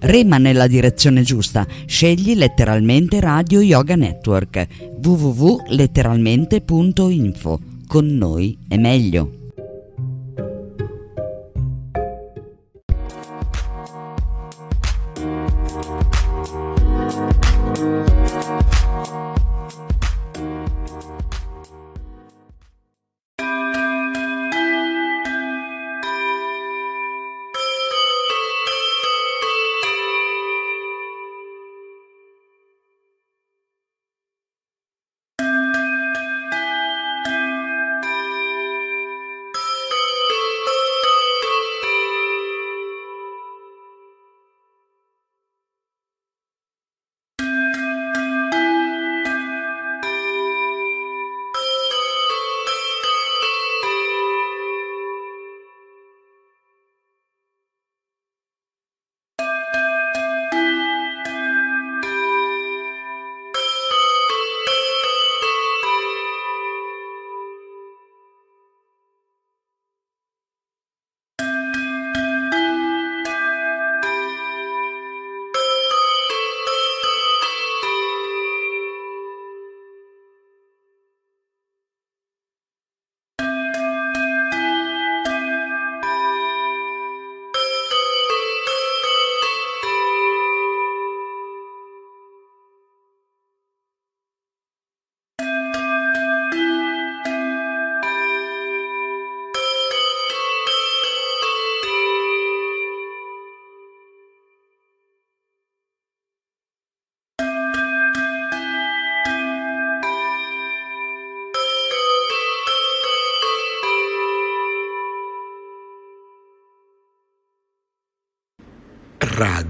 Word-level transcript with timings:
Rema 0.00 0.38
nella 0.38 0.68
direzione 0.68 1.22
giusta, 1.22 1.66
scegli 1.86 2.36
letteralmente 2.36 3.18
Radio 3.20 3.60
Yoga 3.60 3.96
Network 3.96 4.66
www.letteralmente.info. 5.02 7.60
Con 7.86 8.06
noi 8.06 8.58
è 8.68 8.76
meglio. 8.76 9.47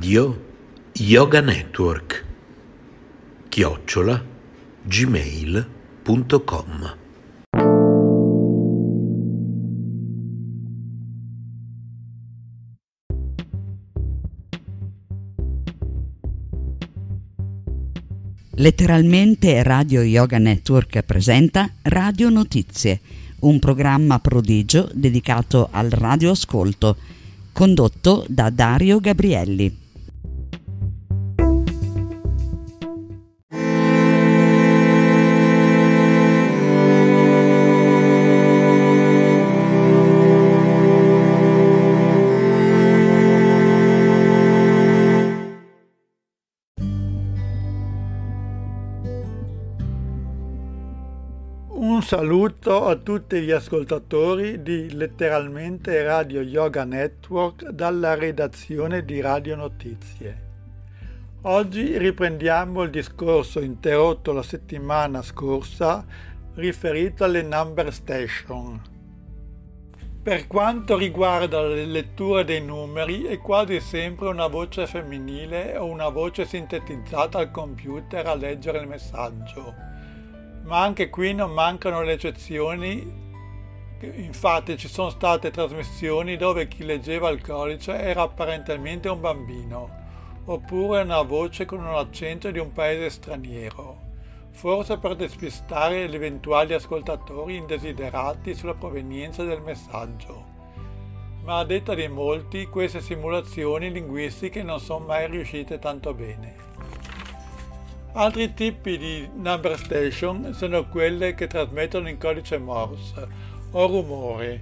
Radio 0.09 0.41
Yoga 0.95 1.43
Network 1.43 2.25
chiocciola 3.51 4.25
gmail.com 4.83 5.77
Letteralmente 18.55 19.63
Radio 19.63 20.01
Yoga 20.01 20.39
Network 20.39 21.03
presenta 21.03 21.71
Radio 21.83 22.31
Notizie, 22.31 23.01
un 23.41 23.59
programma 23.59 24.19
prodigio 24.21 24.89
dedicato 24.95 25.69
al 25.71 25.91
radioascolto 25.91 26.97
condotto 27.53 28.25
da 28.27 28.49
Dario 28.49 29.01
Gabrielli. 29.01 29.88
Saluto 52.09 52.87
a 52.87 52.97
tutti 52.97 53.39
gli 53.43 53.51
ascoltatori 53.51 54.63
di 54.63 54.95
Letteralmente 54.95 56.03
Radio 56.03 56.41
Yoga 56.41 56.85
Network 56.85 57.69
dalla 57.69 58.15
redazione 58.15 59.05
di 59.05 59.21
Radio 59.21 59.57
Notizie. 59.57 60.43
Oggi 61.43 61.99
riprendiamo 61.99 62.81
il 62.85 62.89
discorso 62.89 63.61
interrotto 63.61 64.33
la 64.33 64.43
settimana 64.43 65.21
scorsa 65.21 66.03
riferito 66.55 67.25
alle 67.25 67.43
number 67.43 67.93
station. 67.93 68.81
Per 70.23 70.47
quanto 70.47 70.97
riguarda 70.97 71.61
le 71.61 71.85
letture 71.85 72.43
dei 72.45 72.63
numeri 72.63 73.25
è 73.25 73.37
quasi 73.37 73.81
sempre 73.81 74.29
una 74.29 74.47
voce 74.47 74.87
femminile 74.87 75.77
o 75.77 75.85
una 75.85 76.09
voce 76.09 76.47
sintetizzata 76.47 77.39
al 77.39 77.51
computer 77.51 78.27
a 78.27 78.35
leggere 78.35 78.79
il 78.79 78.89
messaggio 78.89 79.98
ma 80.69 80.83
anche 80.83 81.09
qui 81.09 81.33
non 81.33 81.51
mancano 81.51 82.03
le 82.03 82.13
eccezioni. 82.13 83.27
Infatti 84.01 84.77
ci 84.77 84.87
sono 84.87 85.09
state 85.09 85.51
trasmissioni 85.51 86.37
dove 86.37 86.69
chi 86.69 86.85
leggeva 86.85 87.31
il 87.31 87.41
codice 87.41 87.99
era 87.99 88.23
apparentemente 88.23 89.09
un 89.09 89.19
bambino, 89.19 89.89
oppure 90.45 91.01
una 91.01 91.23
voce 91.23 91.65
con 91.65 91.81
un 91.81 91.95
accento 91.95 92.51
di 92.51 92.59
un 92.59 92.71
paese 92.73 93.09
straniero, 93.09 93.99
forse 94.51 94.99
per 94.99 95.17
despistare 95.17 96.07
gli 96.07 96.15
eventuali 96.15 96.75
ascoltatori 96.75 97.57
indesiderati 97.57 98.55
sulla 98.55 98.75
provenienza 98.75 99.45
del 99.45 99.63
messaggio. 99.63 100.57
Ma 101.45 101.61
a 101.61 101.65
detta 101.65 101.95
di 101.95 102.07
molti, 102.09 102.67
queste 102.67 103.01
simulazioni 103.01 103.91
linguistiche 103.91 104.63
non 104.63 104.81
sono 104.81 105.07
mai 105.07 105.29
riuscite 105.29 105.79
tanto 105.79 106.13
bene. 106.13 106.68
Altri 108.19 108.53
tipi 108.53 108.99
di 108.99 109.31
number 109.33 109.79
station 109.79 110.53
sono 110.53 110.89
quelle 110.89 111.35
che 111.35 111.47
trasmettono 111.47 112.09
in 112.09 112.19
codice 112.19 112.59
Morse 112.59 113.29
o 113.71 113.87
rumore, 113.87 114.61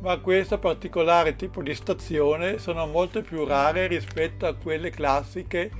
ma 0.00 0.18
questo 0.18 0.58
particolare 0.58 1.36
tipo 1.36 1.62
di 1.62 1.76
stazione 1.76 2.58
sono 2.58 2.84
molto 2.86 3.22
più 3.22 3.44
rare 3.44 3.86
rispetto 3.86 4.46
a 4.46 4.56
quelle 4.56 4.90
classiche, 4.90 5.70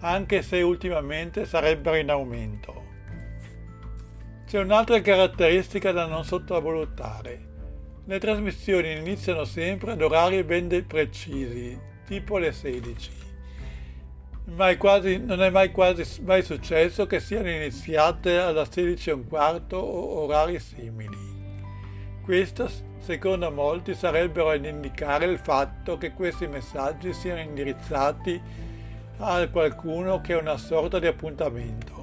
anche 0.00 0.42
se 0.42 0.60
ultimamente 0.62 1.46
sarebbero 1.46 1.94
in 1.94 2.10
aumento. 2.10 2.86
C'è 4.44 4.58
un'altra 4.58 5.00
caratteristica 5.00 5.92
da 5.92 6.06
non 6.06 6.24
sottovalutare. 6.24 7.50
Le 8.04 8.18
trasmissioni 8.18 8.96
iniziano 8.96 9.44
sempre 9.44 9.92
ad 9.92 10.02
orari 10.02 10.42
ben 10.42 10.86
precisi, 10.88 11.78
tipo 12.04 12.38
le 12.38 12.50
16 12.50 13.21
mai 14.44 14.76
quasi, 14.76 15.18
non 15.18 15.42
è 15.42 15.50
mai 15.50 15.70
quasi 15.70 16.22
mai 16.22 16.42
successo 16.42 17.06
che 17.06 17.20
siano 17.20 17.48
iniziate 17.48 18.38
alla 18.38 18.62
16.15 18.62 19.74
o 19.74 20.22
orari 20.24 20.58
simili. 20.58 21.30
Questo, 22.22 22.68
secondo 22.98 23.50
molti, 23.50 23.94
sarebbero 23.94 24.50
ad 24.50 24.64
indicare 24.64 25.26
il 25.26 25.38
fatto 25.38 25.98
che 25.98 26.12
questi 26.12 26.46
messaggi 26.46 27.12
siano 27.12 27.40
indirizzati 27.40 28.40
a 29.18 29.48
qualcuno 29.48 30.20
che 30.20 30.34
è 30.34 30.40
una 30.40 30.56
sorta 30.56 30.98
di 30.98 31.06
appuntamento. 31.06 32.00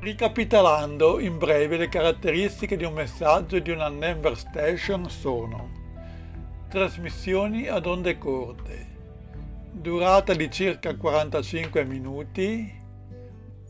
Ricapitolando 0.00 1.18
in 1.18 1.38
breve 1.38 1.76
le 1.76 1.88
caratteristiche 1.88 2.76
di 2.76 2.84
un 2.84 2.92
messaggio 2.92 3.58
di 3.58 3.70
una 3.70 3.88
number 3.88 4.36
station 4.36 5.10
sono 5.10 5.78
trasmissioni 6.68 7.66
ad 7.66 7.86
onde 7.86 8.18
corte, 8.18 8.87
durata 9.80 10.34
di 10.34 10.50
circa 10.50 10.96
45 10.96 11.84
minuti, 11.84 12.70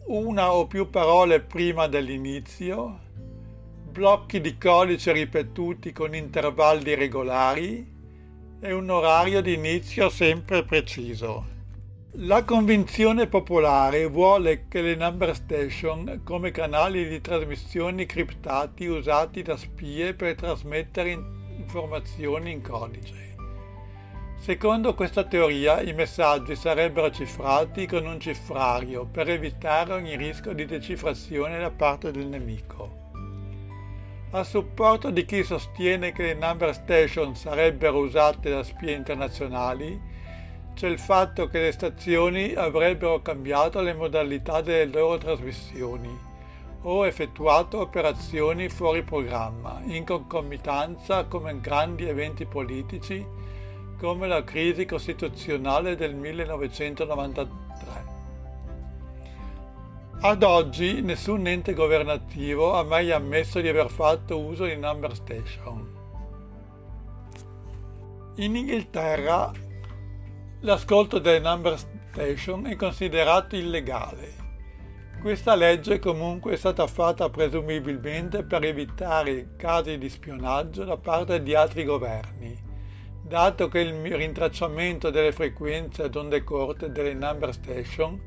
una 0.07 0.53
o 0.53 0.67
più 0.67 0.89
parole 0.89 1.41
prima 1.41 1.87
dell'inizio, 1.87 3.01
blocchi 3.91 4.41
di 4.41 4.57
codice 4.57 5.13
ripetuti 5.13 5.93
con 5.93 6.15
intervalli 6.15 6.95
regolari, 6.95 7.97
e 8.61 8.73
un 8.73 8.91
orario 8.91 9.41
di 9.41 9.53
inizio 9.53 10.09
sempre 10.09 10.65
preciso. 10.65 11.57
La 12.13 12.43
convinzione 12.43 13.29
popolare 13.29 14.07
vuole 14.07 14.67
che 14.67 14.81
le 14.81 14.97
number 14.97 15.35
station 15.37 16.23
come 16.25 16.51
canali 16.51 17.07
di 17.07 17.21
trasmissione 17.21 18.07
criptati 18.07 18.87
usati 18.87 19.43
da 19.43 19.57
spie 19.57 20.15
per 20.15 20.35
trasmettere 20.35 21.11
informazioni 21.11 22.51
in 22.51 22.63
codice. 22.63 23.28
Secondo 24.41 24.95
questa 24.95 25.25
teoria 25.25 25.83
i 25.83 25.93
messaggi 25.93 26.55
sarebbero 26.55 27.11
cifrati 27.11 27.87
con 27.87 28.07
un 28.07 28.21
cifrario 28.21 29.05
per 29.05 29.29
evitare 29.29 29.93
ogni 29.93 30.17
rischio 30.17 30.55
di 30.55 30.65
decifrazione 30.65 31.59
da 31.59 31.71
parte 31.71 32.13
del 32.13 32.27
nemico. 32.27 33.07
A 34.31 34.45
supporto 34.45 35.11
di 35.11 35.25
chi 35.25 35.43
sostiene 35.43 36.13
che 36.13 36.23
le 36.23 36.35
number 36.35 36.73
station 36.73 37.35
sarebbero 37.35 37.99
usate 37.99 38.49
da 38.49 38.63
spie 38.63 38.93
internazionali, 38.93 40.01
c'è 40.75 40.87
il 40.87 40.99
fatto 40.99 41.49
che 41.49 41.61
le 41.61 41.73
stazioni 41.73 42.55
avrebbero 42.55 43.21
cambiato 43.21 43.83
le 43.83 43.93
modalità 43.93 44.61
delle 44.61 44.87
loro 44.87 45.19
trasmissioni 45.19 46.27
o 46.83 47.07
effettuato 47.07 47.81
operazioni 47.81 48.69
fuori 48.69 49.03
programma 49.03 49.83
in 49.87 50.05
concomitanza 50.05 51.25
come 51.25 51.59
grandi 51.61 52.07
eventi 52.07 52.47
politici 52.47 53.27
come 53.99 54.29
la 54.29 54.45
crisi 54.45 54.87
costituzionale 54.87 55.97
del 55.97 56.15
1993. 56.15 58.17
Ad 60.21 60.43
oggi 60.43 61.03
nessun 61.03 61.47
ente 61.47 61.75
governativo 61.75 62.75
ha 62.75 62.83
mai 62.83 63.13
ammesso 63.13 63.61
di 63.61 63.69
aver 63.69 63.91
fatto 63.91 64.39
uso 64.39 64.65
di 64.65 64.77
number 64.77 65.15
station. 65.15 65.97
In 68.37 68.57
Inghilterra 68.57 69.67
L'ascolto 70.63 71.21
delle 71.21 71.39
number 71.39 71.79
station 71.79 72.67
è 72.67 72.75
considerato 72.75 73.55
illegale. 73.55 74.47
Questa 75.21 75.55
legge 75.55 76.01
comunque 76.01 76.55
è 76.55 76.57
stata 76.57 76.85
fatta 76.89 77.31
presumibilmente 77.31 78.43
per 78.43 78.65
evitare 78.65 79.55
casi 79.57 79.99
di 79.99 80.09
spionaggio 80.09 80.83
da 80.83 80.97
parte 80.97 81.45
di 81.45 81.55
altri 81.55 81.85
governi, 81.85 82.61
dato 83.29 83.69
che 83.69 83.81
il 83.81 84.17
rintracciamento 84.17 85.11
delle 85.11 85.33
frequenze 85.33 86.05
ad 86.05 86.17
onde 86.17 86.43
corte 86.43 86.91
delle 86.91 87.13
number 87.13 87.53
station 87.53 88.19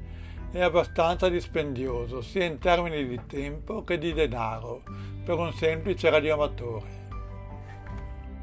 è 0.52 0.62
abbastanza 0.62 1.28
dispendioso 1.28 2.22
sia 2.22 2.46
in 2.46 2.60
termini 2.60 3.08
di 3.08 3.20
tempo 3.26 3.84
che 3.84 3.98
di 3.98 4.14
denaro 4.14 4.84
per 5.26 5.38
un 5.40 5.52
semplice 5.54 6.10
radioamatore. 6.10 7.00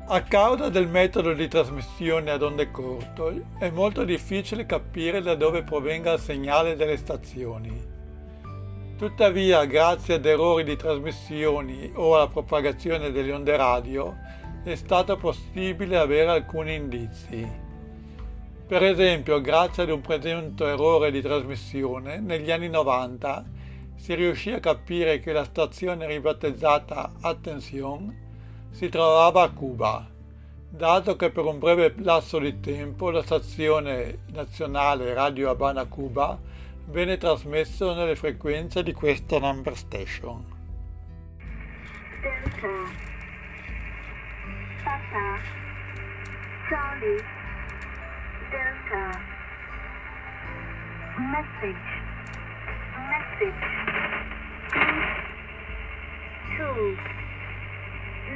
A 0.09 0.23
causa 0.23 0.69
del 0.69 0.89
metodo 0.89 1.33
di 1.33 1.47
trasmissione 1.47 2.31
ad 2.31 2.43
onde 2.43 2.71
corto 2.71 3.33
è 3.59 3.71
molto 3.71 4.05
difficile 4.05 4.67
capire 4.67 5.21
da 5.21 5.35
dove 5.35 5.63
provenga 5.63 6.15
il 6.15 6.19
segnale 6.19 6.75
delle 6.75 6.97
stazioni. 6.97 7.97
Tuttavia, 8.97 9.65
grazie 9.67 10.15
ad 10.15 10.25
errori 10.25 10.65
di 10.65 10.75
trasmissioni 10.75 11.93
o 11.95 12.17
alla 12.17 12.27
propagazione 12.27 13.13
delle 13.13 13.33
onde 13.33 13.57
radio, 13.57 14.17
è 14.70 14.76
stato 14.76 15.17
possibile 15.17 15.97
avere 15.97 16.31
alcuni 16.31 16.75
indizi. 16.75 17.67
Per 18.67 18.82
esempio, 18.82 19.41
grazie 19.41 19.85
ad 19.85 19.91
un 19.91 20.03
presunto 20.03 20.67
errore 20.67 21.11
di 21.11 21.23
trasmissione, 21.23 22.20
negli 22.20 22.50
anni 22.50 22.69
90 22.69 23.44
si 23.97 24.15
riuscì 24.15 24.53
a 24.53 24.61
capire 24.61 25.20
che 25.20 25.32
la 25.32 25.44
stazione 25.44 26.06
ribattezzata 26.06 27.15
Attention 27.20 28.15
si 28.70 28.88
trovava 28.91 29.43
a 29.43 29.50
Cuba, 29.50 30.06
dato 30.69 31.17
che 31.17 31.31
per 31.31 31.44
un 31.44 31.59
breve 31.59 31.94
lasso 31.99 32.38
di 32.38 32.61
tempo 32.61 33.11
la 33.11 33.23
stazione 33.23 34.19
nazionale 34.32 35.14
Radio 35.14 35.49
Habana 35.50 35.87
Cuba 35.87 36.38
venne 36.87 37.17
trasmesso 37.17 37.94
nelle 37.94 38.17
frequenze 38.17 38.82
di 38.82 38.93
questa 38.93 39.38
number 39.38 39.76
station. 39.76 40.56
Papa 44.99 45.43
Charlie. 46.69 47.23
Delta. 48.50 49.05
Message. 51.19 51.89
Message. 53.11 53.62
2 56.59 57.19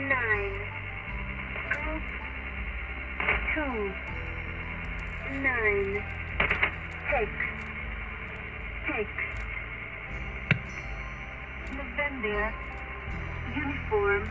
nine, 0.09 0.55
group, 1.71 2.03
two, 3.55 3.93
nine, 5.43 6.03
text, 7.11 7.43
text, 8.89 9.21
November, 11.77 12.55
uniform, 13.55 14.31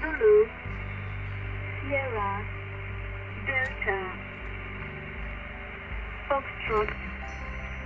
Zulu, 0.00 0.48
Sierra, 1.88 2.44
Delta, 3.46 4.00
Foxtrot, 6.28 6.90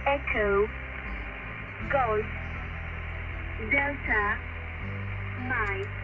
Echo, 0.07 0.69
Golf, 1.93 2.27
Delta, 3.71 4.39
Mike. 5.49 6.04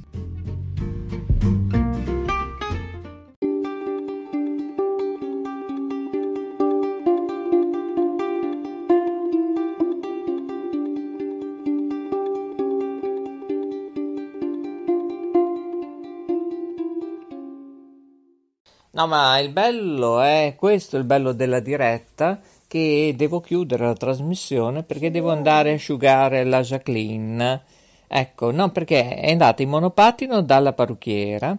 No, 19.01 19.07
ma 19.07 19.39
il 19.39 19.49
bello 19.49 20.21
è 20.21 20.53
questo, 20.55 20.95
il 20.95 21.05
bello 21.05 21.31
della 21.31 21.59
diretta, 21.59 22.39
che 22.67 23.15
devo 23.17 23.39
chiudere 23.39 23.83
la 23.83 23.95
trasmissione 23.95 24.83
perché 24.83 25.09
devo 25.09 25.31
andare 25.31 25.71
a 25.71 25.73
asciugare 25.73 26.43
la 26.43 26.61
Jacqueline. 26.61 27.63
Ecco, 28.07 28.51
no, 28.51 28.69
perché 28.69 29.15
è 29.15 29.31
andata 29.31 29.63
in 29.63 29.69
monopattino 29.69 30.43
dalla 30.43 30.73
parrucchiera 30.73 31.57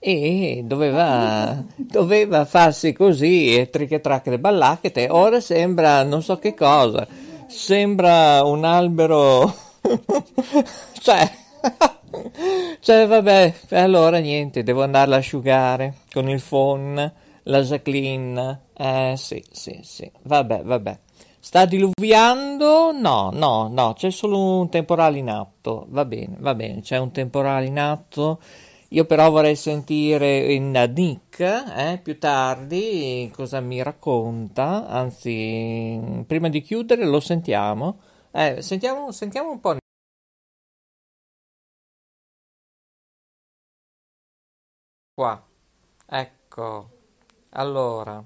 e 0.00 0.62
doveva, 0.64 1.62
doveva 1.78 2.44
farsi 2.44 2.92
così, 2.92 3.56
e 3.56 3.70
triche 3.70 4.00
tracche 4.00 4.40
ballacchete. 4.40 5.06
Ora 5.10 5.38
sembra 5.38 6.02
non 6.02 6.24
so 6.24 6.38
che 6.38 6.54
cosa, 6.54 7.06
sembra 7.46 8.42
un 8.42 8.64
albero, 8.64 9.54
cioè, 10.98 11.30
cioè 12.80 13.06
vabbè, 13.06 13.54
allora 13.70 14.18
niente, 14.18 14.62
devo 14.62 14.82
andarla 14.82 15.16
a 15.16 15.18
asciugare 15.18 15.94
con 16.12 16.28
il 16.28 16.42
phon, 16.42 17.12
la 17.44 17.60
Jacqueline, 17.62 18.60
eh 18.76 19.14
sì, 19.16 19.42
sì, 19.50 19.80
sì, 19.82 20.10
vabbè, 20.22 20.62
vabbè. 20.62 20.98
Sta 21.42 21.64
diluviando? 21.64 22.92
No, 22.92 23.30
no, 23.32 23.68
no, 23.72 23.94
c'è 23.94 24.10
solo 24.10 24.38
un 24.38 24.68
temporale 24.68 25.18
in 25.18 25.30
atto. 25.30 25.86
Va 25.88 26.04
bene, 26.04 26.36
va 26.38 26.54
bene, 26.54 26.82
c'è 26.82 26.98
un 26.98 27.10
temporale 27.12 27.66
in 27.66 27.78
atto. 27.78 28.40
Io 28.88 29.04
però 29.04 29.30
vorrei 29.30 29.56
sentire 29.56 30.58
Nick 30.58 31.40
eh, 31.40 31.98
più 32.02 32.18
tardi 32.18 33.30
cosa 33.34 33.60
mi 33.60 33.82
racconta. 33.82 34.86
Anzi, 34.88 36.24
prima 36.26 36.48
di 36.48 36.60
chiudere 36.60 37.06
lo 37.06 37.20
sentiamo. 37.20 37.98
Eh, 38.32 38.60
sentiamo, 38.60 39.10
sentiamo 39.10 39.50
un 39.50 39.60
po'. 39.60 39.76
Qua. 45.20 45.38
Ecco. 46.08 46.88
Allora. 47.50 48.24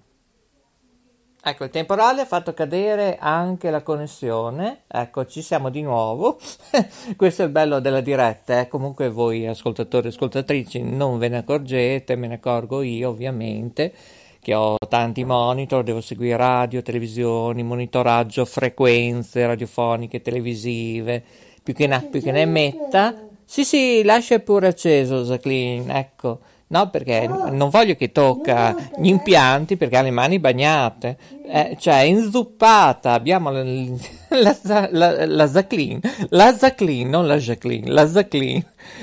Ecco, 1.42 1.64
il 1.64 1.70
temporale 1.70 2.20
ha 2.20 2.24
fatto 2.24 2.54
cadere 2.54 3.16
anche 3.18 3.68
la 3.70 3.82
connessione. 3.82 4.82
Ecco, 4.86 5.26
ci 5.26 5.42
siamo 5.42 5.70
di 5.70 5.82
nuovo. 5.82 6.38
Questo 7.16 7.42
è 7.42 7.46
il 7.46 7.50
bello 7.50 7.80
della 7.80 8.00
diretta. 8.00 8.60
Eh. 8.60 8.68
Comunque 8.68 9.08
voi 9.08 9.44
ascoltatori 9.44 10.06
e 10.06 10.10
ascoltatrici 10.10 10.82
non 10.82 11.18
ve 11.18 11.26
ne 11.26 11.38
accorgete, 11.38 12.14
me 12.14 12.28
ne 12.28 12.34
accorgo 12.34 12.80
io 12.82 13.08
ovviamente, 13.08 13.92
che 14.38 14.54
ho 14.54 14.76
tanti 14.88 15.24
monitor, 15.24 15.82
devo 15.82 16.00
seguire 16.00 16.36
radio, 16.36 16.80
televisioni, 16.80 17.64
monitoraggio, 17.64 18.44
frequenze 18.44 19.44
radiofoniche, 19.44 20.22
televisive, 20.22 21.24
più 21.60 21.74
che, 21.74 21.88
ne, 21.88 22.06
più 22.08 22.22
che 22.22 22.30
ne 22.30 22.44
metta. 22.44 23.12
Sì, 23.44 23.64
sì, 23.64 24.04
lascia 24.04 24.38
pure 24.38 24.68
acceso, 24.68 25.24
Jacqueline, 25.24 25.98
ecco. 25.98 26.52
No, 26.74 26.90
perché 26.90 27.28
non 27.28 27.70
voglio 27.70 27.94
che 27.94 28.10
tocca 28.10 28.74
gli 28.98 29.06
impianti 29.06 29.76
perché 29.76 29.96
ha 29.96 30.02
le 30.02 30.10
mani 30.10 30.40
bagnate, 30.40 31.16
eh, 31.46 31.76
cioè 31.78 31.98
inzuppata. 31.98 33.12
Abbiamo 33.12 33.50
la, 33.54 34.58
la, 34.64 34.88
la, 34.90 35.24
la 35.24 35.46
Zaclin, 35.46 36.00
la 36.30 36.52
Zaclin, 36.52 37.08
non 37.08 37.28
la 37.28 37.36
Jacqueline, 37.36 37.92
la 37.92 38.08
Zaclin, 38.08 38.60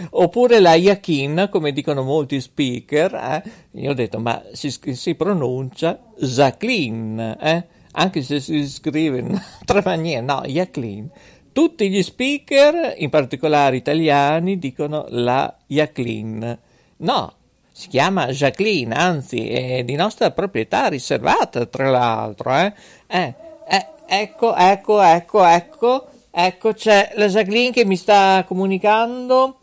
oppure 0.09 0.59
la 0.59 0.75
Yakin, 0.75 1.47
come 1.49 1.71
dicono 1.71 2.03
molti 2.03 2.41
speaker. 2.41 3.13
Eh. 3.13 3.43
Io 3.79 3.91
ho 3.91 3.93
detto, 3.93 4.19
ma 4.19 4.43
si, 4.51 4.69
si 4.69 5.15
pronuncia 5.15 5.97
Jacqueline, 6.19 7.37
eh? 7.39 7.63
anche 7.93 8.21
se 8.21 8.41
si 8.41 8.67
scrive 8.67 9.19
in 9.19 9.31
altra 9.59 9.81
maniera, 9.85 10.21
no, 10.21 10.41
Jacqueline. 10.45 11.07
Tutti 11.53 11.89
gli 11.89 12.03
speaker, 12.03 12.95
in 12.97 13.09
particolare 13.09 13.77
italiani, 13.77 14.59
dicono 14.59 15.05
la 15.07 15.55
Jacqueline. 15.67 16.59
No, 16.97 17.35
si 17.81 17.87
chiama 17.87 18.27
Jacqueline, 18.27 18.93
anzi 18.93 19.49
è 19.49 19.83
di 19.83 19.95
nostra 19.95 20.29
proprietà 20.29 20.85
riservata 20.87 21.65
tra 21.65 21.89
l'altro. 21.89 22.55
Eh? 22.55 22.73
Eh, 23.07 23.33
eh, 23.67 23.87
ecco, 24.05 24.55
ecco, 24.55 25.01
ecco, 25.01 25.43
ecco, 25.43 26.07
ecco 26.29 26.73
c'è 26.73 27.13
la 27.15 27.25
Jacqueline 27.25 27.71
che 27.71 27.83
mi 27.83 27.95
sta 27.95 28.45
comunicando 28.47 29.61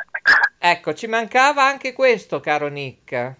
ecco, 0.58 0.94
ci 0.94 1.08
mancava 1.08 1.64
anche 1.64 1.94
questo, 1.94 2.40
caro 2.40 2.68
Nick. 2.68 3.36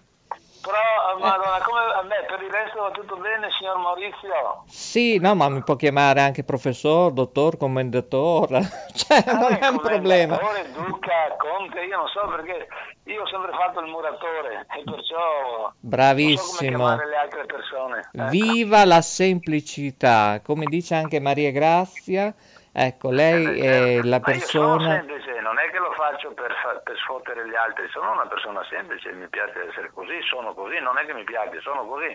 Però, 0.66 1.18
madonna, 1.20 1.62
come 1.62 1.80
a 1.80 2.02
me 2.02 2.24
per 2.26 2.42
il 2.42 2.50
resto 2.50 2.82
va 2.82 2.90
tutto 2.90 3.14
bene, 3.16 3.48
signor 3.56 3.78
Maurizio? 3.78 4.64
Sì, 4.66 5.18
no, 5.18 5.36
ma 5.36 5.48
mi 5.48 5.62
può 5.62 5.76
chiamare 5.76 6.20
anche 6.20 6.42
professor, 6.42 7.12
dottor, 7.12 7.56
commendatore, 7.56 8.62
cioè 8.92 9.22
ah, 9.24 9.38
non 9.38 9.56
è 9.60 9.66
un 9.68 9.78
problema. 9.78 10.36
Duca, 10.74 11.36
Conte, 11.38 11.82
io 11.82 11.96
non 11.96 12.08
so 12.08 12.26
perché 12.34 12.66
io 13.04 13.22
ho 13.22 13.26
sempre 13.28 13.52
fatto 13.52 13.78
il 13.78 13.86
muratore 13.86 14.66
e 14.76 14.82
perciò 14.82 15.72
Bravissimo. 15.78 16.76
non 16.78 16.90
so 16.90 16.96
come 16.96 17.08
le 17.10 17.16
altre 17.16 17.46
persone. 17.46 18.10
Ecco. 18.12 18.28
Viva 18.30 18.84
la 18.84 19.00
semplicità, 19.02 20.40
come 20.42 20.64
dice 20.66 20.96
anche 20.96 21.20
Maria 21.20 21.52
Grazia, 21.52 22.34
ecco, 22.72 23.10
lei 23.10 23.60
è 23.60 24.02
la 24.02 24.18
persona... 24.18 24.86
Ma 24.88 24.94
io 24.94 25.20
sono 25.20 25.35
non 25.46 25.60
è 25.60 25.70
che 25.70 25.78
lo 25.78 25.92
faccio 25.92 26.34
per, 26.34 26.52
fa- 26.60 26.80
per 26.82 26.98
sfottere 26.98 27.46
gli 27.46 27.54
altri, 27.54 27.86
sono 27.90 28.10
una 28.10 28.26
persona 28.26 28.66
semplice, 28.68 29.12
mi 29.12 29.28
piace 29.28 29.68
essere 29.68 29.92
così, 29.94 30.18
sono 30.28 30.52
così, 30.54 30.80
non 30.80 30.98
è 30.98 31.06
che 31.06 31.14
mi 31.14 31.22
piace, 31.22 31.60
sono 31.60 31.86
così. 31.86 32.10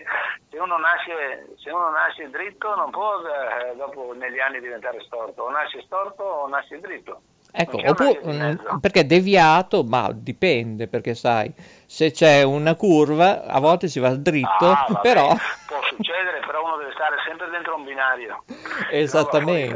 Se 0.50 0.58
uno 0.58 0.76
nasce, 0.76 1.48
se 1.56 1.70
uno 1.70 1.88
nasce 1.88 2.28
dritto 2.28 2.74
non 2.74 2.90
può 2.90 3.24
eh, 3.24 3.74
dopo 3.76 4.12
negli 4.12 4.38
anni 4.38 4.60
diventare 4.60 5.00
storto, 5.00 5.44
o 5.44 5.50
nasce 5.50 5.80
storto 5.86 6.22
o 6.22 6.46
nasce 6.48 6.78
dritto. 6.78 7.22
Ecco, 7.54 7.80
oppure, 7.82 8.20
mm, 8.24 8.78
perché 8.80 9.06
deviato, 9.06 9.82
ma 9.82 10.10
dipende, 10.12 10.86
perché 10.88 11.14
sai, 11.14 11.52
se 11.86 12.10
c'è 12.10 12.42
una 12.42 12.74
curva, 12.74 13.44
a 13.44 13.60
volte 13.60 13.88
si 13.88 13.98
va 13.98 14.14
dritto, 14.14 14.68
ah, 14.68 14.98
però... 15.00 15.28
Può 15.66 15.82
succedere, 15.84 16.40
però 16.44 16.64
uno 16.64 16.76
deve 16.76 16.92
stare 16.92 17.16
sempre 17.26 17.48
dentro 17.48 17.76
un 17.76 17.84
binario. 17.84 18.44
Esattamente. 18.92 19.74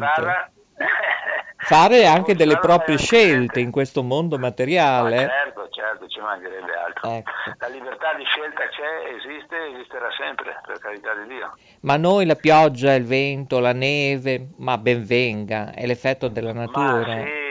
Fare 1.66 2.06
anche 2.06 2.37
delle 2.37 2.58
proprie 2.58 2.96
scelte 2.96 3.58
in 3.58 3.73
questo 3.73 4.04
mondo 4.04 4.38
materiale. 4.38 5.16
Ma 5.16 5.28
certo, 5.32 5.68
certo, 5.70 6.06
ci 6.06 6.20
mancherebbe 6.20 6.73
altro. 6.73 7.11
Ecco. 7.11 7.30
La 7.58 7.66
libertà 7.66 8.14
di 8.14 8.25
scelta 8.25 8.68
c'è, 8.68 9.16
esiste, 9.16 9.56
esisterà 9.75 10.08
sempre, 10.16 10.61
per 10.64 10.78
carità 10.78 11.12
di 11.14 11.26
Dio. 11.26 11.58
Ma 11.80 11.96
noi 11.96 12.25
la 12.25 12.37
pioggia, 12.37 12.94
il 12.94 13.04
vento, 13.04 13.58
la 13.58 13.73
neve, 13.73 14.50
ma 14.58 14.78
ben 14.78 15.04
venga, 15.04 15.73
è 15.75 15.87
l'effetto 15.87 16.28
della 16.28 16.52
natura. 16.52 17.16
Ma 17.16 17.25
sì 17.25 17.46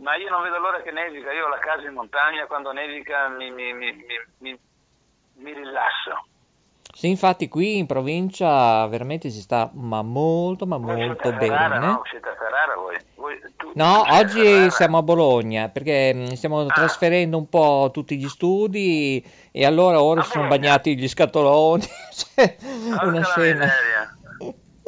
ma 0.00 0.16
io 0.16 0.30
non 0.30 0.42
vedo 0.42 0.58
l'ora 0.58 0.80
che 0.80 0.90
nevica, 0.90 1.30
io 1.30 1.44
ho 1.44 1.48
la 1.48 1.58
casa 1.58 1.86
in 1.86 1.92
montagna, 1.92 2.46
quando 2.46 2.72
nevica 2.72 3.28
mi, 3.28 3.50
mi, 3.50 3.72
mi, 3.74 4.58
mi 5.34 5.52
rilasso. 5.52 6.24
Sì, 7.00 7.08
infatti 7.08 7.48
qui 7.48 7.78
in 7.78 7.86
provincia 7.86 8.86
veramente 8.86 9.30
si 9.30 9.40
sta 9.40 9.70
ma 9.72 10.02
molto 10.02 10.66
ma 10.66 10.76
voi 10.76 11.06
molto 11.06 11.32
bene. 11.32 11.46
Ferrara, 11.46 11.78
no? 11.78 12.02
Siete 12.04 12.28
a 12.28 12.34
Ferrara 12.34 12.74
voi? 12.74 12.98
voi 13.14 13.40
no, 13.72 14.04
oggi 14.06 14.70
siamo 14.70 14.98
a 14.98 15.02
Bologna 15.02 15.70
perché 15.70 16.12
mm, 16.12 16.24
stiamo 16.32 16.60
ah. 16.60 16.66
trasferendo 16.66 17.38
un 17.38 17.48
po' 17.48 17.88
tutti 17.90 18.18
gli 18.18 18.28
studi 18.28 19.24
e 19.50 19.64
allora 19.64 20.02
ora 20.02 20.20
si 20.20 20.32
sono 20.32 20.48
bagnati 20.48 20.94
gli 20.94 21.08
scatoloni. 21.08 21.84
cioè, 22.12 22.56
una 23.02 23.24
scena. 23.24 23.64
Miseria. 23.64 24.16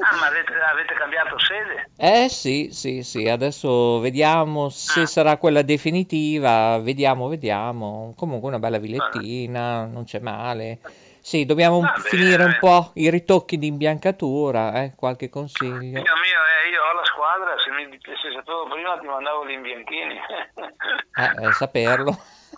Ah, 0.04 0.16
ma 0.20 0.26
avete, 0.26 0.52
avete, 0.70 0.92
cambiato 0.92 1.38
sede? 1.38 1.88
Eh 1.96 2.28
sì, 2.28 2.68
sì, 2.72 3.02
sì, 3.02 3.26
adesso 3.26 4.00
vediamo 4.00 4.68
se 4.68 5.00
ah. 5.00 5.06
sarà 5.06 5.38
quella 5.38 5.62
definitiva, 5.62 6.78
vediamo, 6.78 7.28
vediamo. 7.28 8.12
Comunque 8.16 8.48
una 8.48 8.58
bella 8.58 8.76
villettina, 8.76 9.86
non 9.86 10.04
c'è 10.04 10.18
male. 10.18 10.78
Sì, 11.22 11.46
dobbiamo 11.46 11.84
ah, 11.86 11.94
finire 12.00 12.42
un 12.42 12.58
po' 12.58 12.90
i 12.94 13.08
ritocchi 13.08 13.56
di 13.56 13.68
imbiancatura, 13.68 14.82
eh? 14.82 14.94
qualche 14.96 15.28
consiglio. 15.30 16.02
Dio 16.02 16.14
mio, 16.16 16.40
eh, 16.66 16.70
io 16.70 16.82
ho 16.82 16.92
la 16.94 17.04
squadra, 17.04 17.54
se 17.58 17.70
mi 17.70 17.98
sei 18.02 18.32
saputo 18.32 18.66
prima 18.68 18.98
ti 18.98 19.06
mandavo 19.06 19.46
gli 19.46 19.52
imbianchini. 19.52 20.18
eh, 21.14 21.46
eh, 21.46 21.52
saperlo. 21.52 22.10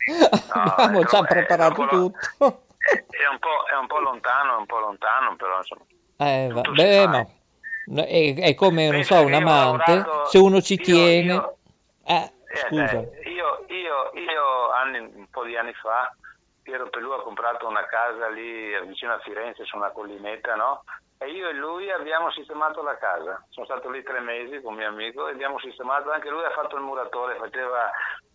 Abbiamo 0.50 1.00
è 1.02 1.04
già 1.04 1.18
troppo- 1.18 1.24
è 1.24 1.44
preparato 1.44 1.82
lo- 1.84 1.88
tutto. 1.88 2.62
È 2.78 3.26
un, 3.30 3.38
po', 3.38 3.64
è 3.70 3.76
un 3.76 3.86
po' 3.86 3.98
lontano, 3.98 4.54
è 4.54 4.58
un 4.58 4.66
po' 4.66 4.78
lontano, 4.78 5.36
però 5.36 5.58
insomma. 5.58 5.84
Eh, 6.16 6.48
va- 6.50 6.62
beh, 6.62 7.06
ma 7.08 7.26
no, 7.86 8.02
è, 8.02 8.34
è 8.34 8.54
come, 8.54 8.90
non 8.90 9.02
so, 9.04 9.24
un 9.24 9.34
amante, 9.34 9.92
lavorato- 9.92 10.24
se 10.30 10.38
uno 10.38 10.60
ci 10.62 10.74
io- 10.74 10.82
tiene... 10.84 11.32
io- 11.34 11.56
Eh, 12.06 12.30
Eh, 12.46 12.58
scusa. 12.66 12.84
dai, 12.84 13.32
io, 13.34 13.64
io, 13.68 14.10
io 14.20 14.70
anni, 14.72 14.98
un 14.98 15.26
po' 15.30 15.44
di 15.44 15.56
anni 15.56 15.72
fa, 15.74 16.14
Piero 16.64 16.88
Pelù 16.88 17.10
ha 17.10 17.22
comprato 17.22 17.68
una 17.68 17.84
casa 17.84 18.28
lì 18.28 18.74
vicino 18.86 19.12
a 19.12 19.18
Firenze 19.18 19.64
su 19.64 19.76
una 19.76 19.90
collinetta, 19.90 20.54
no? 20.54 20.82
E 21.18 21.30
io 21.30 21.48
e 21.48 21.52
lui 21.52 21.90
abbiamo 21.90 22.30
sistemato 22.30 22.82
la 22.82 22.96
casa. 22.96 23.44
Sono 23.50 23.66
stato 23.66 23.90
lì 23.90 24.02
tre 24.02 24.20
mesi 24.20 24.62
con 24.62 24.74
mio 24.74 24.88
amico 24.88 25.28
e 25.28 25.32
abbiamo 25.32 25.58
sistemato, 25.58 26.10
anche 26.10 26.30
lui 26.30 26.42
ha 26.42 26.50
fatto 26.50 26.76
il 26.76 26.82
muratore, 26.82 27.36
faceva 27.36 27.90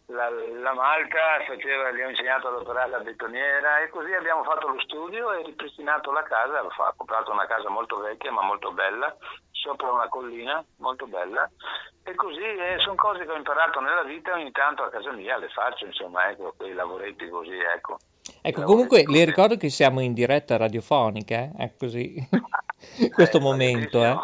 la, 0.05 0.29
la 0.29 0.73
malta, 0.73 1.43
faceva, 1.47 1.89
gli 1.89 2.01
ho 2.01 2.09
insegnato 2.09 2.47
ad 2.47 2.61
operare 2.61 2.89
la 2.91 2.99
betoniera 2.99 3.79
e 3.79 3.89
così 3.89 4.13
abbiamo 4.13 4.43
fatto 4.43 4.67
lo 4.67 4.79
studio 4.81 5.31
e 5.33 5.43
ripristinato 5.43 6.11
la 6.11 6.23
casa. 6.23 6.59
Ha 6.59 6.93
comprato 6.95 7.31
una 7.31 7.47
casa 7.47 7.69
molto 7.69 7.97
vecchia 7.97 8.31
ma 8.31 8.43
molto 8.43 8.71
bella, 8.71 9.15
sopra 9.61 9.91
una 9.91 10.07
collina, 10.07 10.63
molto 10.77 11.05
bella. 11.07 11.49
E 12.03 12.15
così 12.15 12.41
eh, 12.41 12.77
sono 12.79 12.95
cose 12.95 13.25
che 13.25 13.31
ho 13.31 13.35
imparato 13.35 13.79
nella 13.81 14.03
vita, 14.03 14.33
ogni 14.33 14.51
tanto 14.51 14.83
a 14.83 14.89
casa 14.89 15.11
mia 15.11 15.37
le 15.37 15.49
faccio, 15.49 15.85
insomma, 15.85 16.29
ecco, 16.29 16.53
quei 16.57 16.73
lavoretti 16.73 17.27
così, 17.29 17.57
ecco. 17.75 17.97
Ecco, 18.41 18.63
comunque 18.63 19.03
così. 19.03 19.17
le 19.17 19.25
ricordo 19.25 19.57
che 19.57 19.69
siamo 19.69 19.99
in 20.01 20.13
diretta 20.13 20.57
radiofonica, 20.57 21.35
eh? 21.35 21.51
È 21.57 21.73
così, 21.77 22.15
in 22.97 23.11
questo 23.13 23.37
Eh, 23.37 23.41
momento, 23.41 24.03
eh. 24.03 24.15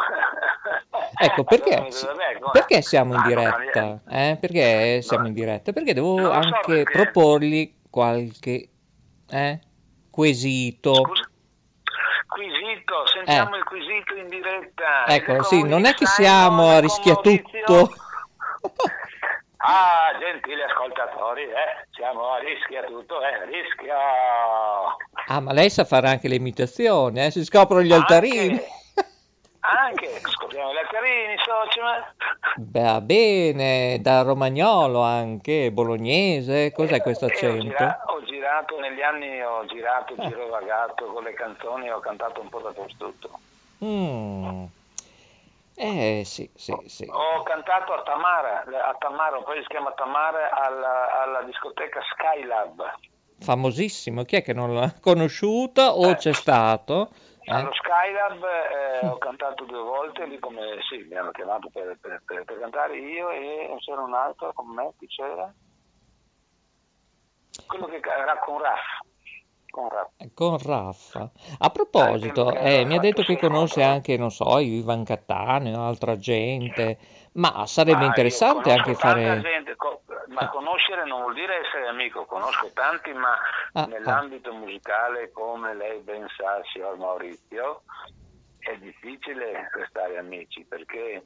Ecco, 1.18 1.44
perché, 1.46 1.74
Allora, 1.76 1.92
sì, 1.92 2.06
vabbè, 2.06 2.40
come- 2.40 2.52
perché 2.54 2.82
siamo 2.82 3.14
in 3.16 3.22
diretta? 3.24 4.02
Eh? 4.10 4.38
Perché 4.40 5.02
siamo 5.02 5.28
in 5.28 5.34
diretta? 5.34 5.72
Perché 5.74 5.94
devo 5.94 6.18
so, 6.18 6.32
anche 6.32 6.60
perché- 6.84 6.92
proporgli 6.92 7.74
qualche 7.90 8.70
eh, 9.30 9.60
quesito. 10.10 10.94
Scusa? 10.94 11.30
Quesito, 12.28 13.06
sentiamo 13.14 13.56
il 13.56 13.64
quesito 13.64 14.16
in 14.16 14.28
diretta. 14.28 15.06
Ecco, 15.08 15.34
Ed 15.36 15.42
sì, 15.42 15.64
non 15.64 15.86
è 15.86 15.94
che 15.94 16.06
siamo 16.06 16.70
a 16.70 16.80
rischia 16.80 17.16
tutto. 17.16 17.90
Ah, 19.68 20.16
gentili 20.20 20.62
ascoltatori, 20.62 21.42
eh, 21.42 21.88
siamo 21.90 22.34
a 22.34 22.38
rischia 22.38 22.84
tutto, 22.84 23.20
eh, 23.20 23.46
rischia. 23.46 23.98
Ah, 25.26 25.40
ma 25.40 25.54
lei 25.54 25.72
sa 25.72 25.86
fare 25.86 26.08
anche 26.08 26.28
le 26.28 26.36
imitazioni, 26.36 27.26
eh? 27.26 27.32
Si 27.32 27.44
scoprono 27.44 27.82
gli 27.82 27.92
altarini. 27.92 28.62
Anche, 29.68 30.20
scopriamo 30.24 30.72
gli 30.74 30.78
altarini, 30.78 31.36
socio. 31.38 31.82
Va 32.58 33.02
bene, 33.02 34.00
da 34.02 34.22
romagnolo 34.22 35.02
anche, 35.02 35.72
bolognese, 35.72 36.72
cos'è 36.72 37.02
questo 37.02 37.26
Eh, 37.26 37.30
ho, 37.30 37.32
accento? 37.32 37.64
gira- 37.64 38.04
ho 38.06 38.24
girato 38.24 38.80
negli 38.80 39.02
anni, 39.02 39.42
ho 39.42 39.66
girato, 39.66 40.16
girovagato 40.18 41.06
con 41.06 41.24
le 41.24 41.34
canzoni, 41.34 41.90
ho 41.90 42.00
cantato 42.00 42.42
un 42.42 42.50
po' 42.50 42.60
dappertutto. 42.60 43.40
Mm. 43.84 44.64
Eh 45.78 46.22
sì, 46.26 46.50
sì, 46.56 46.74
sì. 46.86 47.06
Ho 47.12 47.44
cantato 47.44 47.92
a 47.94 48.02
Tamara, 48.04 48.64
a 48.64 48.96
Tamara, 48.98 49.38
un 49.38 49.44
paese 49.44 49.64
si 49.64 49.68
chiama 49.68 49.92
Tamara, 49.92 50.52
alla, 50.52 51.22
alla 51.22 51.42
discoteca 51.42 52.00
Skylab. 52.14 52.94
Famosissimo, 53.40 54.24
chi 54.24 54.38
è 54.38 54.42
che 54.42 54.54
non 54.54 54.74
l'ha 54.74 54.94
conosciuto 55.02 55.82
o 55.82 56.12
Eh. 56.12 56.16
c'è 56.16 56.32
stato? 56.32 57.10
Eh? 57.48 57.52
Allo 57.52 57.72
Skylab 57.74 58.44
eh, 58.44 59.06
ho 59.08 59.18
cantato 59.20 59.66
due 59.66 59.82
volte, 59.82 60.26
lì 60.26 60.40
come 60.40 60.78
sì, 60.90 61.06
mi 61.08 61.16
hanno 61.16 61.30
chiamato 61.30 61.70
per, 61.72 61.96
per- 62.02 62.24
per- 62.26 62.44
per 62.44 62.60
cantare 62.60 62.98
io 62.98 63.30
e 63.30 63.76
c'era 63.86 64.02
un 64.02 64.16
altro 64.16 64.52
con 64.54 64.68
me, 64.74 64.94
chi 64.98 65.06
c'era? 65.06 65.54
Quello 67.68 67.86
che 67.86 68.02
era 68.04 68.38
con 68.40 68.60
Raff. 68.60 69.04
Con 69.70 69.90
Raff. 69.90 70.10
Con 70.34 70.58
Raffa. 70.58 71.32
A 71.60 71.70
proposito, 71.70 72.48
Ah, 72.48 72.52
che 72.54 72.80
eh, 72.80 72.86
mi 72.86 72.96
ha 72.96 73.00
detto 73.00 73.22
che 73.22 73.38
conosce 73.38 73.84
no. 73.84 73.92
anche, 73.92 74.18
non 74.18 74.32
so, 74.32 74.58
Ivan 74.58 75.04
Cattaneo, 75.04 75.86
altra 75.86 76.18
gente, 76.18 76.98
ma 77.34 77.66
sarebbe 77.68 78.02
io 78.02 78.08
interessante 78.08 78.72
anche 78.72 78.96
fare... 78.96 79.42
gente, 79.42 79.76
co- 79.76 80.02
ma 80.28 80.50
conoscere 80.50 81.06
non 81.06 81.22
vuol 81.22 81.34
dire 81.34 81.66
essere 81.66 81.88
amico, 81.88 82.26
conosco 82.26 82.72
tanti, 82.74 83.12
ma 83.14 83.38
Ah, 83.74 83.86
nell'ambito 83.86 84.54
musicale, 84.54 85.32
come 85.32 85.74
lei 85.74 86.00
ben 86.00 86.28
sa, 86.38 86.62
signor 86.72 86.98
Maurizio, 86.98 87.84
è 88.60 88.76
difficile 88.78 89.70
restare 89.74 90.18
amici 90.18 90.64
perché 90.66 91.26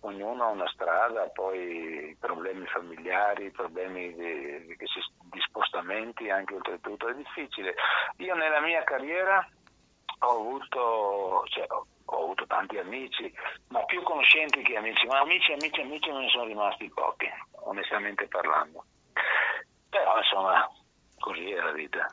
ognuno 0.00 0.44
ha 0.44 0.48
una 0.48 0.68
strada, 0.68 1.28
poi 1.28 2.16
problemi 2.20 2.66
familiari, 2.66 3.50
problemi 3.50 4.12
di, 4.14 4.66
di- 4.66 4.76
di 4.76 5.40
spostamenti 5.40 6.30
anche 6.30 6.54
oltretutto, 6.54 7.08
è 7.08 7.14
difficile. 7.14 7.74
Io 8.18 8.34
nella 8.34 8.60
mia 8.60 8.82
carriera 8.84 9.46
ho 10.20 10.30
avuto, 10.30 11.42
cioè, 11.46 11.64
ho, 11.68 11.86
ho 12.06 12.22
avuto 12.22 12.46
tanti 12.46 12.78
amici, 12.78 13.32
ma 13.68 13.84
più 13.84 14.02
conoscenti 14.02 14.62
che 14.62 14.76
amici, 14.76 15.06
ma 15.06 15.20
amici, 15.20 15.52
amici, 15.52 15.80
amici 15.80 16.10
me 16.10 16.20
ne 16.20 16.28
sono 16.28 16.44
rimasti 16.44 16.88
pochi, 16.90 17.28
onestamente 17.68 18.26
parlando. 18.28 18.84
Però 19.88 20.18
insomma, 20.18 20.68
così 21.18 21.50
è 21.50 21.60
la 21.60 21.72
vita. 21.72 22.06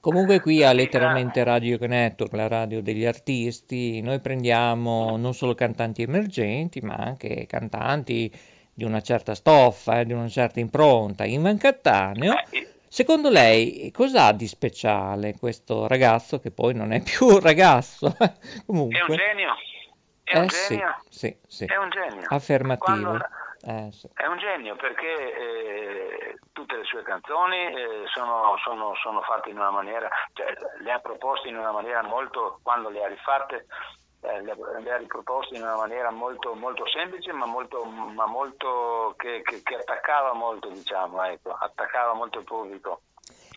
Comunque 0.00 0.40
qui 0.40 0.64
a 0.64 0.70
Sì, 0.70 0.76
letteralmente 0.76 1.44
Radio 1.44 1.76
Network, 1.78 2.32
la 2.32 2.48
radio 2.48 2.80
degli 2.80 3.04
artisti, 3.04 4.00
noi 4.00 4.18
prendiamo 4.20 5.16
non 5.18 5.34
solo 5.34 5.54
cantanti 5.54 6.02
emergenti, 6.02 6.80
ma 6.80 6.94
anche 6.94 7.44
cantanti 7.46 8.32
di 8.72 8.84
una 8.84 9.02
certa 9.02 9.34
stoffa, 9.34 10.00
eh, 10.00 10.06
di 10.06 10.14
una 10.14 10.28
certa 10.28 10.58
impronta. 10.58 11.24
Ivan 11.24 11.58
Cattaneo, 11.58 12.32
Eh, 12.50 12.66
secondo 12.88 13.28
lei 13.28 13.90
cos'ha 13.92 14.32
di 14.32 14.46
speciale 14.46 15.36
questo 15.38 15.86
ragazzo 15.86 16.40
che 16.40 16.50
poi 16.50 16.72
non 16.74 16.92
è 16.92 17.02
più 17.02 17.26
un 17.26 17.40
ragazzo? 17.40 18.16
È 18.16 18.22
un 18.22 18.64
Comunque, 18.64 19.16
genio, 19.16 19.54
è 20.24 20.38
un 20.38 20.44
eh 20.44 20.48
sì, 20.48 20.68
genio, 20.68 21.02
sì, 21.10 21.36
sì, 21.46 21.64
è 21.66 21.76
un 21.76 21.90
genio. 21.90 22.26
affermativo. 22.30 23.02
Quando- 23.08 23.26
Eh, 23.62 23.88
sì. 23.92 24.08
È 24.14 24.26
un 24.26 24.38
genio 24.38 24.74
perché 24.76 25.34
eh, 25.34 26.38
tutte 26.52 26.76
le 26.76 26.84
sue 26.84 27.02
canzoni 27.02 27.56
eh, 27.66 28.02
sono, 28.12 28.54
sono- 28.64 28.94
sono 29.02 29.20
fatte 29.22 29.50
in 29.50 29.56
una 29.58 29.70
maniera, 29.70 30.08
cioè, 30.32 30.46
le 30.80 30.92
ha 30.92 30.98
proposte 30.98 31.48
in 31.48 31.56
una 31.58 31.70
maniera 31.72 32.02
molto, 32.02 32.58
quando 32.62 32.88
le 32.88 33.04
ha 33.04 33.08
rifatte, 33.08 33.66
eh, 34.22 34.40
le, 34.42 34.52
ha- 34.90 34.96
riproposte 34.96 35.56
in 35.56 35.62
una 35.62 35.76
maniera 35.76 36.10
molto, 36.10 36.54
molto 36.54 36.86
semplice 36.88 37.32
ma 37.32 37.44
molto, 37.46 37.84
ma 37.84 38.24
molto 38.26 39.14
che, 39.18 39.42
che- 39.42 39.62
che 39.62 39.74
attaccava 39.76 40.32
molto, 40.32 40.68
diciamo, 40.68 41.22
ecco, 41.24 41.52
attaccava 41.58 42.14
molto 42.14 42.38
il 42.38 42.44
pubblico. 42.44 43.02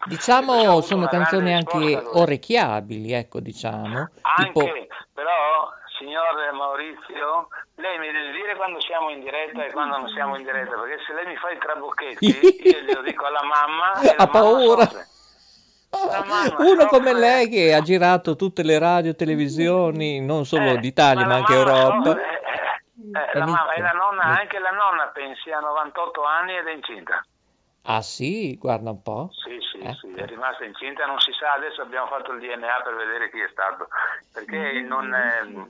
Diciamo 0.06 0.82
sono 0.82 1.08
canzoni 1.08 1.54
anche 1.54 1.96
orecchiabili, 2.12 3.14
ecco, 3.14 3.40
diciamo, 3.40 4.10
tipo 4.36 4.60
Anche, 4.60 4.88
però, 5.14 5.70
signor 5.98 6.52
Maurizio, 6.54 7.48
lei 7.76 7.98
mi 8.00 8.12
deve 8.12 8.32
dire 8.32 8.56
quando 8.56 8.80
siamo 8.82 9.10
in 9.10 9.22
diretta 9.22 9.66
e 9.66 9.72
quando 9.72 9.98
non 9.98 10.10
siamo 10.10 10.36
in 10.38 10.44
diretta, 10.44 10.76
perché 10.78 11.04
se 11.06 11.14
lei 11.14 11.26
mi 11.28 11.36
fa 11.38 11.52
i 11.52 11.58
trabocchetti, 11.58 12.26
io 12.70 12.80
glielo 12.82 13.02
dico 13.02 13.26
alla 13.26 13.44
mamma 13.44 14.00
e 14.02 14.16
ha 14.18 14.28
paura. 14.28 14.90
mamma 16.26 16.56
Uno 16.64 16.86
come 16.88 17.14
lei 17.14 17.50
che 17.50 17.74
ha 17.74 17.82
girato 17.82 18.36
tutte 18.36 18.64
le 18.64 18.80
radio, 18.80 19.16
televisioni, 19.16 20.20
non 20.22 20.46
solo 20.46 20.72
Eh, 20.72 20.78
d'Italia 20.78 21.26
ma 21.26 21.34
la 21.34 21.36
anche 21.38 21.54
Europa. 21.54 22.04
soffre, 22.04 22.22
eh, 22.22 23.20
eh, 23.20 23.30
eh, 23.34 23.38
la 23.40 23.46
mamma- 23.46 23.74
e 23.74 23.82
la 23.82 23.92
nonna, 23.92 24.24
anche 24.24 24.60
la 24.60 24.72
nonna 24.72 25.08
pensi 25.14 25.52
ha 25.52 25.60
98 25.60 26.24
anni 26.24 26.56
ed 26.58 26.68
è 26.68 26.72
incinta. 26.72 27.24
Ah 27.86 28.02
sì, 28.02 28.56
guarda 28.58 28.92
un 28.92 29.02
po'. 29.02 29.30
Sì, 29.32 29.58
sì, 29.60 29.80
Eh. 29.84 29.94
sì, 29.96 30.14
è 30.16 30.26
rimasta 30.26 30.64
incinta, 30.64 31.06
non 31.06 31.20
si 31.20 31.32
sa, 31.34 31.54
adesso 31.54 31.82
abbiamo 31.82 32.08
fatto 32.08 32.32
il 32.32 32.40
DNA 32.40 32.82
per 32.82 32.96
vedere 32.96 33.30
chi 33.30 33.40
è 33.40 33.50
stato, 33.52 33.88
perché 34.32 34.56
in, 34.80 34.90
un, 34.90 35.14
ehm, 35.14 35.68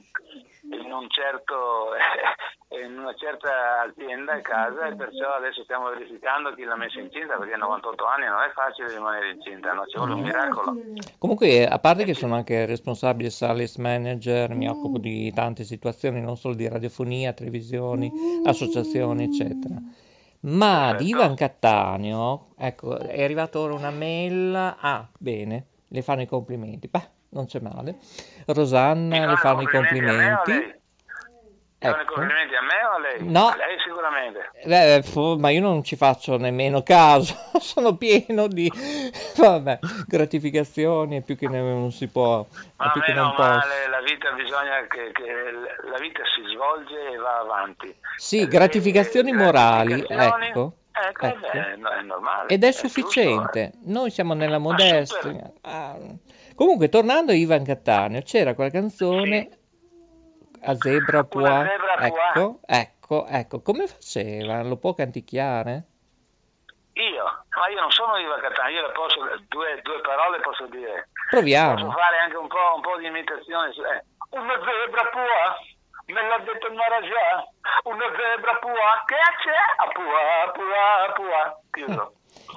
in 0.70 0.92
un 0.92 1.10
certo, 1.10 1.90
in 2.86 3.00
una 3.00 3.16
certa 3.16 3.82
azienda 3.82 4.34
a 4.34 4.42
casa 4.42 4.86
e 4.90 4.96
perciò 4.96 5.34
adesso 5.34 5.64
stiamo 5.64 5.90
verificando 5.90 6.54
chi 6.54 6.64
l'ha 6.66 6.76
messa 6.76 7.00
incinta, 7.00 7.36
perché 7.38 7.56
a 7.56 7.58
98 7.58 8.06
anni 8.06 8.26
non 8.28 8.42
è 8.44 8.52
facile 8.52 8.90
rimanere 8.90 9.32
incinta, 9.32 9.74
no? 9.74 9.88
ci 9.88 9.98
vuole 9.98 10.14
un 10.14 10.22
miracolo. 10.22 10.78
Comunque, 11.18 11.66
a 11.66 11.80
parte 11.80 12.04
che 12.04 12.14
sono 12.14 12.36
anche 12.36 12.68
responsabile 12.68 13.32
sales 13.32 13.78
manager, 13.78 14.54
mi 14.54 14.70
occupo 14.70 15.00
di 15.00 15.34
tante 15.34 15.64
situazioni, 15.64 16.22
non 16.22 16.38
solo 16.38 16.54
di 16.54 16.68
radiofonia, 16.68 17.34
televisioni, 17.34 18.12
associazioni, 18.44 19.24
eccetera. 19.24 19.82
Ma 20.44 20.94
di 20.94 21.06
Perfetto. 21.06 21.24
Ivan 21.24 21.36
Cattaneo, 21.36 22.48
ecco, 22.58 22.98
è 22.98 23.24
arrivata 23.24 23.60
ora 23.60 23.74
una 23.74 23.92
mail. 23.92 24.54
Ah, 24.54 25.10
bene, 25.18 25.68
le 25.88 26.02
fanno 26.02 26.22
i 26.22 26.26
complimenti. 26.26 26.90
Beh, 26.90 27.10
non 27.30 27.46
c'è 27.46 27.60
male. 27.62 27.98
Rosanna 28.48 29.26
le 29.26 29.38
fanno 29.38 29.62
i 29.62 29.68
complimenti. 29.70 30.82
Fanno 31.90 31.98
i 31.98 32.02
Ecco. 32.02 32.14
complimenti 32.14 32.56
a 32.56 32.62
me 32.62 32.84
o 32.86 32.92
a 32.96 33.00
lei? 33.00 33.28
No. 33.30 33.48
A 33.48 33.56
lei 33.56 33.78
sicuramente. 33.86 34.52
Eh, 34.64 35.38
ma 35.40 35.50
io 35.50 35.62
non 35.62 35.84
ci 35.84 35.96
faccio 35.96 36.38
nemmeno 36.38 36.82
caso, 36.84 37.36
sono 37.60 37.96
pieno 37.96 38.48
di 38.48 38.72
vabbè, 39.38 39.80
gratificazioni 40.08 41.18
e 41.18 41.22
più 41.22 41.36
che 41.38 41.48
ne- 41.48 41.62
non 41.62 41.92
si 41.92 42.08
può, 42.08 42.46
e 42.52 42.56
Ma 42.78 42.92
più 42.92 43.02
che 43.02 43.14
meno 43.14 43.34
posso. 43.36 43.48
male, 43.50 43.88
la 43.90 44.02
vita 44.02 44.32
bisogna 44.32 44.86
che, 44.88 45.12
che 45.12 45.90
la 45.90 45.98
vita 46.00 46.22
si 46.36 46.42
svolge 46.54 47.12
e 47.14 47.18
va 47.18 47.40
avanti. 47.40 47.94
Sì, 48.18 48.42
Eh, 48.42 48.48
gratificazioni 48.48 49.32
eh, 49.32 49.34
morali, 49.34 50.02
gratificazioni- 50.02 50.48
ecco, 50.48 50.74
Ecco, 50.96 51.26
Ecco. 51.26 51.48
È, 51.48 51.72
è 51.72 51.76
normale. 52.04 52.50
Ed 52.50 52.64
è 52.64 52.68
giusto, 52.70 52.88
sufficiente. 52.88 53.60
eh. 53.62 53.72
Noi 53.86 54.12
siamo 54.12 54.36
nella 54.36 54.60
modestia. 54.60 55.52
Ah. 55.62 55.98
Comunque, 56.54 56.88
tornando 56.90 57.32
a 57.32 57.36
Ivan 57.36 57.64
Cattaneo, 57.64 58.22
c'era 58.22 58.54
quella 58.54 58.70
canzone 58.70 59.50
a 60.64 60.76
Zebra 60.76 61.24
Pua. 61.24 61.42
Una 61.60 61.68
zebra 61.70 61.96
pua. 61.96 62.08
Ecco, 62.08 62.60
ecco, 62.66 63.26
ecco. 63.28 63.62
Come 63.62 63.88
faceva? 63.88 64.62
Lo 64.64 64.78
può 64.78 64.94
canticchiare? 64.94 65.84
Io, 66.94 67.24
ma 67.58 67.68
io 67.70 67.80
non 67.82 67.90
sono 67.92 68.18
Iva 68.18 68.40
Catania, 68.40 68.80
io 68.82 68.88
le 68.88 68.94
posso, 68.94 69.20
due, 69.50 69.82
due 69.82 70.02
parole 70.02 70.40
posso 70.42 70.68
dire. 70.68 71.10
Posso 71.12 71.28
Proviamo. 71.30 71.92
fare 71.92 72.18
anche 72.20 72.38
un 72.38 72.48
po', 72.48 72.74
un 72.76 72.82
po' 72.82 72.98
di 72.98 73.08
imitazione. 73.08 73.70
eh. 73.70 74.04
Una 74.38 74.54
zebra 74.62 75.06
pua, 75.10 75.58
me 76.06 76.22
l'ha 76.28 76.38
detto 76.40 76.68
il 76.68 76.74
Marajà, 76.76 77.48
una 77.86 78.06
zebra 78.16 78.56
pua, 78.58 79.04
che 79.06 79.16
c'è? 79.42 79.62
A 79.78 79.88
pua, 79.92 80.52
pua, 80.54 81.14
pua. 81.14 81.60
Chiuso. 81.72 82.14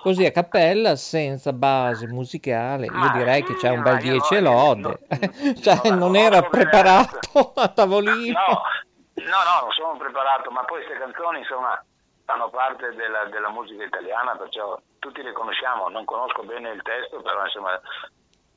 Così 0.07 0.25
a 0.25 0.31
cappella, 0.31 0.95
senza 0.95 1.53
base 1.53 2.07
musicale, 2.07 2.87
io 2.87 2.93
Ma 2.93 3.11
direi 3.11 3.43
che 3.43 3.57
c'è 3.57 3.71
un 3.71 3.81
ma 3.81 3.97
bel 3.97 4.05
io 4.05 4.13
10 4.13 4.35
e 4.37 4.41
lode. 4.41 4.99
Cioè, 5.61 5.91
no, 5.91 5.97
non 5.97 6.13
no, 6.13 6.19
era 6.19 6.43
preparato 6.43 7.51
a 7.57 7.67
tavolino. 7.67 8.39
No, 8.39 8.63
no, 9.25 9.39
no, 9.43 9.61
non 9.63 9.73
sono 9.73 9.97
preparato, 9.97 10.49
ma 10.53 10.63
poi 10.63 10.85
queste 10.85 11.03
canzoni 11.03 11.41
insomma 11.41 11.85
fanno 12.25 12.49
parte 12.51 12.95
della, 12.95 13.25
della 13.25 13.51
musica 13.51 13.83
italiana, 13.83 14.37
perciò 14.37 14.81
tutti 15.01 15.23
le 15.23 15.33
conosciamo, 15.33 15.89
non 15.89 16.05
conosco 16.05 16.45
bene 16.45 16.71
il 16.71 16.83
testo, 16.83 17.21
però 17.21 17.43
insomma 17.43 17.77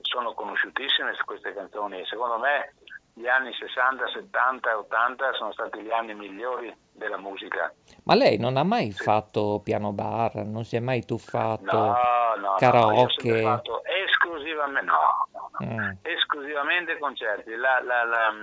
sono 0.01 0.35
conosciutissime 0.35 1.17
queste 1.25 1.55
canzoni 1.55 2.01
e 2.01 2.05
secondo 2.05 2.37
me 2.37 2.75
gli 3.19 3.27
anni 3.27 3.51
60, 3.53 4.07
70 4.13 4.69
e 4.71 4.73
80 4.75 5.33
sono 5.33 5.51
stati 5.51 5.81
gli 5.81 5.91
anni 5.91 6.13
migliori 6.13 6.73
della 6.93 7.17
musica. 7.17 7.73
Ma 8.03 8.15
lei 8.15 8.37
non 8.37 8.55
ha 8.55 8.63
mai 8.63 8.91
fatto 8.93 9.59
piano 9.61 9.91
bar, 9.91 10.45
non 10.45 10.63
si 10.63 10.77
è 10.77 10.79
mai 10.79 11.03
tuffato 11.03 11.65
No, 11.65 11.83
no, 11.83 11.95
no, 12.37 12.49
no, 12.51 12.57
karaoke? 12.57 13.41
fatto 13.43 13.81
esclusivamente, 13.83 14.85
no, 14.85 15.27
no, 15.33 15.49
no, 15.59 15.65
Mm. 15.65 15.91
esclusivamente 16.01 16.97
concerti. 16.97 17.51
La, 17.55 17.81
la, 17.83 18.03
la, 18.05 18.33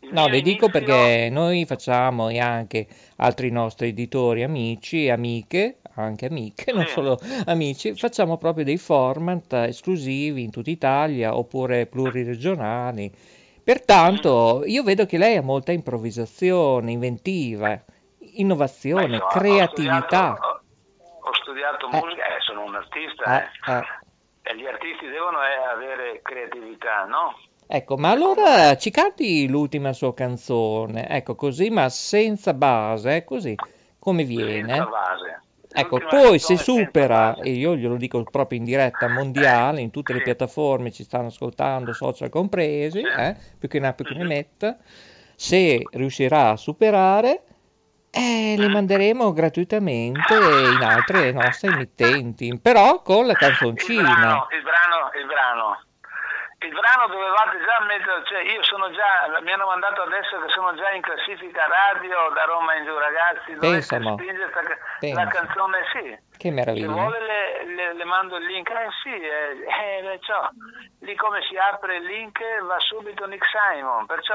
il 0.00 0.12
No, 0.12 0.28
le 0.28 0.42
dico 0.42 0.66
inizio- 0.66 0.68
perché 0.68 1.28
noi 1.30 1.64
facciamo 1.64 2.28
e 2.28 2.38
anche 2.38 2.86
altri 3.16 3.50
nostri 3.50 3.88
editori, 3.88 4.42
amici 4.42 5.06
e 5.06 5.10
amiche, 5.10 5.78
anche 5.94 6.26
amiche, 6.26 6.70
non 6.76 6.84
Sì. 6.84 6.92
solo 6.92 7.18
amici, 7.46 7.94
facciamo 7.94 8.36
proprio 8.36 8.64
dei 8.64 8.76
format 8.76 9.50
esclusivi 9.54 10.42
in 10.42 10.50
tutta 10.50 10.68
Italia 10.68 11.34
oppure 11.34 11.86
pluriregionali. 11.86 13.10
Pertanto 13.76 14.62
io 14.64 14.84
vedo 14.84 15.06
che 15.06 15.18
lei 15.18 15.34
ha 15.38 15.42
molta 15.42 15.72
improvvisazione, 15.72 16.92
inventiva, 16.92 17.66
Beh, 17.66 17.82
innovazione, 18.36 19.16
ho 19.16 19.26
creatività. 19.26 20.36
studiato- 20.36 20.62
Ho, 21.00 21.28
ho 21.28 21.34
studiato 21.34 21.86
Eh. 21.90 22.00
musica, 22.00 22.22
eh, 22.26 22.40
sono 22.46 22.62
un 22.62 22.76
artista 22.76 23.42
Eh, 23.42 23.72
eh. 23.72 23.76
eh. 23.78 24.50
e 24.52 24.56
gli 24.56 24.66
artisti 24.66 25.08
devono 25.08 25.38
eh, 25.42 25.56
avere 25.68 26.20
creatività, 26.22 27.06
no? 27.06 27.36
Ecco, 27.66 27.96
ma 27.96 28.10
allora 28.10 28.76
ci 28.76 28.92
canti 28.92 29.48
l'ultima 29.48 29.92
sua 29.92 30.14
canzone, 30.14 31.08
ecco 31.08 31.34
così, 31.34 31.68
ma 31.68 31.88
senza 31.88 32.54
base, 32.54 33.24
così 33.24 33.56
come 33.98 34.22
viene. 34.22 34.74
Senza 34.74 34.84
base. 34.88 35.42
Ecco, 35.78 35.98
poi 35.98 36.38
se 36.38 36.56
supera, 36.56 37.36
e 37.36 37.50
io 37.50 37.76
glielo 37.76 37.96
dico 37.96 38.24
proprio 38.24 38.58
in 38.58 38.64
diretta 38.64 39.08
mondiale, 39.08 39.82
in 39.82 39.90
tutte 39.90 40.14
le 40.14 40.22
piattaforme 40.22 40.90
ci 40.90 41.04
stanno 41.04 41.26
ascoltando, 41.26 41.92
social 41.92 42.30
compresi, 42.30 43.00
eh, 43.00 43.36
più 43.58 43.68
che 43.68 43.78
ne 43.78 43.88
ha 43.88 43.92
più 43.92 44.06
che 44.06 44.14
ne 44.14 44.22
Mhm. 44.22 44.26
metta, 44.28 44.78
se 45.34 45.88
riuscirà 45.92 46.50
a 46.50 46.56
superare, 46.56 47.42
eh, 48.10 48.54
le 48.56 48.68
manderemo 48.68 49.32
gratuitamente 49.34 50.34
in 50.34 50.82
altre 50.82 51.30
nostre 51.32 51.68
emittenti, 51.68 52.58
però 52.58 53.02
con 53.02 53.26
la 53.26 53.32
Il 53.32 53.38
canzoncina. 53.38 54.00
brano, 54.14 54.46
il 54.56 54.62
brano, 54.62 55.10
il 55.20 55.26
brano. 55.26 55.80
Il 56.58 56.72
brano 56.72 57.06
dovevate 57.08 57.58
già 57.62 57.84
mettere, 57.84 58.24
cioè 58.24 58.40
io 58.40 58.62
sono 58.62 58.90
già, 58.90 59.28
mi 59.42 59.52
hanno 59.52 59.66
mandato 59.66 60.00
adesso 60.02 60.40
che 60.40 60.48
sono 60.48 60.74
già 60.74 60.90
in 60.92 61.02
classifica 61.02 61.66
radio 61.66 62.30
da 62.32 62.44
Roma 62.44 62.74
in 62.76 62.84
giù, 62.86 62.96
ragazzi, 62.96 63.52
dovete 63.54 63.82
spingere 63.82 64.50
Pensa. 64.98 65.22
la 65.24 65.30
canzone, 65.30 65.78
sì. 65.92 66.02
Che 66.36 66.48
Se 66.48 66.50
meraviglia. 66.50 66.88
vuole 66.92 67.20
le, 67.20 67.64
le- 67.74 67.92
le 67.92 68.04
mando 68.04 68.36
il 68.36 68.46
link, 68.46 68.70
eh 68.70 68.88
sì, 69.02 69.12
eh, 69.12 69.66
eh, 69.68 70.02
perciò, 70.02 70.48
lì 71.00 71.14
come 71.16 71.42
si 71.42 71.56
apre 71.58 71.96
il 71.96 72.04
link 72.04 72.40
va 72.62 72.78
subito 72.80 73.26
Nick 73.26 73.44
Simon, 73.46 74.06
perciò 74.06 74.34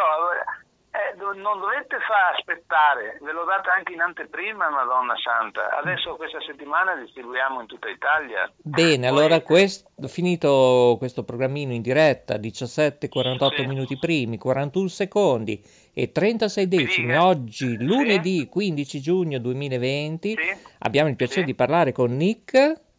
eh, 0.91 1.15
do- 1.17 1.33
non 1.33 1.59
dovete 1.59 1.97
far 2.05 2.35
aspettare, 2.35 3.17
ve 3.21 3.31
l'ho 3.31 3.45
data 3.45 3.71
anche 3.73 3.93
in 3.93 4.01
anteprima 4.01 4.69
Madonna 4.69 5.13
Santa, 5.15 5.77
adesso 5.77 6.15
questa 6.15 6.39
settimana 6.41 6.95
distribuiamo 6.95 7.61
in 7.61 7.67
tutta 7.67 7.87
Italia. 7.89 8.51
Bene, 8.57 9.07
Poi- 9.07 9.17
allora 9.17 9.39
quest- 9.41 9.87
finito 10.07 10.95
questo 10.99 11.23
programmino 11.23 11.71
in 11.73 11.81
diretta, 11.81 12.35
17-48 12.37 13.61
Sì. 13.61 13.67
minuti 13.67 13.97
primi, 13.97 14.37
41 14.37 14.87
secondi 14.89 15.61
e 15.93 16.11
36 16.11 16.67
decimi, 16.67 17.15
oggi 17.15 17.77
lunedì 17.81 18.47
15 18.49 18.99
giugno 19.01 19.39
2020, 19.39 20.35
Sì. 20.37 20.67
abbiamo 20.79 21.09
il 21.09 21.15
piacere 21.15 21.41
Sì. 21.41 21.45
di 21.47 21.55
parlare 21.55 21.91
con 21.93 22.15
Nick. 22.15 22.89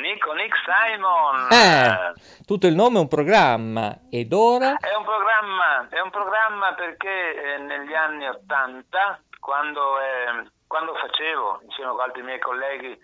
Nico 0.00 0.32
Nick 0.32 0.56
Simon. 0.64 1.48
Eh, 1.50 2.44
tutto 2.46 2.66
il 2.66 2.74
nome 2.74 2.96
è 2.96 3.00
un 3.00 3.08
programma 3.08 4.08
ed 4.10 4.32
ora... 4.32 4.76
è 4.78 4.94
un 4.94 5.04
programma, 5.04 5.86
è 5.88 6.00
un 6.00 6.10
programma 6.10 6.74
perché 6.74 7.54
eh, 7.54 7.58
negli 7.58 7.94
anni 7.94 8.26
80, 8.26 9.22
quando, 9.38 10.00
eh, 10.00 10.50
quando 10.66 10.94
facevo 10.94 11.60
insieme 11.64 11.90
con 11.90 12.00
altri 12.00 12.22
miei 12.22 12.38
colleghi 12.40 12.98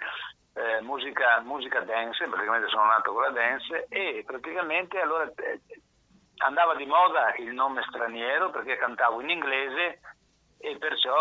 eh, 0.55 0.81
musica, 0.81 1.41
musica 1.45 1.81
dance, 1.81 2.27
praticamente 2.27 2.69
sono 2.69 2.87
nato 2.87 3.13
con 3.13 3.23
la 3.23 3.31
dance, 3.31 3.87
e 3.89 4.25
praticamente 4.27 4.99
allora 4.99 5.25
eh, 5.25 5.61
andava 6.39 6.75
di 6.75 6.87
moda 6.87 7.35
il 7.37 7.53
nome 7.53 7.85
straniero 7.89 8.51
perché 8.51 8.77
cantavo 8.77 9.21
in 9.21 9.31
inglese 9.31 10.01
e 10.59 10.77
perciò 10.79 11.13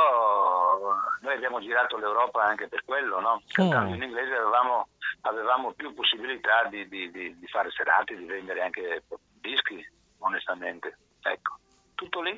noi 1.21 1.33
abbiamo 1.33 1.59
girato 1.59 1.97
l'Europa 1.97 2.43
anche 2.43 2.67
per 2.67 2.83
quello, 2.85 3.19
no? 3.19 3.41
Cantando 3.47 3.91
Mm. 3.91 3.93
in 3.95 4.03
inglese 4.03 4.33
avevamo, 4.35 4.87
avevamo 5.21 5.71
più 5.73 5.93
possibilità 5.93 6.63
di, 6.69 6.87
di- 6.87 7.11
di- 7.11 7.37
di 7.37 7.47
fare 7.47 7.69
serate, 7.71 8.15
di 8.15 8.25
vendere 8.25 8.61
anche 8.61 9.03
dischi, 9.41 9.85
onestamente. 10.19 10.97
Ecco, 11.21 11.57
tutto 11.95 12.21
lì. 12.21 12.37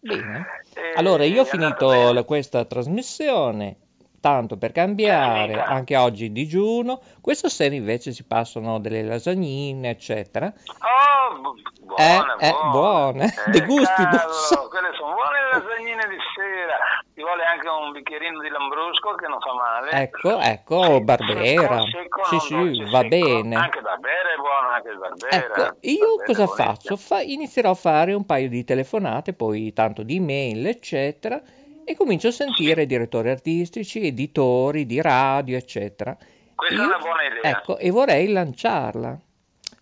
Bene. 0.00 0.62
E 0.74 0.92
Allora, 0.94 1.24
io 1.24 1.42
ho 1.42 1.44
finito 1.44 2.12
la- 2.12 2.22
questa 2.24 2.64
trasmissione, 2.64 3.76
tanto 4.20 4.56
per 4.56 4.72
cambiare, 4.72 5.52
Finita. 5.52 5.66
anche 5.66 5.96
oggi 5.96 6.32
digiuno, 6.32 7.00
questa 7.20 7.48
sera 7.48 7.74
invece 7.74 8.12
si 8.12 8.24
passano 8.24 8.78
delle 8.80 9.02
lasagnine, 9.02 9.90
eccetera. 9.90 10.52
Oh, 10.78 11.40
bu- 11.40 11.54
buone, 11.84 12.34
Eh, 12.40 12.48
eh, 12.48 12.54
buone. 12.70 13.34
De 13.52 13.60
gusti, 13.64 14.02
cavolo, 14.02 14.18
non 14.18 14.32
so. 14.32 14.68
quelle 14.68 14.90
sono 14.96 15.14
buone 15.14 15.38
le 15.42 15.58
lasagnine 15.58 16.08
di 16.08 16.16
sera. 16.34 16.76
Ci 17.14 17.24
vuole 17.24 17.44
anche 17.44 17.66
un 17.68 17.90
bicchierino 17.92 18.40
di 18.40 18.48
lambrusco 18.48 19.14
che 19.16 19.26
non 19.26 19.40
fa 19.40 19.52
male. 19.54 19.90
Ecco, 19.90 20.38
ecco, 20.38 21.00
Barbera. 21.00 21.82
Secco, 21.82 21.86
secco, 21.90 22.24
Sì, 22.24 22.38
sì, 22.40 22.90
va 22.90 22.98
secco. 23.00 23.08
bene. 23.08 23.56
Anche 23.56 23.80
Barbera 23.80 24.32
è 24.32 24.36
buono, 24.36 24.68
anche 24.68 24.88
il 24.90 24.98
Barbera. 24.98 25.66
Ecco, 25.66 25.76
io 25.82 25.98
Barbera 26.16 26.22
è 26.22 26.26
cosa 26.26 26.46
faccio? 26.46 26.96
Fa- 26.96 27.20
inizierò 27.22 27.70
a 27.70 27.74
fare 27.74 28.12
un 28.14 28.24
paio 28.24 28.48
di 28.48 28.62
telefonate, 28.64 29.32
poi 29.32 29.72
tanto 29.72 30.02
di 30.04 30.16
email, 30.16 30.64
eccetera, 30.68 31.40
e 31.88 31.96
comincio 31.96 32.28
a 32.28 32.32
sentire 32.32 32.84
direttori 32.84 33.30
artistici, 33.30 34.06
editori 34.06 34.84
di 34.84 35.00
radio, 35.00 35.56
eccetera. 35.56 36.14
Questa 36.54 36.74
è 36.74 36.78
Io- 36.78 36.86
una 36.86 36.98
buona 36.98 37.22
idea. 37.24 37.40
Ecco, 37.50 37.78
e 37.78 37.90
vorrei 37.90 38.30
lanciarla. 38.30 39.16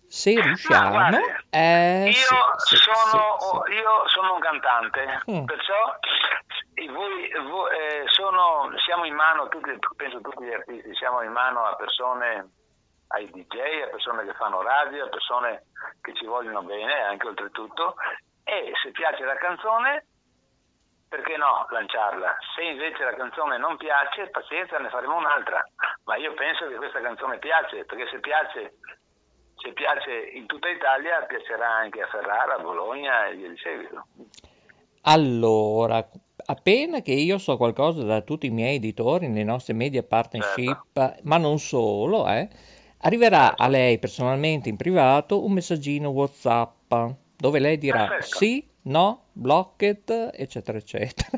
Se 0.07 0.39
riusciamo, 0.39 0.89
guardi, 0.91 1.17
eh, 1.49 2.05
io, 2.05 2.11
sì, 2.63 2.75
sì, 2.77 2.81
sono, 2.81 3.35
sì, 3.65 3.73
io 3.73 4.07
sono 4.07 4.35
un 4.35 4.39
cantante, 4.39 5.21
Mm. 5.29 5.43
perciò 5.43 5.95
e 6.75 6.87
voi, 6.89 7.29
voi, 7.45 7.75
eh, 7.75 8.03
sono, 8.05 8.69
siamo 8.85 9.03
in 9.03 9.13
mano, 9.15 9.49
tutti, 9.49 9.69
penso 9.97 10.21
tutti 10.21 10.45
gli 10.45 10.53
artisti, 10.53 10.95
siamo 10.95 11.21
in 11.23 11.31
mano 11.33 11.65
a 11.65 11.75
persone, 11.75 12.47
ai 13.09 13.29
DJ, 13.31 13.83
a 13.83 13.87
persone 13.91 14.23
che 14.25 14.33
fanno 14.35 14.61
radio, 14.61 15.03
a 15.05 15.09
persone 15.09 15.65
che 15.99 16.13
ci 16.15 16.25
vogliono 16.25 16.61
bene 16.61 17.01
anche 17.01 17.27
oltretutto 17.27 17.95
e 18.45 18.71
se 18.81 18.91
piace 18.91 19.25
la 19.25 19.35
canzone 19.35 20.05
perché 21.07 21.37
no 21.37 21.65
lanciarla? 21.69 22.35
Se 22.55 22.63
invece 22.63 23.03
la 23.03 23.15
canzone 23.15 23.57
non 23.57 23.77
piace, 23.77 24.29
pazienza, 24.29 24.77
ne 24.77 24.89
faremo 24.89 25.15
un'altra. 25.15 25.63
Ma 26.03 26.15
io 26.17 26.33
penso 26.33 26.67
che 26.67 26.75
questa 26.75 27.01
canzone 27.01 27.37
piace, 27.39 27.85
perché 27.85 28.07
se 28.09 28.19
piace, 28.19 28.77
se 29.55 29.71
piace 29.73 30.11
in 30.33 30.45
tutta 30.45 30.69
Italia, 30.69 31.23
piacerà 31.23 31.67
anche 31.67 32.01
a 32.01 32.07
Ferrara, 32.07 32.55
a 32.55 32.59
Bologna 32.59 33.27
e 33.27 33.35
via 33.35 33.49
di 33.49 33.57
seguito. 33.57 34.05
Allora, 35.03 36.05
appena 36.45 37.01
che 37.01 37.13
io 37.13 37.37
so 37.37 37.55
qualcosa 37.55 38.03
da 38.03 38.21
tutti 38.21 38.47
i 38.47 38.51
miei 38.51 38.75
editori, 38.75 39.31
le 39.31 39.43
nostre 39.43 39.73
media 39.73 40.03
partnership, 40.03 41.21
ma 41.23 41.37
non 41.37 41.59
solo, 41.59 42.27
eh, 42.27 42.49
arriverà 43.01 43.55
a 43.55 43.67
lei 43.69 43.99
personalmente 43.99 44.67
in 44.67 44.75
privato 44.75 45.45
un 45.45 45.53
messaggino 45.53 46.09
WhatsApp 46.09 46.93
dove 47.37 47.59
lei 47.59 47.77
dirà 47.77 48.07
Perfetto. 48.07 48.37
sì, 48.37 48.66
no, 48.87 49.27
blocket, 49.33 50.31
eccetera, 50.33 50.77
eccetera. 50.77 51.29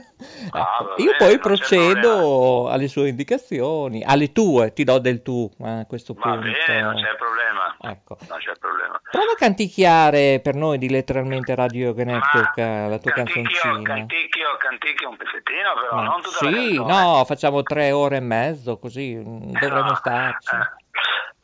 Ah, 0.52 0.78
Ecco, 0.82 0.84
va 0.90 0.96
Io 0.98 1.16
poi 1.18 1.40
procedo 1.40 2.70
alle 2.70 2.88
sue 2.88 3.10
indicazioni, 3.10 4.04
alle 4.04 4.32
tue, 4.32 4.74
ti 4.74 4.84
do 4.84 5.00
del 5.00 5.22
tu 5.22 5.50
eh, 5.60 5.70
a 5.82 5.86
questo 5.86 6.14
Va 6.14 6.22
punto. 6.22 6.40
bene, 6.40 6.82
non 6.82 6.96
c'è 6.96 7.16
problema. 7.16 7.76
Ecco. 7.82 8.18
Non 8.28 8.38
c'è 8.40 8.52
problema. 8.60 9.00
Prova 9.12 9.32
a 9.32 9.36
canticchiare 9.36 10.40
per 10.42 10.56
noi 10.56 10.78
di 10.78 10.90
letteralmente 10.90 11.56
Radio 11.56 11.94
Network 11.94 12.58
Ma 12.58 12.88
la 12.88 12.98
tua 13.00 13.12
canticchio, 13.12 13.42
canzoncina. 13.44 13.82
Canticchio, 13.96 14.58
canticchio 14.58 15.10
un 15.10 15.18
pezzettino, 15.18 15.74
però 15.74 15.96
Ma 15.96 16.04
non 16.04 16.22
tutta 16.22 16.38
sì, 16.38 16.76
no, 16.76 17.24
facciamo 17.26 17.64
tre 17.64 17.92
ore 17.92 18.18
e 18.18 18.22
mezzo, 18.22 18.78
così 18.78 19.16
mm, 19.16 19.52
dovremmo 19.54 19.90
No, 19.90 19.96
starci. 19.96 20.56
eh. 20.56 20.78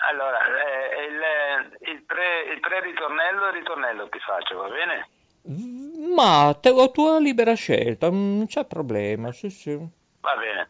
Allora, 0.09 0.37
eh, 0.37 1.05
il, 1.09 1.95
il, 1.95 2.03
pre, 2.05 2.53
il 2.53 2.59
pre-ritornello 2.59 3.45
e 3.45 3.49
il 3.49 3.53
ritornello 3.55 4.07
ti 4.09 4.19
faccio, 4.19 4.57
va 4.57 4.67
bene? 4.67 5.07
Ma 5.47 6.53
te 6.59 6.69
ho 6.69 6.89
tua 6.91 7.19
libera 7.19 7.53
scelta, 7.53 8.09
mm, 8.11 8.37
non 8.37 8.47
c'è 8.47 8.65
problema, 8.65 9.31
sì, 9.31 9.49
sì. 9.49 9.75
Va 10.21 10.35
bene. 10.37 10.69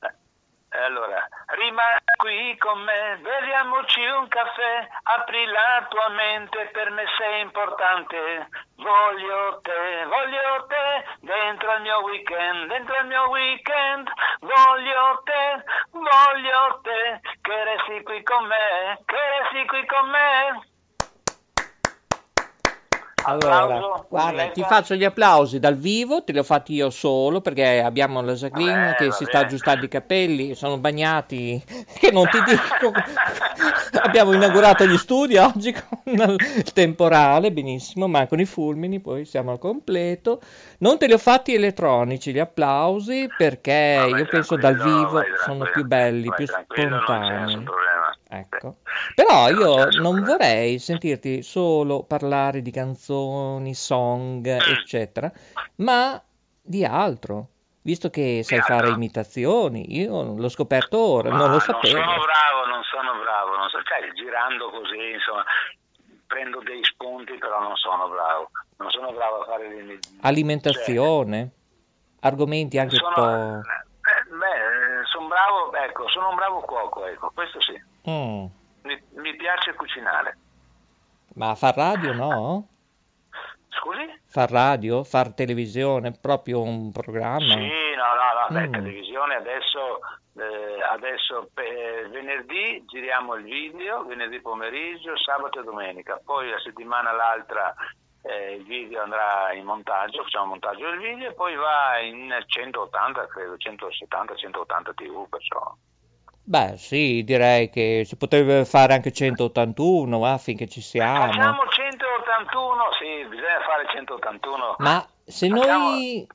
Eh, 0.00 0.78
Allora, 0.78 1.26
rimani 1.48 2.00
qui 2.16 2.56
con 2.58 2.80
me, 2.80 3.18
beviamoci 3.20 4.00
un 4.06 4.26
caffè, 4.28 4.88
apri 5.02 5.44
la 5.46 5.86
tua 5.90 6.08
mente, 6.10 6.70
per 6.72 6.90
me 6.90 7.04
sei 7.18 7.40
importante. 7.42 8.48
Voglio 8.76 9.60
te, 9.62 10.04
voglio 10.06 10.66
te, 10.66 11.04
dentro 11.20 11.70
al 11.70 11.82
mio 11.82 12.00
weekend, 12.02 12.68
dentro 12.68 12.94
al 12.96 13.06
mio 13.06 13.28
weekend. 13.28 14.08
Voglio 14.40 15.22
te, 15.24 15.64
voglio 15.90 16.80
te, 16.82 17.20
che 17.42 17.64
resti 17.64 18.02
qui 18.02 18.22
con 18.22 18.46
me, 18.46 18.98
che 19.04 19.16
resti 19.38 19.66
qui 19.66 19.84
con 19.86 20.08
me. 20.10 20.71
Allora, 23.24 23.62
Applauso, 23.62 24.06
guarda, 24.08 24.48
ti 24.48 24.62
faccio 24.64 24.94
gli 24.94 25.04
applausi 25.04 25.58
dal 25.60 25.76
vivo, 25.76 26.24
te 26.24 26.32
li 26.32 26.38
ho 26.38 26.42
fatti 26.42 26.74
io 26.74 26.90
solo 26.90 27.40
perché 27.40 27.80
abbiamo 27.80 28.20
la 28.20 28.32
Jacqueline 28.34 28.90
Eh, 28.90 28.94
che 28.94 29.06
va 29.06 29.12
si 29.12 29.24
sta 29.24 29.40
aggiustando 29.40 29.84
i 29.84 29.88
capelli, 29.88 30.54
sono 30.54 30.78
bagnati, 30.78 31.62
che 31.98 32.10
non 32.10 32.28
ti 32.28 32.38
dico. 32.42 32.92
abbiamo 34.02 34.32
inaugurato 34.32 34.86
gli 34.86 34.96
studi 34.96 35.36
oggi 35.36 35.72
con 35.72 35.98
il 36.04 36.72
temporale, 36.72 37.52
benissimo, 37.52 38.08
mancano 38.08 38.42
i 38.42 38.46
fulmini, 38.46 39.00
poi 39.00 39.24
siamo 39.24 39.52
al 39.52 39.58
completo. 39.58 40.40
Non 40.82 40.98
te 40.98 41.06
li 41.06 41.12
ho 41.12 41.18
fatti 41.18 41.54
elettronici 41.54 42.32
gli 42.32 42.40
applausi 42.40 43.32
perché 43.36 44.08
No, 44.10 44.16
io 44.16 44.26
penso 44.26 44.56
dal 44.56 44.74
vivo 44.74 45.12
vai 45.12 45.26
sono 45.36 45.70
più 45.72 45.84
belli, 45.84 46.28
più 46.34 46.44
Non 46.44 46.64
spontanei. 46.66 47.64
Ecco. 48.28 48.76
Però 49.14 49.48
Non 49.48 49.54
io 49.56 49.88
non 50.00 50.24
vorrei 50.24 50.80
sentirti 50.80 51.42
solo 51.42 52.02
parlare 52.02 52.62
di 52.62 52.72
canzoni, 52.72 53.74
song, 53.74 54.44
Mm. 54.44 54.58
eccetera, 54.72 55.30
ma 55.76 56.20
di 56.60 56.84
altro. 56.84 57.48
Visto 57.84 58.10
che 58.10 58.42
sai 58.44 58.60
fare 58.62 58.88
imitazioni, 58.90 59.96
io 59.96 60.34
l'ho 60.34 60.48
scoperto 60.48 60.98
ora, 60.98 61.30
Ma 61.30 61.36
non 61.36 61.46
lo 61.46 61.50
Non 61.52 61.60
sapevo. 61.60 61.96
sono 61.96 62.04
bravo, 62.22 62.66
non 62.66 62.82
sono 62.84 63.20
bravo, 63.20 63.56
non 63.56 63.68
so, 63.70 63.78
cioè, 63.82 64.12
girando 64.14 64.70
così, 64.70 65.10
insomma, 65.14 65.44
prendo 66.32 66.60
dei 66.60 66.82
spunti, 66.82 67.36
però 67.36 67.60
non 67.60 67.76
sono 67.76 68.08
bravo. 68.08 68.50
Non 68.78 68.90
sono 68.90 69.12
bravo 69.12 69.42
a 69.42 69.44
fare 69.44 69.68
le 69.68 69.98
Alimentazione, 70.22 71.50
argomenti 72.20 72.78
anche 72.78 72.96
sono, 72.96 73.08
un 73.08 73.14
po'... 73.14 73.68
eh, 73.68 74.34
beh, 74.34 75.04
sono 75.12 75.28
bravo, 75.28 75.74
ecco, 75.74 76.08
sono 76.08 76.30
un 76.30 76.34
bravo 76.34 76.60
cuoco, 76.60 77.04
ecco, 77.06 77.30
questo 77.34 77.60
sì. 77.60 77.80
Mm. 78.08 78.46
Mi, 78.82 79.02
mi 79.16 79.36
piace 79.36 79.74
cucinare. 79.74 80.38
Ma 81.34 81.54
far 81.54 81.76
radio 81.76 82.14
no? 82.14 82.66
Scusi? 83.78 84.20
Far 84.26 84.50
radio, 84.50 85.02
far 85.04 85.32
televisione, 85.34 86.12
proprio 86.12 86.62
un 86.62 86.92
programma? 86.92 87.54
Sì, 87.54 87.94
no, 87.96 88.08
no, 88.14 88.48
no, 88.48 88.60
beh, 88.60 88.68
Mm. 88.68 88.72
televisione 88.72 89.34
adesso, 89.34 90.00
eh, 90.36 90.82
adesso 90.90 91.50
eh, 91.56 92.08
venerdì 92.08 92.84
giriamo 92.86 93.34
il 93.34 93.44
video, 93.44 94.04
venerdì 94.04 94.40
pomeriggio, 94.40 95.16
sabato 95.16 95.60
e 95.60 95.64
domenica, 95.64 96.20
poi 96.24 96.48
la 96.50 96.58
settimana 96.60 97.12
l'altra 97.12 97.74
eh, 98.24 98.54
il 98.54 98.64
video 98.64 99.02
andrà 99.02 99.52
in 99.52 99.64
montaggio, 99.64 100.22
facciamo 100.22 100.46
montaggio 100.46 100.88
del 100.90 100.98
video 100.98 101.30
e 101.30 101.34
poi 101.34 101.54
va 101.56 101.98
in 101.98 102.32
180, 102.46 103.26
credo, 103.26 103.56
170, 103.56 104.34
180 104.36 104.92
tv, 104.94 105.28
perciò. 105.28 105.74
Beh, 106.44 106.74
sì, 106.76 107.22
direi 107.24 107.70
che 107.70 108.02
si 108.04 108.16
potrebbe 108.16 108.64
fare 108.64 108.94
anche 108.94 109.12
181, 109.12 110.18
va, 110.18 110.38
finché 110.38 110.66
ci 110.68 110.80
siamo. 110.80 111.26
Facciamo 111.32 111.62
181, 111.68 112.82
sì, 112.98 113.28
bisogna 113.28 113.60
fare 113.64 113.86
181. 113.94 114.74
Ma 114.78 115.06
se 115.24 115.48
Facciamo- 115.48 115.84
noi, 115.84 116.26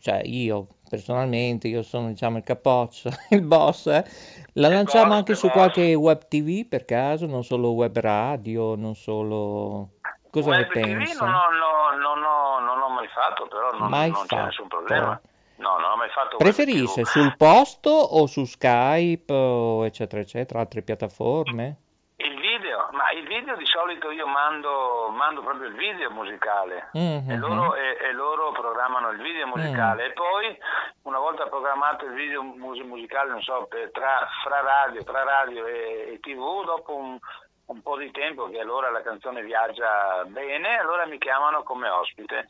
cioè 0.00 0.22
io 0.24 0.66
personalmente, 0.88 1.68
io 1.68 1.82
sono 1.82 2.08
diciamo 2.08 2.38
il 2.38 2.42
capoccio, 2.42 3.10
il 3.30 3.42
boss, 3.42 3.86
eh, 3.88 4.04
la 4.54 4.68
Il 4.68 4.74
lanciamo 4.74 5.08
boss, 5.08 5.16
anche 5.18 5.34
su 5.34 5.46
boss. 5.46 5.54
qualche 5.56 5.94
web 5.94 6.26
TV 6.26 6.66
per 6.66 6.84
caso, 6.86 7.26
non 7.26 7.44
solo 7.44 7.72
web 7.72 7.96
radio, 7.98 8.74
non 8.76 8.94
solo... 8.94 9.90
Cosa 10.30 10.50
ne 10.52 10.56
Web 10.58 10.70
TV 10.70 10.80
pensa? 10.96 11.24
non 11.26 11.34
ho, 11.34 11.50
no- 11.50 11.96
non 11.98 12.22
ho- 12.22 12.60
non 12.60 12.80
ho 12.82 12.88
mai 12.88 13.08
fatto, 13.08 13.46
però 13.48 13.72
non, 13.72 13.88
Mai 13.90 14.10
non 14.10 14.20
c'è 14.22 14.36
fatto. 14.36 14.44
nessun 14.46 14.68
problema. 14.68 15.20
No, 15.60 15.78
non 15.78 15.90
ho 15.92 15.96
mai 15.96 16.08
fatto 16.08 16.38
Preferisce 16.38 17.04
sul 17.04 17.36
posto 17.36 17.90
o 17.90 18.26
su 18.26 18.44
Skype 18.46 19.30
o 19.32 19.84
eccetera 19.84 20.22
eccetera, 20.22 20.60
altre 20.60 20.80
piattaforme? 20.82 21.76
Il 22.16 22.34
video, 22.40 22.88
ma 22.92 23.10
il 23.12 23.26
video 23.26 23.56
di 23.56 23.66
solito 23.66 24.10
io 24.10 24.26
mando, 24.26 25.08
mando 25.10 25.42
proprio 25.42 25.68
il 25.68 25.74
video 25.74 26.10
musicale 26.10 26.88
Mhm. 26.92 27.30
e, 27.30 27.36
loro, 27.36 27.74
e- 27.76 27.96
e 28.00 28.12
loro 28.12 28.52
programmano 28.52 29.10
il 29.10 29.20
video 29.20 29.46
musicale 29.46 30.06
e 30.06 30.12
poi 30.12 30.56
una 31.02 31.18
volta 31.18 31.46
programmato 31.46 32.06
il 32.06 32.12
video 32.14 32.42
mus- 32.42 32.80
musicale, 32.84 33.30
non 33.30 33.42
so, 33.42 33.66
per- 33.68 33.90
tra, 33.92 34.26
fra 34.42 34.60
radio, 34.60 35.04
tra 35.04 35.22
radio 35.24 35.66
e, 35.66 36.12
e 36.14 36.20
tv, 36.20 36.64
dopo 36.64 36.94
un, 36.94 37.18
un 37.66 37.82
po' 37.82 37.96
di 37.98 38.10
tempo 38.12 38.48
che 38.48 38.60
allora 38.60 38.90
la 38.90 39.02
canzone 39.02 39.42
viaggia 39.42 40.24
bene, 40.26 40.78
allora 40.78 41.04
mi 41.06 41.18
chiamano 41.18 41.62
come 41.62 41.88
ospite. 41.88 42.48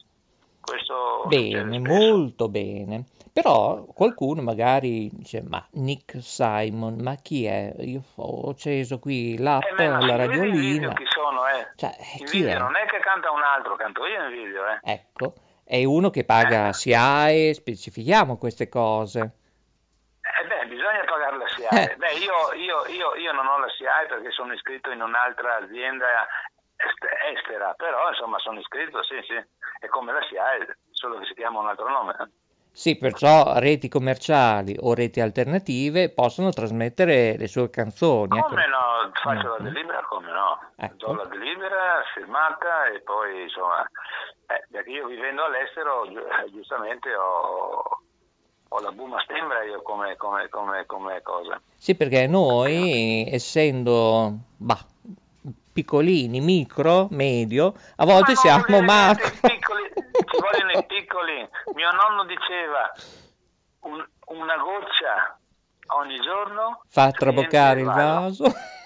Questo 0.61 1.25
Bene, 1.27 1.79
molto 1.79 2.49
bene. 2.49 3.05
Però 3.33 3.85
qualcuno 3.95 4.43
magari 4.43 5.09
dice, 5.13 5.43
ma 5.43 5.65
Nick 5.73 6.21
Simon, 6.21 6.97
ma 7.01 7.15
chi 7.15 7.47
è? 7.47 7.73
Io 7.81 8.03
ho 8.17 8.51
acceso 8.51 8.99
qui 8.99 9.39
l'app, 9.39 9.63
Eh, 9.79 9.89
ma 9.89 10.05
la 10.05 10.17
radiolina. 10.17 10.93
chi 10.95 11.05
sono, 11.09 11.47
eh? 11.47 11.69
Cioè, 11.77 11.95
In 12.19 12.27
chi 12.27 12.39
video 12.39 12.57
è? 12.57 12.59
non 12.59 12.77
è 12.77 12.87
che 12.87 12.99
canta 12.99 13.31
un 13.31 13.43
altro, 13.43 13.77
canto 13.77 14.05
io 14.07 14.25
in 14.25 14.31
video, 14.33 14.63
eh. 14.67 14.81
Ecco, 14.83 15.35
è 15.65 15.83
uno 15.85 16.11
che 16.11 16.25
paga 16.25 16.73
SIAE, 16.73 17.55
specifichiamo 17.55 18.37
queste 18.37 18.69
cose. 18.69 19.21
Eh 20.21 20.47
beh, 20.47 20.67
bisogna 20.67 21.05
pagare 21.07 21.37
la 21.39 21.45
Eh. 21.45 21.49
SIAE. 21.89 21.97
Beh, 21.97 22.13
io, 22.15 22.53
io- 22.61 22.87
io- 22.93 23.15
io 23.15 23.33
non 23.33 23.47
ho 23.47 23.59
la 23.59 23.69
SIAE 23.69 24.07
perché 24.09 24.31
sono 24.33 24.53
iscritto 24.53 24.91
in 24.91 25.01
un'altra 25.01 25.57
azienda 25.63 26.07
estera, 27.35 27.75
però 27.77 28.09
insomma 28.09 28.39
sono 28.39 28.59
iscritto, 28.59 29.03
sì, 29.03 29.17
sì, 29.27 29.35
è 29.35 29.87
come 29.89 30.13
la 30.13 30.23
SIAE, 30.29 30.79
solo 30.91 31.19
che 31.19 31.27
si 31.27 31.35
chiama 31.35 31.61
un 31.61 31.69
altro 31.69 31.89
nome. 31.89 32.17
Sì, 32.73 32.97
perciò 32.97 33.59
reti 33.59 33.89
commerciali 33.89 34.77
o 34.81 34.95
reti 34.95 35.21
alternative 35.21 36.11
possono 36.11 36.51
trasmettere 36.51 37.37
le 37.37 37.49
sue 37.49 37.69
canzoni. 37.69 38.39
ecco. 38.39 38.49
Come 38.49 38.67
no, 38.69 39.11
faccio 39.23 39.49
la 39.49 39.59
Mm. 39.61 39.65
delibera, 39.65 40.03
come 40.09 40.31
no, 40.31 40.59
Ecco. 40.77 40.95
do 41.07 41.15
la 41.15 41.25
delibera 41.25 42.03
firmata 42.15 42.87
e 42.87 43.01
poi 43.01 43.43
insomma, 43.43 43.83
eh, 43.83 44.65
perché 44.71 44.91
io 44.91 45.09
vivendo 45.09 45.45
all'estero 45.45 46.05
eh, 46.05 46.51
giustamente 46.53 47.13
ho, 47.15 47.83
ho 48.69 48.81
la 48.81 48.93
Buma 48.93 49.21
Stembra 49.23 49.65
io 49.65 49.83
come, 49.83 50.17
come, 50.17 50.49
come, 50.49 50.87
come 50.87 51.21
cosa. 51.23 51.61
Sì, 51.77 51.97
perché 51.97 52.29
noi, 52.29 53.27
essendo 53.33 54.33
bah, 54.59 54.79
piccolini, 55.85 56.41
micro, 56.41 57.09
medio, 57.11 57.75
a 57.97 58.05
volte 58.05 58.33
Ma 58.33 58.37
siamo 58.37 58.81
macro. 58.83 59.31
piccoli, 59.41 59.93
ci 59.95 60.39
vogliono 60.41 60.71
i 60.73 60.85
piccoli. 60.87 61.49
Mio 61.75 61.91
nonno 61.93 62.25
diceva 62.25 62.91
un- 63.81 64.07
una 64.27 64.57
goccia 64.59 65.39
ogni 65.99 66.21
giorno 66.21 66.83
Fa 66.89 67.11
traboccare 67.11 67.81
il 67.81 67.87
vaso. 67.87 68.45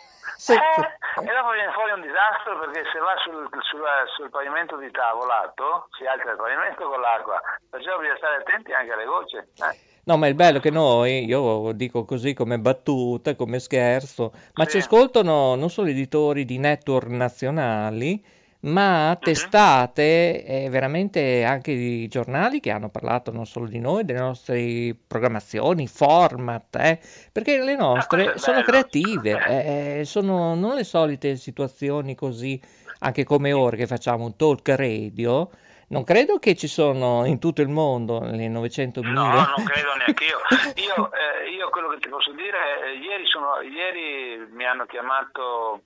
Eh, 0.47 0.53
e 0.53 1.33
dopo 1.33 1.51
viene 1.53 1.73
fuori 1.73 1.93
un 1.93 2.03
disastro 2.03 2.59
perché 2.59 2.83
se 2.93 2.99
va 2.99 3.15
sul, 3.25 3.49
sulla- 3.63 4.05
sul 4.17 4.29
pavimento 4.31 4.77
di 4.77 4.91
tavolato 4.91 5.89
si 5.97 6.05
alza 6.05 6.33
il 6.33 6.37
pavimento 6.37 6.87
con 6.89 7.01
l'acqua, 7.01 7.41
perciò 7.71 7.97
bisogna 7.99 8.17
stare 8.17 8.37
attenti 8.37 8.73
anche 8.73 8.93
alle 8.93 9.05
gocce. 9.05 9.49
eh. 9.57 9.79
No, 10.07 10.17
ma 10.19 10.27
il 10.27 10.35
bello 10.35 10.59
è 10.59 10.61
che 10.61 10.71
noi, 10.71 11.25
io 11.25 11.73
dico 11.73 12.05
così 12.05 12.35
come 12.35 12.59
battuta, 12.59 13.35
come 13.37 13.59
scherzo, 13.59 14.33
ma 14.55 14.65
ci 14.67 14.73
Sì. 14.73 14.79
ascoltano 14.79 15.55
non 15.55 15.71
solo 15.71 15.89
editori 15.89 16.45
di 16.45 16.59
network 16.59 17.09
nazionali, 17.09 18.23
ma 18.61 19.11
mhm. 19.11 19.19
testate 19.23 20.45
e 20.45 20.69
veramente 20.71 21.45
anche 21.45 21.75
di 21.75 22.07
giornali 22.09 22.61
che 22.61 22.71
hanno 22.71 22.91
parlato 22.91 23.31
non 23.33 23.47
solo 23.47 23.67
di 23.67 23.79
noi, 23.79 24.05
delle 24.05 24.19
nostre 24.21 24.95
programmazioni, 25.07 25.87
format, 25.87 26.77
eh, 26.77 26.99
perché 27.33 27.63
le 27.63 27.75
nostre 27.77 28.33
ah, 28.33 28.39
sono 28.39 28.63
creative, 28.63 29.43
eh, 29.43 30.01
eh, 30.01 30.05
sono 30.05 30.55
non 30.55 30.75
le 30.75 30.85
solite 30.85 31.37
situazioni 31.37 32.15
così, 32.15 32.61
anche 32.99 33.25
come 33.25 33.53
ora 33.53 33.77
che 33.77 33.87
facciamo 33.87 34.25
un 34.25 34.37
talk 34.37 34.69
radio, 34.69 35.51
non 35.89 36.05
credo 36.05 36.39
che 36.39 36.55
ci 36.55 36.69
sono 36.69 37.25
in 37.25 37.39
tutto 37.39 37.63
il 37.63 37.69
mondo 37.69 38.21
le 38.21 38.49
900.000. 38.49 39.03
No, 39.13 39.33
non 39.57 39.65
credo 39.67 39.95
neanche 39.97 40.25
io. 40.25 40.39
Io, 40.77 41.11
eh, 41.13 41.51
io 41.51 41.69
quello 41.71 41.89
che 41.89 41.99
ti 41.99 42.09
posso 42.09 42.33
dire 42.33 42.59
è 42.59 42.87
eh, 42.87 42.93
ieri, 42.95 43.27
sono, 43.27 43.61
ieri 43.61 44.47
mi 44.51 44.65
hanno 44.65 44.87
chiamato 44.87 45.83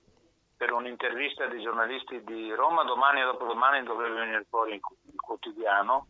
per 0.55 0.73
un'intervista 0.73 1.47
dei 1.47 1.61
giornalisti 1.61 2.21
di 2.23 2.53
Roma, 2.53 2.83
domani 2.83 3.21
e 3.21 3.23
dopodomani 3.23 3.83
dovrebbe 3.83 4.19
venire 4.19 4.45
fuori 4.49 4.73
il 4.73 4.81
quotidiano 5.15 6.07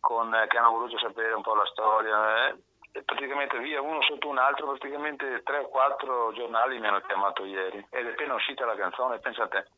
con, 0.00 0.34
eh, 0.34 0.46
che 0.48 0.58
hanno 0.58 0.70
voluto 0.70 0.98
sapere 0.98 1.32
un 1.32 1.42
po' 1.42 1.54
la 1.54 1.66
storia. 1.66 2.48
Eh. 2.48 2.56
E 2.94 3.02
praticamente 3.04 3.58
via 3.58 3.80
uno 3.80 4.02
sotto 4.02 4.28
un 4.28 4.36
altro, 4.38 4.66
praticamente 4.66 5.42
tre 5.44 5.58
o 5.58 5.68
quattro 5.68 6.32
giornali 6.34 6.78
mi 6.78 6.86
hanno 6.86 7.00
chiamato 7.00 7.44
ieri 7.44 7.86
ed 7.88 8.06
è 8.06 8.10
appena 8.10 8.34
uscita 8.34 8.66
la 8.66 8.74
canzone, 8.74 9.18
pensate. 9.18 9.68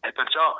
E 0.00 0.12
perciò 0.12 0.54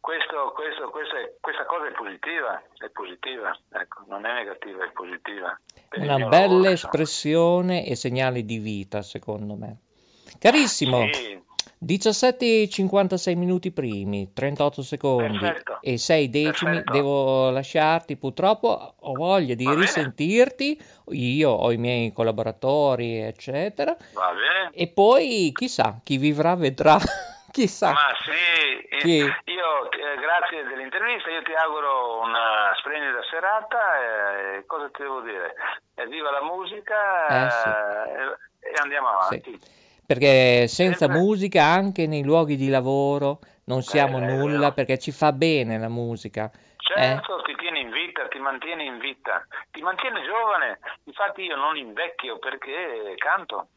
questo, 0.00 0.52
questo, 0.54 0.90
questo 0.90 1.16
è, 1.16 1.34
questa 1.40 1.64
cosa 1.66 1.88
è 1.88 1.92
positiva, 1.92 2.62
è 2.78 2.88
positiva, 2.90 3.56
ecco, 3.72 4.04
non 4.08 4.24
è 4.24 4.32
negativa, 4.32 4.84
è 4.84 4.90
positiva. 4.92 5.58
Una 5.96 6.16
bella 6.28 6.54
lavoro, 6.54 6.68
espressione 6.70 7.86
e 7.86 7.96
segnale 7.96 8.44
di 8.44 8.58
vita, 8.58 9.02
secondo 9.02 9.54
me. 9.56 9.78
Carissimo, 10.38 11.08
sì. 11.12 11.42
17,56 11.84 13.36
minuti 13.36 13.70
primi, 13.70 14.32
38 14.32 14.82
secondi 14.82 15.38
Perfetto. 15.38 15.78
e 15.80 15.96
6 15.96 16.30
decimi. 16.30 16.70
Perfetto. 16.72 16.92
Devo 16.92 17.50
lasciarti, 17.50 18.16
purtroppo 18.16 18.94
ho 18.98 19.12
voglia 19.14 19.54
di 19.54 19.64
Va 19.64 19.74
risentirti, 19.74 20.74
bene. 21.04 21.18
io 21.20 21.50
ho 21.50 21.70
i 21.70 21.76
miei 21.76 22.12
collaboratori, 22.12 23.20
eccetera. 23.20 23.96
Va 24.12 24.32
bene. 24.32 24.70
E 24.72 24.88
poi 24.88 25.52
chissà, 25.54 26.00
chi 26.02 26.16
vivrà 26.16 26.54
vedrà. 26.56 26.98
Chissà. 27.50 27.92
Ma 27.92 28.14
sì, 28.20 28.98
chi? 28.98 29.18
io 29.18 29.90
eh, 29.90 30.16
grazie 30.20 30.64
dell'intervista, 30.64 31.30
io 31.30 31.42
ti 31.42 31.52
auguro 31.54 32.20
una 32.20 32.74
splendida 32.78 33.22
serata. 33.30 34.56
Eh, 34.56 34.66
cosa 34.66 34.88
ti 34.90 35.02
devo 35.02 35.20
dire? 35.20 35.54
Eh, 35.94 36.06
viva 36.06 36.30
la 36.30 36.42
musica 36.42 37.26
eh, 37.26 37.50
sì. 37.50 37.68
Eh, 37.68 38.70
e 38.70 38.80
andiamo 38.80 39.08
avanti. 39.08 39.58
Sì 39.60 39.76
perché 40.08 40.68
senza 40.68 41.04
Sempre. 41.04 41.18
musica 41.18 41.64
anche 41.64 42.06
nei 42.06 42.24
luoghi 42.24 42.56
di 42.56 42.70
lavoro 42.70 43.40
non 43.64 43.82
siamo 43.82 44.16
eh, 44.16 44.24
nulla 44.24 44.72
perché 44.72 44.98
ci 44.98 45.12
fa 45.12 45.32
bene 45.32 45.78
la 45.78 45.90
musica. 45.90 46.50
Certo, 46.78 47.40
eh? 47.40 47.42
ti 47.42 47.54
tiene 47.56 47.80
in 47.80 47.90
vita, 47.90 48.26
ti 48.28 48.38
mantiene 48.38 48.84
in 48.84 48.96
vita, 48.96 49.46
ti 49.70 49.82
mantiene 49.82 50.22
giovane. 50.24 50.78
Infatti 51.04 51.42
io 51.42 51.56
non 51.56 51.76
invecchio 51.76 52.38
perché 52.38 53.14
canto. 53.18 53.68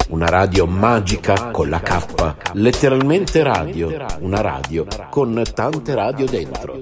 Una 0.08 0.26
radio 0.26 0.66
magica 0.66 1.50
con 1.50 1.68
la 1.68 1.80
K, 1.80 2.34
letteralmente 2.52 3.42
radio, 3.42 3.92
una 4.20 4.40
radio 4.40 4.86
con 5.10 5.42
tante 5.52 5.94
radio 5.94 6.26
dentro. 6.26 6.78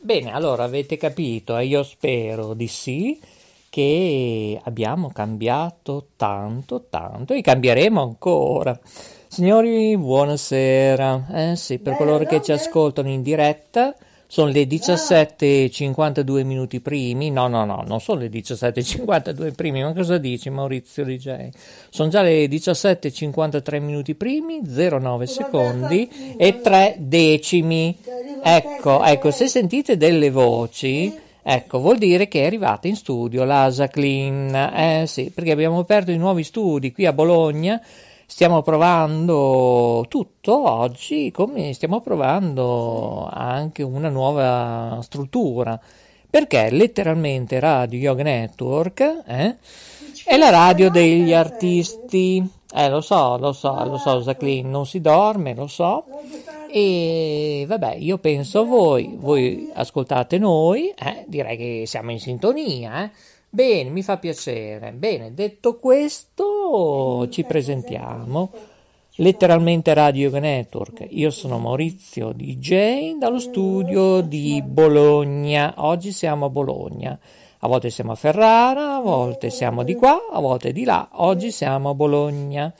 Bene, 0.00 0.32
allora 0.32 0.64
avete 0.64 0.96
capito, 0.96 1.56
e 1.56 1.66
io 1.66 1.82
spero 1.82 2.54
di 2.54 2.68
sì, 2.68 3.20
che 3.76 4.58
abbiamo 4.64 5.10
cambiato 5.10 6.06
tanto, 6.16 6.86
tanto 6.88 7.34
e 7.34 7.42
cambieremo 7.42 8.00
ancora. 8.00 8.80
Signori, 9.28 9.94
buonasera. 9.98 11.26
Eh 11.30 11.56
sì, 11.56 11.78
per 11.78 11.98
coloro 11.98 12.24
che 12.24 12.40
ci 12.40 12.52
ascoltano 12.52 13.10
in 13.10 13.20
diretta, 13.20 13.94
sono 14.28 14.50
le 14.50 14.62
17.52 14.62 16.42
minuti 16.42 16.80
primi. 16.80 17.30
No, 17.30 17.48
no, 17.48 17.66
no, 17.66 17.84
non 17.86 18.00
sono 18.00 18.20
le 18.20 18.30
17.52 18.30 19.54
primi. 19.54 19.82
Ma 19.82 19.92
cosa 19.92 20.16
dici, 20.16 20.48
Maurizio 20.48 21.04
DJ? 21.04 21.48
Sono 21.90 22.08
già 22.08 22.22
le 22.22 22.46
17.53 22.46 23.82
minuti 23.82 24.14
primi, 24.14 24.62
09 24.64 25.26
secondi 25.26 26.34
e 26.38 26.62
3 26.62 26.96
decimi. 26.98 27.94
Ecco, 28.42 29.04
ecco, 29.04 29.30
se 29.30 29.48
sentite 29.48 29.98
delle 29.98 30.30
voci. 30.30 31.24
Ecco, 31.48 31.78
vuol 31.78 31.98
dire 31.98 32.26
che 32.26 32.42
è 32.42 32.46
arrivata 32.46 32.88
in 32.88 32.96
studio 32.96 33.44
la 33.44 33.70
Jacqueline. 33.70 35.02
Eh 35.02 35.06
sì, 35.06 35.30
perché 35.30 35.52
abbiamo 35.52 35.78
aperto 35.78 36.10
i 36.10 36.16
nuovi 36.16 36.42
studi 36.42 36.92
qui 36.92 37.06
a 37.06 37.12
Bologna 37.12 37.80
Stiamo 38.28 38.60
provando 38.60 40.04
tutto 40.08 40.68
oggi, 40.68 41.30
come 41.30 41.72
stiamo 41.72 42.00
provando 42.00 43.28
anche 43.32 43.84
una 43.84 44.08
nuova 44.08 44.98
struttura, 45.00 45.80
perché 46.28 46.68
letteralmente 46.70 47.60
Radio 47.60 48.00
Yoga 48.00 48.24
Network 48.24 49.22
eh, 49.26 49.56
è 50.24 50.36
la 50.36 50.50
radio 50.50 50.90
degli 50.90 51.32
artisti. 51.32 52.44
Eh, 52.74 52.88
lo 52.90 53.00
so, 53.00 53.38
lo 53.38 53.52
so, 53.52 53.84
lo 53.84 53.96
so, 53.96 54.20
Jacqueline, 54.20 54.68
non 54.68 54.86
si 54.86 55.00
dorme, 55.00 55.54
lo 55.54 55.68
so. 55.68 56.04
E 56.78 57.64
vabbè, 57.66 57.94
io 57.94 58.18
penso 58.18 58.60
a 58.60 58.64
voi, 58.64 59.16
voi 59.18 59.70
ascoltate 59.72 60.36
noi, 60.36 60.90
eh, 60.90 61.24
direi 61.26 61.56
che 61.56 61.84
siamo 61.86 62.10
in 62.10 62.20
sintonia, 62.20 63.02
eh. 63.02 63.10
Bene, 63.48 63.88
mi 63.88 64.02
fa 64.02 64.18
piacere. 64.18 64.92
Bene, 64.92 65.32
detto 65.32 65.78
questo, 65.78 67.26
ci 67.30 67.44
presentiamo. 67.44 68.50
Letteralmente 69.14 69.94
Radio 69.94 70.28
Network. 70.38 71.06
Io 71.08 71.30
sono 71.30 71.58
Maurizio 71.58 72.32
DJ 72.32 73.16
dallo 73.16 73.38
studio 73.38 74.20
di 74.20 74.62
Bologna. 74.62 75.72
Oggi 75.78 76.12
siamo 76.12 76.44
a 76.44 76.50
Bologna. 76.50 77.18
A 77.60 77.68
volte 77.68 77.88
siamo 77.88 78.12
a 78.12 78.16
Ferrara, 78.16 78.96
a 78.96 79.00
volte 79.00 79.48
siamo 79.48 79.82
di 79.82 79.94
qua, 79.94 80.28
a 80.30 80.40
volte 80.40 80.72
di 80.72 80.84
là. 80.84 81.08
Oggi 81.12 81.50
siamo 81.50 81.88
a 81.88 81.94
Bologna. 81.94 82.70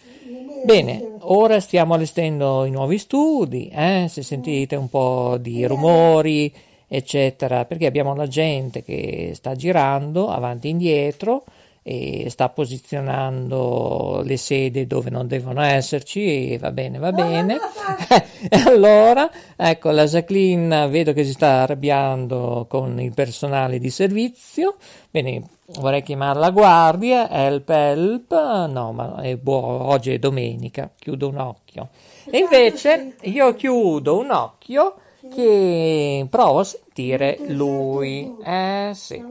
Bene, 0.64 1.16
ora 1.20 1.60
stiamo 1.60 1.94
allestendo 1.94 2.64
i 2.64 2.70
nuovi 2.70 2.98
studi. 2.98 3.68
Eh? 3.68 4.06
Se 4.08 4.22
sentite 4.22 4.76
un 4.76 4.88
po' 4.88 5.36
di 5.38 5.64
rumori, 5.66 6.52
eccetera, 6.88 7.64
perché 7.64 7.86
abbiamo 7.86 8.14
la 8.14 8.26
gente 8.26 8.82
che 8.82 9.32
sta 9.34 9.54
girando 9.54 10.28
avanti 10.28 10.68
e 10.68 10.70
indietro 10.70 11.44
e 11.88 12.30
sta 12.30 12.48
posizionando 12.48 14.20
le 14.24 14.36
sedi 14.36 14.88
dove 14.88 15.08
non 15.08 15.28
devono 15.28 15.62
esserci 15.62 16.50
e 16.50 16.58
va 16.58 16.72
bene, 16.72 16.98
va 16.98 17.12
bene. 17.12 17.58
e 18.50 18.56
allora, 18.66 19.30
ecco, 19.54 19.92
la 19.92 20.04
Jacqueline 20.04 20.88
vedo 20.88 21.12
che 21.12 21.22
si 21.22 21.30
sta 21.30 21.62
arrabbiando 21.62 22.66
con 22.68 23.00
il 23.00 23.14
personale 23.14 23.78
di 23.78 23.88
servizio. 23.90 24.78
Bene, 25.08 25.44
vorrei 25.78 26.02
chiamare 26.02 26.40
la 26.40 26.50
guardia, 26.50 27.30
help, 27.30 27.68
help. 27.68 28.32
No, 28.32 28.90
ma 28.90 29.20
è 29.22 29.36
buono, 29.36 29.86
oggi 29.86 30.12
è 30.12 30.18
domenica, 30.18 30.90
chiudo 30.98 31.28
un 31.28 31.38
occhio. 31.38 31.90
E 32.28 32.38
invece 32.38 33.14
io 33.20 33.54
chiudo 33.54 34.18
un 34.18 34.32
occhio 34.32 34.96
che 35.34 36.26
provo 36.30 36.60
a 36.60 36.64
sentire 36.64 37.38
lui. 37.48 38.34
Eh 38.44 38.90
sì. 38.94 39.22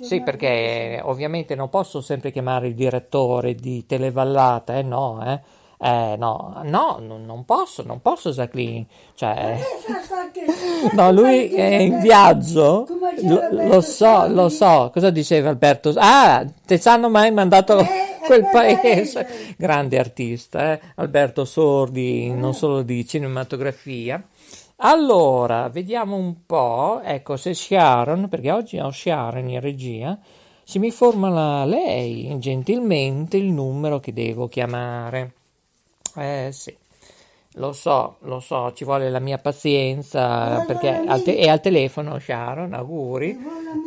Sì, 0.00 0.22
perché 0.22 1.00
ovviamente 1.02 1.54
non 1.54 1.68
posso 1.68 2.00
sempre 2.00 2.30
chiamare 2.30 2.68
il 2.68 2.74
direttore 2.74 3.54
di 3.54 3.86
Televallata, 3.86 4.76
eh 4.76 4.82
no, 4.82 5.22
eh. 5.24 5.58
Eh 5.82 6.14
no, 6.18 6.60
no, 6.64 7.00
non 7.00 7.44
posso, 7.46 7.82
non 7.82 8.02
posso 8.02 8.32
Jacqueline. 8.32 8.84
Cioè, 9.14 9.58
no, 10.92 11.10
lui 11.10 11.48
è 11.54 11.76
in 11.76 12.00
viaggio. 12.00 12.86
Lo, 13.22 13.48
lo, 13.50 13.80
so, 13.80 14.28
lo 14.28 14.50
so. 14.50 14.90
Cosa 14.92 15.08
diceva 15.08 15.48
Alberto? 15.48 15.94
Ah, 15.96 16.44
te 16.66 16.78
ci 16.78 16.86
hanno 16.86 17.08
mai 17.08 17.30
mandato 17.32 17.78
eh, 17.78 17.86
quel 18.26 18.46
paese? 18.52 19.26
Grande 19.56 19.98
artista, 19.98 20.72
eh? 20.72 20.80
Alberto 20.96 21.46
Sordi, 21.46 22.30
non 22.30 22.52
solo 22.52 22.82
di 22.82 23.06
cinematografia. 23.06 24.22
Allora, 24.82 25.68
vediamo 25.68 26.16
un 26.16 26.46
po', 26.46 27.02
ecco, 27.04 27.36
se 27.36 27.52
Sharon, 27.52 28.28
perché 28.30 28.50
oggi 28.50 28.78
ho 28.78 28.90
Sharon 28.90 29.46
in 29.48 29.60
regia, 29.60 30.18
se 30.62 30.78
mi 30.78 30.90
formula 30.90 31.66
lei 31.66 32.34
gentilmente 32.38 33.36
il 33.36 33.52
numero 33.52 34.00
che 34.00 34.14
devo 34.14 34.48
chiamare. 34.48 35.34
Eh 36.16 36.48
sì, 36.52 36.74
lo 37.54 37.72
so, 37.72 38.16
lo 38.20 38.40
so, 38.40 38.72
ci 38.72 38.84
vuole 38.84 39.10
la 39.10 39.18
mia 39.18 39.36
pazienza 39.36 40.64
perché 40.66 40.88
al 40.88 41.22
te- 41.22 41.36
è 41.36 41.48
al 41.48 41.60
telefono 41.60 42.18
Sharon, 42.18 42.72
auguri. 42.72 43.36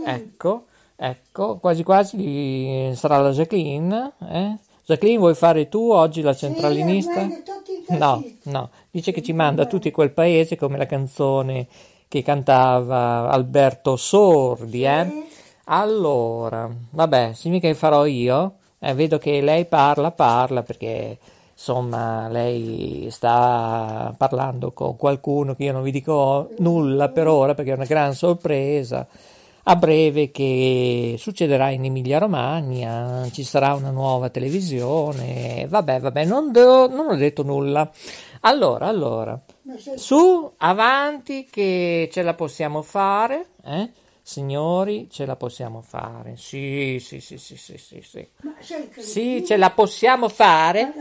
Ecco, 0.06 0.66
ecco, 0.96 1.58
quasi 1.58 1.84
quasi 1.84 2.92
sarà 2.96 3.18
la 3.18 3.32
Jacqueline. 3.32 4.12
Eh? 4.30 4.58
Jacqueline, 4.86 5.20
vuoi 5.20 5.34
fare 5.34 5.70
tu 5.70 5.92
oggi 5.92 6.22
la 6.22 6.36
centralinista? 6.36 7.26
No, 7.90 8.22
no, 8.44 8.70
dice 8.92 9.14
che 9.14 9.22
ci 9.22 9.32
manda 9.32 9.66
tutti 9.66 9.92
quel 9.92 10.12
paese 10.12 10.58
come 10.58 10.78
la 10.78 10.86
canzone 10.86 11.68
che 12.10 12.22
cantava 12.22 13.30
Alberto 13.30 13.96
Sordi, 13.96 14.84
eh? 14.84 15.28
Allora, 15.66 16.70
vabbè, 16.90 17.32
significa 17.34 17.70
che 17.70 17.76
farò 17.76 18.06
io? 18.06 18.56
Eh, 18.80 18.94
vedo 18.94 19.18
che 19.20 19.40
lei 19.40 19.64
parla, 19.64 20.12
parla 20.12 20.64
perché 20.64 21.18
insomma 21.54 22.28
lei 22.28 23.08
sta 23.10 24.14
parlando 24.18 24.72
con 24.72 24.98
qualcuno 24.98 25.56
che 25.56 25.64
io 25.64 25.72
non 25.72 25.84
vi 25.84 25.92
dico 25.92 26.50
nulla 26.58 27.08
per 27.08 27.28
ora 27.28 27.54
perché 27.54 27.72
è 27.72 27.76
una 27.76 27.86
gran 27.86 28.14
sorpresa 28.14 29.08
a 29.64 29.76
breve 29.76 30.30
che 30.32 31.16
succederà 31.18 31.70
in 31.70 31.86
Emilia 31.86 32.18
Romagna, 32.18 33.30
ci 33.32 33.44
sarà 33.44 33.74
una 33.74 33.92
nuova 33.92 34.30
televisione, 34.30 35.66
vabbè, 35.70 36.02
vabbè, 36.02 36.26
non, 36.26 36.52
do, 36.52 36.90
non 36.90 37.08
ho 37.10 37.16
detto 37.16 37.44
nulla. 37.44 37.90
Allora, 38.42 38.88
allora, 38.88 39.40
su, 39.96 40.52
avanti 40.58 41.48
che 41.50 42.10
ce 42.12 42.22
la 42.24 42.34
possiamo 42.34 42.82
fare, 42.82 43.52
eh? 43.64 43.90
Signori, 44.26 45.10
ce 45.10 45.26
la 45.26 45.36
possiamo 45.36 45.82
fare. 45.82 46.36
Sì, 46.38 46.98
sì, 47.02 47.20
sì, 47.20 47.38
sì, 47.38 47.58
sì, 47.58 47.78
sì. 47.78 48.02
Sì, 48.02 48.90
sì 48.98 49.44
ce 49.46 49.58
la 49.58 49.70
possiamo 49.70 50.30
fare. 50.30 50.94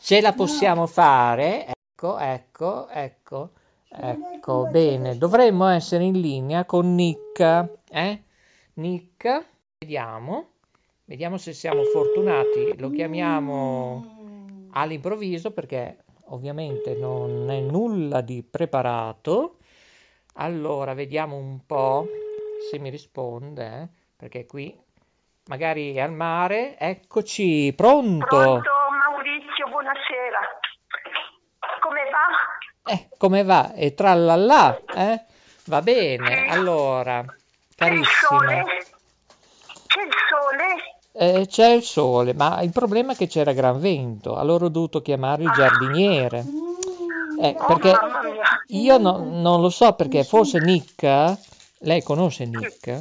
Ce 0.00 0.20
la 0.20 0.32
possiamo 0.32 0.86
fare. 0.88 1.66
Ecco, 1.66 2.18
ecco, 2.18 2.88
ecco. 2.88 3.50
Ecco, 3.94 4.68
bene, 4.70 5.18
dovremmo 5.18 5.68
essere 5.68 6.04
in 6.04 6.18
linea 6.18 6.64
con 6.64 6.94
Nick, 6.94 7.40
eh? 7.90 8.22
Nick, 8.74 9.46
vediamo, 9.80 10.52
vediamo 11.04 11.36
se 11.36 11.52
siamo 11.52 11.84
fortunati, 11.84 12.78
lo 12.78 12.88
chiamiamo 12.88 14.68
all'improvviso 14.72 15.52
perché 15.52 16.04
ovviamente 16.28 16.94
non 16.94 17.50
è 17.50 17.60
nulla 17.60 18.22
di 18.22 18.42
preparato. 18.42 19.58
Allora, 20.36 20.94
vediamo 20.94 21.36
un 21.36 21.66
po' 21.66 22.08
se 22.70 22.78
mi 22.78 22.88
risponde, 22.88 23.66
eh? 23.66 23.88
perché 24.16 24.46
qui 24.46 24.74
magari 25.48 25.94
è 25.94 26.00
al 26.00 26.12
mare. 26.12 26.78
Eccoci, 26.78 27.74
pronto? 27.76 28.24
Pronto, 28.26 28.70
Maurizio, 29.10 29.68
buonasera. 29.68 30.38
Come 31.80 32.00
va? 32.10 32.41
Eh, 32.84 33.08
come 33.16 33.44
va? 33.44 33.72
E 33.74 33.94
trallallà, 33.94 34.80
eh? 34.94 35.20
Va 35.66 35.82
bene, 35.82 36.48
allora, 36.48 37.24
carissima. 37.76 38.10
sole? 38.28 38.64
C'è 39.86 40.02
il 40.02 40.12
sole? 40.28 41.40
Eh, 41.40 41.46
c'è 41.46 41.68
il 41.68 41.82
sole, 41.82 42.34
ma 42.34 42.60
il 42.62 42.70
problema 42.70 43.12
è 43.12 43.16
che 43.16 43.28
c'era 43.28 43.52
gran 43.52 43.78
vento, 43.78 44.34
allora 44.36 44.64
ho 44.64 44.68
dovuto 44.68 45.00
chiamare 45.00 45.44
il 45.44 45.52
giardiniere. 45.52 46.44
Eh, 47.40 47.54
perché 47.66 47.90
Oh, 47.90 48.06
mia. 48.06 48.64
io 48.68 48.98
no- 48.98 49.18
non 49.40 49.60
lo 49.60 49.68
so 49.70 49.92
perché 49.94 50.24
forse 50.24 50.58
Nick, 50.58 51.36
lei 51.78 52.02
conosce 52.02 52.46
Nick? 52.46 53.00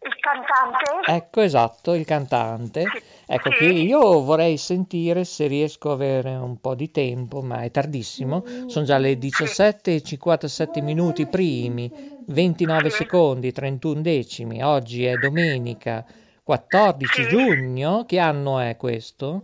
Il 0.00 0.14
cantante? 0.20 1.10
Ecco, 1.10 1.40
esatto, 1.40 1.94
il 1.94 2.04
cantante. 2.04 2.84
Ecco 3.26 3.50
Sì. 3.50 3.56
che 3.56 3.64
io 3.64 4.22
vorrei 4.22 4.56
sentire 4.56 5.24
se 5.24 5.46
riesco 5.46 5.90
a 5.90 5.94
avere 5.94 6.34
un 6.36 6.60
po' 6.60 6.74
di 6.74 6.90
tempo, 6.90 7.40
ma 7.42 7.62
è 7.62 7.70
tardissimo. 7.70 8.44
Sono 8.66 8.84
già 8.84 8.98
le 8.98 9.18
17 9.18 9.94
e 9.96 10.02
57 10.02 10.80
minuti 10.80 11.26
primi, 11.26 11.90
29 12.26 12.90
secondi, 12.90 13.52
31 13.52 14.00
decimi. 14.00 14.62
Oggi 14.62 15.04
è 15.04 15.16
domenica 15.16 16.04
14 16.42 17.22
Sì. 17.24 17.28
giugno. 17.28 18.04
Che 18.06 18.18
anno 18.18 18.58
è 18.60 18.76
questo? 18.76 19.42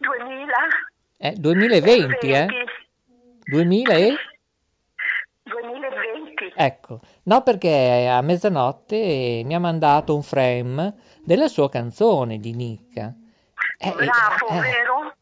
2000? 0.00 0.52
È 1.16 1.32
2020, 1.32 2.30
eh? 2.30 2.46
2000 3.44 3.94
e? 3.94 4.14
2020. 6.54 6.54
Ecco, 6.54 7.00
no 7.24 7.42
perché 7.42 8.06
a 8.08 8.20
mezzanotte 8.20 9.42
mi 9.44 9.54
ha 9.54 9.58
mandato 9.58 10.14
un 10.14 10.22
frame 10.22 10.94
della 11.24 11.48
sua 11.48 11.68
canzone 11.68 12.38
di 12.38 12.52
Nick. 12.54 12.96
Eh, 13.78 13.92
Bravo, 13.94 14.46
eh, 14.48 14.60
vero? 14.60 15.12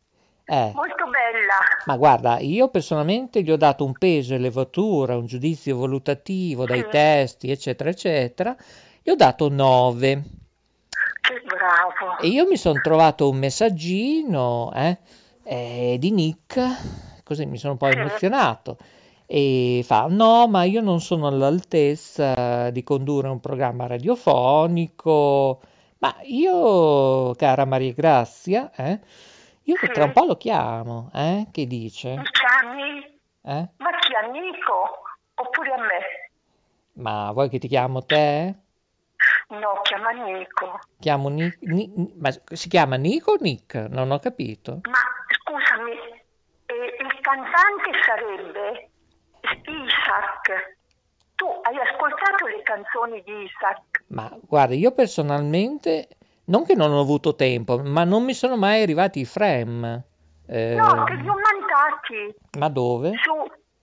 eh. 0.44 0.72
Molto 0.74 1.04
bella. 1.04 1.54
Ma 1.86 1.96
guarda, 1.96 2.38
io 2.40 2.68
personalmente 2.68 3.42
gli 3.42 3.50
ho 3.50 3.56
dato 3.56 3.84
un 3.84 3.94
peso 3.94 4.34
e 4.34 4.38
levatura, 4.38 5.16
un 5.16 5.26
giudizio 5.26 5.78
valutativo 5.78 6.66
dai 6.66 6.80
Sì. 6.82 6.88
testi, 6.90 7.50
eccetera, 7.50 7.90
eccetera. 7.90 8.54
Gli 9.02 9.10
ho 9.10 9.14
dato 9.14 9.48
9 9.48 10.22
Che 11.22 11.40
bravo. 11.46 12.18
e 12.20 12.26
io 12.28 12.46
mi 12.46 12.56
sono 12.56 12.80
trovato 12.80 13.28
un 13.30 13.38
messaggino 13.38 14.70
eh, 14.74 14.98
eh, 15.44 15.96
di 15.98 16.10
Nick, 16.10 17.22
così 17.24 17.46
mi 17.46 17.56
sono 17.56 17.72
un 17.72 17.78
po' 17.78 17.90
Sì. 17.90 17.96
emozionato. 17.98 18.76
E 19.32 19.82
fa: 19.84 20.06
No, 20.08 20.48
ma 20.48 20.64
io 20.64 20.80
non 20.80 20.98
sono 21.00 21.28
all'altezza 21.28 22.70
di 22.70 22.82
condurre 22.82 23.28
un 23.28 23.38
programma 23.38 23.86
radiofonico. 23.86 25.60
Ma 25.98 26.16
io, 26.22 27.32
cara 27.36 27.64
Maria 27.64 27.92
Grazia, 27.92 28.72
eh, 28.74 28.98
io 29.62 29.76
Sì. 29.76 29.86
tra 29.92 30.06
un 30.06 30.12
po' 30.12 30.24
lo 30.24 30.36
chiamo, 30.36 31.10
eh? 31.14 31.46
Che 31.52 31.64
dice? 31.68 32.16
Mi 32.16 32.24
chiami? 32.24 33.20
Eh? 33.42 33.68
Ma 33.76 33.90
chi 34.00 34.14
amico? 34.16 34.98
Oppure 35.34 35.72
a 35.74 35.78
me? 35.78 36.30
Ma 36.94 37.30
vuoi 37.30 37.48
che 37.48 37.60
ti 37.60 37.68
chiamo 37.68 38.02
te? 38.04 38.54
No, 39.50 39.80
chiama 39.84 40.10
Nico. 40.10 40.80
Chiamo 40.98 41.28
Ni- 41.28 41.56
Ni- 41.60 42.14
ma 42.18 42.30
si 42.32 42.68
chiama 42.68 42.96
Nico 42.96 43.32
o 43.32 43.36
Nick? 43.38 43.74
Non 43.90 44.10
ho 44.10 44.18
capito. 44.18 44.80
Ma 44.88 44.98
scusami, 45.28 45.92
eh, 46.66 46.96
il 46.98 47.20
cantante 47.20 47.90
sarebbe 48.04 48.89
Isaac. 49.66 50.76
Tu 51.34 51.46
hai 51.62 51.76
ascoltato 51.78 52.46
le 52.46 52.62
canzoni 52.62 53.22
di 53.22 53.32
Isaac? 53.44 54.04
Ma 54.08 54.30
guarda, 54.42 54.74
io 54.74 54.92
personalmente, 54.92 56.08
non 56.46 56.64
che 56.64 56.74
non 56.74 56.92
ho 56.92 57.00
avuto 57.00 57.34
tempo, 57.34 57.78
ma 57.78 58.04
non 58.04 58.24
mi 58.24 58.34
sono 58.34 58.56
mai 58.56 58.82
arrivati 58.82 59.20
i 59.20 59.24
frame. 59.24 60.04
Eh, 60.46 60.74
No, 60.74 61.04
te 61.04 61.14
li 61.14 61.28
ho 61.28 61.34
mandati 61.34 62.34
ma 62.58 62.68
dove? 62.68 63.12
su, 63.22 63.32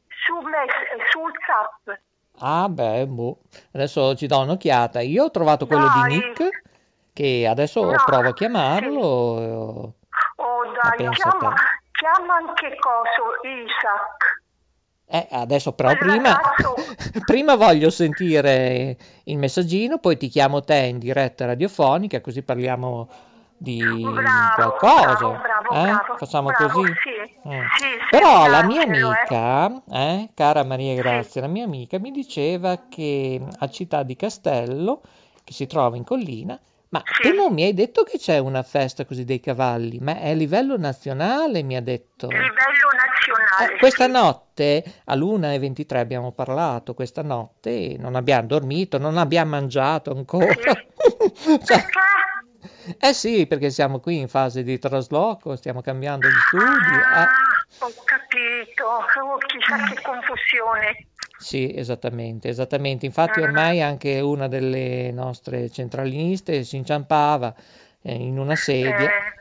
su, 0.07 0.35
mess- 0.41 1.09
su 1.09 1.19
WhatsApp. 1.19 1.99
Ah, 2.39 2.67
beh, 2.69 3.07
boh. 3.07 3.39
Adesso 3.73 4.15
ci 4.15 4.27
do 4.27 4.39
un'occhiata. 4.41 4.99
Io 5.01 5.23
ho 5.23 5.31
trovato 5.31 5.65
quello 5.65 5.87
Dai. 5.87 6.03
di 6.03 6.15
Nick, 6.15 6.61
che 7.13 7.47
adesso 7.49 7.81
No, 7.81 7.95
provo 8.05 8.29
a 8.29 8.33
chiamarlo. 8.33 9.39
eh, 9.39 10.05
Oh 10.39 10.71
dai, 10.71 11.09
chiama, 11.13 11.53
chiama 11.91 12.35
anche 12.35 12.75
coso 12.77 13.41
Isaac. 13.41 14.43
Eh, 15.09 15.25
adesso 15.31 15.71
però 15.71 15.95
prima, 15.97 16.37
prima 17.25 17.55
voglio 17.55 17.89
sentire 17.89 18.97
il 19.23 19.37
messaggino, 19.37 19.99
poi 19.99 20.17
ti 20.17 20.27
chiamo 20.27 20.61
te 20.61 20.75
in 20.75 20.99
diretta 20.99 21.45
radiofonica, 21.45 22.19
così 22.19 22.41
parliamo 22.43 23.07
di 23.59 23.77
Bravo, 23.79 24.53
qualcosa. 24.53 25.15
bravo, 25.15 25.37
bravo, 25.41 25.69
eh? 25.69 25.85
bravo, 25.93 26.17
Facciamo 26.17 26.49
bravo, 26.49 26.67
così? 26.73 26.85
sì, 27.01 27.35
Mm. 27.47 27.61
sì, 27.77 27.83
sì, 27.85 27.87
Però 28.11 28.47
la 28.47 28.63
mia 28.63 28.81
eh. 28.81 28.87
amica, 28.87 29.81
eh, 29.89 30.29
cara 30.33 30.63
Maria 30.65 30.95
Grazia, 30.95 31.39
la 31.41 31.47
mia 31.47 31.63
amica 31.63 31.97
mi 31.97 32.11
diceva 32.11 32.87
che 32.89 33.41
a 33.59 33.69
Città 33.69 34.03
di 34.03 34.15
Castello, 34.17 35.01
che 35.45 35.53
si 35.53 35.65
trova 35.65 35.95
in 35.95 36.03
collina, 36.03 36.59
ma 36.89 37.01
Sì. 37.05 37.29
tu 37.29 37.35
non 37.35 37.53
mi 37.53 37.63
hai 37.63 37.73
detto 37.73 38.03
che 38.03 38.17
c'è 38.17 38.37
una 38.37 38.63
festa 38.63 39.05
così 39.05 39.23
dei 39.25 39.39
cavalli, 39.39 39.99
ma 39.99 40.19
è 40.19 40.29
a 40.31 40.33
livello 40.33 40.77
nazionale, 40.77 41.63
mi 41.63 41.75
ha 41.75 41.81
detto. 41.81 42.27
Livello 42.27 42.51
nazionale. 42.95 43.73
Eh, 43.73 43.77
questa 43.77 44.05
sì. 44.05 44.11
notte 44.11 44.83
all'1.23 45.05 45.97
abbiamo 45.97 46.31
parlato, 46.31 46.93
questa 46.93 47.21
notte 47.23 47.95
non 47.99 48.15
abbiamo 48.15 48.47
dormito, 48.47 48.97
non 48.97 49.17
abbiamo 49.17 49.51
mangiato 49.51 50.11
ancora. 50.11 50.45
Cioè, 51.37 51.57
Perché? 51.65 52.97
eh 52.99 53.13
sì, 53.13 53.45
perché 53.47 53.69
siamo 53.69 53.99
qui 53.99 54.17
in 54.17 54.27
fase 54.27 54.63
di 54.63 54.77
trasloco, 54.79 55.55
stiamo 55.55 55.81
cambiando 55.81 56.27
gli 56.27 56.39
studi. 56.47 56.63
Ah, 56.63 57.23
eh. 57.23 57.27
ho 57.79 57.91
capito. 58.03 58.83
Oh, 58.85 59.37
chissà 59.45 59.77
che 59.93 60.01
confusione. 60.01 61.07
Sì, 61.37 61.71
esattamente, 61.75 62.49
esattamente. 62.49 63.05
Infatti 63.05 63.39
ormai 63.41 63.81
anche 63.81 64.19
una 64.19 64.47
delle 64.47 65.11
nostre 65.11 65.69
centraliniste 65.69 66.63
si 66.63 66.77
inciampava 66.77 67.53
eh, 68.01 68.13
in 68.13 68.39
una 68.39 68.55
sedia, 68.55 69.09
Eh. 69.09 69.35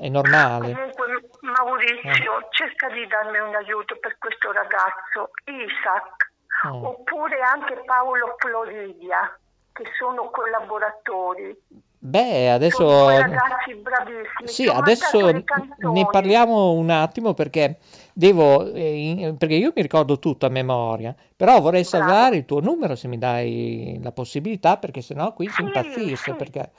È 0.00 0.08
normale. 0.08 0.72
Comunque, 0.72 1.28
Maurizio, 1.40 2.48
cerca 2.50 2.88
di 2.88 3.06
darmi 3.06 3.38
un 3.38 3.54
aiuto 3.54 3.98
per 4.00 4.16
questo 4.18 4.52
ragazzo, 4.52 5.32
Isaac, 5.44 6.28
Mm. 6.66 6.84
oppure 6.84 7.40
anche 7.40 7.82
Paolo 7.86 8.34
Floridia, 8.36 9.38
che 9.72 9.84
sono 9.98 10.28
collaboratori. 10.30 11.56
Beh, 12.02 12.20
Sono 12.20 12.54
adesso... 12.54 12.84
due 12.84 13.20
ragazzi 13.20 13.74
bravissimi. 13.74 14.48
Sì, 14.48 14.66
adesso 14.68 15.30
ne 15.30 16.06
parliamo 16.10 16.72
un 16.72 16.90
attimo 16.90 17.32
perché 17.34 17.78
devo, 18.20 18.70
eh, 18.72 18.94
in- 19.08 19.36
perché 19.38 19.54
io 19.54 19.72
mi 19.74 19.80
ricordo 19.82 20.18
tutto 20.18 20.44
a 20.44 20.50
memoria, 20.50 21.14
però 21.34 21.58
vorrei 21.60 21.82
Bravo. 21.82 22.04
salvare 22.04 22.36
il 22.36 22.44
tuo 22.44 22.60
numero 22.60 22.94
se 22.94 23.08
mi 23.08 23.16
dai 23.16 23.98
la 24.02 24.12
possibilità, 24.12 24.76
perché 24.76 25.00
sennò 25.00 25.32
qui 25.32 25.48
si 25.48 25.54
Sì, 25.54 25.62
impazzisce, 25.62 26.16
sì. 26.16 26.34
perché 26.34 26.70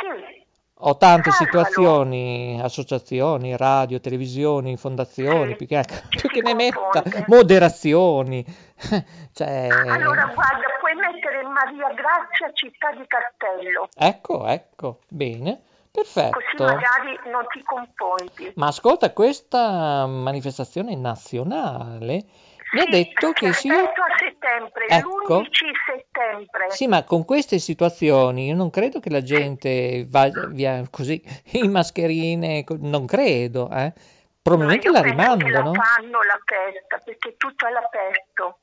Sì, 0.00 0.46
ho 0.80 0.96
tante 0.96 1.30
Salvalo. 1.30 1.64
situazioni, 1.66 2.58
associazioni, 2.62 3.56
radio, 3.56 4.00
televisioni, 4.00 4.76
fondazioni, 4.78 5.56
più 5.56 5.66
che, 5.66 5.82
ci 5.84 6.00
più 6.08 6.20
si 6.20 6.28
che 6.28 6.40
ne 6.40 6.54
metta, 6.54 7.02
moderazioni, 7.26 8.42
cioè, 9.34 9.68
allora 9.90 10.24
guarda, 10.32 10.68
puoi 10.80 10.94
mettere 10.94 11.42
Maria 11.42 11.88
Grazia 11.92 12.50
Città 12.54 12.92
di 12.92 13.04
Castello, 13.06 13.88
ecco, 13.94 14.46
ecco, 14.46 15.00
bene, 15.08 15.60
così 15.90 16.10
perfetto. 16.12 16.64
magari 16.64 17.18
non 17.30 17.46
ti 17.52 17.62
confondi. 17.62 18.52
Ma 18.56 18.68
ascolta, 18.68 19.12
questa 19.12 20.06
manifestazione 20.06 20.94
nazionale 20.96 22.24
mi 22.72 22.80
ha 22.80 22.84
detto 22.84 23.32
che 23.32 23.48
è 23.48 23.52
sì, 23.52 23.68
aperto 23.70 24.02
a 24.02 24.16
settembre, 24.18 24.86
Ecco. 24.88 25.40
l'11 25.40 25.48
settembre. 25.86 26.70
sì, 26.70 26.86
ma 26.86 27.02
con 27.04 27.24
queste 27.24 27.58
situazioni 27.58 28.48
io 28.48 28.54
non 28.54 28.68
credo 28.70 29.00
che 29.00 29.08
la 29.10 29.22
gente 29.22 30.06
vada 30.08 30.46
via 30.48 30.82
così 30.90 31.22
in 31.52 31.70
mascherine, 31.70 32.64
non 32.80 33.06
credo, 33.06 33.70
eh. 33.70 33.92
Probabilmente 34.40 34.90
la 34.90 35.00
rimandano. 35.00 35.72
la 35.72 35.80
fanno 35.82 36.22
la 36.22 36.38
festa, 36.44 36.98
perché 37.04 37.30
è 37.30 37.36
tutto 37.36 37.66
all'aperto. 37.66 38.58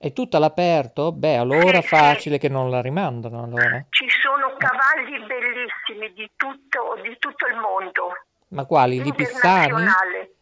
È 0.00 0.12
tutta 0.12 0.36
all'aperto? 0.36 1.10
Beh, 1.10 1.38
allora 1.38 1.82
facile 1.82 2.38
che 2.38 2.48
non 2.48 2.70
la 2.70 2.80
rimandano, 2.80 3.42
allora. 3.42 3.84
Ci 3.90 4.06
sono 4.22 4.54
cavalli 4.56 5.18
bellissimi 5.26 6.12
di 6.12 6.30
tutto, 6.36 7.00
di 7.02 7.16
tutto 7.18 7.46
il 7.48 7.56
mondo, 7.56 8.12
Ma 8.50 8.64
quali? 8.64 8.98
I 8.98 9.02
lipizzani? 9.02 9.64
internazionale. 9.64 10.34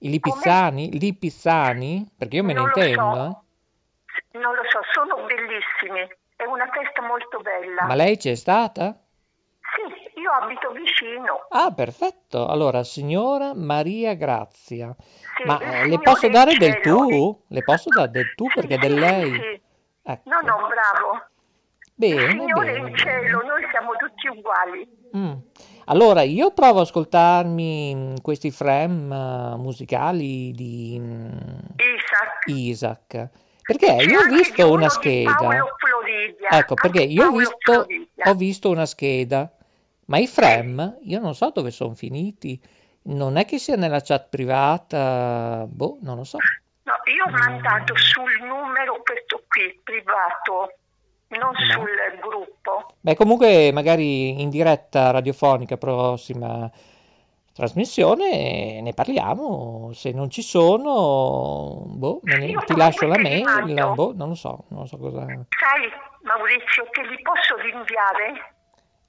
I 0.00 0.10
lipizzani? 0.10 0.94
I 0.94 0.98
lipizzani? 0.98 2.10
Perché 2.18 2.36
io 2.36 2.44
me 2.44 2.52
ne 2.52 2.60
Non 2.60 2.68
lo 2.68 2.78
intendo, 2.78 3.14
so. 3.14 4.38
Non 4.38 4.54
lo 4.54 4.62
so, 4.68 4.80
sono 4.92 5.24
bellissimi. 5.24 6.06
È 6.36 6.44
una 6.44 6.68
festa 6.70 7.00
molto 7.00 7.38
bella. 7.38 7.86
Ma 7.86 7.94
lei 7.94 8.18
c'è 8.18 8.34
stata? 8.34 8.94
Sì, 9.74 9.97
io 10.28 10.44
abito 10.44 10.70
vicino. 10.72 11.46
Ah, 11.48 11.72
perfetto. 11.72 12.46
Allora, 12.46 12.84
signora 12.84 13.54
Maria 13.54 14.14
Grazia. 14.14 14.94
Sì, 15.36 15.44
Ma 15.44 15.58
eh, 15.58 15.88
le 15.88 15.98
posso 16.00 16.28
dare 16.28 16.56
del 16.56 16.80
tu? 16.80 17.42
Le 17.48 17.62
posso 17.62 17.88
dare 17.88 18.10
del 18.10 18.34
tu 18.34 18.46
perché 18.54 18.74
è 18.74 18.78
Sì, 18.80 18.86
del 18.88 18.98
lei? 18.98 19.32
sì. 19.32 19.60
Ecco. 20.02 20.28
No, 20.28 20.40
no, 20.40 20.56
bravo. 20.68 21.26
Bene, 21.94 22.30
Signore 22.30 22.72
bene, 22.72 22.88
in 22.90 22.96
cielo, 22.96 23.42
noi 23.42 23.66
siamo 23.70 23.92
tutti 23.96 24.28
uguali. 24.28 24.88
Mm. 25.16 25.32
Allora, 25.86 26.22
io 26.22 26.52
provo 26.52 26.80
ad 26.80 26.86
ascoltarmi 26.86 27.94
mm, 27.94 28.14
questi 28.22 28.50
frame 28.50 29.14
eh, 29.14 29.56
musicali 29.56 30.52
di 30.52 30.96
mm, 31.00 31.28
Isaac. 31.76 32.46
Isaac, 32.46 33.28
perché 33.62 33.86
C'è 33.86 34.02
io 34.04 34.18
ho 34.18 34.22
anche 34.22 34.34
di 34.34 34.36
visto 34.36 34.70
una 34.70 34.88
scheda. 34.88 35.66
Ecco, 36.50 36.74
perché 36.74 37.02
io 37.02 37.26
ho 37.26 37.30
visto, 37.32 37.86
ho 38.24 38.34
visto 38.34 38.70
una 38.70 38.86
scheda, 38.86 39.50
ma 40.08 40.18
i 40.18 40.26
frame, 40.26 40.98
io 41.02 41.20
non 41.20 41.34
so 41.34 41.50
dove 41.50 41.70
sono 41.70 41.94
finiti. 41.94 42.60
Non 43.08 43.36
è 43.36 43.44
che 43.44 43.58
sia 43.58 43.76
nella 43.76 44.00
chat 44.00 44.28
privata, 44.28 45.66
boh, 45.68 45.98
non 46.02 46.16
lo 46.16 46.24
so. 46.24 46.38
No, 46.82 46.94
io 47.14 47.24
ho 47.24 47.30
mandato 47.30 47.96
sul 47.96 48.40
numero 48.42 49.02
questo 49.02 49.42
qui, 49.48 49.78
privato, 49.82 50.72
non 51.28 51.52
Ma- 51.52 51.74
sul 51.74 52.20
gruppo. 52.20 52.94
Beh, 53.00 53.14
comunque 53.16 53.70
magari 53.72 54.40
in 54.40 54.50
diretta 54.50 55.10
radiofonica 55.10 55.76
prossima 55.76 56.70
trasmissione 57.52 58.80
ne 58.80 58.92
parliamo, 58.94 59.90
se 59.92 60.12
non 60.12 60.30
ci 60.30 60.42
sono, 60.42 61.82
boh, 61.86 62.20
ne- 62.22 62.54
ti 62.64 62.76
lascio 62.76 63.06
la 63.06 63.18
mail, 63.18 63.92
boh, 63.94 64.14
non 64.14 64.28
lo 64.28 64.34
so, 64.34 64.64
non 64.68 64.86
so 64.86 64.96
cosa... 64.96 65.26
Sai, 65.26 65.90
Maurizio, 66.22 66.88
te 66.92 67.02
li 67.02 67.20
posso 67.20 67.56
rinviare? 67.56 68.56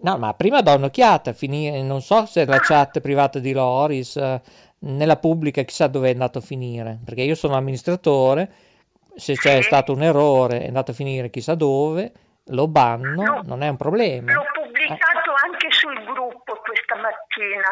No, 0.01 0.17
ma 0.17 0.33
prima 0.33 0.61
do 0.61 0.73
un'occhiata, 0.75 1.33
finire, 1.33 1.81
non 1.81 2.01
so 2.01 2.25
se 2.25 2.45
la 2.45 2.59
chat 2.59 3.01
privata 3.01 3.39
di 3.39 3.51
Loris, 3.51 4.15
eh, 4.15 4.41
nella 4.79 5.17
pubblica 5.17 5.61
chissà 5.63 5.87
dove 5.87 6.07
è 6.09 6.13
andato 6.13 6.37
a 6.37 6.41
finire, 6.41 6.99
perché 7.03 7.23
io 7.23 7.35
sono 7.35 7.55
amministratore, 7.55 8.49
se 9.15 9.35
c'è 9.35 9.61
stato 9.61 9.91
un 9.91 10.01
errore 10.01 10.61
è 10.61 10.67
andato 10.67 10.91
a 10.91 10.93
finire 10.93 11.29
chissà 11.29 11.55
dove, 11.55 12.13
lo 12.45 12.67
banno, 12.69 13.23
L'ho- 13.25 13.41
non 13.43 13.61
è 13.61 13.67
un 13.67 13.75
problema. 13.75 14.31
L'ho 14.31 14.43
pubblicato 14.53 15.31
anche 15.45 15.67
sul 15.71 15.95
gruppo 16.05 16.61
questa 16.63 16.95
mattina. 16.95 17.67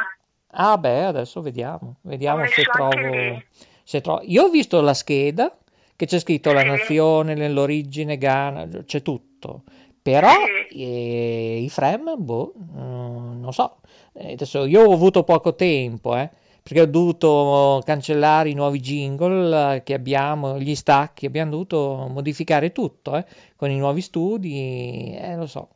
Ah 0.52 0.78
beh, 0.78 1.06
adesso 1.06 1.42
vediamo, 1.42 1.96
vediamo 2.02 2.46
se 2.48 2.64
trovo, 2.64 3.42
se 3.84 4.02
trovo. 4.02 4.22
Io 4.24 4.44
ho 4.44 4.50
visto 4.50 4.82
la 4.82 4.94
scheda 4.94 5.56
che 5.96 6.06
c'è 6.06 6.20
scritto 6.20 6.52
la 6.52 6.62
Sì. 6.62 6.68
nazione, 6.68 7.36
nell'origine, 7.36 8.18
Ghana, 8.18 8.68
c'è 8.86 9.02
tutto. 9.02 9.64
Però 10.08 10.32
eh, 10.70 11.60
i 11.64 11.70
frame, 11.70 12.16
boh, 12.16 12.54
mm, 12.58 13.42
non 13.42 13.52
so. 13.52 13.82
Eh, 14.14 14.32
Adesso 14.32 14.64
io 14.64 14.84
ho 14.84 14.94
avuto 14.94 15.26
poco 15.26 15.54
tempo, 15.54 16.16
eh, 16.16 16.30
perché 16.64 16.80
ho 16.80 16.86
dovuto 16.86 17.82
cancellare 17.86 18.48
i 18.48 18.54
nuovi 18.54 18.80
jingle 18.80 19.76
eh, 19.76 19.84
che 19.84 19.94
abbiamo, 19.94 20.60
gli 20.60 20.76
stacchi, 20.76 21.26
abbiamo 21.26 21.52
dovuto 21.52 22.08
modificare 22.10 22.72
tutto, 22.72 23.18
eh, 23.18 23.26
con 23.58 23.70
i 23.70 23.78
nuovi 23.78 24.00
studi, 24.00 25.14
eh, 25.20 25.36
lo 25.36 25.46
so. 25.46 25.72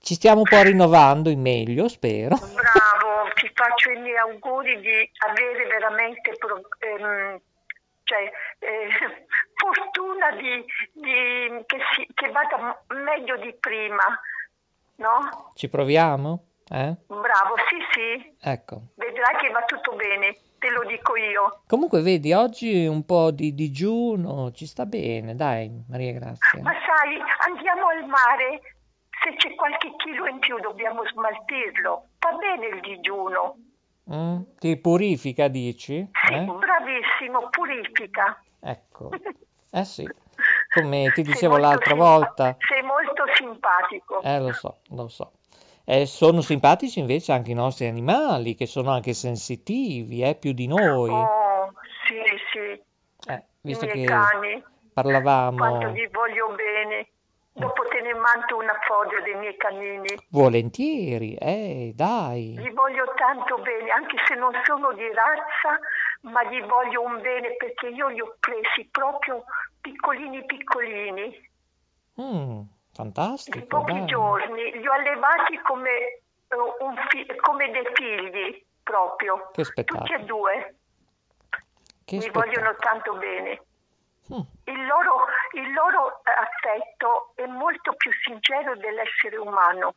Ci 0.00 0.14
stiamo 0.14 0.38
un 0.38 0.48
po' 0.48 0.62
rinnovando 0.62 1.28
in 1.28 1.42
meglio, 1.42 1.88
spero. 1.88 2.36
Bravo, 2.36 3.28
ti 3.34 3.50
faccio 3.52 3.90
i 3.90 4.00
miei 4.00 4.16
auguri 4.16 4.80
di 4.80 5.10
avere 5.28 5.66
veramente 5.66 6.32
pro- 6.38 6.62
ehm, 6.78 7.38
cioè, 8.08 8.30
eh, 8.60 8.88
fortuna 9.54 10.30
di, 10.32 10.64
di- 10.94 11.62
che, 11.66 11.78
si- 11.94 12.08
che 12.14 12.30
vada 12.30 12.82
meglio 12.88 13.36
di 13.36 13.54
prima, 13.60 14.02
no? 14.96 15.52
Ci 15.54 15.68
proviamo? 15.68 16.44
Eh? 16.70 16.96
Bravo, 17.06 17.54
sì, 17.68 17.76
sì, 17.92 18.36
Ecco. 18.40 18.80
vedrai 18.96 19.36
che 19.36 19.50
va 19.50 19.62
tutto 19.64 19.94
bene, 19.94 20.36
te 20.58 20.70
lo 20.70 20.84
dico 20.84 21.16
io. 21.16 21.62
Comunque, 21.66 22.00
vedi, 22.02 22.32
oggi 22.32 22.86
un 22.86 23.04
po' 23.04 23.30
di 23.30 23.54
digiuno 23.54 24.50
ci 24.52 24.66
sta 24.66 24.84
bene, 24.86 25.34
dai, 25.34 25.70
Maria 25.88 26.12
Grazia. 26.12 26.62
Ma 26.62 26.72
sai, 26.86 27.18
andiamo 27.46 27.88
al 27.88 28.06
mare, 28.06 28.60
se 29.22 29.34
c'è 29.36 29.54
qualche 29.54 29.94
chilo 29.96 30.26
in 30.26 30.38
più 30.40 30.58
dobbiamo 30.60 31.06
smaltirlo. 31.06 32.08
Va 32.18 32.32
bene 32.32 32.66
il 32.66 32.80
digiuno. 32.80 33.56
Mm? 34.12 34.40
Ti 34.58 34.76
purifica, 34.78 35.48
dici? 35.48 36.08
Sì, 36.26 36.34
Eh? 36.34 36.44
bravissimo, 36.44 37.48
purifica. 37.50 38.42
Ecco. 38.60 39.10
Eh 39.70 39.84
sì, 39.84 40.10
come 40.72 41.10
ti 41.12 41.20
dicevo 41.20 41.58
l'altra 41.58 41.90
simpa- 41.90 42.04
volta. 42.04 42.56
Sei 42.66 42.82
molto 42.82 43.24
simpatico. 43.34 44.22
Eh, 44.22 44.40
lo 44.40 44.52
so, 44.52 44.78
lo 44.92 45.08
so. 45.08 45.32
E 45.84 46.06
sono 46.06 46.40
simpatici 46.40 47.00
invece 47.00 47.32
anche 47.32 47.50
i 47.50 47.54
nostri 47.54 47.86
animali, 47.86 48.54
che 48.54 48.64
sono 48.64 48.90
anche 48.90 49.12
sensitivi, 49.12 50.22
eh, 50.22 50.36
più 50.36 50.52
di 50.52 50.66
noi. 50.66 51.12
Oh, 51.12 51.70
sì, 52.06 52.16
sì, 52.50 53.30
Eh, 53.30 53.34
i 53.34 53.42
visto 53.60 53.84
miei 53.84 53.98
che 53.98 54.06
cani, 54.06 54.64
parlavamo 54.90 55.56
quanto 55.58 55.88
gli 55.88 56.08
voglio 56.08 56.54
bene. 56.54 57.08
Dopo 57.58 57.82
te 57.88 58.00
ne 58.00 58.14
mando 58.14 58.56
una 58.56 58.78
foto 58.86 59.20
dei 59.22 59.34
miei 59.34 59.56
canini. 59.56 60.14
volentieri, 60.30 61.34
eh, 61.34 61.92
dai. 61.94 62.54
Gli 62.56 62.70
voglio 62.72 63.04
tanto 63.16 63.58
bene, 63.58 63.90
anche 63.90 64.16
se 64.26 64.34
non 64.34 64.52
sono 64.64 64.92
di 64.92 65.06
razza, 65.12 65.78
ma 66.22 66.42
gli 66.44 66.60
voglio 66.62 67.02
un 67.02 67.20
bene 67.20 67.54
perché 67.56 67.88
io 67.88 68.08
li 68.08 68.20
ho 68.20 68.36
presi 68.38 68.88
proprio 68.90 69.44
piccolini 69.80 70.44
piccolini, 70.44 71.46
Mm, 72.20 72.60
di 72.60 72.68
fantastico, 72.92 73.66
pochi 73.66 73.92
dai. 73.92 74.06
giorni. 74.06 74.72
Li 74.78 74.86
ho 74.88 74.92
allevati 74.92 75.56
come, 75.62 75.90
eh, 76.48 76.56
un 76.80 76.96
fi- 77.08 77.26
come 77.36 77.70
dei 77.70 77.86
figli 77.94 78.66
proprio, 78.82 79.50
Che 79.52 79.62
tutti 79.62 79.70
spettacolo, 79.70 80.14
e 80.14 80.24
due. 80.24 80.74
che 82.04 82.16
Mi 82.16 82.22
spettacolo. 82.22 82.44
vogliono 82.46 82.76
tanto 82.76 83.14
bene. 83.16 83.62
Mm. 84.32 84.40
Il 84.64 84.86
loro, 84.86 85.26
il 85.52 85.72
loro 85.72 86.20
affetto 86.22 87.32
è 87.34 87.46
molto 87.46 87.94
più 87.94 88.10
sincero 88.24 88.76
dell'essere 88.76 89.36
umano. 89.38 89.94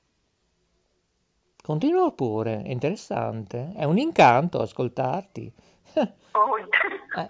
Continua 1.61 2.11
pure, 2.13 2.63
è 2.63 2.69
interessante. 2.69 3.73
È 3.75 3.83
un 3.83 3.97
incanto 3.97 4.61
ascoltarti. 4.61 5.53
Oh, 6.33 6.57
Eh. 6.57 7.27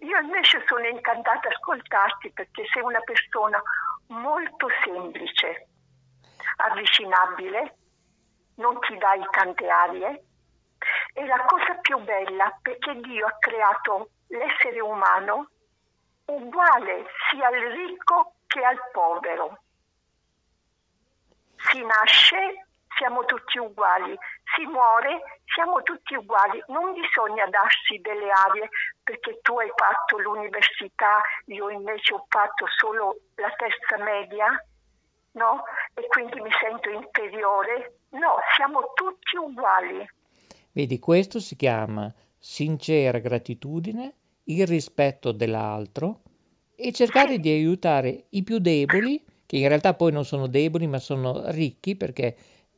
Io 0.00 0.18
invece 0.20 0.64
sono 0.66 0.86
incantata 0.86 1.48
a 1.48 1.50
ascoltarti 1.50 2.32
perché 2.32 2.64
sei 2.72 2.82
una 2.82 3.00
persona 3.00 3.60
molto 4.06 4.68
semplice, 4.82 5.68
avvicinabile, 6.56 7.76
non 8.54 8.78
ti 8.80 8.96
dai 8.96 9.20
tante 9.30 9.68
arie. 9.68 10.24
E 11.12 11.26
la 11.26 11.44
cosa 11.44 11.74
più 11.74 11.98
bella 11.98 12.58
perché 12.62 12.98
Dio 13.00 13.26
ha 13.26 13.36
creato 13.38 14.12
l'essere 14.28 14.80
umano 14.80 15.50
uguale 16.30 17.06
sia 17.30 17.46
al 17.46 17.60
ricco 17.72 18.34
che 18.46 18.62
al 18.62 18.78
povero. 18.92 19.58
Si 21.56 21.84
nasce, 21.84 22.66
siamo 22.96 23.24
tutti 23.24 23.58
uguali, 23.58 24.16
si 24.56 24.64
muore, 24.66 25.40
siamo 25.54 25.82
tutti 25.82 26.14
uguali. 26.14 26.62
Non 26.68 26.92
bisogna 26.92 27.46
darsi 27.46 27.98
delle 28.00 28.30
arie 28.30 28.68
perché 29.02 29.40
tu 29.42 29.58
hai 29.58 29.70
fatto 29.74 30.18
l'università, 30.18 31.20
io 31.46 31.68
invece 31.70 32.14
ho 32.14 32.24
fatto 32.28 32.66
solo 32.78 33.16
la 33.36 33.50
terza 33.56 34.02
media, 34.02 34.46
no? 35.32 35.64
E 35.94 36.06
quindi 36.08 36.40
mi 36.40 36.50
sento 36.58 36.88
inferiore. 36.90 37.98
No, 38.10 38.38
siamo 38.56 38.92
tutti 38.94 39.36
uguali. 39.36 40.08
Vedi, 40.72 40.98
questo 40.98 41.40
si 41.40 41.56
chiama 41.56 42.12
sincera 42.38 43.18
gratitudine, 43.18 44.14
il 44.52 44.66
rispetto 44.66 45.32
dell'altro 45.32 46.20
e 46.74 46.92
cercare 46.92 47.38
di 47.38 47.50
aiutare 47.50 48.24
i 48.30 48.42
più 48.42 48.58
deboli, 48.58 49.22
che 49.46 49.56
in 49.56 49.68
realtà 49.68 49.94
poi 49.94 50.12
non 50.12 50.24
sono 50.24 50.46
deboli 50.46 50.86
ma 50.86 50.98
sono 50.98 51.50
ricchi 51.50 51.96
perché 51.96 52.36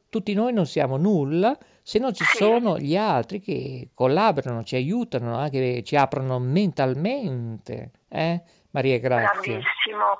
tutti 0.08 0.34
noi 0.34 0.52
non 0.52 0.66
siamo 0.66 0.96
nulla 0.96 1.56
se 1.82 1.98
non 1.98 2.12
ci 2.12 2.24
sono 2.24 2.78
gli 2.78 2.96
altri 2.96 3.40
che 3.40 3.90
collaborano, 3.94 4.62
ci 4.62 4.76
aiutano, 4.76 5.36
anche 5.38 5.82
ci 5.82 5.96
aprono 5.96 6.38
mentalmente. 6.38 7.90
Eh? 8.08 8.42
Maria 8.70 8.98
Grazia. 8.98 9.30
Bravissimo. 9.30 10.16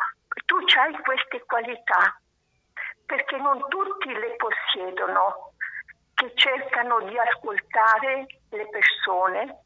Tu 0.46 0.57
hai 0.57 0.92
queste 1.03 1.44
qualità 1.46 2.20
perché 3.05 3.36
non 3.36 3.59
tutti 3.68 4.09
le 4.09 4.36
possiedono, 4.36 5.53
che 6.14 6.32
cercano 6.34 7.00
di 7.09 7.18
ascoltare 7.18 8.26
le 8.48 8.68
persone, 8.70 9.59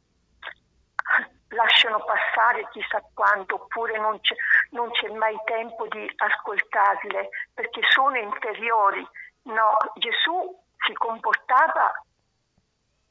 lasciano 1.49 2.03
passare 2.03 2.67
chissà 2.71 3.01
quanto, 3.13 3.55
oppure 3.55 3.97
non 3.99 4.19
c'è, 4.21 4.35
non 4.71 4.89
c'è 4.91 5.09
mai 5.09 5.37
tempo 5.45 5.87
di 5.87 6.11
ascoltarle 6.15 7.29
perché 7.53 7.81
sono 7.89 8.17
inferiori. 8.17 9.07
No, 9.43 9.77
Gesù 9.95 10.63
si 10.85 10.93
comportava 10.93 12.03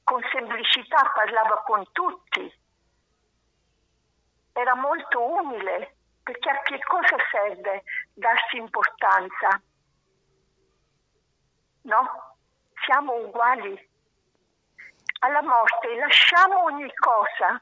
con 0.05 0.22
semplicità, 0.30 1.11
parlava 1.14 1.62
con 1.62 1.84
tutti, 1.93 2.64
era 4.53 4.74
molto 4.74 5.20
umile, 5.22 5.97
perché 6.22 6.51
a 6.51 6.61
che 6.62 6.78
cosa 6.82 7.16
serve 7.30 7.82
darsi 8.14 8.57
importanza? 8.57 9.61
No? 11.82 12.37
Siamo 12.84 13.14
uguali. 13.14 13.95
Alla 15.20 15.43
morte 15.43 15.95
lasciamo 15.97 16.64
ogni 16.64 16.93
cosa, 16.95 17.61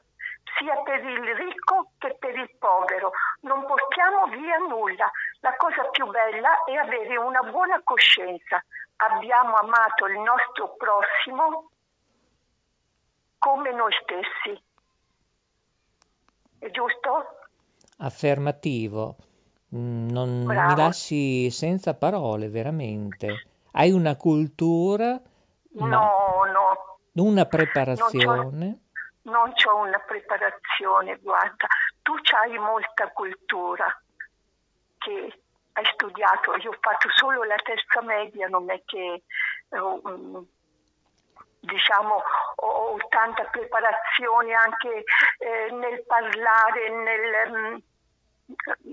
sia 0.57 0.75
per 0.83 1.03
il 1.03 1.35
ricco 1.35 1.91
che 1.97 2.15
per 2.19 2.35
il 2.37 2.49
povero. 2.57 3.11
Non 3.41 3.65
portiamo 3.65 4.25
via 4.27 4.57
nulla. 4.57 5.09
La 5.41 5.55
cosa 5.57 5.83
più 5.89 6.05
bella 6.09 6.63
è 6.65 6.73
avere 6.75 7.17
una 7.17 7.41
buona 7.41 7.81
coscienza. 7.83 8.63
Abbiamo 8.97 9.55
amato 9.55 10.05
il 10.07 10.19
nostro 10.19 10.75
prossimo 10.77 11.69
come 13.37 13.71
noi 13.73 13.91
stessi. 14.01 14.63
È 16.59 16.69
giusto? 16.71 17.37
Affermativo. 17.99 19.15
Mm, 19.75 20.09
Non 20.09 20.39
mi 20.39 20.53
Bravo. 20.53 20.75
lasci 20.81 21.49
senza 21.51 21.93
parole, 21.95 22.49
veramente. 22.49 23.47
Hai 23.71 23.91
una 23.91 24.15
cultura, 24.15 25.19
No, 25.77 25.85
no, 25.89 26.99
una 27.15 27.45
preparazione. 27.45 28.84
Non 29.25 29.53
c'ho 29.53 29.75
una 29.77 29.99
preparazione, 29.99 31.17
guarda. 31.17 31.67
Tu 32.01 32.13
hai 32.35 32.57
molta 32.57 33.11
cultura 33.11 33.85
che 34.97 35.41
hai 35.73 35.85
studiato. 35.93 36.55
Io 36.57 36.69
ho 36.69 36.77
fatto 36.79 37.09
solo 37.15 37.43
la 37.43 37.57
terza 37.57 38.01
media, 38.01 38.47
non 38.47 38.69
è 38.69 38.81
che 38.85 39.23
eh, 39.69 39.79
mm, 39.79 40.37
diciamo 41.59 42.23
ho, 42.55 42.67
ho 42.67 42.97
tanta 43.09 43.43
preparazione 43.45 44.53
anche 44.53 45.03
eh, 45.39 45.71
nel 45.71 46.03
parlare, 46.05 46.89
nel 46.89 47.49
mm, 47.49 47.77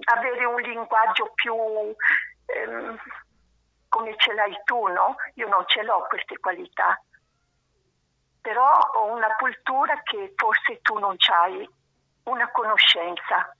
avere 0.05 0.45
un 0.45 0.61
linguaggio 0.61 1.33
più 1.35 1.55
ehm, 2.47 2.99
come 3.89 4.15
ce 4.17 4.33
l'hai 4.33 4.59
tu, 4.65 4.87
no? 4.87 5.17
Io 5.35 5.49
non 5.49 5.65
ce 5.67 5.83
l'ho 5.83 6.07
queste 6.09 6.39
qualità, 6.39 6.99
però 8.43 8.69
ho 8.97 9.15
una 9.15 9.35
cultura 9.39 10.03
che 10.03 10.35
forse 10.37 10.81
tu 10.83 10.99
non 10.99 11.17
hai, 11.33 11.67
una 12.25 12.51
conoscenza. 12.51 13.57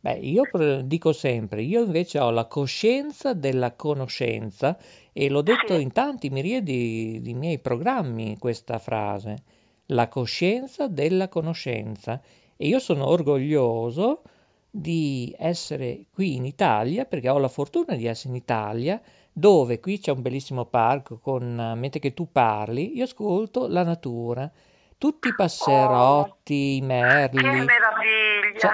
Beh, 0.00 0.18
io 0.18 0.44
dico 0.84 1.12
sempre, 1.12 1.62
io 1.62 1.82
invece 1.84 2.18
ho 2.18 2.30
la 2.30 2.46
coscienza 2.46 3.34
della 3.34 3.74
conoscenza 3.74 4.78
e 5.12 5.28
l'ho 5.28 5.42
detto 5.42 5.74
Sì. 5.74 5.82
in 5.82 5.92
tanti 5.92 6.30
miriadi 6.30 7.20
di 7.20 7.34
miei 7.34 7.58
programmi 7.58 8.38
questa 8.38 8.78
frase, 8.78 9.42
la 9.86 10.08
coscienza 10.08 10.88
della 10.88 11.28
conoscenza. 11.28 12.20
E 12.56 12.68
io 12.68 12.78
sono 12.78 13.06
orgoglioso 13.08 14.22
di 14.70 15.34
essere 15.38 16.06
qui 16.12 16.36
in 16.36 16.44
Italia, 16.44 17.04
perché 17.04 17.28
ho 17.28 17.38
la 17.38 17.48
fortuna 17.48 17.96
di 17.96 18.06
essere 18.06 18.30
in 18.30 18.36
Italia, 18.36 19.00
dove 19.38 19.80
qui 19.80 19.98
c'è 20.00 20.12
un 20.12 20.22
bellissimo 20.22 20.64
parco 20.64 21.18
con, 21.18 21.42
eh, 21.60 21.74
mentre 21.74 22.00
che 22.00 22.14
tu 22.14 22.32
parli, 22.32 22.96
io 22.96 23.04
ascolto 23.04 23.66
la 23.68 23.82
natura, 23.84 24.50
tutti 24.96 25.28
i 25.28 25.34
passerotti, 25.34 26.76
i 26.76 26.80
Che 26.80 26.86
merli. 26.86 27.42
meraviglia! 27.42 28.58
Cioè- 28.58 28.70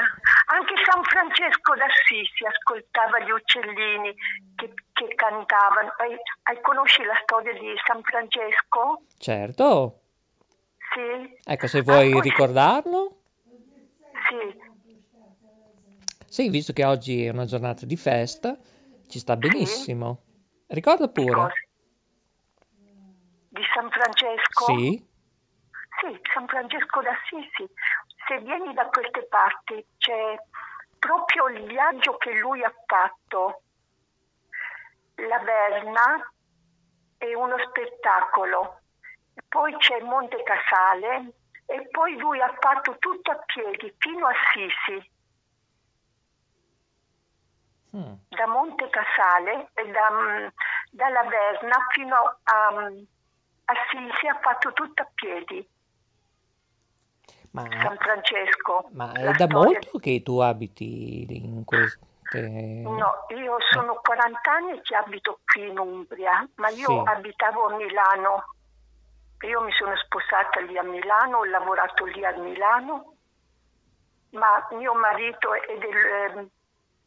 Anche 0.53 0.75
San 0.85 1.03
Francesco 1.03 1.75
d'Assisi 1.75 2.45
ascoltava 2.47 3.19
gli 3.25 3.31
uccellini 3.31 4.15
che, 4.55 4.73
che 4.93 5.15
cantavano. 5.17 5.95
Hai, 5.97 6.15
hai 6.43 6.61
conosci 6.61 7.03
la 7.03 7.19
storia 7.25 7.53
di 7.55 7.75
San 7.87 8.03
Francesco? 8.03 9.01
Certo. 9.19 10.01
Sì? 10.95 11.39
Ecco, 11.45 11.67
se 11.67 11.81
vuoi 11.81 12.13
Ah, 12.13 12.21
ricordarlo. 12.21 13.17
Sì. 14.29 14.61
Sì, 16.29 16.49
visto 16.51 16.73
che 16.73 16.85
oggi 16.85 17.25
è 17.25 17.31
una 17.31 17.47
giornata 17.47 17.85
di 17.87 17.97
festa, 17.97 18.57
ci 19.09 19.19
sta 19.19 19.37
benissimo. 19.37 20.23
Ricorda 20.73 21.07
pure. 21.09 21.69
Di 23.49 23.63
San 23.75 23.91
Francesco? 23.91 24.65
Sì, 24.65 25.07
Sì, 26.01 26.19
San 26.33 26.47
Francesco 26.47 27.03
d'Assisi. 27.03 27.71
Se 28.27 28.39
vieni 28.39 28.73
da 28.73 28.87
queste 28.87 29.27
parti 29.27 29.85
c'è 29.99 30.35
proprio 30.99 31.49
il 31.49 31.67
viaggio 31.67 32.17
che 32.17 32.33
lui 32.39 32.65
ha 32.65 32.73
fatto. 32.87 33.63
La 35.17 35.39
Verna 35.41 36.33
è 37.19 37.35
uno 37.35 37.57
spettacolo. 37.69 38.81
Poi 39.49 39.77
c'è 39.77 40.01
Monte 40.01 40.43
Casale 40.43 41.35
e 41.67 41.87
poi 41.91 42.17
lui 42.17 42.41
ha 42.41 42.57
fatto 42.59 42.97
tutto 42.99 43.31
a 43.31 43.43
piedi 43.45 43.95
fino 43.99 44.27
a 44.27 44.31
Assisi. 44.31 45.11
Mm. 47.97 48.13
Da 48.29 48.47
Monte 48.47 48.89
Casale 48.89 49.69
e 49.75 49.91
da, 49.91 50.11
mm, 50.11 50.47
dalla 50.91 51.23
Verna 51.25 51.77
fino 51.93 52.17
a 52.43 52.71
mm, 52.91 53.03
Assisi 53.65 54.27
ha 54.29 54.39
fatto 54.41 54.73
tutto 54.73 55.03
a 55.03 55.09
piedi. 55.15 55.69
Ma, 57.53 57.65
San 57.83 57.97
Francesco. 57.99 58.89
ma 58.93 59.13
è 59.13 59.25
da 59.25 59.33
storia- 59.35 59.57
molto 59.59 59.99
che 59.99 60.23
tu 60.23 60.39
abiti 60.39 61.27
in 61.37 61.65
queste... 61.65 62.01
No, 62.41 63.27
io 63.29 63.57
sono 63.71 64.01
40 64.03 64.51
anni 64.51 64.81
che 64.81 64.97
abito 64.97 65.41
qui 65.45 65.69
in 65.69 65.79
Umbria, 65.79 66.49
ma 66.57 66.71
io 66.71 66.87
Sì. 66.87 67.03
abitavo 67.05 67.67
a 67.67 67.75
Milano. 67.77 68.45
Io 69.43 69.61
mi 69.61 69.73
sono 69.73 69.95
sposata 69.97 70.61
lì 70.61 70.79
a 70.79 70.83
Milano, 70.83 71.39
ho 71.39 71.45
lavorato 71.45 72.07
lì 72.07 72.25
a 72.25 72.35
Milano, 72.39 73.17
ma 74.31 74.67
mio 74.71 74.95
marito 74.95 75.53
è, 75.53 75.77
del- 75.79 76.51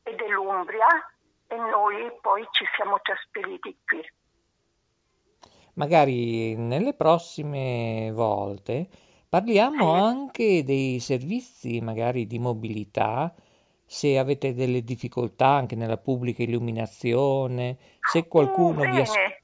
è 0.06 0.14
dell'Umbria 0.16 0.88
e 1.48 1.56
noi 1.58 2.12
poi 2.22 2.48
ci 2.52 2.64
siamo 2.76 3.00
trasferiti 3.02 3.76
qui. 3.84 4.02
Magari 5.76 6.56
nelle 6.56 6.94
prossime 6.94 8.12
volte 8.14 8.88
parliamo 9.30 9.92
Sì. 9.92 9.92
anche 9.92 10.64
dei 10.64 11.00
servizi, 11.00 11.82
magari 11.82 12.28
di 12.28 12.40
mobilità, 12.40 13.34
se 13.86 14.18
avete 14.18 14.54
delle 14.54 14.84
difficoltà 14.84 15.48
anche 15.48 15.76
nella 15.76 15.98
pubblica 15.98 16.44
illuminazione, 16.44 17.78
se 18.02 18.28
qualcuno 18.28 18.86
Uh, 18.86 18.88
vi... 18.88 19.00
as- 19.02 19.20
bene, 19.20 19.44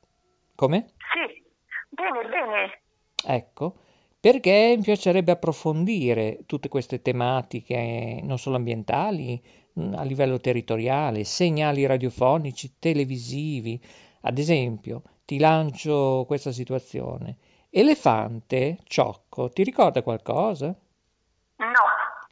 Come? 0.55 0.93
sì, 1.11 1.43
bene, 1.89 2.23
bene. 2.29 2.81
Ecco, 3.23 3.75
perché 4.19 4.73
mi 4.77 4.83
piacerebbe 4.83 5.31
approfondire 5.31 6.39
tutte 6.45 6.69
queste 6.69 7.01
tematiche, 7.01 8.19
non 8.23 8.37
solo 8.37 8.55
ambientali, 8.57 9.41
a 9.73 10.03
livello 10.03 10.39
territoriale, 10.39 11.23
segnali 11.23 11.85
radiofonici, 11.85 12.75
televisivi. 12.79 13.81
Ad 14.21 14.37
esempio, 14.37 15.01
ti 15.25 15.37
lancio 15.39 16.25
questa 16.27 16.51
situazione. 16.51 17.37
Elefante, 17.69 18.79
ciocco, 18.83 19.49
ti 19.49 19.63
ricorda 19.63 20.01
qualcosa? 20.01 20.67
No, 20.67 21.65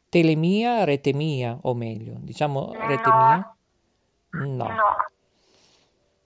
Telemia, 0.08 0.84
rete 0.84 1.12
mia, 1.12 1.56
o 1.62 1.72
meglio, 1.74 2.16
diciamo 2.18 2.72
rete 2.72 3.10
No. 3.10 3.16
mia? 3.16 3.56
No. 4.30 4.68
no. 4.68 4.96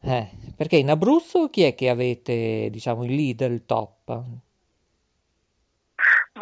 Eh, 0.00 0.28
perché 0.56 0.76
in 0.76 0.90
Abruzzo 0.90 1.48
chi 1.48 1.62
è 1.62 1.74
che 1.74 1.88
avete, 1.88 2.68
diciamo, 2.70 3.04
il 3.04 3.14
leader, 3.14 3.50
il 3.50 3.64
top? 3.64 4.22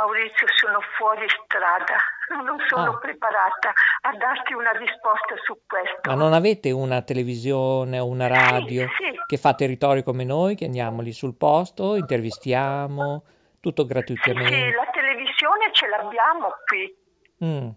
Maurizio, 0.02 0.46
sono 0.56 0.80
fuori 0.96 1.26
strada, 1.44 1.96
non 2.42 2.56
sono 2.66 2.92
Ah. 2.92 2.98
preparata 2.98 3.72
a 4.02 4.16
darti 4.16 4.54
una 4.54 4.70
risposta 4.70 5.34
su 5.44 5.58
questo. 5.66 6.00
Ma 6.08 6.14
non 6.14 6.32
avete 6.32 6.70
una 6.70 7.02
televisione 7.02 7.98
o 7.98 8.06
una 8.06 8.26
radio 8.26 8.88
Sì, 8.96 9.04
sì. 9.04 9.20
che 9.26 9.36
fa 9.36 9.52
territorio 9.52 10.02
come 10.02 10.24
noi, 10.24 10.54
che 10.54 10.64
andiamo 10.64 11.02
lì 11.02 11.12
sul 11.12 11.36
posto, 11.36 11.96
intervistiamo, 11.96 13.24
tutto 13.60 13.82
Sì, 13.82 13.88
sì, 13.88 13.92
gratuitamente? 13.92 14.74
la 14.74 14.86
televisione 14.92 15.68
ce 15.72 15.86
l'abbiamo 15.88 16.48
qui. 16.66 16.96
Mm. 17.44 17.68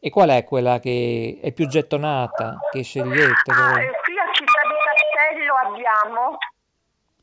E 0.00 0.10
qual 0.10 0.30
è 0.30 0.42
quella 0.44 0.78
che 0.78 1.38
è 1.42 1.52
più 1.52 1.66
gettonata, 1.66 2.56
che 2.70 2.82
scegliete 2.82 3.50
Ah, 3.52 3.72
voi? 3.74 3.84
e 3.84 3.90
qui 4.04 4.18
a 4.18 4.32
Città 4.32 4.60
di 4.62 4.74
Castello 4.84 5.54
abbiamo. 5.54 6.38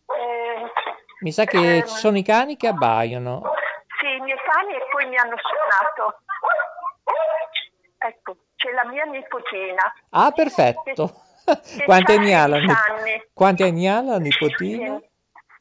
eh, 0.05 0.72
Mi 1.22 1.32
sa 1.32 1.45
che 1.45 1.78
ehm, 1.78 1.86
ci 1.86 1.95
sono 1.95 2.18
i 2.18 2.24
cani 2.24 2.57
che 2.57 2.68
abbaiano. 2.68 3.41
Sì, 4.04 4.10
i 4.16 4.20
miei 4.20 4.38
cani 4.43 4.74
e 4.76 4.86
poi 4.91 5.06
mi 5.08 5.16
hanno 5.18 5.36
suonato. 5.39 6.20
Ecco, 7.99 8.36
c'è 8.58 8.72
la 8.74 8.84
mia 8.86 9.06
nipotina. 9.06 9.93
Ah, 10.10 10.32
perfetto. 10.32 11.22
Che 11.45 11.84
Quanti 11.86 12.12
anni 12.12 12.34
ha 12.34 12.45
la 12.47 12.58
16 12.58 12.68
nip- 12.68 12.89
anni. 12.89 13.24
Quanti 13.34 13.64
anni 13.64 13.88
ha 13.88 14.01
la 14.01 14.18
nipotina? 14.20 14.99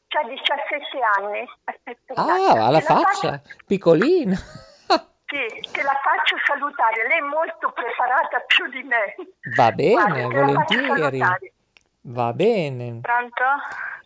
C'ha 0.07 0.23
17 0.27 0.99
anni. 1.19 1.49
Aspetta, 1.63 2.13
Ah, 2.15 2.69
la 2.69 2.79
faccia, 2.81 3.41
piccolina. 3.65 4.35
faccio- 4.35 4.61
Sì, 5.33 5.71
te 5.71 5.81
la 5.81 5.97
faccio 6.03 6.35
salutare. 6.45 7.07
Lei 7.07 7.17
è 7.17 7.21
molto 7.21 7.71
preparata 7.71 8.39
più 8.45 8.67
di 8.67 8.83
me. 8.83 9.15
Va 9.55 9.71
bene, 9.71 10.27
Guarda, 10.27 10.27
volentieri. 10.27 11.19
Va 12.01 12.33
bene. 12.33 12.99
Pronto? 13.01 13.43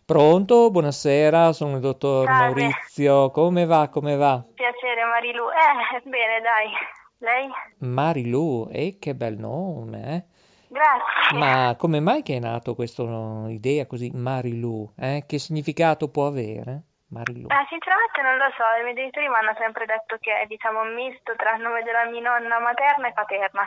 Pronto? 0.08 0.70
Buonasera, 0.70 1.52
sono 1.52 1.74
il 1.74 1.80
dottor 1.80 2.24
Salve. 2.24 2.62
Maurizio. 2.62 3.30
Come 3.30 3.66
va? 3.66 3.90
Come 3.90 4.16
va? 4.16 4.42
Piacere 4.54 5.04
Marilu. 5.04 5.44
Eh, 5.50 6.00
bene, 6.08 6.40
dai. 6.40 6.70
Lei? 7.18 7.50
Marilu, 7.80 8.70
e 8.72 8.96
che 8.98 9.14
bel 9.14 9.36
nome, 9.36 10.14
eh? 10.14 10.24
Grazie. 10.68 11.36
Ma 11.36 11.76
come 11.76 12.00
mai 12.00 12.22
che 12.22 12.36
è 12.36 12.38
nato 12.38 12.74
questa 12.74 13.02
idea 13.48 13.84
così, 13.84 14.10
Marilu? 14.14 14.94
Eh? 14.96 15.24
Che 15.26 15.38
significato 15.38 16.08
può 16.08 16.26
avere? 16.26 16.84
Marilu. 17.08 17.48
Eh, 17.48 17.66
sinceramente 17.68 18.22
non 18.22 18.38
lo 18.38 18.48
so, 18.56 18.64
i 18.80 18.84
miei 18.84 18.94
genitori 18.94 19.28
mi 19.28 19.34
hanno 19.34 19.54
sempre 19.58 19.84
detto 19.84 20.16
che 20.20 20.40
è 20.40 20.46
diciamo 20.46 20.88
un 20.88 20.94
misto 20.94 21.36
tra 21.36 21.54
il 21.54 21.60
nome 21.60 21.82
della 21.82 22.08
mia 22.08 22.22
nonna 22.22 22.58
materna 22.58 23.08
e 23.08 23.12
paterna. 23.12 23.64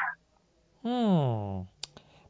Mm. 0.87 1.61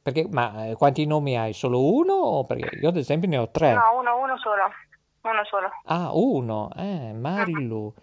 Perché, 0.03 0.27
ma 0.31 0.65
eh, 0.67 0.75
quanti 0.75 1.05
nomi 1.05 1.37
hai? 1.37 1.53
Solo 1.53 1.93
uno? 1.93 2.43
Perché 2.45 2.75
io 2.77 2.89
ad 2.89 2.97
esempio 2.97 3.29
ne 3.29 3.37
ho 3.37 3.49
tre. 3.51 3.73
No, 3.73 3.99
uno, 3.99 4.17
uno 4.17 4.37
solo. 4.37 4.63
Uno 5.21 5.43
solo. 5.45 5.69
Ah, 5.85 6.09
uno, 6.13 6.69
eh, 6.75 7.13
Marilu. 7.13 7.93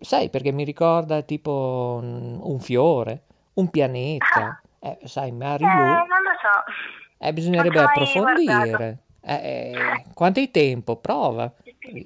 Sai, 0.00 0.28
perché 0.30 0.50
mi 0.50 0.64
ricorda 0.64 1.22
tipo 1.22 1.98
un, 2.02 2.38
un 2.42 2.58
fiore, 2.58 3.22
un 3.54 3.70
pianeta. 3.70 4.60
Eh, 4.80 4.98
sai, 5.04 5.28
Eh, 5.28 5.32
Marilu, 5.32 5.68
non 5.70 6.04
lo 6.06 6.34
so. 6.42 7.24
eh, 7.24 7.32
bisognerebbe 7.32 7.80
approfondire. 7.80 8.98
Eh, 9.26 9.34
eh, 9.72 10.04
quanto 10.12 10.40
hai 10.40 10.50
tempo? 10.50 10.96
Prova. 10.96 11.50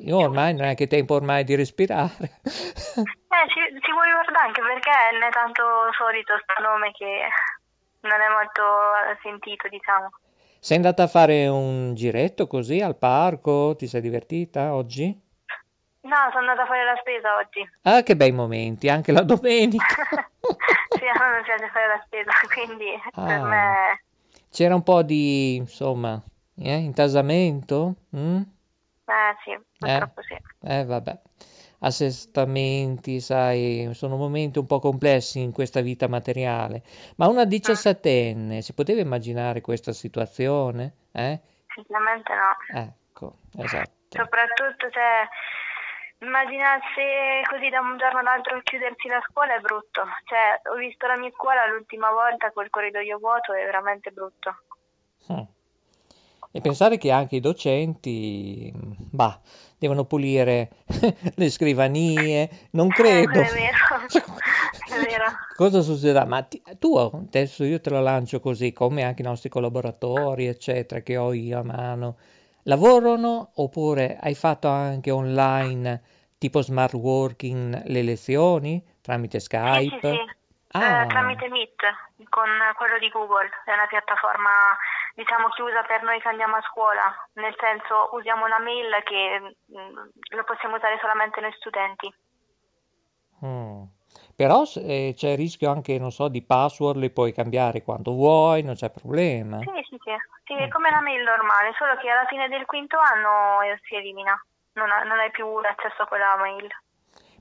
Io 0.00 0.18
ormai 0.18 0.54
non 0.54 0.66
è 0.66 0.74
che 0.74 0.86
tempo 0.86 1.14
ormai 1.14 1.42
di 1.44 1.54
respirare. 1.56 2.12
Eh, 2.20 3.46
ci, 3.48 3.60
ci 3.80 3.92
vuoi 3.92 4.10
guardare 4.12 4.46
anche 4.46 4.60
perché 4.60 4.90
non 5.12 5.22
è 5.22 5.30
tanto 5.30 5.62
solito 5.96 6.34
sto 6.42 6.62
nome 6.62 6.92
che 6.92 7.26
non 8.08 8.20
è 8.20 8.28
molto 8.28 8.62
sentito, 9.22 9.68
diciamo. 9.68 10.08
Sei 10.60 10.76
andata 10.76 11.04
a 11.04 11.08
fare 11.08 11.46
un 11.46 11.94
giretto 11.94 12.46
così 12.46 12.80
al 12.80 12.96
parco? 12.96 13.76
Ti 13.76 13.86
sei 13.86 14.00
divertita 14.00 14.74
oggi? 14.74 15.06
No, 16.00 16.16
sono 16.32 16.48
andata 16.48 16.62
a 16.62 16.66
fare 16.66 16.84
la 16.84 16.96
spesa 17.00 17.36
oggi. 17.36 17.70
Ah, 17.82 18.02
che 18.02 18.16
bei 18.16 18.32
momenti, 18.32 18.88
anche 18.88 19.12
la 19.12 19.22
domenica. 19.22 19.84
Sì, 20.98 21.04
a 21.06 21.30
me 21.30 21.42
piace 21.44 21.68
fare 21.70 21.86
la 21.86 22.02
spesa, 22.04 22.30
quindi 22.52 22.86
per 23.12 23.40
Ah. 23.40 23.44
me... 23.46 24.02
C'era 24.50 24.74
un 24.74 24.82
po' 24.82 25.02
di, 25.02 25.54
insomma, 25.54 26.20
eh, 26.56 26.76
intasamento? 26.76 27.94
mm? 28.16 28.36
Eh 29.04 29.36
sì, 29.44 29.56
purtroppo 29.78 30.22
sì. 30.22 30.36
Eh, 30.66 30.84
vabbè. 30.84 31.20
Assestamenti, 31.80 33.20
sai, 33.20 33.90
sono 33.92 34.16
momenti 34.16 34.58
un 34.58 34.66
po' 34.66 34.80
complessi 34.80 35.40
in 35.40 35.52
questa 35.52 35.80
vita 35.80 36.08
materiale. 36.08 36.82
Ma 37.16 37.28
una 37.28 37.44
diciassettenne 37.44 38.62
si 38.62 38.72
poteva 38.72 39.00
immaginare 39.00 39.60
questa 39.60 39.92
situazione? 39.92 40.94
Eh? 41.12 41.40
Sinceramente 41.74 42.32
no. 42.34 42.80
Ecco, 42.80 43.36
esatto. 43.56 43.92
Soprattutto 44.08 44.88
se 44.90 46.26
immaginarsi 46.26 47.46
così 47.48 47.68
da 47.68 47.80
un 47.80 47.96
giorno 47.96 48.18
all'altro 48.18 48.60
chiudersi 48.62 49.06
la 49.06 49.22
scuola 49.30 49.54
è 49.54 49.60
brutto. 49.60 50.02
Cioè, 50.24 50.60
ho 50.72 50.76
visto 50.76 51.06
la 51.06 51.16
mia 51.16 51.30
scuola 51.30 51.66
l'ultima 51.66 52.10
volta 52.10 52.50
col 52.50 52.70
corridoio 52.70 53.18
vuoto, 53.18 53.52
è 53.52 53.64
veramente 53.64 54.10
brutto. 54.10 54.56
Mm. 55.32 55.56
E 56.50 56.60
pensare 56.60 56.96
che 56.96 57.12
anche 57.12 57.36
i 57.36 57.40
docenti, 57.40 58.72
bah, 58.74 59.38
devono 59.78 60.04
pulire 60.04 60.70
le 61.36 61.50
scrivanie, 61.50 62.48
non 62.72 62.92
credo. 62.92 63.40
Eh, 63.40 63.44
è 63.46 63.52
vero, 63.52 63.76
è 64.88 65.06
vero. 65.06 65.38
Cosa 65.54 65.80
succederà? 65.82 66.24
Ma 66.24 66.42
ti- 66.42 66.62
tu, 66.78 66.94
adesso 66.96 67.64
io 67.64 67.80
te 67.80 67.90
lo 67.90 68.00
lancio 68.00 68.40
così, 68.40 68.72
come 68.72 69.02
anche 69.02 69.22
i 69.22 69.24
nostri 69.24 69.48
collaboratori, 69.48 70.46
eccetera, 70.46 71.00
che 71.00 71.16
ho 71.16 71.32
io 71.32 71.58
a 71.58 71.62
mano, 71.62 72.16
lavorano 72.64 73.50
oppure 73.54 74.16
hai 74.20 74.34
fatto 74.34 74.68
anche 74.68 75.10
online, 75.10 76.02
tipo 76.38 76.62
smart 76.62 76.94
working, 76.94 77.82
le 77.86 78.02
lezioni 78.02 78.82
tramite 79.00 79.38
Sì, 79.38 79.80
sì, 79.88 79.98
Skype? 80.00 80.00
sì. 80.00 80.37
Ah. 80.78 81.02
Eh, 81.02 81.06
tramite 81.06 81.48
Meet 81.48 81.82
con 82.28 82.48
quello 82.76 82.98
di 82.98 83.08
Google, 83.08 83.50
è 83.64 83.72
una 83.72 83.86
piattaforma 83.86 84.76
diciamo 85.14 85.48
chiusa 85.48 85.82
per 85.82 86.02
noi 86.02 86.20
che 86.20 86.28
andiamo 86.28 86.56
a 86.56 86.62
scuola, 86.62 87.12
nel 87.34 87.54
senso 87.58 88.10
usiamo 88.12 88.44
una 88.44 88.60
mail 88.60 89.02
che 89.04 89.56
mm, 89.76 89.98
lo 90.36 90.44
possiamo 90.44 90.76
usare 90.76 90.98
solamente 91.00 91.40
noi 91.40 91.52
studenti. 91.58 92.14
Mm. 93.44 93.82
Però 94.34 94.62
eh, 94.76 95.14
c'è 95.16 95.30
il 95.30 95.36
rischio 95.36 95.70
anche, 95.70 95.98
non 95.98 96.12
so, 96.12 96.28
di 96.28 96.42
password, 96.42 96.98
le 96.98 97.10
puoi 97.10 97.32
cambiare 97.32 97.82
quando 97.82 98.12
vuoi, 98.12 98.62
non 98.62 98.74
c'è 98.74 98.90
problema. 98.90 99.58
Sì, 99.58 99.70
sì, 99.88 99.98
sì, 100.02 100.14
sì, 100.44 100.54
è 100.54 100.68
come 100.68 100.88
una 100.88 101.00
mail 101.00 101.22
normale, 101.22 101.74
solo 101.76 101.96
che 101.96 102.08
alla 102.08 102.26
fine 102.26 102.48
del 102.48 102.64
quinto 102.64 102.96
anno 102.98 103.60
eh, 103.62 103.78
si 103.82 103.96
elimina, 103.96 104.40
non, 104.74 104.90
ha- 104.90 105.02
non 105.02 105.18
hai 105.18 105.30
più 105.30 105.60
l'accesso 105.60 106.02
a 106.02 106.06
quella 106.06 106.36
mail. 106.36 106.68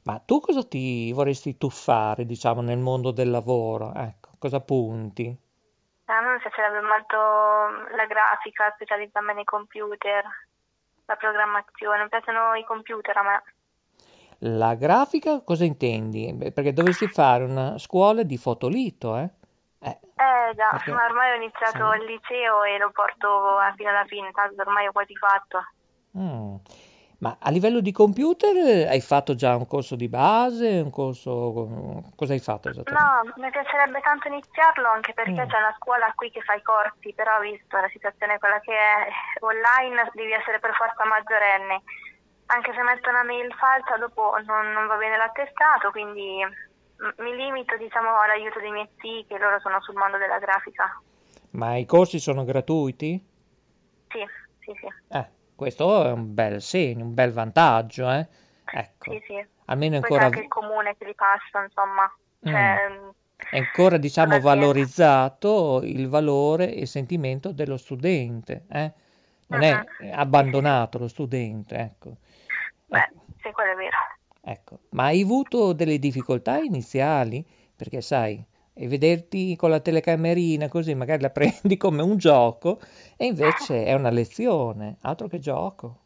Ma 0.08 0.20
tu 0.20 0.40
cosa 0.40 0.64
ti 0.64 1.12
vorresti 1.12 1.58
tuffare, 1.58 2.26
diciamo, 2.26 2.62
nel 2.62 2.78
mondo 2.78 3.12
del 3.12 3.30
lavoro? 3.30 3.94
Ecco, 3.94 4.30
cosa 4.40 4.62
punti? 4.62 5.38
A 6.06 6.22
me 6.22 6.32
mi 6.32 6.40
piacerebbe 6.40 6.80
molto 6.80 7.18
la 7.94 8.06
grafica, 8.06 8.72
specializzarmi 8.76 9.34
nei 9.34 9.44
computer, 9.44 10.24
la 11.08 11.16
programmazione, 11.18 12.04
mi 12.04 12.08
piacciono 12.08 12.54
i 12.54 12.64
computer 12.64 13.18
a 13.18 13.24
me. 13.24 13.44
La 14.40 14.76
grafica 14.76 15.42
cosa 15.42 15.66
intendi? 15.66 16.32
Beh, 16.32 16.54
Perché 16.54 16.72
dovresti 16.72 17.10
fare 17.10 17.44
una 17.44 17.78
scuola 17.78 18.24
di 18.24 18.38
fotolito, 18.38 19.18
eh? 19.18 19.30
Eh, 19.80 20.00
Eh 20.16 20.56
già, 20.56 20.70
Perché- 20.72 20.92
ma 20.92 21.04
ormai 21.04 21.32
ho 21.32 21.36
iniziato 21.36 21.92
sì. 21.92 21.98
il 22.00 22.06
liceo 22.06 22.64
e 22.64 22.78
lo 22.78 22.92
porto 22.92 23.58
fino 23.76 23.90
alla 23.90 24.06
fine, 24.06 24.32
tanto 24.32 24.62
ormai 24.62 24.88
ho 24.88 24.94
quasi 24.94 25.14
fatto. 25.16 25.60
mm. 26.18 26.56
Ma 27.20 27.38
a 27.40 27.50
livello 27.50 27.80
di 27.80 27.92
computer 27.92 28.56
eh, 28.56 28.88
hai 28.88 29.02
fatto 29.02 29.34
già 29.34 29.56
un 29.56 29.66
corso 29.66 29.96
di 29.96 30.08
base, 30.08 30.82
un 30.82 30.92
corso... 30.92 32.04
Cosa 32.16 32.34
hai 32.34 32.40
fatto 32.40 32.70
esattamente? 32.70 33.34
No, 33.34 33.44
mi 33.44 33.50
piacerebbe 33.50 34.00
tanto 34.02 34.28
iniziarlo 34.28 34.88
anche 34.88 35.14
perché 35.14 35.32
Mm. 35.46 35.50
c'è 35.50 35.58
una 35.58 35.76
scuola 35.78 36.14
qui 36.16 36.30
che 36.30 36.42
fa 36.42 36.54
i 36.54 36.62
corsi, 36.62 37.14
però 37.14 37.40
visto 37.40 37.76
la 37.76 37.90
situazione 37.90 38.38
quella 38.38 38.60
che 38.60 38.72
è 38.72 39.08
online 39.40 40.12
devi 40.14 40.32
essere 40.32 40.60
per 40.60 40.76
forza 40.76 41.06
maggiorenne. 41.06 41.82
Anche 42.48 42.72
se 42.74 42.82
metto 42.84 43.10
una 43.10 43.24
mail 43.24 43.52
falsa 43.56 43.98
dopo 43.98 44.38
non, 44.46 44.72
non 44.72 44.86
va 44.86 44.96
bene 44.98 45.18
l'attestato, 45.18 45.90
quindi 45.90 46.46
mi 47.18 47.36
limito 47.36 47.76
diciamo 47.78 48.10
all'aiuto 48.20 48.60
dei 48.60 48.72
miei 48.72 48.90
zii 48.98 49.26
che 49.26 49.38
loro 49.38 49.60
sono 49.60 49.82
sul 49.82 49.96
mondo 49.96 50.18
della 50.18 50.38
grafica. 50.38 51.02
Ma 51.52 51.76
i 51.78 51.86
corsi 51.86 52.20
sono 52.20 52.46
gratuiti? 52.46 53.20
Sì, 54.08 54.24
sì, 54.60 54.72
sì. 54.80 54.88
Eh, 55.10 55.26
questo 55.58 56.06
è 56.06 56.12
un 56.12 56.34
bel 56.34 56.62
segno, 56.62 57.04
un 57.04 57.14
bel 57.16 57.32
vantaggio, 57.32 58.10
eh? 58.12 58.28
Ecco, 58.72 59.12
Sì, 59.12 59.22
sì. 59.26 59.46
almeno 59.66 59.96
Poi 60.00 60.04
ancora, 60.04 60.26
anche 60.26 60.40
il 60.42 60.48
comune 60.48 60.96
che 60.98 61.06
li 61.06 61.16
passa, 61.16 61.64
insomma. 61.64 62.04
Mm. 62.48 62.52
Cioè, 62.52 62.90
mm, 62.90 63.10
è 63.50 63.58
ancora, 63.58 63.98
diciamo, 63.98 64.40
valorizzato 64.40 65.82
il 65.84 66.08
valore 66.08 66.74
e 66.74 66.82
il 66.82 66.88
sentimento 66.88 67.52
dello 67.52 67.78
studente, 67.78 68.66
eh? 68.70 68.94
Non 69.48 69.64
è 69.64 69.74
Mhm. 69.74 70.12
abbandonato 70.12 71.00
lo 71.00 71.08
studente, 71.08 71.76
ecco. 71.76 72.18
Beh, 72.86 73.10
sì, 73.42 73.52
quello 73.52 73.72
è 73.72 73.76
vero. 73.76 73.98
Ecco, 74.42 74.80
ma 74.92 75.06
hai 75.06 75.22
avuto 75.22 75.74
delle 75.74 75.98
difficoltà 75.98 76.58
iniziali? 76.60 77.44
Perché 77.76 78.02
sai, 78.02 78.44
e 78.78 78.88
vederti 78.88 79.56
con 79.56 79.70
la 79.70 79.80
telecamerina 79.80 80.70
così 80.70 80.94
magari 80.96 81.22
la 81.22 81.30
prendi 81.32 81.78
come 81.78 82.02
un 82.02 82.18
gioco 82.18 82.80
e 83.18 83.26
invece 83.26 83.86
è 83.86 83.94
una 83.94 84.10
lezione, 84.10 84.98
altro 85.02 85.28
che 85.28 85.40
gioco. 85.40 86.00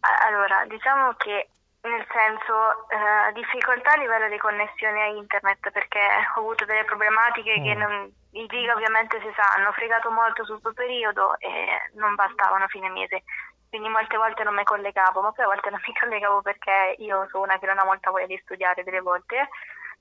Allora, 0.00 0.64
diciamo 0.66 1.14
che 1.14 1.48
nel 1.82 2.04
senso 2.10 2.88
eh, 2.90 3.32
difficoltà 3.34 3.92
a 3.92 3.96
livello 3.98 4.28
di 4.28 4.38
connessione 4.38 5.02
a 5.02 5.06
internet 5.06 5.70
perché 5.70 6.00
ho 6.34 6.40
avuto 6.40 6.64
delle 6.64 6.84
problematiche 6.84 7.60
che 7.60 7.74
Mm. 7.74 7.78
non, 7.78 8.10
i 8.32 8.46
giga 8.46 8.72
ovviamente 8.74 9.20
si 9.20 9.30
sa, 9.36 9.54
hanno 9.54 9.72
fregato 9.72 10.10
molto 10.10 10.44
sul 10.44 10.60
suo 10.60 10.72
periodo 10.72 11.38
e 11.38 11.50
non 11.94 12.14
bastavano 12.14 12.64
a 12.64 12.68
fine 12.68 12.88
mese. 12.90 13.22
Quindi 13.68 13.88
molte 13.88 14.16
volte 14.16 14.42
non 14.44 14.54
mi 14.54 14.64
collegavo, 14.64 15.20
ma 15.22 15.32
poi 15.32 15.44
a 15.44 15.48
volte 15.48 15.70
non 15.70 15.80
mi 15.86 15.94
collegavo 15.98 16.42
perché 16.42 16.96
io 16.98 17.26
sono 17.30 17.44
una 17.44 17.58
che 17.58 17.66
non 17.66 17.78
ha 17.78 17.84
molta 17.84 18.10
voglia 18.10 18.26
di 18.26 18.40
studiare 18.42 18.82
delle 18.84 19.00
volte, 19.00 19.48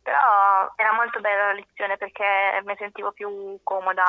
però 0.06 0.72
era 0.76 0.93
molto 0.93 1.20
bella 1.20 1.47
la 1.47 1.53
lezione 1.53 1.97
perché 1.97 2.24
mi 2.64 2.76
sentivo 2.78 3.12
più 3.12 3.60
comoda. 3.64 4.03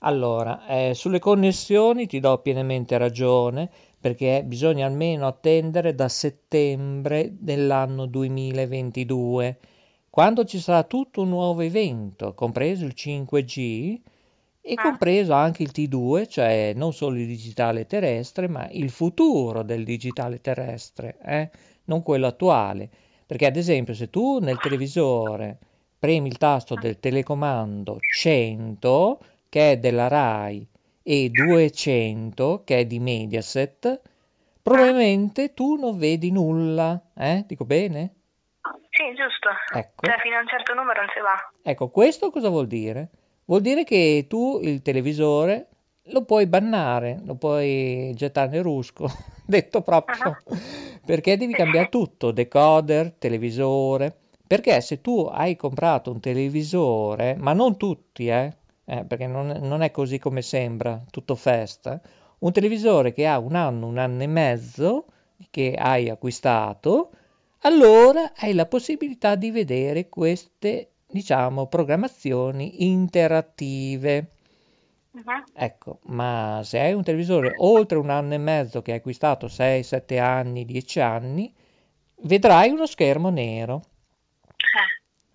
Allora, 0.00 0.66
eh, 0.66 0.94
sulle 0.94 1.18
connessioni 1.20 2.06
ti 2.06 2.18
do 2.20 2.38
pienamente 2.38 2.98
ragione 2.98 3.70
perché 4.00 4.42
bisogna 4.44 4.84
almeno 4.86 5.26
attendere 5.28 5.94
da 5.94 6.08
settembre 6.08 7.28
dell'anno 7.38 8.06
2022, 8.06 9.58
quando 10.10 10.44
ci 10.44 10.58
sarà 10.58 10.82
tutto 10.82 11.22
un 11.22 11.28
nuovo 11.28 11.60
evento, 11.60 12.34
compreso 12.34 12.84
il 12.84 12.94
5G 12.94 14.00
e 14.60 14.76
Ah. 14.76 14.82
compreso 14.82 15.32
anche 15.34 15.62
il 15.62 15.70
T2, 15.72 16.26
cioè 16.28 16.72
non 16.74 16.92
solo 16.92 17.16
il 17.16 17.26
digitale 17.26 17.86
terrestre, 17.86 18.48
ma 18.48 18.68
il 18.70 18.90
futuro 18.90 19.62
del 19.62 19.84
digitale 19.84 20.40
terrestre, 20.40 21.18
eh? 21.24 21.50
Non 21.84 22.02
quello 22.02 22.26
attuale. 22.26 22.90
Perché 23.32 23.46
ad 23.46 23.56
esempio 23.56 23.94
se 23.94 24.10
tu 24.10 24.40
nel 24.40 24.58
televisore 24.58 25.56
premi 25.98 26.28
il 26.28 26.36
tasto 26.36 26.74
del 26.74 27.00
telecomando 27.00 27.96
100, 27.98 29.20
che 29.48 29.70
è 29.70 29.78
della 29.78 30.06
RAI, 30.06 30.68
e 31.02 31.30
200, 31.30 32.60
che 32.62 32.80
è 32.80 32.84
di 32.84 32.98
Mediaset, 32.98 34.02
probabilmente 34.60 35.54
tu 35.54 35.76
non 35.76 35.96
vedi 35.96 36.30
nulla, 36.30 37.00
eh? 37.16 37.44
Dico 37.46 37.64
bene? 37.64 38.16
Sì, 38.90 39.14
giusto. 39.14 39.48
Ecco. 39.78 40.04
Cioè 40.04 40.18
fino 40.20 40.36
a 40.36 40.40
un 40.40 40.48
certo 40.48 40.74
numero 40.74 41.00
non 41.00 41.08
si 41.14 41.20
va. 41.20 41.52
Ecco, 41.62 41.88
questo 41.88 42.30
cosa 42.30 42.50
vuol 42.50 42.66
dire? 42.66 43.08
Vuol 43.46 43.62
dire 43.62 43.84
che 43.84 44.26
tu 44.28 44.60
il 44.62 44.82
televisore 44.82 45.68
lo 46.06 46.24
puoi 46.24 46.46
bannare, 46.46 47.20
lo 47.24 47.34
puoi 47.34 48.12
gettare 48.14 48.50
nel 48.50 48.62
rusco, 48.62 49.08
detto 49.46 49.82
proprio, 49.82 50.36
perché 51.04 51.36
devi 51.36 51.52
cambiare 51.52 51.88
tutto, 51.88 52.30
decoder, 52.32 53.12
televisore, 53.12 54.16
perché 54.46 54.80
se 54.80 55.00
tu 55.00 55.28
hai 55.30 55.56
comprato 55.56 56.10
un 56.10 56.20
televisore, 56.20 57.34
ma 57.36 57.52
non 57.52 57.76
tutti, 57.76 58.28
eh, 58.28 58.56
eh, 58.84 59.04
perché 59.04 59.26
non, 59.26 59.46
non 59.60 59.82
è 59.82 59.90
così 59.90 60.18
come 60.18 60.42
sembra, 60.42 61.02
tutto 61.10 61.34
festa, 61.34 62.00
un 62.38 62.52
televisore 62.52 63.12
che 63.12 63.26
ha 63.26 63.38
un 63.38 63.54
anno, 63.54 63.86
un 63.86 63.98
anno 63.98 64.22
e 64.22 64.26
mezzo, 64.26 65.06
che 65.50 65.74
hai 65.74 66.08
acquistato, 66.08 67.10
allora 67.60 68.32
hai 68.36 68.54
la 68.54 68.66
possibilità 68.66 69.36
di 69.36 69.50
vedere 69.50 70.08
queste 70.08 70.88
diciamo, 71.12 71.66
programmazioni 71.66 72.84
interattive. 72.84 74.30
Mhm. 75.14 75.44
Ecco, 75.54 75.98
ma 76.04 76.60
se 76.64 76.78
hai 76.80 76.92
un 76.94 77.02
televisore 77.02 77.52
oltre 77.58 77.98
un 77.98 78.08
anno 78.10 78.34
e 78.34 78.38
mezzo 78.38 78.80
che 78.82 78.92
hai 78.92 78.98
acquistato 78.98 79.46
6, 79.48 79.82
7 79.82 80.18
anni, 80.18 80.64
10 80.64 81.00
anni, 81.00 81.52
vedrai 82.22 82.70
uno 82.70 82.86
schermo 82.86 83.28
nero. 83.28 83.82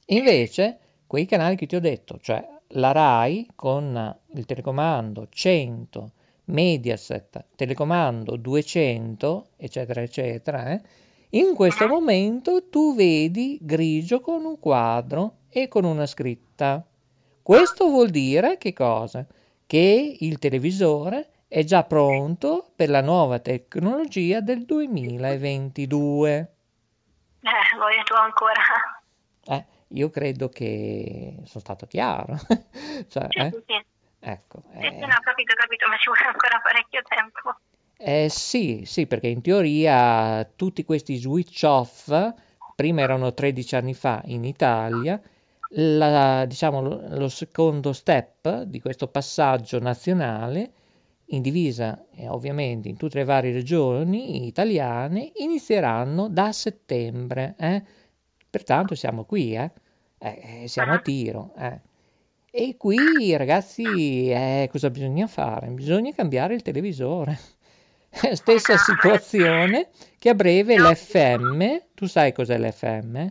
Eh, 0.08 0.16
Invece, 0.16 0.80
quei 1.06 1.26
canali 1.26 1.56
che 1.56 1.66
ti 1.68 1.76
ho 1.76 1.80
detto, 1.80 2.18
cioè 2.20 2.46
la 2.70 2.92
RAI 2.92 3.50
con 3.56 4.18
il 4.34 4.46
telecomando 4.46 5.28
100, 5.30 6.12
Mediaset, 6.46 7.46
telecomando 7.56 8.36
200, 8.38 9.50
eccetera, 9.58 10.02
eccetera, 10.02 10.72
eh, 10.72 10.82
in 11.32 11.54
questo 11.56 11.88
momento 11.88 12.70
tu 12.70 12.96
vedi 12.96 13.60
grigio 13.62 14.22
con 14.22 14.46
un 14.46 14.58
quadro 14.60 15.40
e 15.50 15.68
con 15.68 15.84
una 15.84 16.06
scritta. 16.06 16.86
Questo 17.42 17.88
vuol 17.90 18.10
dire 18.10 18.58
che 18.58 18.74
cosa? 18.74 19.26
Che 19.68 20.16
il 20.22 20.40
televisore 20.40 21.44
è 21.50 21.64
già 21.66 21.84
pronto 21.84 22.72
per 22.74 22.90
la 22.90 23.02
nuova 23.02 23.40
tecnologia 23.40 24.40
del 24.40 24.64
2022. 24.64 26.38
eh, 27.42 27.78
voglio 27.78 28.04
tu 28.04 28.14
ancora. 28.14 28.62
Eh, 29.44 29.66
io 29.90 30.10
credo 30.10 30.48
che 30.48 31.36
sono 31.44 31.60
stato 31.60 31.86
chiaro. 31.86 32.38
Cioè, 33.10 33.28
Sì, 33.30 33.40
eh, 33.40 33.50
sì, 33.68 33.86
ecco, 34.20 34.62
Sì, 34.72 34.86
eh, 34.86 35.06
no, 35.06 35.20
capito, 35.22 35.54
capito, 35.56 35.88
ma 35.90 35.98
ci 35.98 36.06
vuole 36.08 36.24
ancora 36.24 36.60
parecchio 36.64 37.02
tempo. 37.04 37.60
eh, 37.98 38.30
sì, 38.30 38.84
sì, 38.86 39.06
perché 39.06 39.28
in 39.28 39.42
teoria 39.42 40.46
tutti 40.56 40.86
questi 40.86 41.18
switch 41.18 41.64
off, 41.64 42.08
prima 42.74 43.02
erano 43.02 43.34
13 43.34 43.76
anni 43.76 43.94
fa 43.94 44.22
in 44.26 44.46
Italia, 44.46 45.22
la- 45.72 46.46
diciamo, 46.46 46.82
lo, 46.82 47.28
secondo 47.30 47.94
step 47.94 48.64
di 48.64 48.80
questo 48.80 49.08
passaggio 49.08 49.80
nazionale, 49.80 50.72
in 51.32 51.42
divisa 51.42 52.06
eh, 52.16 52.28
ovviamente 52.30 52.88
in 52.88 52.96
tutte 52.98 53.18
le 53.20 53.26
varie 53.26 53.52
regioni 53.52 54.46
italiane, 54.48 55.32
inizieranno 55.36 56.30
da 56.30 56.52
settembre. 56.52 57.56
eh. 57.60 57.84
Pertanto 58.50 58.96
siamo 58.96 59.26
qui, 59.26 59.56
eh. 59.56 59.72
Eh, 60.20 60.62
eh, 60.64 60.68
siamo 60.68 60.94
a 60.94 60.96
Ah. 60.96 61.00
tiro. 61.00 61.54
eh. 61.58 61.82
E 62.50 62.76
qui, 62.78 63.36
ragazzi, 63.36 64.32
cosa 64.72 64.90
bisogna 64.90 65.28
fare? 65.28 65.68
Bisogna 65.70 66.12
cambiare 66.14 66.56
il 66.56 66.62
televisore. 66.64 67.38
Stessa 68.34 68.78
situazione 68.78 69.90
che 70.18 70.30
a 70.30 70.34
breve 70.34 70.80
l'FM, 70.80 71.82
tu 71.94 72.06
sai 72.08 72.32
cos'è 72.34 72.58
l'FM? 72.58 73.28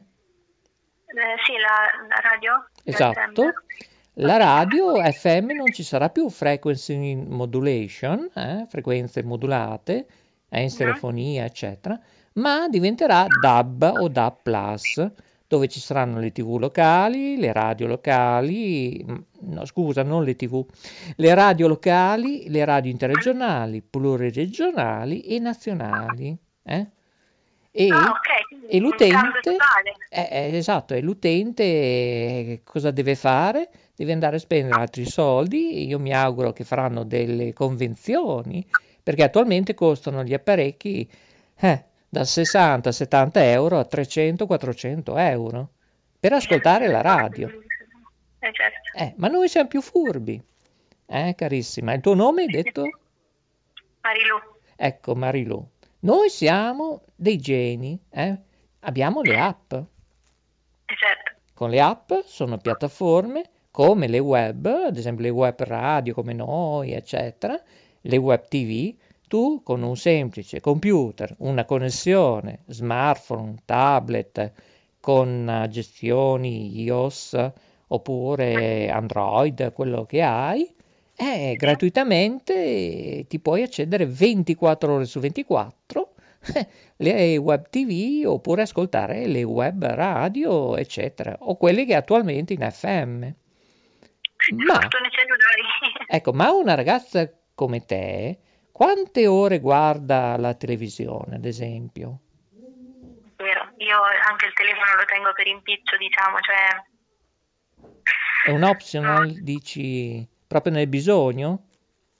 Eh, 1.06 1.36
sì, 1.44 1.52
la, 1.52 2.06
la 2.08 2.20
radio? 2.20 2.66
Esatto. 2.84 3.52
La 4.18 4.38
radio 4.38 4.94
FM 5.02 5.52
non 5.52 5.70
ci 5.72 5.82
sarà 5.82 6.08
più 6.08 6.30
frequency 6.30 7.14
modulation, 7.14 8.30
eh, 8.34 8.64
frequenze 8.68 9.22
modulate, 9.22 10.06
eh, 10.48 10.62
in 10.62 10.70
stereofonia, 10.70 11.44
eccetera, 11.44 12.00
ma 12.34 12.66
diventerà 12.68 13.26
DAB 13.28 13.90
o 13.94 14.08
DAB+, 14.08 15.12
dove 15.46 15.68
ci 15.68 15.80
saranno 15.80 16.18
le 16.18 16.32
TV 16.32 16.58
locali, 16.58 17.36
le 17.36 17.52
radio 17.52 17.86
locali, 17.86 19.04
mm, 19.06 19.16
no, 19.52 19.64
scusa, 19.66 20.02
non 20.02 20.24
le 20.24 20.34
TV, 20.34 20.64
le 21.16 21.34
radio 21.34 21.68
locali, 21.68 22.48
le 22.48 22.64
radio 22.64 22.90
interregionali, 22.90 23.82
pluriregionali 23.82 25.20
e 25.20 25.38
nazionali. 25.38 26.36
eh. 26.64 26.86
E, 27.78 27.92
Ah, 27.92 28.08
ok, 28.08 28.46
quindi 28.48 28.66
e 28.68 28.78
l'utente, 28.80 29.56
eh, 30.08 30.28
eh, 30.30 30.56
esatto, 30.56 30.94
e 30.94 31.02
l'utente 31.02 32.62
cosa 32.64 32.90
deve 32.90 33.14
fare? 33.14 33.68
Deve 33.94 34.12
andare 34.12 34.36
a 34.36 34.38
spendere 34.38 34.80
altri 34.80 35.04
soldi. 35.04 35.86
Io 35.86 35.98
mi 35.98 36.14
auguro 36.14 36.54
che 36.54 36.64
faranno 36.64 37.04
delle 37.04 37.52
convenzioni, 37.52 38.66
perché 39.02 39.24
attualmente 39.24 39.74
costano 39.74 40.24
gli 40.24 40.32
apparecchi 40.32 41.06
eh, 41.60 41.84
da 42.08 42.22
60-70 42.22 43.30
euro 43.34 43.78
a 43.78 43.86
300-400 43.86 45.18
euro 45.18 45.68
per 46.18 46.32
ascoltare 46.32 46.86
la 46.88 47.02
radio. 47.02 47.48
Eh, 48.38 48.52
certo. 48.54 48.96
Eh, 48.96 49.12
ma 49.18 49.28
noi 49.28 49.48
siamo 49.48 49.68
più 49.68 49.82
furbi, 49.82 50.42
eh, 51.04 51.34
carissima. 51.36 51.92
Il 51.92 52.00
tuo 52.00 52.14
nome 52.14 52.44
hai 52.44 52.48
detto? 52.48 53.00
Marilu. 54.00 54.40
Ecco, 54.76 55.14
Marilu. 55.14 55.68
Noi 56.06 56.30
siamo 56.30 57.02
dei 57.16 57.36
geni, 57.36 58.00
eh? 58.10 58.38
Abbiamo 58.82 59.22
le 59.22 59.40
app. 59.40 59.72
Eh, 59.72 59.86
certo. 60.86 61.32
Con 61.52 61.68
le 61.68 61.80
app 61.80 62.12
sono 62.26 62.58
piattaforme 62.58 63.42
come 63.72 64.06
le 64.06 64.20
web, 64.20 64.66
ad 64.66 64.96
esempio 64.96 65.24
le 65.24 65.30
web 65.30 65.60
radio 65.64 66.14
come 66.14 66.32
noi, 66.32 66.92
eccetera, 66.92 67.60
le 68.02 68.16
web 68.18 68.46
TV. 68.46 68.94
Tu 69.26 69.62
con 69.64 69.82
un 69.82 69.96
semplice 69.96 70.60
computer, 70.60 71.34
una 71.38 71.64
connessione 71.64 72.60
smartphone, 72.66 73.56
tablet, 73.64 74.52
con 75.00 75.48
eh, 75.48 75.68
gestioni 75.68 76.82
iOS 76.82 77.50
oppure 77.88 78.88
Android, 78.90 79.72
quello 79.72 80.06
che 80.06 80.22
hai, 80.22 80.72
eh, 81.16 81.54
gratuitamente 81.56 83.24
ti 83.28 83.40
puoi 83.40 83.62
accedere 83.62 84.06
24 84.06 84.92
ore 84.92 85.04
su 85.06 85.18
24 85.18 86.14
le 86.98 87.36
web 87.38 87.68
TV 87.68 88.26
oppure 88.26 88.62
ascoltare 88.62 89.26
le 89.26 89.42
web 89.42 89.84
radio, 89.84 90.76
eccetera, 90.76 91.36
o 91.40 91.56
quelle 91.56 91.84
che 91.84 91.94
attualmente 91.94 92.52
in 92.52 92.60
FM. 92.70 93.22
Ma, 94.54 94.78
Sono 94.88 95.06
i 95.06 95.10
cellulari. 95.10 95.62
ecco, 96.06 96.32
ma 96.32 96.52
una 96.52 96.74
ragazza 96.74 97.28
come 97.54 97.84
te, 97.84 98.38
quante 98.70 99.26
ore 99.26 99.58
guarda 99.58 100.36
la 100.36 100.54
televisione, 100.54 101.36
ad 101.36 101.44
esempio? 101.46 102.20
Vero, 103.36 103.72
io 103.78 104.00
anche 104.28 104.46
il 104.46 104.52
telefono 104.52 104.96
lo 104.96 105.04
tengo 105.06 105.32
per 105.34 105.46
impiccio, 105.46 105.96
diciamo, 105.96 106.36
cioè... 106.40 106.84
È 108.44 108.50
un 108.50 108.62
optional, 108.62 109.32
dici, 109.42 110.26
proprio 110.46 110.72
nel 110.72 110.88
bisogno? 110.88 111.66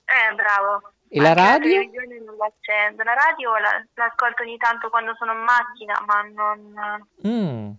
Eh, 0.05 0.35
bravo. 0.35 0.93
E 1.09 1.21
la 1.21 1.33
radio? 1.33 1.71
televisione 1.71 2.21
non 2.21 2.37
l'accendo. 2.37 3.03
La 3.03 3.15
radio 3.15 3.57
la, 3.59 3.85
l'ascolto 3.95 4.43
ogni 4.43 4.57
tanto 4.57 4.89
quando 4.91 5.15
sono 5.17 5.33
in 5.33 5.39
macchina, 5.39 6.03
ma 6.05 6.23
non... 6.23 7.09
Mm. 7.27 7.71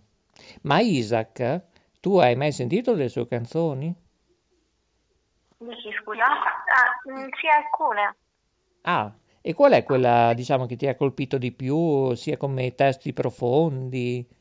Ma 0.62 0.80
Isaac, 0.80 1.62
tu 2.00 2.18
hai 2.18 2.36
mai 2.36 2.52
sentito 2.52 2.94
le 2.94 3.08
sue 3.08 3.26
canzoni? 3.26 3.94
Dici, 5.58 5.90
scusa? 6.00 6.24
Ah, 6.24 7.10
mm, 7.10 7.28
sì, 7.38 7.48
alcune. 7.48 8.16
Ah, 8.82 9.12
e 9.40 9.54
qual 9.54 9.72
è 9.72 9.82
quella, 9.82 10.32
diciamo, 10.34 10.66
che 10.66 10.76
ti 10.76 10.86
ha 10.86 10.94
colpito 10.94 11.36
di 11.36 11.52
più, 11.52 12.14
sia 12.14 12.36
come 12.36 12.74
testi 12.74 13.12
profondi? 13.12 14.26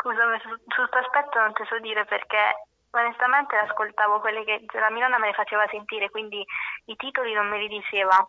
Su, 0.00 0.48
su 0.48 0.88
questo 0.88 0.98
aspetto 0.98 1.38
non 1.38 1.52
ti 1.52 1.62
so 1.68 1.78
dire 1.80 2.04
perché 2.06 2.69
onestamente 2.90 3.56
ascoltavo 3.56 4.20
quelle 4.20 4.44
che 4.44 4.64
la 4.78 4.90
mia 4.90 5.06
nonna 5.06 5.18
me 5.18 5.28
le 5.28 5.32
faceva 5.32 5.66
sentire, 5.70 6.10
quindi 6.10 6.44
i 6.86 6.96
titoli 6.96 7.32
non 7.32 7.48
me 7.48 7.58
li 7.58 7.68
diceva. 7.68 8.26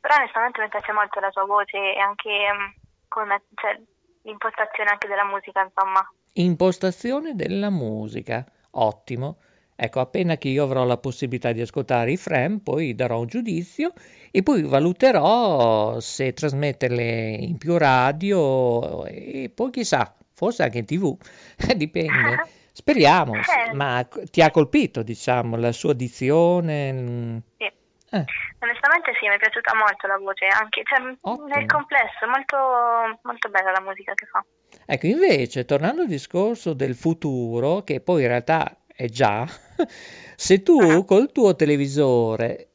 Però 0.00 0.16
onestamente 0.16 0.60
mi 0.60 0.68
piace 0.68 0.92
molto 0.92 1.20
la 1.20 1.30
sua 1.30 1.44
voce 1.44 1.94
e 1.94 1.98
anche 1.98 2.30
mm, 2.30 2.70
come, 3.08 3.42
cioè, 3.54 3.78
l'impostazione 4.22 4.90
anche 4.90 5.06
della 5.06 5.24
musica, 5.24 5.62
insomma. 5.62 6.02
Impostazione 6.34 7.34
della 7.34 7.70
musica, 7.70 8.44
ottimo. 8.72 9.38
Ecco, 9.74 10.00
appena 10.00 10.36
che 10.36 10.48
io 10.48 10.64
avrò 10.64 10.84
la 10.84 10.98
possibilità 10.98 11.52
di 11.52 11.60
ascoltare 11.60 12.12
i 12.12 12.16
frame, 12.16 12.60
poi 12.62 12.94
darò 12.94 13.20
un 13.20 13.26
giudizio 13.26 13.92
e 14.30 14.42
poi 14.42 14.62
valuterò 14.62 15.98
se 16.00 16.32
trasmetterle 16.32 17.02
in 17.40 17.58
più 17.58 17.78
radio 17.78 19.04
e 19.06 19.50
poi 19.54 19.70
chissà, 19.70 20.14
forse 20.34 20.62
anche 20.64 20.78
in 20.78 20.84
tv, 20.86 21.16
dipende. 21.76 22.60
Speriamo, 22.72 23.34
Eh. 23.34 23.74
ma 23.74 24.06
ti 24.30 24.40
ha 24.40 24.50
colpito, 24.50 25.02
diciamo, 25.02 25.56
la 25.56 25.72
sua 25.72 25.92
dizione? 25.92 27.42
Sì. 27.58 27.64
Eh, 27.64 28.24
Onestamente 28.58 29.12
sì, 29.18 29.26
mi 29.26 29.34
è 29.34 29.38
piaciuta 29.38 29.74
molto 29.74 30.06
la 30.06 30.18
voce, 30.18 30.46
anche 30.46 30.82
cioè, 30.84 31.00
nel 31.00 31.66
complesso, 31.66 32.26
molto, 32.28 33.18
molto 33.22 33.48
bella 33.48 33.72
la 33.72 33.80
musica 33.80 34.14
che 34.14 34.26
fa. 34.26 34.44
Ecco, 34.86 35.06
invece, 35.06 35.64
tornando 35.64 36.02
al 36.02 36.08
discorso 36.08 36.72
del 36.72 36.94
futuro, 36.94 37.82
che 37.82 38.00
poi 38.00 38.22
in 38.22 38.28
realtà 38.28 38.76
è 38.86 39.06
già, 39.06 39.46
se 40.36 40.62
tu 40.62 41.04
col 41.04 41.32
tuo 41.32 41.56
televisore 41.56 42.68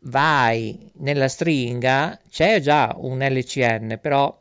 vai 0.00 0.90
nella 0.96 1.28
stringa, 1.28 2.20
c'è 2.28 2.60
già 2.60 2.92
un 2.96 3.20
LCN, 3.20 3.98
però 4.00 4.36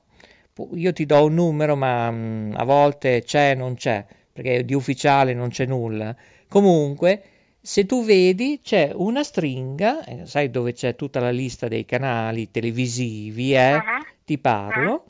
io 0.73 0.91
ti 0.93 1.05
do 1.05 1.23
un 1.23 1.35
numero, 1.35 1.75
ma 1.75 2.11
mm, 2.11 2.53
a 2.55 2.63
volte 2.65 3.23
c'è, 3.23 3.55
non 3.55 3.75
c'è, 3.75 4.05
perché 4.31 4.63
di 4.65 4.73
ufficiale 4.73 5.33
non 5.33 5.49
c'è 5.49 5.65
nulla. 5.65 6.15
Comunque, 6.47 7.23
se 7.61 7.85
tu 7.85 8.03
vedi, 8.03 8.59
c'è 8.63 8.91
una 8.93 9.23
stringa, 9.23 10.03
eh, 10.03 10.25
sai 10.25 10.49
dove 10.49 10.73
c'è 10.73 10.95
tutta 10.95 11.19
la 11.19 11.31
lista 11.31 11.67
dei 11.67 11.85
canali 11.85 12.49
televisivi, 12.49 13.55
eh? 13.55 13.73
Mhm. 13.73 14.05
Ti 14.25 14.37
parlo, 14.37 15.05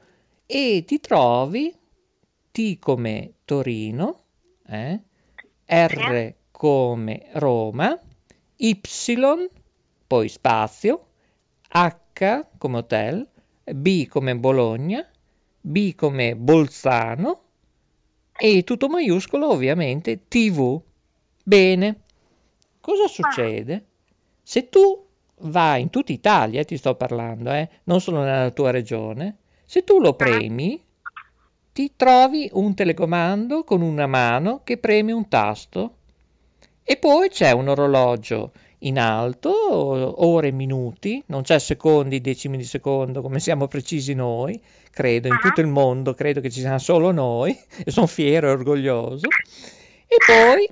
e 0.45 0.84
ti 0.86 0.99
trovi 0.99 1.74
T 2.51 2.80
come 2.80 3.34
Torino, 3.45 4.24
eh? 4.67 4.99
R 5.65 6.34
come 6.51 7.28
Roma, 7.34 7.97
Y, 8.57 8.82
poi 10.05 10.28
spazio, 10.28 11.05
H 11.69 12.45
come 12.57 12.78
hotel, 12.78 13.28
B 13.63 14.07
come 14.07 14.36
Bologna, 14.36 15.07
B 15.61 15.95
come 15.95 16.36
Bolzano 16.36 17.51
e 18.43 18.63
tutto 18.63 18.89
maiuscolo 18.89 19.51
ovviamente 19.51 20.27
TV. 20.27 20.81
Bene, 21.43 21.99
cosa 22.79 23.05
succede? 23.05 23.85
Se 24.41 24.67
tu 24.67 25.05
vai 25.41 25.81
in 25.81 25.91
tutta 25.91 26.11
Italia, 26.11 26.63
ti 26.63 26.75
sto 26.75 26.95
parlando, 26.95 27.51
eh, 27.51 27.69
non 27.83 28.01
solo 28.01 28.23
nella 28.23 28.49
tua 28.49 28.71
regione, 28.71 29.37
se 29.63 29.83
tu 29.83 29.99
lo 29.99 30.15
premi, 30.15 30.83
ti 31.71 31.93
trovi 31.95 32.49
un 32.53 32.73
telecomando 32.73 33.63
con 33.63 33.83
una 33.83 34.07
mano 34.07 34.61
che 34.63 34.79
preme 34.79 35.11
un 35.11 35.27
tasto. 35.27 35.97
E 36.81 36.97
poi 36.97 37.29
c'è 37.29 37.51
un 37.51 37.67
orologio 37.67 38.53
in 38.84 38.97
alto, 38.97 39.51
ore 40.25 40.47
e 40.47 40.51
minuti, 40.51 41.21
non 41.27 41.43
c'è 41.43 41.59
secondi, 41.59 42.21
decimi 42.21 42.57
di 42.57 42.63
secondo 42.63 43.21
come 43.21 43.39
siamo 43.39 43.67
precisi 43.67 44.13
noi, 44.13 44.59
credo, 44.91 45.27
in 45.27 45.38
tutto 45.39 45.61
il 45.61 45.67
mondo, 45.67 46.13
credo 46.13 46.41
che 46.41 46.49
ci 46.49 46.61
siano 46.61 46.79
solo 46.79 47.11
noi 47.11 47.57
e 47.84 47.91
sono 47.91 48.07
fiero 48.07 48.47
e 48.47 48.51
orgoglioso. 48.51 49.27
E 50.07 50.17
poi 50.25 50.67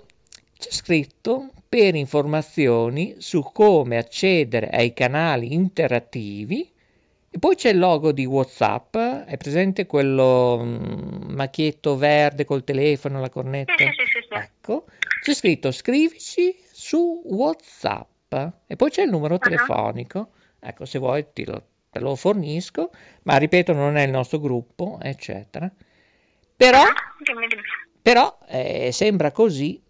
c'è 0.58 0.72
scritto 0.72 1.50
per 1.68 1.96
informazioni 1.96 3.16
su 3.20 3.44
come 3.54 3.98
accedere 3.98 4.70
ai 4.70 4.94
canali 4.94 5.54
interattivi 5.54 6.70
e 7.32 7.38
poi 7.38 7.56
c'è 7.56 7.70
il 7.70 7.78
logo 7.78 8.12
di 8.12 8.26
WhatsApp, 8.26 8.98
è 8.98 9.38
presente 9.38 9.86
quello 9.86 10.62
mm, 10.64 11.36
macchietto 11.36 11.96
verde 11.96 12.44
col 12.44 12.64
telefono, 12.64 13.22
la 13.22 13.30
cornetta? 13.30 13.76
Ecco, 14.42 14.86
c'è 15.22 15.34
scritto 15.36 15.72
scrivici 15.72 16.56
su 16.80 17.22
WhatsApp 17.26 18.34
e 18.68 18.76
poi 18.78 18.90
c'è 18.90 19.02
il 19.04 19.10
numero 19.10 19.36
Ah. 19.36 19.40
telefonico. 19.40 20.30
Ecco, 20.62 20.86
se 20.86 20.98
vuoi 20.98 21.26
ti 21.34 21.44
lo, 21.46 21.62
te 21.90 22.00
lo 22.00 22.16
fornisco, 22.16 22.90
ma 23.24 23.36
ripeto, 23.36 23.74
non 23.74 23.98
è 23.98 24.04
il 24.04 24.12
nostro 24.12 24.40
gruppo, 24.40 24.98
eccetera. 25.02 25.70
Però, 26.56 26.84
dimmi. 27.24 27.48
però 28.02 28.38
eh, 28.48 28.92
sembra 28.94 29.32
così, 29.32 29.82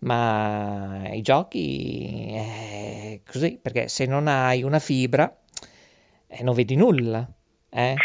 ma 0.00 1.08
i 1.10 1.20
giochi 1.22 2.32
è 2.32 3.20
così, 3.28 3.58
perché 3.60 3.88
se 3.88 4.06
non 4.06 4.28
hai 4.28 4.62
una 4.62 4.78
fibra 4.78 5.36
eh, 6.28 6.42
non 6.44 6.54
vedi 6.54 6.76
nulla. 6.76 7.26
Eh? 7.70 7.90
Eh, 7.92 7.96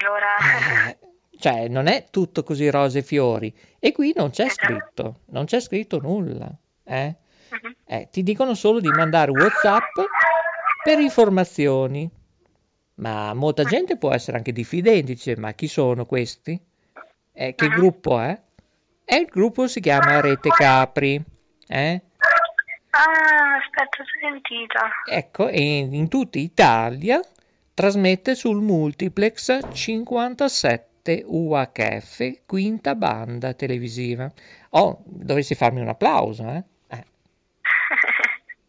allora... 0.00 0.88
Eh, 0.88 0.98
cioè, 1.38 1.66
non 1.66 1.86
è 1.88 2.06
tutto 2.10 2.44
così 2.44 2.70
rose 2.70 3.00
e 3.00 3.02
fiori. 3.02 3.52
E 3.80 3.90
qui 3.90 4.12
non 4.14 4.30
c'è 4.30 4.48
scritto, 4.48 5.20
non 5.26 5.46
c'è 5.46 5.58
scritto 5.60 5.98
nulla. 6.00 6.48
Eh? 6.84 7.14
Mhm. 7.52 7.74
Eh, 7.84 8.08
ti 8.10 8.22
dicono 8.22 8.54
solo 8.54 8.80
di 8.80 8.88
mandare 8.88 9.30
WhatsApp 9.30 9.84
per 10.82 10.98
informazioni. 10.98 12.08
Ma 12.94 13.34
molta 13.34 13.64
gente 13.64 13.96
può 13.96 14.12
essere 14.12 14.36
anche 14.36 14.52
diffidente, 14.52 15.12
dice, 15.12 15.36
ma 15.36 15.52
chi 15.52 15.66
sono 15.66 16.06
questi? 16.06 16.58
Eh, 17.32 17.54
che 17.54 17.68
Mhm. 17.68 17.74
gruppo 17.74 18.18
è? 18.20 18.40
E 19.04 19.16
il 19.16 19.26
gruppo 19.26 19.66
si 19.66 19.80
chiama 19.80 20.20
Rete 20.20 20.50
Capri. 20.50 21.22
Eh? 21.66 22.02
Ah, 22.90 23.56
aspetta, 23.56 24.02
ho 24.02 24.04
sentito. 24.20 24.78
Ecco, 25.10 25.48
e 25.48 25.78
in, 25.78 25.94
in 25.94 26.08
tutta 26.08 26.38
Italia 26.38 27.20
trasmette 27.74 28.34
sul 28.34 28.60
multiplex 28.60 29.58
57 29.72 31.24
UHF, 31.26 32.42
quinta 32.46 32.94
banda 32.94 33.54
televisiva. 33.54 34.30
Oh, 34.70 35.02
dovresti 35.04 35.54
farmi 35.54 35.80
un 35.80 35.88
applauso, 35.88 36.48
eh? 36.48 36.62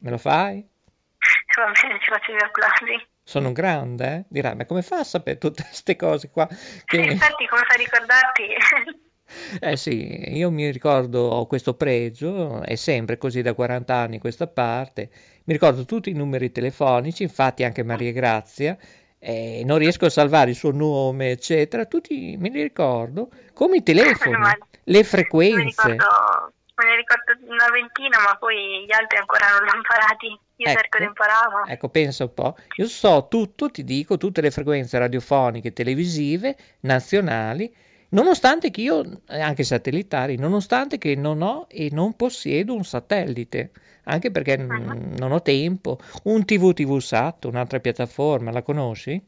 Me 0.03 0.09
lo 0.11 0.17
fai? 0.17 0.59
Va 1.57 1.71
bene, 1.81 1.99
ci 1.99 2.09
faccio 2.11 2.31
gli 2.33 2.43
applausi. 2.43 3.07
Sono 3.23 3.47
un 3.47 3.53
grande, 3.53 4.05
eh? 4.05 4.23
Dirai, 4.27 4.55
ma 4.55 4.65
come 4.65 4.81
fa 4.81 4.97
a 4.99 5.03
sapere 5.03 5.37
tutte 5.37 5.63
queste 5.63 5.95
cose 5.95 6.29
qua? 6.29 6.45
Sì, 6.51 6.83
Che... 6.85 6.97
infatti, 6.97 7.47
come 7.47 7.61
fai 7.65 7.75
a 7.75 7.79
ricordarti? 7.79 9.01
Eh 9.59 9.77
sì, 9.77 10.35
io 10.37 10.51
mi 10.51 10.69
ricordo, 10.69 11.21
ho 11.21 11.47
questo 11.47 11.73
pregio, 11.73 12.61
è 12.61 12.75
sempre 12.75 13.17
così 13.17 13.41
da 13.41 13.55
40 13.55 13.95
anni 13.95 14.19
questa 14.19 14.45
parte, 14.45 15.09
mi 15.45 15.53
ricordo 15.53 15.85
tutti 15.85 16.11
i 16.11 16.13
numeri 16.13 16.51
telefonici, 16.51 17.23
infatti 17.23 17.63
anche 17.63 17.81
Maria 17.81 18.11
Grazia, 18.11 18.77
eh, 19.17 19.63
non 19.65 19.79
riesco 19.79 20.05
a 20.05 20.09
salvare 20.11 20.51
il 20.51 20.55
suo 20.55 20.71
nome, 20.71 21.31
eccetera, 21.31 21.85
tutti 21.85 22.35
me 22.37 22.49
li 22.49 22.61
ricordo, 22.61 23.31
come 23.53 23.77
i 23.77 23.81
telefoni, 23.83 24.37
le 24.83 25.03
frequenze. 25.03 25.55
ne 25.57 25.63
ricordo, 25.93 26.53
me 26.75 26.85
ne 26.89 26.95
ricordo 26.95 27.37
una 27.47 27.69
ventina, 27.69 28.19
ma 28.19 28.35
poi 28.37 28.85
gli 28.85 28.91
altri 28.91 29.17
ancora 29.17 29.49
non 29.49 29.63
li 29.63 29.69
ho 29.69 29.75
imparati. 29.75 30.27
Io 30.27 30.69
Ecco. 30.69 30.79
cerco 30.79 30.97
di 30.99 31.03
impararlo. 31.05 31.65
Ecco, 31.65 31.89
pensa 31.89 32.23
un 32.23 32.33
po', 32.33 32.55
io 32.77 32.87
so 32.87 33.27
tutto, 33.29 33.69
ti 33.69 33.83
dico, 33.83 34.17
tutte 34.17 34.41
le 34.41 34.51
frequenze 34.51 34.97
radiofoniche, 34.97 35.73
televisive, 35.73 36.55
nazionali, 36.81 37.73
nonostante 38.09 38.71
che 38.71 38.81
io, 38.81 39.03
eh, 39.27 39.39
anche 39.39 39.63
satellitari, 39.63 40.37
nonostante 40.37 40.97
che 40.97 41.15
non 41.15 41.41
ho 41.41 41.67
e 41.69 41.89
non 41.91 42.15
possiedo 42.15 42.73
un 42.73 42.83
satellite, 42.83 43.71
anche 44.05 44.31
perché 44.31 44.57
mm, 44.57 45.15
non 45.17 45.31
ho 45.31 45.41
tempo. 45.41 45.99
Un 46.23 46.45
TV 46.45 46.73
TV 46.73 46.99
Sat, 46.99 47.45
un'altra 47.45 47.79
piattaforma, 47.79 48.51
la 48.51 48.61
conosci? 48.61 49.21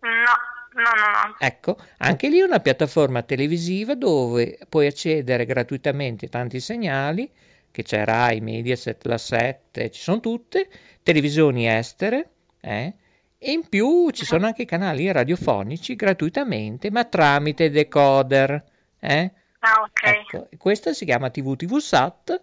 No, 0.00 0.53
no, 0.74 0.82
no, 0.82 1.28
no. 1.28 1.36
Ecco, 1.38 1.76
anche 1.98 2.28
lì 2.28 2.38
è 2.40 2.44
una 2.44 2.60
piattaforma 2.60 3.22
televisiva 3.22 3.94
dove 3.94 4.58
puoi 4.68 4.86
accedere 4.86 5.44
gratuitamente 5.44 6.26
a 6.26 6.28
tanti 6.28 6.60
segnali, 6.60 7.30
che 7.70 7.82
c'è 7.82 8.04
Rai, 8.04 8.40
Mediaset, 8.40 9.04
La 9.06 9.18
7, 9.18 9.90
ci 9.90 10.00
sono 10.00 10.20
tutte, 10.20 10.68
televisioni 11.02 11.68
estere, 11.68 12.30
eh? 12.60 12.94
E 13.36 13.52
in 13.52 13.68
più 13.68 14.10
ci 14.10 14.24
sono 14.24 14.46
anche 14.46 14.64
canali 14.64 15.10
radiofonici 15.12 15.96
gratuitamente, 15.96 16.90
ma 16.90 17.04
tramite 17.04 17.70
decoder, 17.70 18.64
eh? 19.00 19.32
Ah, 19.58 19.82
ok. 19.82 20.02
Ecco, 20.02 20.48
questa 20.56 20.92
si 20.92 21.04
chiama 21.04 21.30
TV 21.30 21.56
TV 21.56 21.78
Sat. 21.78 22.40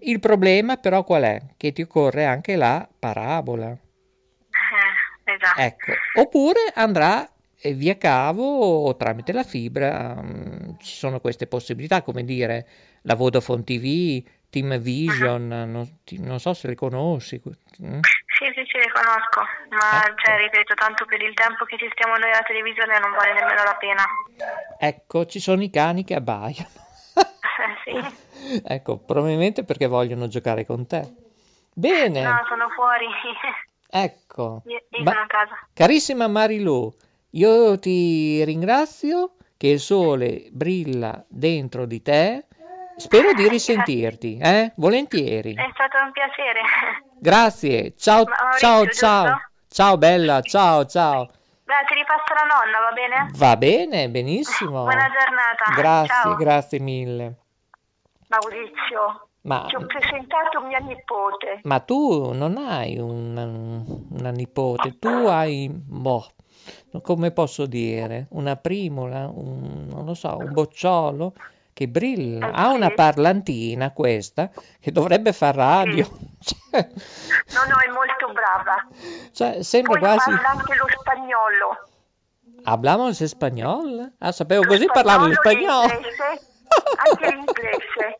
Il 0.00 0.18
problema 0.18 0.76
però 0.76 1.04
qual 1.04 1.22
è? 1.22 1.40
Che 1.56 1.72
ti 1.72 1.82
occorre 1.82 2.24
anche 2.24 2.56
la 2.56 2.88
parabola. 2.98 3.70
Eh, 3.70 5.32
esatto. 5.32 5.60
Ecco, 5.60 5.92
oppure 6.14 6.72
andrà 6.74 7.30
via 7.62 7.96
cavo 7.98 8.42
o 8.86 8.96
tramite 8.96 9.32
la 9.32 9.42
fibra, 9.42 10.16
mm, 10.20 10.76
ci 10.78 10.94
sono 10.96 11.20
queste 11.20 11.46
possibilità, 11.46 12.02
come 12.02 12.24
dire 12.24 12.66
la 13.02 13.14
Vodafone 13.14 13.62
TV, 13.64 14.22
Team 14.50 14.78
Vision, 14.78 15.46
non, 15.46 15.98
ti- 16.04 16.18
non 16.20 16.40
so 16.40 16.54
se 16.54 16.68
le 16.68 16.74
conosci. 16.74 17.40
mm? 17.44 18.00
Sì, 18.40 18.46
sì, 18.54 18.64
sì, 18.66 18.78
le 18.78 18.90
conosco, 18.90 19.42
ma 19.70 20.02
Ecco. 20.06 20.14
cioè, 20.24 20.36
ripeto, 20.38 20.74
tanto 20.74 21.04
per 21.04 21.20
il 21.20 21.34
tempo 21.34 21.64
che 21.66 21.76
ci 21.76 21.88
stiamo 21.92 22.16
noi 22.16 22.30
alla 22.30 22.42
televisione 22.46 22.98
non 22.98 23.10
vale 23.12 23.34
nemmeno 23.34 23.62
la 23.62 23.76
pena. 23.78 24.02
Ecco, 24.78 25.26
ci 25.26 25.40
sono 25.40 25.62
i 25.62 25.68
cani 25.70 26.04
che 26.04 26.14
abbaiano. 26.14 26.68
Sì. 27.84 27.92
Ecco, 28.64 28.96
probabilmente 28.98 29.64
perché 29.64 29.86
vogliono 29.86 30.26
giocare 30.26 30.64
con 30.64 30.86
te. 30.86 31.02
Bene, 31.74 32.22
No, 32.22 32.44
sono 32.48 32.68
fuori. 32.70 33.06
ecco. 33.90 34.62
Io, 34.64 34.82
io 34.90 35.02
Ma- 35.04 35.10
sono 35.12 35.22
a 35.24 35.26
casa. 35.26 35.58
Carissima 35.74 36.26
Marilu, 36.26 36.92
io 37.30 37.78
ti 37.78 38.42
ringrazio 38.44 39.32
che 39.56 39.68
il 39.68 39.80
sole 39.80 40.48
brilla 40.50 41.22
dentro 41.28 41.86
di 41.86 42.02
te. 42.02 42.46
Spero 42.96 43.32
di 43.32 43.48
risentirti, 43.48 44.36
eh? 44.38 44.72
Volentieri. 44.76 45.54
È 45.54 45.70
stato 45.72 45.96
un 46.04 46.12
piacere. 46.12 46.60
Grazie. 47.18 47.94
Ciao, 47.96 48.24
Maurizio, 48.24 48.58
ciao, 48.58 48.84
giusto? 48.84 49.06
ciao. 49.06 49.40
Ciao 49.68 49.96
bella, 49.96 50.40
ciao, 50.42 50.84
ciao. 50.84 51.24
Beh, 51.64 51.84
ti 51.86 51.94
ripasso 51.94 52.34
la 52.34 52.46
nonna, 52.50 52.78
va 52.80 52.92
bene? 52.92 53.30
Va 53.36 53.56
bene, 53.56 54.08
benissimo. 54.10 54.82
Buona 54.82 55.08
giornata. 55.08 55.72
Grazie, 55.80 56.14
Ciao. 56.30 56.34
grazie 56.36 56.80
mille. 56.80 57.36
Maurizio, 58.28 59.28
Ma, 59.42 59.64
ti 59.68 59.76
ho 59.76 59.86
presentato 59.86 60.60
mia 60.62 60.78
nipote. 60.78 61.60
ma 61.64 61.80
tu 61.80 62.32
non 62.32 62.56
hai 62.58 62.98
una, 62.98 63.44
una 63.44 64.30
nipote, 64.30 64.98
tu 64.98 65.08
hai, 65.08 65.68
boh, 65.70 66.26
come 67.02 67.30
posso 67.30 67.66
dire, 67.66 68.26
una 68.30 68.56
primola, 68.56 69.28
un, 69.32 69.86
non 69.88 70.04
lo 70.04 70.14
so, 70.14 70.36
un 70.38 70.52
bocciolo 70.52 71.34
che 71.72 71.88
brilla. 71.88 72.50
Ha 72.52 72.70
una 72.72 72.90
parlantina 72.90 73.92
questa 73.92 74.50
che 74.80 74.92
dovrebbe 74.92 75.32
far 75.32 75.54
radio. 75.54 76.06
No, 76.10 76.78
no, 76.78 77.78
è 77.78 77.88
molto 77.92 78.32
brava. 78.32 78.86
cioè, 79.32 79.62
sembra 79.62 79.92
Poi 79.92 80.00
quasi... 80.00 80.30
parla 80.30 80.48
anche 80.50 80.74
lo 80.74 80.86
spagnolo. 81.00 81.88
Hablamos 82.62 83.20
español? 83.22 84.12
Ah, 84.18 84.32
sapevo 84.32 84.64
Lo 84.64 84.68
così 84.68 84.86
parlavo 84.86 85.26
in 85.26 85.34
spagnolo 85.34 85.86
l'inglese, 85.86 86.40
anche 87.08 87.34
l'inglese. 87.34 88.18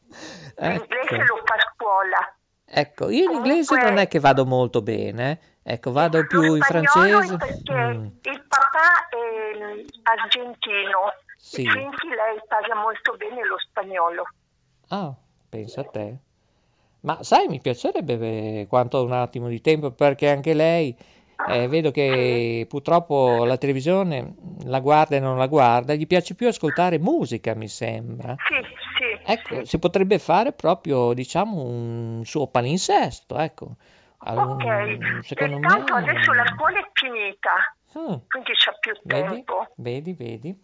L'inglese 0.56 1.14
Ecco. 1.14 1.34
lo 1.34 1.40
fa 1.44 1.54
a 1.54 1.72
scuola. 1.74 2.34
Ecco, 2.64 3.10
io 3.10 3.24
in 3.24 3.32
inglese 3.36 3.66
Comunque- 3.66 3.90
non 3.90 3.98
è 3.98 4.08
che 4.08 4.18
vado 4.20 4.46
molto 4.46 4.80
bene, 4.80 5.30
eh. 5.32 5.38
Ecco, 5.62 5.92
vado 5.92 6.26
più 6.26 6.54
in 6.54 6.62
francese. 6.62 7.36
perché 7.36 7.74
Mm, 7.74 8.06
il 8.22 8.44
papà 8.48 9.08
è 9.08 9.84
argentino. 10.02 11.12
Sì. 11.36 11.64
Quindi 11.64 12.08
lei 12.08 12.40
parla 12.48 12.74
molto 12.76 13.16
bene 13.16 13.44
lo 13.46 13.56
spagnolo. 13.58 14.24
Ah, 14.88 15.14
pensa 15.48 15.82
a 15.82 15.84
te. 15.84 16.18
Ma 17.00 17.22
sai, 17.22 17.48
mi 17.48 17.60
piacerebbe 17.60 18.66
quanto 18.68 19.02
un 19.02 19.12
attimo 19.12 19.48
di 19.48 19.60
tempo 19.60 19.90
perché 19.90 20.28
anche 20.28 20.52
lei, 20.52 20.94
eh, 21.48 21.66
vedo 21.66 21.90
che 21.90 22.66
purtroppo 22.68 23.44
la 23.44 23.56
televisione 23.56 24.34
la 24.64 24.80
guarda 24.80 25.16
e 25.16 25.20
non 25.20 25.38
la 25.38 25.46
guarda, 25.46 25.94
gli 25.94 26.06
piace 26.06 26.34
più 26.34 26.46
ascoltare 26.48 26.98
musica, 26.98 27.54
mi 27.54 27.68
sembra. 27.68 28.36
Sì, 28.46 28.54
sì. 28.98 29.32
Ecco, 29.32 29.64
si 29.64 29.78
potrebbe 29.78 30.18
fare 30.18 30.52
proprio, 30.52 31.14
diciamo, 31.14 31.62
un 31.62 32.22
suo 32.24 32.48
palinsesto, 32.48 33.38
ecco. 33.38 33.76
Ok, 34.22 34.28
Allora, 34.28 35.22
secondo 35.22 35.56
intanto 35.56 35.94
me... 35.94 36.00
adesso 36.00 36.32
la 36.32 36.44
scuola 36.54 36.78
è 36.78 36.90
finita, 36.92 37.74
Mm. 37.98 38.14
quindi 38.28 38.52
c'è 38.52 38.70
più 38.78 38.92
Vedi, 39.02 39.28
tempo. 39.28 39.66
vedi, 39.76 40.12
vedi. 40.12 40.54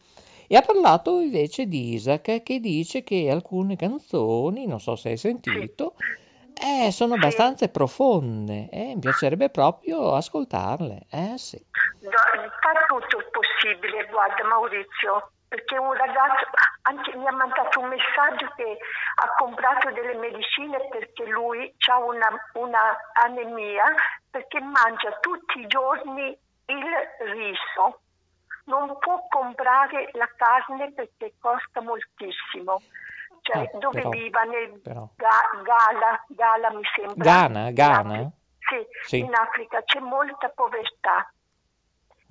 E 0.46 0.56
ha 0.56 0.62
parlato 0.62 1.18
invece 1.20 1.66
di 1.66 1.94
Isaac 1.94 2.42
che 2.42 2.60
dice 2.60 3.02
che 3.02 3.28
alcune 3.30 3.74
canzoni, 3.74 4.66
non 4.66 4.78
so 4.78 4.94
se 4.94 5.08
hai 5.08 5.16
sentito, 5.16 5.94
eh, 6.54 6.92
sono 6.92 7.14
Sì. 7.14 7.18
abbastanza 7.18 7.66
profonde 7.68 8.68
e 8.70 8.92
mi 8.94 9.00
piacerebbe 9.00 9.48
proprio 9.50 10.12
ascoltarle. 10.14 11.06
Eh 11.10 11.36
sì. 11.36 11.60
No, 12.02 12.10
fa 12.10 12.84
tutto 12.86 13.18
il 13.18 13.26
possibile, 13.32 14.06
guarda 14.06 14.44
Maurizio, 14.46 15.32
perché 15.48 15.76
un 15.78 15.92
ragazzo 15.92 16.46
anche 16.82 17.16
mi 17.16 17.26
ha 17.26 17.32
mandato 17.32 17.80
un 17.80 17.88
messaggio 17.88 18.52
che 18.56 18.78
ha 19.22 19.34
comprato 19.38 19.90
delle 19.92 20.14
medicine 20.14 20.88
perché 20.88 21.24
lui 21.26 21.72
ha 21.88 21.98
una, 21.98 22.28
una 22.54 22.96
anemia, 23.24 23.84
perché 24.30 24.60
mangia 24.60 25.10
tutti 25.20 25.60
i 25.60 25.66
giorni 25.66 26.36
il 26.66 26.84
riso. 27.32 28.00
Non 28.64 28.98
può 28.98 29.24
comprare 29.28 30.10
la 30.14 30.28
carne 30.36 30.92
perché 30.92 31.34
costa 31.40 31.80
moltissimo. 31.80 32.82
Cioè, 33.42 33.62
Eh, 33.62 33.70
dove 33.78 33.98
però- 34.00 34.08
viva 34.10 34.42
nel 34.42 34.80
però. 34.80 35.08
Ga- 35.14 35.62
Gala, 35.62 36.24
Gala 36.28 36.70
mi 36.72 36.82
sembra. 36.96 37.14
Ghana, 37.22 37.70
Ghana? 37.70 38.30
Sì, 38.58 38.84
Sì. 39.04 39.18
in 39.20 39.32
Africa 39.32 39.80
c'è 39.84 40.00
molta 40.00 40.48
povertà. 40.48 41.30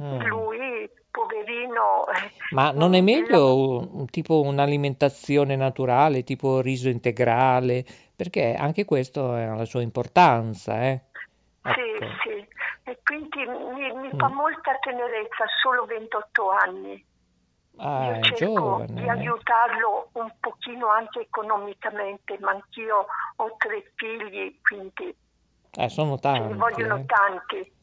Mm. 0.03 0.21
Lui, 0.23 0.89
poverino, 1.15 2.05
eh, 2.07 2.31
Ma 2.49 2.71
non 2.71 2.93
è 2.93 3.01
meglio 3.01 4.05
tipo 4.09 4.41
un'alimentazione 4.41 5.55
naturale, 5.55 6.23
tipo 6.23 6.61
riso 6.61 6.89
integrale? 6.89 7.85
Perché 8.15 8.53
anche 8.55 8.85
questo 8.85 9.31
ha 9.31 9.55
la 9.55 9.65
sua 9.65 9.81
importanza, 9.81 10.81
eh? 10.83 11.01
Sì, 11.61 11.71
Ecco. 11.71 12.05
sì, 12.23 12.47
e 12.83 12.99
quindi 13.03 13.45
mi, 13.45 13.91
mi 13.95 14.13
Mm. 14.13 14.17
fa 14.17 14.27
molta 14.29 14.77
tenerezza, 14.79 15.45
solo 15.61 15.85
28 15.85 16.49
anni. 16.51 17.03
Ah, 17.77 18.05
Io 18.05 18.21
cerco 18.21 18.35
giovane. 18.35 19.01
di 19.01 19.03
eh. 19.03 19.09
aiutarlo 19.09 20.09
un 20.13 20.31
pochino 20.39 20.89
anche 20.89 21.21
economicamente, 21.21 22.37
ma 22.39 22.51
anch'io 22.51 23.05
ho 23.37 23.55
tre 23.57 23.91
figli, 23.95 24.59
quindi 24.61 25.15
Eh, 25.77 25.89
sono 25.89 26.17
ce 26.17 26.43
ne 26.43 26.53
tanti, 26.53 26.53
vogliono 26.55 26.95
eh. 26.95 27.05
tanti. 27.05 27.74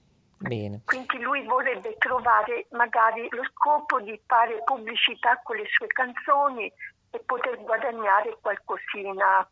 Bene. 0.42 0.82
Quindi 0.84 1.18
lui 1.20 1.44
vorrebbe 1.44 1.96
trovare 1.98 2.66
magari 2.72 3.26
lo 3.30 3.42
scopo 3.44 4.00
di 4.00 4.20
fare 4.26 4.60
pubblicità 4.64 5.40
con 5.42 5.56
le 5.56 5.64
sue 5.70 5.86
canzoni 5.86 6.70
e 7.10 7.18
poter 7.24 7.60
guadagnare 7.62 8.36
qualcosina 8.40 9.48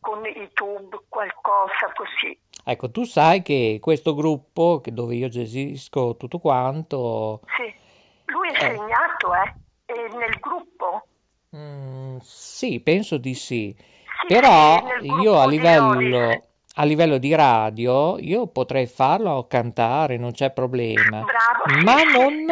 con 0.00 0.24
YouTube, 0.24 0.98
qualcosa 1.08 1.92
così. 1.94 2.38
Ecco, 2.64 2.90
tu 2.90 3.04
sai 3.04 3.42
che 3.42 3.78
questo 3.80 4.14
gruppo 4.14 4.80
che- 4.80 4.92
dove 4.92 5.14
io 5.16 5.28
gestisco 5.28 6.16
tutto 6.16 6.38
quanto, 6.38 7.40
Sì, 7.56 7.74
lui 8.26 8.48
è 8.48 8.52
Eh. 8.52 8.58
segnato, 8.76 9.34
eh, 9.34 9.54
è 9.84 10.16
nel 10.16 10.38
gruppo. 10.40 11.06
mm, 11.54 12.18
sì, 12.22 12.80
penso 12.80 13.18
di 13.18 13.34
sì. 13.34 13.74
Sì, 13.76 14.26
Però 14.28 14.78
io 15.00 15.38
a 15.38 15.46
livello. 15.46 16.48
A 16.74 16.84
livello 16.84 17.18
di 17.18 17.34
radio, 17.34 18.18
io 18.18 18.46
potrei 18.46 18.86
farlo 18.86 19.46
cantare, 19.48 20.16
non 20.16 20.32
c'è 20.32 20.50
problema. 20.50 21.22
Bravo, 21.22 21.82
Ma 21.82 22.02
non, 22.02 22.46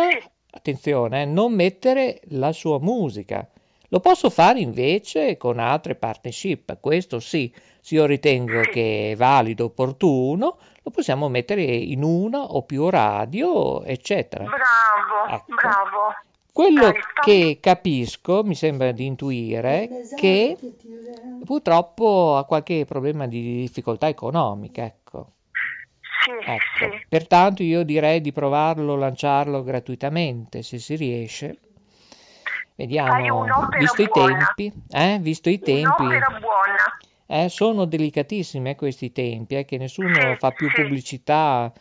attenzione, 0.51 1.23
eh, 1.23 1.25
non 1.25 1.53
mettere 1.53 2.21
la 2.31 2.53
sua 2.53 2.79
musica. 2.79 3.47
Lo 3.91 4.01
posso 4.01 4.29
fare 4.29 4.61
invece 4.61 5.37
con 5.39 5.59
altre 5.59 5.95
partnership, 5.95 6.79
questo 6.81 7.21
sì, 7.21 7.53
se 7.81 7.95
io 7.95 8.05
ritengo 8.05 8.61
che 8.61 9.13
è 9.13 9.17
valido, 9.17 9.67
opportuno, 9.67 10.59
lo 10.83 10.91
possiamo 10.91 11.29
mettere 11.29 11.63
in 11.63 12.03
una 12.03 12.43
o 12.43 12.65
più 12.65 12.91
radio, 12.91 13.83
eccetera. 13.85 14.45
Bravo, 14.45 15.35
Ecco. 15.35 15.55
bravo. 15.55 16.15
Quello 16.59 16.87
fammi- 16.87 16.99
che 17.23 17.59
capisco, 17.61 18.43
mi 18.43 18.57
sembra 18.57 18.91
di 18.91 19.07
intuire, 19.07 19.89
che 20.17 20.57
purtroppo 21.45 22.37
ha 22.37 22.45
qualche 22.47 22.85
problema 22.85 23.29
di 23.29 23.61
difficoltà 23.61 24.09
economica, 24.09 24.85
ecco. 24.85 25.35
Sì, 26.25 26.33
Ecco, 26.33 26.97
sì. 26.97 27.05
pertanto 27.09 27.63
io 27.63 27.85
direi 27.85 28.21
di 28.21 28.33
provarlo, 28.33 28.97
lanciarlo 28.97 29.63
gratuitamente, 29.63 30.65
se 30.65 30.81
si 30.81 30.97
riesce. 30.97 31.59
Vediamo, 32.75 33.43
un'opera 33.45 33.79
visto 33.79 34.03
i 34.03 34.09
tempi, 34.11 34.73
eh, 34.91 35.19
visto 35.21 35.49
i 35.51 35.61
tempi, 35.61 36.07
eh, 37.27 37.49
sono 37.49 37.85
delicatissimi 37.85 38.71
eh, 38.71 38.75
questi 38.75 39.13
tempi, 39.13 39.55
eh, 39.55 39.65
che 39.65 39.79
nessuno 39.79 40.13
Sì, 40.33 40.37
fa 40.39 40.51
più 40.51 40.69
sì. 40.71 40.83
pubblicità, 40.83 41.73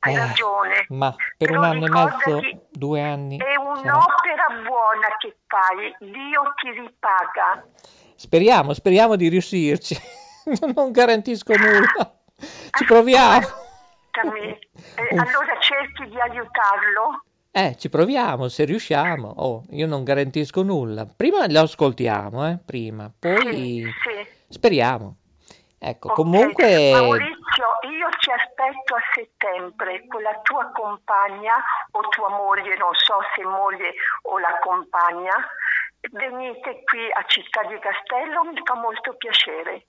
Hai 0.00 0.14
eh, 0.14 0.18
ragione. 0.18 0.86
ma 0.90 1.14
per 1.36 1.48
Però 1.48 1.58
un 1.60 1.64
anno 1.64 1.86
e 1.86 1.90
mezzo, 1.90 2.40
due 2.70 3.02
anni, 3.02 3.36
È 3.36 3.56
un'opera 3.56 4.46
buona 4.64 5.16
che 5.18 5.36
fai, 5.46 5.94
Dio 5.98 6.42
ti 6.60 6.70
ripaga. 6.70 7.64
Speriamo, 8.14 8.72
speriamo 8.74 9.16
di 9.16 9.28
riuscirci. 9.28 9.96
Non 10.74 10.92
garantisco 10.92 11.54
nulla. 11.54 12.14
Ci 12.72 12.84
proviamo. 12.84 13.46
Eh, 14.20 15.16
allora 15.16 15.56
cerchi 15.60 16.08
di 16.08 16.20
aiutarlo. 16.20 17.22
Eh, 17.52 17.76
ci 17.78 17.88
proviamo, 17.88 18.48
se 18.48 18.64
riusciamo. 18.64 19.32
Oh, 19.36 19.64
io 19.70 19.86
non 19.86 20.02
garantisco 20.02 20.62
nulla. 20.62 21.06
Prima 21.06 21.46
lo 21.48 21.60
ascoltiamo, 21.60 22.48
eh, 22.48 22.58
prima, 22.64 23.12
poi 23.16 23.54
Sì, 23.54 23.92
sì. 24.02 24.26
speriamo. 24.48 25.16
Ecco, 25.80 26.08
Ok. 26.08 26.14
comunque, 26.14 26.90
Maurizio, 26.92 27.66
io 27.88 28.08
ti 28.18 28.30
aspetto 28.32 28.94
a 28.96 29.00
settembre 29.14 30.06
con 30.08 30.22
la 30.22 30.38
tua 30.42 30.70
compagna 30.74 31.54
o 31.92 32.00
tua 32.08 32.28
moglie, 32.30 32.76
non 32.76 32.92
so 32.94 33.14
se 33.34 33.44
moglie 33.44 33.94
o 34.22 34.38
la 34.38 34.58
compagna. 34.60 35.34
Venite 36.10 36.82
qui 36.84 37.10
a 37.12 37.24
Città 37.26 37.62
di 37.64 37.78
Castello, 37.78 38.44
mi 38.44 38.60
fa 38.64 38.74
molto 38.74 39.14
piacere. 39.14 39.86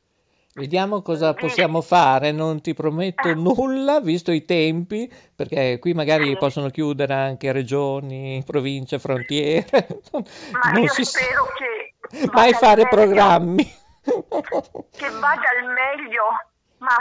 vediamo 0.53 1.01
cosa 1.01 1.33
possiamo 1.33 1.81
fare. 1.81 2.31
Non 2.31 2.61
ti 2.61 2.73
prometto 2.73 3.33
nulla, 3.33 3.99
visto 3.99 4.31
i 4.31 4.45
tempi, 4.45 5.11
perché 5.35 5.79
qui 5.79 5.93
magari 5.93 6.37
possono 6.37 6.69
chiudere 6.69 7.13
anche 7.13 7.51
regioni, 7.51 8.43
province, 8.45 8.99
frontiere. 8.99 9.65
Ma 10.51 10.71
Non 10.71 10.83
io 10.83 10.89
si 10.89 11.05
spero 11.05 11.45
che 11.55 12.27
mai 12.31 12.53
fare 12.53 12.83
meglio, 12.83 12.95
programmi. 12.95 13.78
Che 14.01 15.09
vada 15.09 15.49
al 15.59 15.67
meglio, 15.73 16.23
ma 16.77 16.95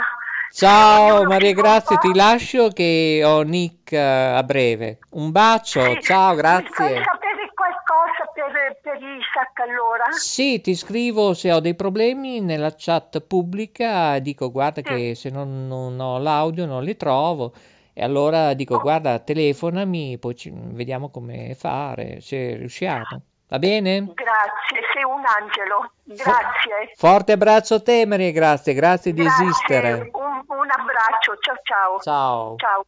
Ciao 0.51 1.25
Maria 1.25 1.53
Grazia, 1.53 1.97
ti 1.97 2.13
lascio 2.13 2.69
che 2.69 3.21
ho 3.23 3.41
Nick 3.41 3.91
eh, 3.93 3.97
a 3.99 4.43
breve. 4.43 4.99
Un 5.11 5.31
bacio, 5.31 5.79
Sì, 5.79 6.01
ciao, 6.01 6.31
Mi 6.31 6.35
fai 6.35 6.37
grazie. 6.37 7.03
sapere 7.03 7.51
qualcosa 7.53 8.25
per, 8.33 8.79
per 8.81 8.95
Isaac 8.95 9.59
allora? 9.59 10.05
Sì, 10.11 10.59
ti 10.59 10.75
scrivo 10.75 11.33
se 11.33 11.51
ho 11.53 11.59
dei 11.59 11.75
problemi 11.75 12.41
nella 12.41 12.73
chat 12.75 13.21
pubblica, 13.21 14.19
dico 14.19 14.51
guarda 14.51 14.81
che 14.81 15.13
se 15.15 15.29
non, 15.29 15.67
non 15.67 15.99
ho 15.99 16.17
l'audio 16.17 16.65
non 16.65 16.83
li 16.83 16.95
trovo 16.97 17.53
e 17.93 18.03
allora 18.03 18.53
dico 18.53 18.79
guarda 18.79 19.19
telefonami, 19.19 20.17
poi 20.17 20.35
ci- 20.35 20.51
vediamo 20.53 21.09
come 21.09 21.53
fare, 21.53 22.21
se 22.21 22.55
riusciamo. 22.55 23.21
Va 23.49 23.57
bene? 23.57 24.05
Grazie, 24.13 24.79
sei 24.93 25.03
un 25.03 25.23
angelo. 25.25 25.91
Grazie. 26.03 26.93
Forte 26.95 27.31
abbraccio 27.31 27.75
a 27.75 27.81
te 27.81 28.05
Maria 28.05 28.31
grazie 28.31 28.73
di 29.11 29.23
Grazie, 29.23 29.45
esistere. 29.45 29.93
Un, 30.13 30.43
un 30.47 30.69
abbraccio, 30.69 31.35
ciao 31.39 31.55
ciao. 31.63 31.99
Ciao. 31.99 32.55
Ciao. 32.57 32.85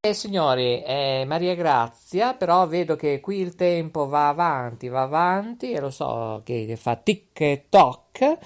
Eh, 0.00 0.14
signori, 0.14 0.80
è 0.80 1.24
Maria 1.26 1.54
Grazia, 1.54 2.32
però 2.32 2.66
vedo 2.66 2.96
che 2.96 3.20
qui 3.20 3.40
il 3.40 3.54
tempo 3.54 4.08
va 4.08 4.28
avanti, 4.28 4.88
va 4.88 5.02
avanti 5.02 5.70
e 5.72 5.80
lo 5.80 5.90
so 5.90 6.40
che 6.44 6.74
fa 6.76 6.96
tic 6.96 7.68
toc 7.68 8.38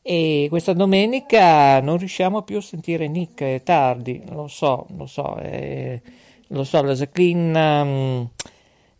e 0.00 0.46
questa 0.48 0.72
domenica 0.72 1.80
non 1.80 1.98
riusciamo 1.98 2.42
più 2.42 2.56
a 2.56 2.62
sentire 2.62 3.06
Nick, 3.06 3.42
è 3.42 3.62
tardi, 3.62 4.24
lo 4.30 4.48
so, 4.48 4.86
lo 4.96 5.06
so, 5.06 5.36
eh, 5.38 6.00
lo 6.48 6.64
so, 6.64 6.82
la 6.82 6.94
Jacqueline 6.94 7.84
mm, 7.84 8.24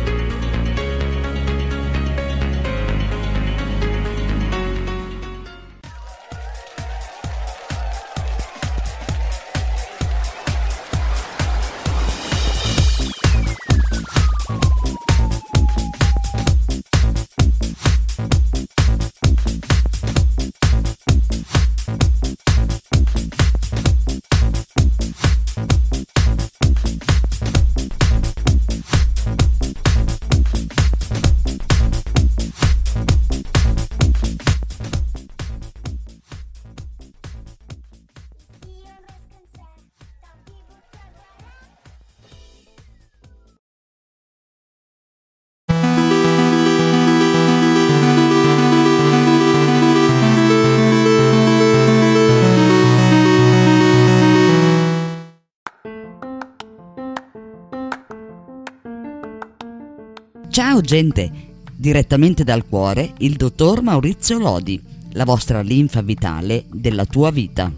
Ciao 60.91 60.99
gente, 60.99 61.31
direttamente 61.73 62.43
dal 62.43 62.67
cuore 62.67 63.13
il 63.19 63.37
dottor 63.37 63.81
Maurizio 63.81 64.37
Lodi, 64.37 64.77
la 65.13 65.23
vostra 65.23 65.61
linfa 65.61 66.01
vitale 66.01 66.65
della 66.69 67.05
tua 67.05 67.31
vita. 67.31 67.71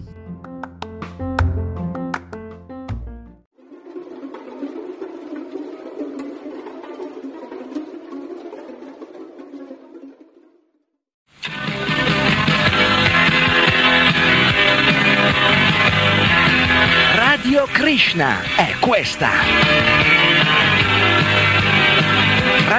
Radio 17.16 17.68
Krishna 17.72 18.40
è 18.56 18.74
questa 18.80 19.93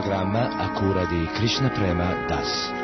Programma 0.00 0.56
a 0.56 0.70
cura 0.70 1.04
di 1.06 1.28
Krishna 1.34 1.70
Prema 1.70 2.24
Das. 2.28 2.77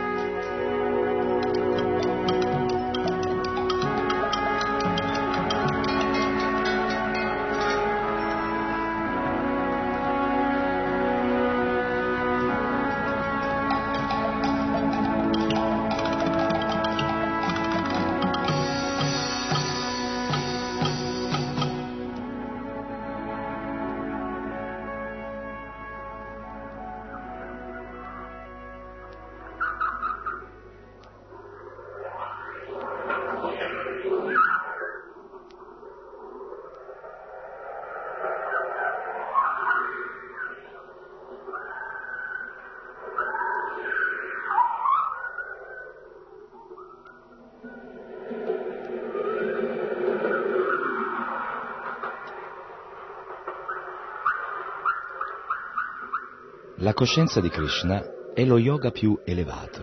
La 56.84 56.92
coscienza 56.92 57.40
di 57.40 57.48
Krishna 57.48 58.04
è 58.34 58.44
lo 58.44 58.58
yoga 58.58 58.90
più 58.90 59.18
elevato. 59.24 59.80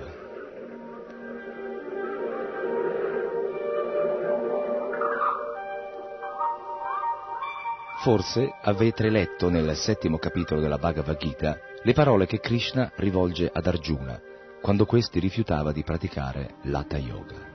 Forse 8.03 8.53
avete 8.61 9.09
letto 9.09 9.49
nel 9.49 9.75
settimo 9.75 10.19
capitolo 10.19 10.61
della 10.61 10.77
Bhagavad 10.77 11.17
Gita 11.17 11.57
le 11.81 11.93
parole 11.93 12.27
che 12.27 12.39
Krishna 12.39 12.91
rivolge 12.97 13.49
ad 13.51 13.65
Arjuna 13.65 14.21
quando 14.61 14.85
questi 14.85 15.19
rifiutava 15.19 15.71
di 15.71 15.83
praticare 15.83 16.57
l'Hatha 16.65 16.99
Yoga. 16.99 17.50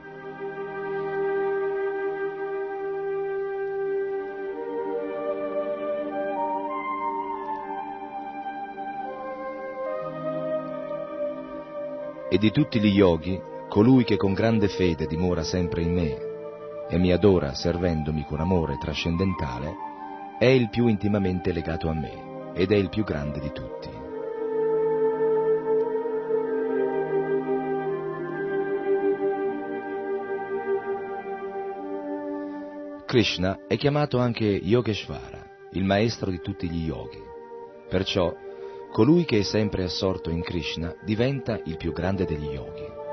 E 12.29 12.37
di 12.37 12.51
tutti 12.51 12.81
gli 12.81 12.93
yogi, 12.93 13.39
colui 13.69 14.03
che 14.03 14.17
con 14.17 14.33
grande 14.33 14.67
fede 14.67 15.05
dimora 15.07 15.43
sempre 15.43 15.81
in 15.81 15.93
me 15.93 16.25
e 16.89 16.97
mi 16.97 17.11
adora 17.11 17.53
servendomi 17.53 18.25
con 18.25 18.41
amore 18.41 18.77
trascendentale, 18.77 19.73
è 20.37 20.45
il 20.45 20.69
più 20.69 20.87
intimamente 20.87 21.53
legato 21.53 21.87
a 21.87 21.93
me 21.93 22.51
ed 22.53 22.71
è 22.71 22.75
il 22.75 22.89
più 22.89 23.05
grande 23.05 23.39
di 23.39 23.51
tutti. 23.51 23.89
Krishna 33.05 33.59
è 33.67 33.77
chiamato 33.77 34.19
anche 34.19 34.43
Yogeshvara, 34.43 35.69
il 35.71 35.85
maestro 35.85 36.29
di 36.29 36.41
tutti 36.41 36.69
gli 36.69 36.87
yogi. 36.87 37.23
Perciò, 37.87 38.35
colui 38.91 39.25
che 39.25 39.39
è 39.39 39.43
sempre 39.43 39.83
assorto 39.83 40.29
in 40.29 40.41
Krishna 40.41 40.95
diventa 41.03 41.59
il 41.65 41.77
più 41.77 41.91
grande 41.91 42.25
degli 42.25 42.47
yogi. 42.47 43.05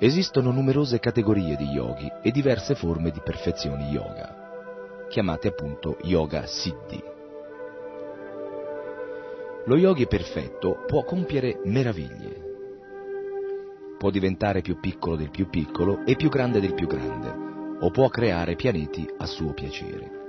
Esistono 0.00 0.50
numerose 0.50 0.98
categorie 0.98 1.56
di 1.56 1.66
yogi 1.66 2.10
e 2.22 2.30
diverse 2.30 2.74
forme 2.74 3.10
di 3.10 3.20
perfezioni 3.24 3.90
yoga, 3.90 5.06
chiamate 5.08 5.48
appunto 5.48 5.96
yoga 6.02 6.44
siddhi. 6.46 7.02
Lo 9.66 9.76
yogi 9.76 10.06
perfetto 10.06 10.84
può 10.86 11.04
compiere 11.04 11.60
meraviglie. 11.64 12.42
Può 13.96 14.10
diventare 14.10 14.60
più 14.60 14.78
piccolo 14.78 15.16
del 15.16 15.30
più 15.30 15.48
piccolo 15.48 16.04
e 16.04 16.16
più 16.16 16.28
grande 16.28 16.60
del 16.60 16.74
più 16.74 16.86
grande, 16.86 17.43
o 17.80 17.90
può 17.90 18.08
creare 18.08 18.54
pianeti 18.54 19.08
a 19.18 19.26
suo 19.26 19.52
piacere. 19.52 20.22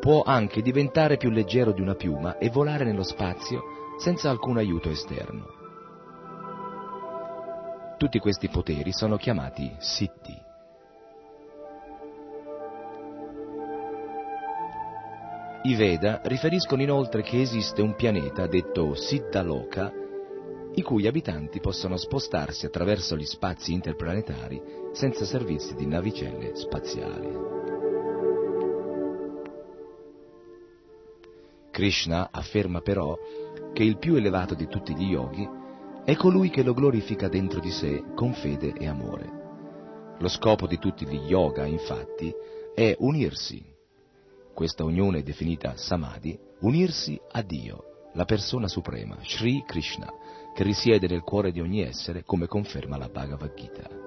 Può 0.00 0.22
anche 0.22 0.62
diventare 0.62 1.16
più 1.16 1.30
leggero 1.30 1.72
di 1.72 1.80
una 1.80 1.94
piuma 1.94 2.38
e 2.38 2.48
volare 2.48 2.84
nello 2.84 3.02
spazio 3.02 3.62
senza 3.98 4.30
alcun 4.30 4.56
aiuto 4.56 4.88
esterno. 4.88 5.58
Tutti 7.98 8.18
questi 8.18 8.48
poteri 8.48 8.92
sono 8.92 9.16
chiamati 9.16 9.70
siddhi. 9.78 10.48
I 15.62 15.74
Veda 15.74 16.22
riferiscono 16.24 16.80
inoltre 16.80 17.20
che 17.20 17.42
esiste 17.42 17.82
un 17.82 17.94
pianeta 17.94 18.46
detto 18.46 18.94
Siddhaloka, 18.94 19.92
i 20.74 20.82
cui 20.82 21.06
abitanti 21.06 21.60
possono 21.60 21.96
spostarsi 21.96 22.66
attraverso 22.66 23.16
gli 23.16 23.24
spazi 23.24 23.72
interplanetari 23.72 24.60
senza 24.92 25.24
servizi 25.24 25.74
di 25.74 25.86
navicelle 25.86 26.54
spaziali. 26.56 27.58
Krishna 31.70 32.28
afferma 32.30 32.80
però 32.80 33.16
che 33.72 33.82
il 33.82 33.98
più 33.98 34.16
elevato 34.16 34.54
di 34.54 34.66
tutti 34.66 34.94
gli 34.94 35.10
yogi 35.10 35.48
è 36.04 36.16
colui 36.16 36.50
che 36.50 36.62
lo 36.62 36.74
glorifica 36.74 37.28
dentro 37.28 37.60
di 37.60 37.70
sé 37.70 38.02
con 38.14 38.32
fede 38.32 38.72
e 38.72 38.86
amore. 38.86 39.38
Lo 40.18 40.28
scopo 40.28 40.66
di 40.66 40.78
tutti 40.78 41.06
gli 41.06 41.28
yoga, 41.28 41.64
infatti, 41.64 42.32
è 42.74 42.94
unirsi 42.98 43.70
questa 44.60 44.84
unione 44.84 45.20
è 45.20 45.22
definita 45.22 45.74
samadhi, 45.78 46.38
unirsi 46.60 47.18
a 47.30 47.40
Dio, 47.40 48.10
la 48.12 48.26
persona 48.26 48.68
suprema, 48.68 49.16
Sri 49.22 49.64
Krishna, 49.66 50.12
che 50.52 50.62
risiede 50.62 51.06
nel 51.06 51.22
cuore 51.22 51.52
di 51.52 51.60
ogni 51.60 51.82
essere, 51.82 52.22
come 52.24 52.46
conferma 52.46 52.96
la 52.96 53.08
Bhagavad 53.08 53.54
Gita. 53.54 54.00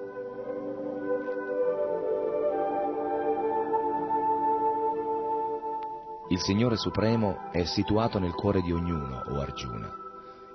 Il 6.30 6.40
Signore 6.40 6.76
Supremo 6.76 7.50
è 7.52 7.64
situato 7.64 8.18
nel 8.18 8.34
cuore 8.34 8.62
di 8.62 8.72
ognuno, 8.72 9.22
o 9.28 9.40
Arjuna, 9.40 9.92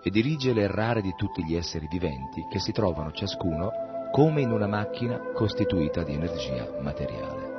e 0.02 0.10
dirige 0.10 0.52
le 0.52 0.68
rare 0.68 1.02
di 1.02 1.14
tutti 1.16 1.44
gli 1.44 1.56
esseri 1.56 1.88
viventi 1.88 2.46
che 2.50 2.60
si 2.60 2.72
trovano 2.72 3.12
ciascuno 3.12 3.72
come 4.12 4.42
in 4.42 4.52
una 4.52 4.68
macchina 4.68 5.20
costituita 5.34 6.04
di 6.04 6.14
energia 6.14 6.68
materiale. 6.82 7.58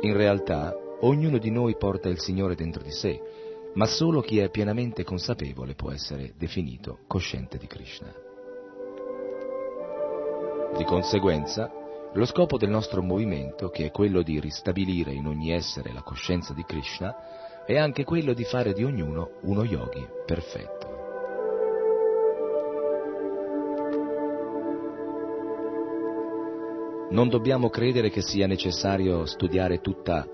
In 0.00 0.12
realtà, 0.14 0.74
ognuno 1.00 1.38
di 1.38 1.50
noi 1.50 1.76
porta 1.76 2.08
il 2.08 2.18
Signore 2.18 2.54
dentro 2.54 2.82
di 2.82 2.90
sé, 2.90 3.20
ma 3.76 3.86
solo 3.86 4.22
chi 4.22 4.38
è 4.38 4.50
pienamente 4.50 5.04
consapevole 5.04 5.74
può 5.74 5.90
essere 5.90 6.32
definito 6.36 7.00
cosciente 7.06 7.58
di 7.58 7.66
Krishna. 7.66 8.12
Di 10.76 10.84
conseguenza, 10.84 11.70
lo 12.12 12.24
scopo 12.24 12.56
del 12.56 12.70
nostro 12.70 13.02
movimento, 13.02 13.68
che 13.68 13.86
è 13.86 13.90
quello 13.90 14.22
di 14.22 14.40
ristabilire 14.40 15.12
in 15.12 15.26
ogni 15.26 15.52
essere 15.52 15.92
la 15.92 16.02
coscienza 16.02 16.54
di 16.54 16.64
Krishna, 16.64 17.64
è 17.66 17.76
anche 17.76 18.04
quello 18.04 18.32
di 18.32 18.44
fare 18.44 18.72
di 18.72 18.82
ognuno 18.82 19.32
uno 19.42 19.62
yogi 19.64 20.06
perfetto. 20.24 20.94
Non 27.10 27.28
dobbiamo 27.28 27.68
credere 27.68 28.08
che 28.08 28.22
sia 28.22 28.46
necessario 28.46 29.26
studiare 29.26 29.80
tutta 29.80 30.26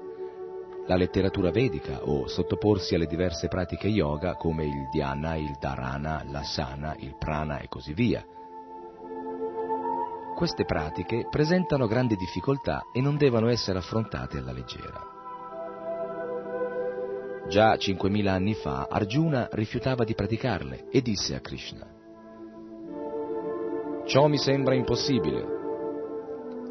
la 0.87 0.97
letteratura 0.97 1.51
vedica 1.51 2.01
o 2.03 2.27
sottoporsi 2.27 2.95
alle 2.95 3.07
diverse 3.07 3.49
pratiche 3.49 3.87
yoga 3.87 4.35
come 4.35 4.65
il 4.65 4.89
dhyana, 4.91 5.37
il 5.37 5.57
dharana, 5.61 6.25
l'asana, 6.29 6.97
il 6.99 7.17
prana 7.17 7.59
e 7.59 7.69
così 7.69 7.93
via. 7.93 8.25
Queste 10.35 10.65
pratiche 10.65 11.29
presentano 11.31 11.87
grandi 11.87 12.17
difficoltà 12.17 12.87
e 12.93 13.01
non 13.01 13.17
devono 13.17 13.49
essere 13.49 13.79
affrontate 13.79 14.39
alla 14.39 14.53
leggera. 14.53 15.11
Già 17.49 17.75
5.000 17.75 18.27
anni 18.27 18.55
fa 18.55 18.89
Arjuna 18.91 19.49
rifiutava 19.53 20.05
di 20.05 20.15
praticarle 20.15 20.89
e 20.91 21.01
disse 21.01 21.35
a 21.35 21.41
Krishna, 21.41 21.87
Ciò 24.05 24.27
mi 24.27 24.39
sembra 24.39 24.75
impossibile, 24.75 25.61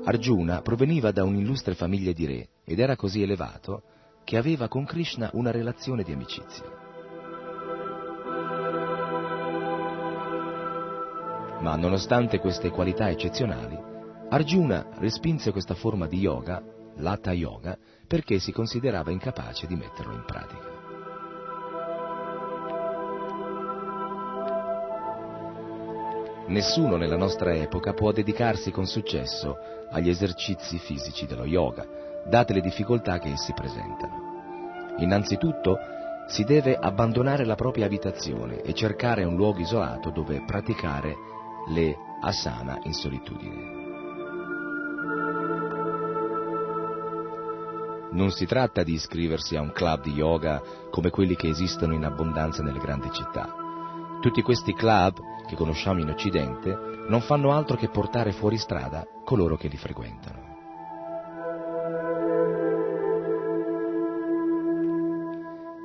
Arjuna 0.04 0.62
proveniva 0.62 1.12
da 1.12 1.24
un'illustre 1.24 1.76
famiglia 1.76 2.12
di 2.12 2.26
re 2.26 2.50
ed 2.66 2.80
era 2.80 2.96
così 2.96 3.22
elevato 3.22 3.84
che 4.24 4.38
aveva 4.38 4.68
con 4.68 4.86
Krishna 4.86 5.30
una 5.34 5.52
relazione 5.52 6.04
di 6.04 6.12
amicizia. 6.12 6.66
Ma 11.60 11.76
nonostante 11.76 12.40
queste 12.40 12.70
qualità 12.70 13.10
eccezionali, 13.10 13.78
Arjuna 14.30 14.88
respinse 14.98 15.52
questa 15.52 15.76
forma 15.76 16.08
di 16.08 16.18
yoga, 16.18 16.64
l'Hatha 16.96 17.34
Yoga, 17.34 17.78
perché 18.08 18.40
si 18.40 18.52
considerava 18.52 19.12
incapace 19.12 19.68
di 19.68 19.76
metterlo 19.76 20.14
in 20.14 20.24
pratica. 20.26 20.80
Nessuno 26.48 26.98
nella 26.98 27.16
nostra 27.16 27.54
epoca 27.54 27.94
può 27.94 28.12
dedicarsi 28.12 28.72
con 28.72 28.86
successo 28.86 29.58
agli 29.90 30.10
esercizi 30.10 30.80
fisici 30.80 31.26
dello 31.26 31.46
yoga, 31.46 31.86
date 32.26 32.54
le 32.54 32.62
difficoltà 32.62 33.20
che 33.20 33.30
essi 33.30 33.54
presentano. 33.54 34.96
Innanzitutto 34.98 35.78
si 36.28 36.44
deve 36.44 36.76
abbandonare 36.76 37.44
la 37.46 37.56
propria 37.56 37.86
abitazione 37.86 38.62
e 38.62 38.74
cercare 38.74 39.24
un 39.24 39.36
luogo 39.36 39.60
isolato 39.60 40.12
dove 40.12 40.44
praticare 40.46 41.16
le 41.68 41.98
asana 42.22 42.80
in 42.84 42.94
solitudine. 42.94 43.80
Non 48.12 48.30
si 48.32 48.46
tratta 48.46 48.84
di 48.84 48.94
iscriversi 48.94 49.56
a 49.56 49.62
un 49.62 49.72
club 49.72 50.04
di 50.04 50.12
yoga 50.12 50.62
come 50.90 51.10
quelli 51.10 51.36
che 51.36 51.48
esistono 51.48 51.94
in 51.94 52.04
abbondanza 52.04 52.62
nelle 52.62 52.80
grandi 52.80 53.10
città. 53.12 53.54
Tutti 54.20 54.42
questi 54.42 54.74
club 54.74 55.18
che 55.48 55.56
conosciamo 55.56 56.02
in 56.02 56.10
Occidente 56.10 56.78
non 57.08 57.22
fanno 57.22 57.52
altro 57.52 57.78
che 57.78 57.90
portare 57.90 58.32
fuori 58.32 58.58
strada 58.58 59.06
coloro 59.24 59.56
che 59.56 59.68
li 59.68 59.78
frequentano. 59.78 60.41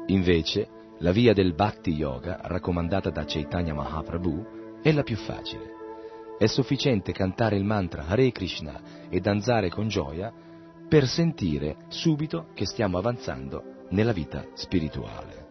Invece, 0.06 0.68
la 0.98 1.12
via 1.12 1.32
del 1.32 1.54
Bhakti 1.54 1.90
Yoga, 1.90 2.38
raccomandata 2.42 3.10
da 3.10 3.24
Chaitanya 3.24 3.74
Mahaprabhu, 3.74 4.80
è 4.82 4.92
la 4.92 5.02
più 5.02 5.16
facile. 5.16 5.74
È 6.38 6.46
sufficiente 6.46 7.12
cantare 7.12 7.56
il 7.56 7.64
mantra 7.64 8.06
Hare 8.06 8.30
Krishna 8.30 9.08
e 9.08 9.20
danzare 9.20 9.68
con 9.68 9.88
gioia 9.88 10.32
per 10.88 11.06
sentire 11.06 11.76
subito 11.88 12.48
che 12.54 12.66
stiamo 12.66 12.98
avanzando 12.98 13.86
nella 13.90 14.12
vita 14.12 14.46
spirituale. 14.54 15.45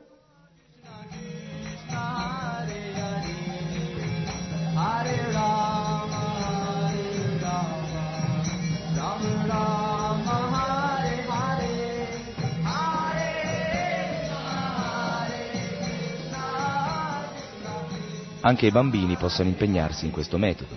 Anche 18.46 18.68
i 18.68 18.72
bambini 18.72 19.16
possono 19.16 19.50
impegnarsi 19.50 20.06
in 20.06 20.12
questo 20.12 20.38
metodo. 20.38 20.76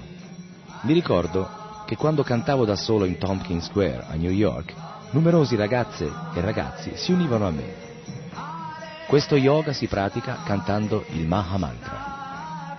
Mi 0.84 0.94
ricordo 0.94 1.82
che 1.84 1.96
quando 1.96 2.22
cantavo 2.22 2.64
da 2.64 2.74
solo 2.76 3.04
in 3.04 3.18
Tompkins 3.18 3.66
Square 3.66 4.06
a 4.08 4.14
New 4.14 4.30
York, 4.30 4.72
numerosi 5.10 5.54
ragazze 5.54 6.10
e 6.32 6.40
ragazzi 6.40 6.92
si 6.94 7.12
univano 7.12 7.46
a 7.46 7.50
me. 7.50 7.74
Questo 9.06 9.36
yoga 9.36 9.74
si 9.74 9.86
pratica 9.86 10.38
cantando 10.46 11.04
il 11.10 11.26
Maha 11.26 11.58
Mantra. 11.58 12.78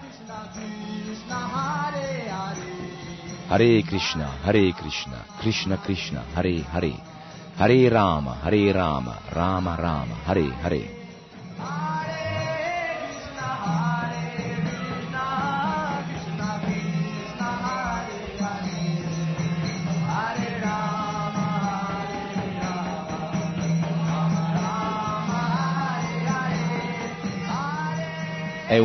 Hare 3.47 3.83
Krishna, 3.83 4.37
Hare 4.41 4.73
Krishna, 4.73 5.23
Krishna 5.37 5.77
Krishna, 5.77 6.23
Hare 6.33 6.65
Hare, 6.71 6.99
Hare 7.57 7.89
Rama, 7.89 8.39
Hare 8.41 8.71
Rama, 8.71 9.19
Rama 9.27 9.75
Rama, 9.75 10.15
Hare 10.25 10.51
Hare. 10.61 10.98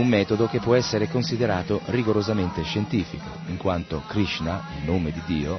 Un 0.04 0.10
metodo 0.10 0.48
che 0.48 0.60
può 0.60 0.74
essere 0.74 1.08
considerato 1.08 1.80
rigorosamente 1.86 2.62
scientifico, 2.62 3.24
in 3.46 3.56
quanto 3.56 4.02
Krishna, 4.06 4.62
il 4.78 4.84
nome 4.84 5.10
di 5.10 5.22
Dio, 5.24 5.58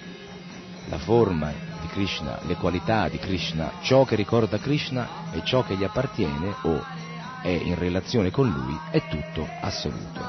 la 0.88 1.00
forma 1.00 1.52
di 1.82 1.88
Krishna, 1.88 2.38
le 2.44 2.56
qualità 2.56 3.10
di 3.10 3.18
Krishna, 3.18 3.72
ciò 3.82 4.06
che 4.06 4.16
ricorda 4.16 4.60
Krishna 4.60 5.32
e 5.32 5.42
ciò 5.44 5.64
che 5.64 5.76
gli 5.76 5.84
appartiene 5.84 6.54
o 6.62 6.84
è 7.42 7.50
in 7.50 7.74
relazione 7.74 8.30
con 8.30 8.48
lui, 8.48 8.78
è 8.92 9.02
tutto 9.08 9.48
assoluto. 9.62 10.22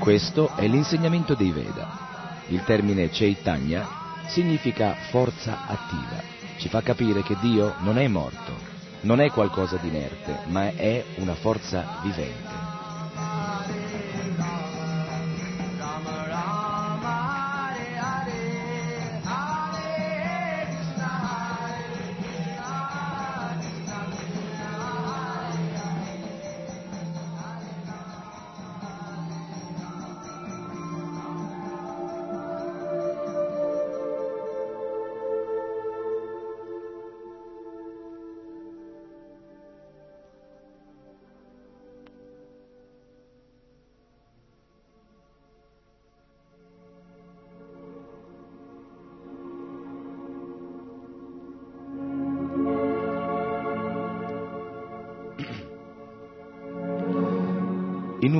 Questo 0.00 0.50
è 0.56 0.66
l'insegnamento 0.66 1.36
dei 1.36 1.52
Veda. 1.52 2.10
Il 2.48 2.64
termine 2.64 3.08
Chaitanya 3.08 4.00
significa 4.32 4.94
forza 5.10 5.66
attiva. 5.66 6.22
Ci 6.56 6.68
fa 6.70 6.80
capire 6.80 7.22
che 7.22 7.36
Dio 7.38 7.74
non 7.80 7.98
è 7.98 8.08
morto, 8.08 8.54
non 9.02 9.20
è 9.20 9.30
qualcosa 9.30 9.76
di 9.76 9.88
inerte, 9.88 10.38
ma 10.46 10.70
è 10.74 11.04
una 11.16 11.34
forza 11.34 11.98
vivente. 12.02 12.61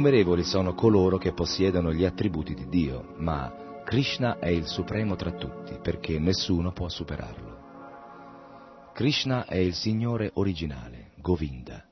Innumerevoli 0.03 0.43
sono 0.43 0.74
coloro 0.74 1.16
che 1.16 1.33
possiedono 1.33 1.93
gli 1.93 2.05
attributi 2.05 2.55
di 2.55 2.69
Dio, 2.69 3.15
ma 3.19 3.83
Krishna 3.85 4.41
è 4.41 4.49
il 4.49 4.66
supremo 4.66 5.15
tra 5.15 5.31
tutti 5.31 5.79
perché 5.81 6.19
nessuno 6.19 6.73
può 6.73 6.89
superarlo. 6.89 8.91
Krishna 8.95 9.47
è 9.47 9.59
il 9.59 9.74
Signore 9.74 10.33
originale, 10.35 11.12
Govinda. 11.20 11.85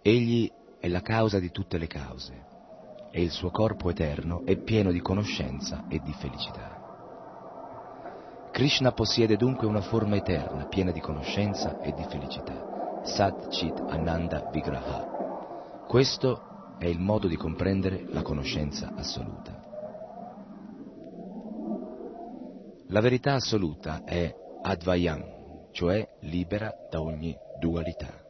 Egli 0.00 0.50
è 0.80 0.88
la 0.88 1.02
causa 1.02 1.38
di 1.38 1.50
tutte 1.50 1.76
le 1.76 1.86
cause 1.86 2.46
e 3.10 3.20
il 3.20 3.30
suo 3.30 3.50
corpo 3.50 3.90
eterno 3.90 4.46
è 4.46 4.56
pieno 4.56 4.90
di 4.90 5.02
conoscenza 5.02 5.84
e 5.86 6.00
di 6.02 6.14
felicità. 6.14 6.80
Krishna 8.52 8.92
possiede 8.92 9.36
dunque 9.36 9.66
una 9.66 9.82
forma 9.82 10.16
eterna, 10.16 10.64
piena 10.64 10.92
di 10.92 11.00
conoscenza 11.00 11.78
e 11.80 11.92
di 11.92 12.06
felicità. 12.08 13.02
Sat 13.04 13.48
Chit 13.48 13.84
Ananda 13.86 14.48
Vigraha. 14.50 15.84
Questo 15.86 16.56
è 16.78 16.86
il 16.86 17.00
modo 17.00 17.26
di 17.26 17.36
comprendere 17.36 18.04
la 18.10 18.22
conoscenza 18.22 18.92
assoluta. 18.94 19.66
La 22.86 23.00
verità 23.00 23.34
assoluta 23.34 24.04
è 24.04 24.34
Advayam, 24.62 25.70
cioè 25.72 26.08
libera 26.20 26.72
da 26.88 27.02
ogni 27.02 27.36
dualità. 27.58 28.24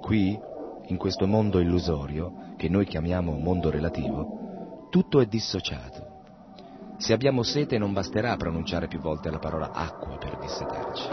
Qui, 0.00 0.38
in 0.86 0.96
questo 0.96 1.26
mondo 1.26 1.60
illusorio, 1.60 2.54
che 2.56 2.68
noi 2.68 2.86
chiamiamo 2.86 3.32
mondo 3.38 3.70
relativo, 3.70 4.86
tutto 4.90 5.20
è 5.20 5.26
dissociato, 5.26 6.07
se 6.98 7.12
abbiamo 7.12 7.44
sete 7.44 7.78
non 7.78 7.92
basterà 7.92 8.36
pronunciare 8.36 8.88
più 8.88 8.98
volte 8.98 9.30
la 9.30 9.38
parola 9.38 9.70
acqua 9.72 10.16
per 10.18 10.36
dissetarci. 10.38 11.08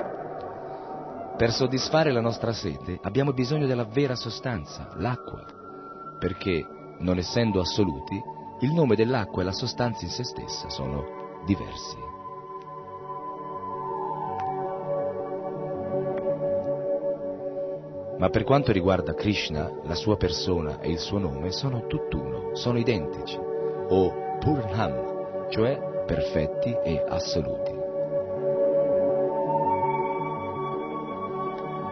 Per 1.38 1.52
soddisfare 1.52 2.12
la 2.12 2.22
nostra 2.22 2.53
sete 2.53 2.98
abbiamo 3.03 3.34
bisogno 3.34 3.68
della 3.68 3.86
vera 3.86 4.16
sostanza, 4.16 4.90
l'acqua, 4.95 5.45
perché, 6.18 6.66
non 6.99 7.18
essendo 7.18 7.60
assoluti, 7.60 8.20
il 8.62 8.72
nome 8.74 8.95
dell'acqua 8.95 9.41
e 9.41 9.45
la 9.45 9.52
sostanza 9.52 10.06
in 10.06 10.12
se 10.12 10.24
stessa 10.24 10.70
sono 10.70 11.44
diversi. 11.45 11.98
Ma 18.18 18.30
per 18.30 18.44
quanto 18.44 18.72
riguarda 18.72 19.14
Krishna, 19.14 19.70
la 19.84 19.95
sua 19.95 20.16
persona 20.16 20.80
e 20.80 20.90
il 20.90 20.99
suo 20.99 21.20
nome 21.20 21.52
sono 21.52 21.86
tutt'uno, 21.86 22.56
sono 22.56 22.80
identici, 22.80 23.38
o 23.38 24.38
Purnam, 24.40 25.15
cioè 25.49 26.03
perfetti 26.05 26.76
e 26.84 27.03
assoluti. 27.07 27.73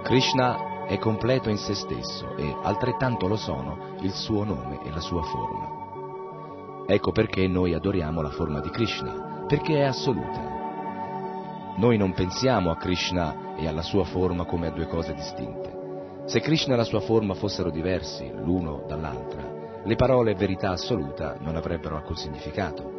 Krishna 0.04 0.86
è 0.86 0.98
completo 0.98 1.50
in 1.50 1.58
se 1.58 1.74
stesso 1.74 2.36
e 2.36 2.56
altrettanto 2.62 3.28
lo 3.28 3.38
sono 3.38 3.96
il 4.02 4.12
suo 4.12 4.44
nome 4.44 4.80
e 4.84 4.92
la 4.92 5.00
sua 5.00 5.24
forma. 5.24 5.82
Ecco 6.86 7.12
perché 7.12 7.48
noi 7.48 7.74
adoriamo 7.74 8.22
la 8.22 8.30
forma 8.30 8.60
di 8.60 8.70
Krishna, 8.70 9.46
perché 9.48 9.78
è 9.78 9.84
assoluta. 9.84 10.52
Noi 11.78 11.98
non 11.98 12.14
pensiamo 12.14 12.70
a 12.70 12.76
Krishna 12.76 13.56
e 13.56 13.68
alla 13.68 13.82
sua 13.82 14.04
forma 14.04 14.46
come 14.46 14.68
a 14.68 14.72
due 14.72 14.88
cose 14.88 15.14
distinte. 15.14 15.72
Se 16.26 16.42
Krishna 16.42 16.74
e 16.74 16.78
la 16.78 16.84
sua 16.84 17.00
forma 17.00 17.34
fossero 17.34 17.70
diversi 17.70 18.30
l'uno 18.32 18.84
dall'altra, 18.86 19.82
le 19.84 19.96
parole 19.96 20.36
verità 20.36 20.72
assoluta 20.72 21.36
non 21.40 21.56
avrebbero 21.56 21.96
alcun 21.96 22.16
significato. 22.16 22.93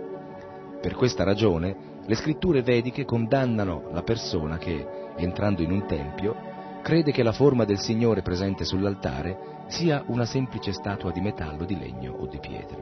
Per 0.85 0.95
questa 0.97 1.25
ragione 1.25 1.75
le 2.05 2.15
scritture 2.15 2.61
vediche 2.61 3.07
condannano 3.07 3.85
la 3.93 4.03
persona 4.03 4.59
che, 4.59 4.87
entrando 5.17 5.63
in 5.63 5.71
un 5.73 5.87
tempio, 5.87 6.37
crede 6.83 7.11
che 7.11 7.23
la 7.23 7.33
forma 7.33 7.65
del 7.65 7.79
Signore 7.79 8.21
presente 8.21 8.67
sull'altare 8.67 9.65
sia 9.69 10.05
una 10.09 10.27
semplice 10.27 10.75
statua 10.75 11.11
di 11.11 11.23
metallo, 11.23 11.65
di 11.65 11.79
legno 11.79 12.13
o 12.13 12.27
di 12.27 12.39
pietra. 12.39 12.77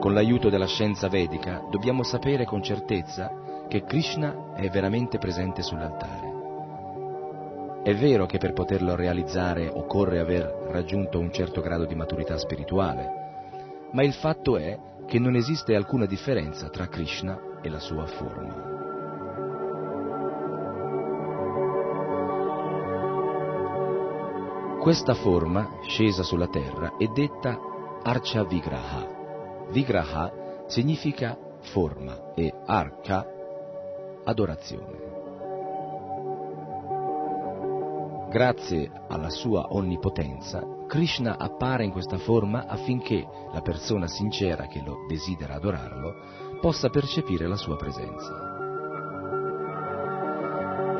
Con 0.00 0.12
l'aiuto 0.12 0.48
della 0.48 0.66
scienza 0.66 1.06
vedica 1.06 1.64
dobbiamo 1.70 2.02
sapere 2.02 2.44
con 2.44 2.60
certezza 2.60 3.64
che 3.68 3.84
Krishna 3.84 4.54
è 4.54 4.68
veramente 4.70 5.18
presente 5.18 5.62
sull'altare. 5.62 6.32
È 7.84 7.94
vero 7.94 8.26
che 8.26 8.38
per 8.38 8.54
poterlo 8.54 8.96
realizzare 8.96 9.70
occorre 9.72 10.18
aver 10.18 10.66
raggiunto 10.72 11.20
un 11.20 11.30
certo 11.30 11.60
grado 11.60 11.84
di 11.84 11.94
maturità 11.94 12.36
spirituale, 12.38 13.22
ma 13.92 14.02
il 14.02 14.14
fatto 14.14 14.56
è 14.56 14.76
che 15.06 15.18
non 15.18 15.36
esiste 15.36 15.74
alcuna 15.74 16.06
differenza 16.06 16.68
tra 16.68 16.88
Krishna 16.88 17.60
e 17.62 17.68
la 17.68 17.78
sua 17.78 18.06
forma. 18.06 18.72
Questa 24.80 25.14
forma, 25.14 25.78
scesa 25.82 26.22
sulla 26.22 26.48
terra, 26.48 26.96
è 26.98 27.06
detta 27.06 27.58
Archa 28.02 28.44
Vigraha. 28.44 29.66
Vigraha 29.70 30.64
significa 30.66 31.38
forma 31.60 32.34
e 32.34 32.52
Archa 32.66 33.26
adorazione. 34.24 35.12
Grazie 38.28 38.90
alla 39.08 39.30
sua 39.30 39.72
onnipotenza, 39.72 40.73
Krishna 40.94 41.36
appare 41.38 41.82
in 41.82 41.90
questa 41.90 42.18
forma 42.18 42.66
affinché 42.68 43.26
la 43.52 43.62
persona 43.62 44.06
sincera 44.06 44.68
che 44.68 44.80
lo 44.80 45.04
desidera 45.08 45.54
adorarlo 45.54 46.14
possa 46.60 46.88
percepire 46.88 47.48
la 47.48 47.56
sua 47.56 47.74
presenza. 47.74 48.32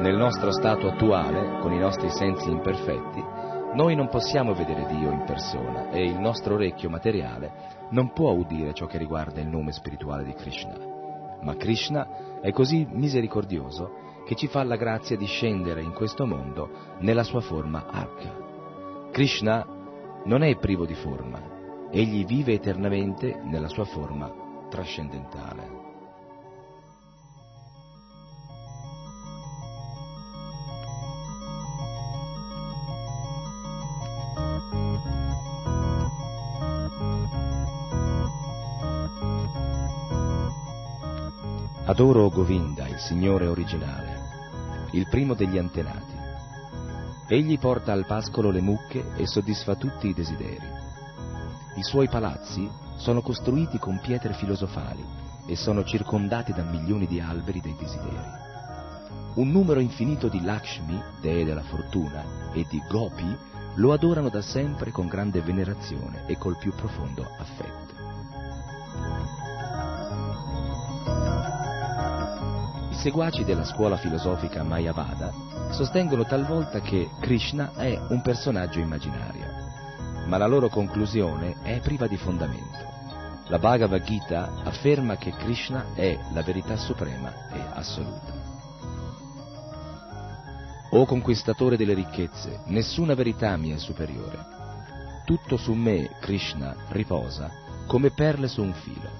Nel 0.00 0.16
nostro 0.16 0.50
stato 0.50 0.88
attuale, 0.88 1.60
con 1.60 1.72
i 1.72 1.78
nostri 1.78 2.10
sensi 2.10 2.50
imperfetti, 2.50 3.22
noi 3.74 3.94
non 3.94 4.08
possiamo 4.08 4.52
vedere 4.52 4.84
Dio 4.88 5.12
in 5.12 5.22
persona 5.24 5.90
e 5.90 6.02
il 6.02 6.18
nostro 6.18 6.54
orecchio 6.54 6.90
materiale 6.90 7.86
non 7.90 8.12
può 8.12 8.32
udire 8.32 8.74
ciò 8.74 8.86
che 8.86 8.98
riguarda 8.98 9.40
il 9.40 9.46
nome 9.46 9.70
spirituale 9.70 10.24
di 10.24 10.34
Krishna. 10.34 10.74
Ma 11.40 11.54
Krishna 11.54 12.40
è 12.40 12.50
così 12.50 12.84
misericordioso 12.90 14.22
che 14.26 14.34
ci 14.34 14.48
fa 14.48 14.64
la 14.64 14.74
grazia 14.74 15.16
di 15.16 15.26
scendere 15.26 15.82
in 15.82 15.92
questo 15.92 16.26
mondo 16.26 16.96
nella 16.98 17.22
sua 17.22 17.40
forma 17.40 17.86
arca. 17.86 18.42
Krishna 19.12 19.73
non 20.24 20.42
è 20.42 20.56
privo 20.56 20.86
di 20.86 20.94
forma, 20.94 21.88
egli 21.90 22.24
vive 22.24 22.54
eternamente 22.54 23.40
nella 23.44 23.68
sua 23.68 23.84
forma 23.84 24.32
trascendentale. 24.70 25.82
Adoro 41.86 42.30
Govinda, 42.30 42.88
il 42.88 42.98
Signore 42.98 43.46
originale, 43.46 44.88
il 44.92 45.06
primo 45.06 45.34
degli 45.34 45.58
antenati. 45.58 46.23
Egli 47.26 47.58
porta 47.58 47.90
al 47.92 48.04
pascolo 48.04 48.50
le 48.50 48.60
mucche 48.60 49.14
e 49.16 49.26
soddisfa 49.26 49.76
tutti 49.76 50.08
i 50.08 50.12
desideri. 50.12 50.66
I 51.76 51.82
suoi 51.82 52.06
palazzi 52.06 52.68
sono 52.96 53.22
costruiti 53.22 53.78
con 53.78 53.98
pietre 53.98 54.34
filosofali 54.34 55.02
e 55.46 55.56
sono 55.56 55.84
circondati 55.84 56.52
da 56.52 56.62
milioni 56.64 57.06
di 57.06 57.20
alberi 57.20 57.62
dei 57.62 57.74
desideri. 57.78 58.42
Un 59.36 59.50
numero 59.50 59.80
infinito 59.80 60.28
di 60.28 60.42
Lakshmi, 60.42 61.00
dee 61.22 61.46
della 61.46 61.62
fortuna, 61.62 62.52
e 62.52 62.66
di 62.68 62.82
Gopi 62.90 63.36
lo 63.76 63.92
adorano 63.92 64.28
da 64.28 64.42
sempre 64.42 64.90
con 64.90 65.08
grande 65.08 65.40
venerazione 65.40 66.24
e 66.26 66.36
col 66.36 66.58
più 66.58 66.74
profondo 66.74 67.26
affetto. 67.38 67.93
Seguaci 73.04 73.44
della 73.44 73.66
scuola 73.66 73.98
filosofica 73.98 74.62
Mayavada 74.62 75.30
sostengono 75.72 76.24
talvolta 76.24 76.80
che 76.80 77.10
Krishna 77.20 77.72
è 77.74 78.00
un 78.08 78.22
personaggio 78.22 78.78
immaginario, 78.78 79.44
ma 80.26 80.38
la 80.38 80.46
loro 80.46 80.70
conclusione 80.70 81.56
è 81.62 81.80
priva 81.80 82.06
di 82.06 82.16
fondamento. 82.16 82.78
La 83.48 83.58
Bhagavad 83.58 84.02
Gita 84.04 84.62
afferma 84.64 85.18
che 85.18 85.32
Krishna 85.32 85.92
è 85.92 86.18
la 86.32 86.40
verità 86.40 86.78
suprema 86.78 87.30
e 87.52 87.60
assoluta. 87.74 88.32
O 90.92 91.04
conquistatore 91.04 91.76
delle 91.76 91.92
ricchezze, 91.92 92.62
nessuna 92.68 93.12
verità 93.12 93.54
mi 93.58 93.72
è 93.72 93.76
superiore. 93.76 94.38
Tutto 95.26 95.58
su 95.58 95.74
me, 95.74 96.08
Krishna, 96.20 96.74
riposa 96.88 97.50
come 97.86 98.12
perle 98.12 98.48
su 98.48 98.62
un 98.62 98.72
filo. 98.72 99.10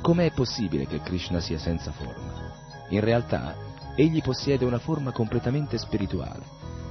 Com'è 0.00 0.30
possibile 0.30 0.86
che 0.86 1.00
Krishna 1.00 1.40
sia 1.40 1.58
senza 1.58 1.90
forma? 1.90 2.49
In 2.90 3.00
realtà, 3.00 3.54
egli 3.94 4.20
possiede 4.20 4.64
una 4.64 4.78
forma 4.78 5.12
completamente 5.12 5.78
spirituale 5.78 6.42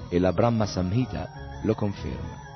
e 0.09 0.17
la 0.17 0.31
Brahma 0.31 0.65
Samhita 0.65 1.29
lo 1.63 1.75
conferma. 1.75 2.47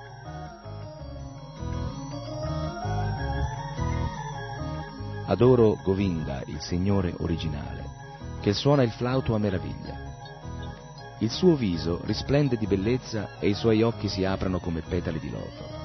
Adoro 5.26 5.78
Govinda, 5.84 6.42
il 6.46 6.60
Signore 6.62 7.14
originale, 7.20 7.84
che 8.42 8.54
suona 8.54 8.84
il 8.84 8.92
flauto 8.92 9.36
a 9.36 9.40
meraviglia. 9.40 10.12
Il 11.20 11.30
suo 11.30 11.56
viso 11.56 12.02
risplende 12.06 12.58
di 12.58 12.68
bellezza 12.68 13.40
e 13.40 13.50
i 13.50 13.54
suoi 13.54 13.82
occhi 13.82 14.08
si 14.08 14.24
aprono 14.24 14.60
come 14.60 14.82
petali 14.82 15.20
di 15.20 15.30
loto. 15.30 15.82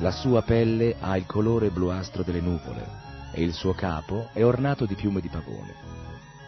La 0.00 0.10
sua 0.10 0.42
pelle 0.42 0.96
ha 1.00 1.16
il 1.16 1.24
colore 1.24 1.70
bluastro 1.70 2.22
delle 2.22 2.40
nuvole 2.40 3.05
e 3.36 3.42
il 3.42 3.52
suo 3.52 3.74
capo 3.74 4.30
è 4.32 4.42
ornato 4.42 4.86
di 4.86 4.94
piume 4.94 5.20
di 5.20 5.28
pavone. 5.28 5.74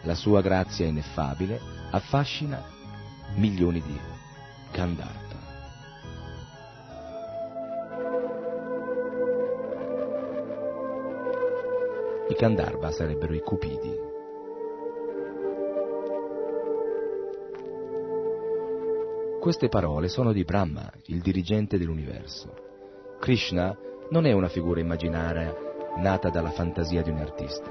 La 0.03 0.15
sua 0.15 0.41
grazia 0.41 0.87
ineffabile 0.87 1.59
affascina 1.91 2.63
milioni 3.35 3.79
di 3.79 3.99
Gandharva. 4.71 5.37
I 12.27 12.33
Gandharva 12.33 12.91
sarebbero 12.91 13.35
i 13.35 13.41
cupidi. 13.41 14.07
Queste 19.39 19.69
parole 19.69 20.07
sono 20.07 20.33
di 20.33 20.43
Brahma, 20.43 20.91
il 21.05 21.21
dirigente 21.21 21.77
dell'universo. 21.77 22.51
Krishna 23.19 23.77
non 24.09 24.25
è 24.25 24.31
una 24.31 24.49
figura 24.49 24.79
immaginaria 24.79 25.67
nata 25.99 26.29
dalla 26.29 26.51
fantasia 26.51 27.01
di 27.01 27.09
un 27.09 27.17
artista. 27.17 27.69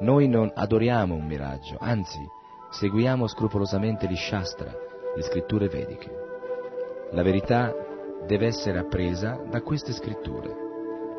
Noi 0.00 0.28
non 0.28 0.50
adoriamo 0.54 1.14
un 1.14 1.26
miraggio, 1.26 1.76
anzi 1.80 2.20
seguiamo 2.70 3.26
scrupolosamente 3.26 4.06
gli 4.06 4.16
Shastra, 4.16 4.70
le 5.14 5.22
scritture 5.22 5.68
vediche. 5.68 6.10
La 7.12 7.22
verità 7.22 7.74
deve 8.26 8.46
essere 8.46 8.78
appresa 8.78 9.40
da 9.48 9.62
queste 9.62 9.92
scritture. 9.92 10.64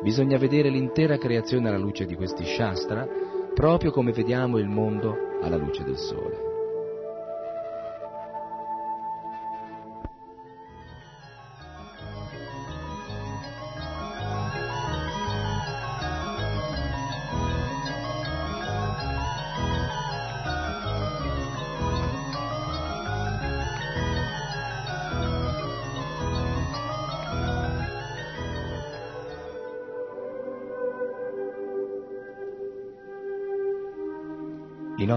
Bisogna 0.02 0.38
vedere 0.38 0.68
l'intera 0.68 1.18
creazione 1.18 1.68
alla 1.68 1.78
luce 1.78 2.04
di 2.04 2.14
questi 2.14 2.44
Shastra, 2.44 3.06
proprio 3.54 3.90
come 3.90 4.12
vediamo 4.12 4.58
il 4.58 4.68
mondo 4.68 5.16
alla 5.42 5.56
luce 5.56 5.82
del 5.82 5.96
sole. 5.96 6.47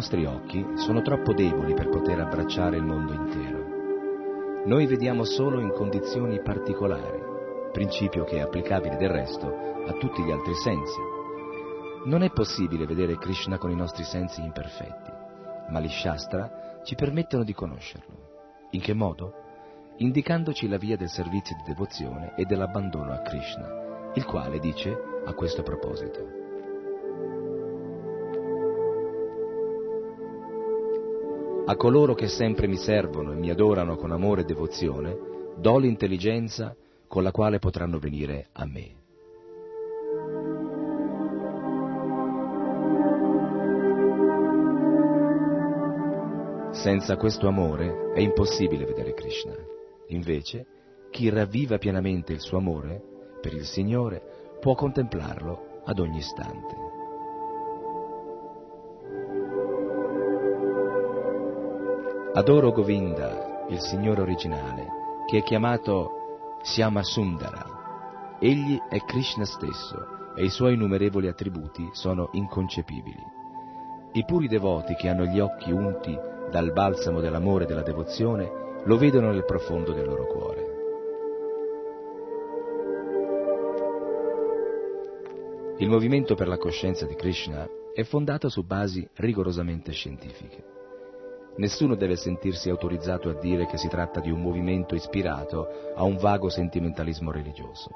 Nostri 0.02 0.26
occhi 0.26 0.66
sono 0.78 1.04
troppo 1.04 1.32
deboli 1.32 1.76
per 1.76 1.88
poter 1.88 2.20
abbracciare 2.20 2.76
il 2.76 2.84
mondo 2.84 3.14
intero. 3.14 4.64
Noi 4.66 4.88
vediamo 4.88 5.24
solo 5.24 5.60
in 5.60 5.70
condizioni 5.70 6.42
particolari, 6.42 7.22
principio 7.72 8.24
che 8.24 8.38
è 8.38 8.40
applicabile 8.40 8.98
del 8.98 9.12
resto 9.12 9.46
a 9.86 9.94
tutti 10.00 10.24
gli 10.24 10.32
altri 10.32 10.56
sensi. 10.56 11.00
Non 12.06 12.24
è 12.24 12.32
possibile 12.32 12.88
vedere 12.88 13.20
Krishna 13.20 13.60
con 13.60 13.70
i 13.70 13.76
nostri 13.76 14.04
sensi 14.04 14.42
imperfetti, 14.42 15.12
ma 15.70 15.80
gli 15.80 15.90
Shastra 15.90 16.80
ci 16.84 16.96
permettono 16.96 17.44
di 17.44 17.54
conoscerlo. 17.54 18.70
In 18.72 18.82
che 18.82 18.96
modo? 18.96 19.34
Indicandoci 19.98 20.68
la 20.68 20.78
via 20.78 20.98
del 20.98 21.10
servizio 21.10 21.56
di 21.58 21.64
devozione 21.68 22.34
e 22.36 22.46
dell'abbandono 22.46 23.12
a 23.12 23.20
Krishna, 23.20 24.12
il 24.16 24.26
quale 24.26 24.58
dice 24.58 24.98
a 25.26 25.34
questo 25.34 25.62
proposito. 25.62 26.41
A 31.64 31.76
coloro 31.76 32.16
che 32.16 32.28
sempre 32.28 32.68
mi 32.68 32.78
servono 32.78 33.32
e 33.32 33.36
mi 33.36 33.50
adorano 33.50 33.96
con 33.96 34.12
amore 34.12 34.42
e 34.42 34.46
devozione, 34.46 35.16
do 35.58 35.78
l'intelligenza 35.78 36.76
con 37.08 37.24
la 37.24 37.32
quale 37.32 37.60
potranno 37.60 38.00
venire 38.00 38.48
a 38.54 38.66
me. 38.66 39.00
Senza 46.72 47.16
questo 47.16 47.48
amore 47.48 48.12
è 48.14 48.20
impossibile 48.20 48.86
vedere 48.86 49.14
Krishna. 49.14 49.54
Invece, 50.08 50.66
chi 51.12 51.30
ravviva 51.30 51.78
pienamente 51.78 52.34
il 52.34 52.40
suo 52.40 52.58
amore 52.58 53.02
per 53.40 53.54
il 53.54 53.66
Signore 53.66 54.56
può 54.60 54.74
contemplarlo 54.74 55.82
ad 55.86 56.00
ogni 56.00 56.18
istante. 56.18 56.81
Adoro 62.34 62.72
Govinda, 62.72 63.66
il 63.68 63.82
Signore 63.82 64.22
originale, 64.22 64.88
che 65.28 65.40
è 65.40 65.44
chiamato 65.44 66.60
Siama 66.62 67.04
Sundara. 67.04 68.38
Egli 68.40 68.80
è 68.88 69.00
Krishna 69.00 69.44
stesso 69.44 70.32
e 70.34 70.46
i 70.46 70.50
suoi 70.50 70.76
innumerevoli 70.76 71.28
attributi 71.28 71.90
sono 71.92 72.30
inconcepibili. 72.32 73.22
I 74.14 74.24
puri 74.24 74.48
devoti 74.48 74.96
che 74.96 75.10
hanno 75.10 75.26
gli 75.26 75.42
occhi 75.42 75.72
unti 75.72 76.18
dal 76.50 76.72
balsamo 76.72 77.20
dell'amore 77.20 77.66
e 77.66 77.68
della 77.68 77.84
devozione 77.84 78.80
lo 78.86 78.98
vedono 78.98 79.34
nel 79.34 79.44
profondo 79.44 79.92
del 79.92 80.06
loro 80.06 80.26
cuore. 80.28 80.66
Il 85.80 85.90
movimento 85.90 86.36
per 86.36 86.48
la 86.48 86.58
coscienza 86.58 87.06
di 87.06 87.16
Krishna 87.16 87.68
è 87.94 88.04
fondato 88.04 88.48
su 88.48 88.64
basi 88.64 89.06
rigorosamente 89.16 89.92
scientifiche. 89.92 90.80
Nessuno 91.56 91.96
deve 91.96 92.16
sentirsi 92.16 92.70
autorizzato 92.70 93.30
a 93.30 93.34
dire 93.34 93.66
che 93.66 93.78
si 93.78 93.88
tratta 93.88 94.20
di 94.20 94.32
un 94.32 94.42
movimento 94.42 94.96
ispirato 94.96 95.68
a 95.96 96.04
un 96.04 96.18
vago 96.18 96.50
sentimentalismo 96.50 97.32
religioso. 97.32 97.90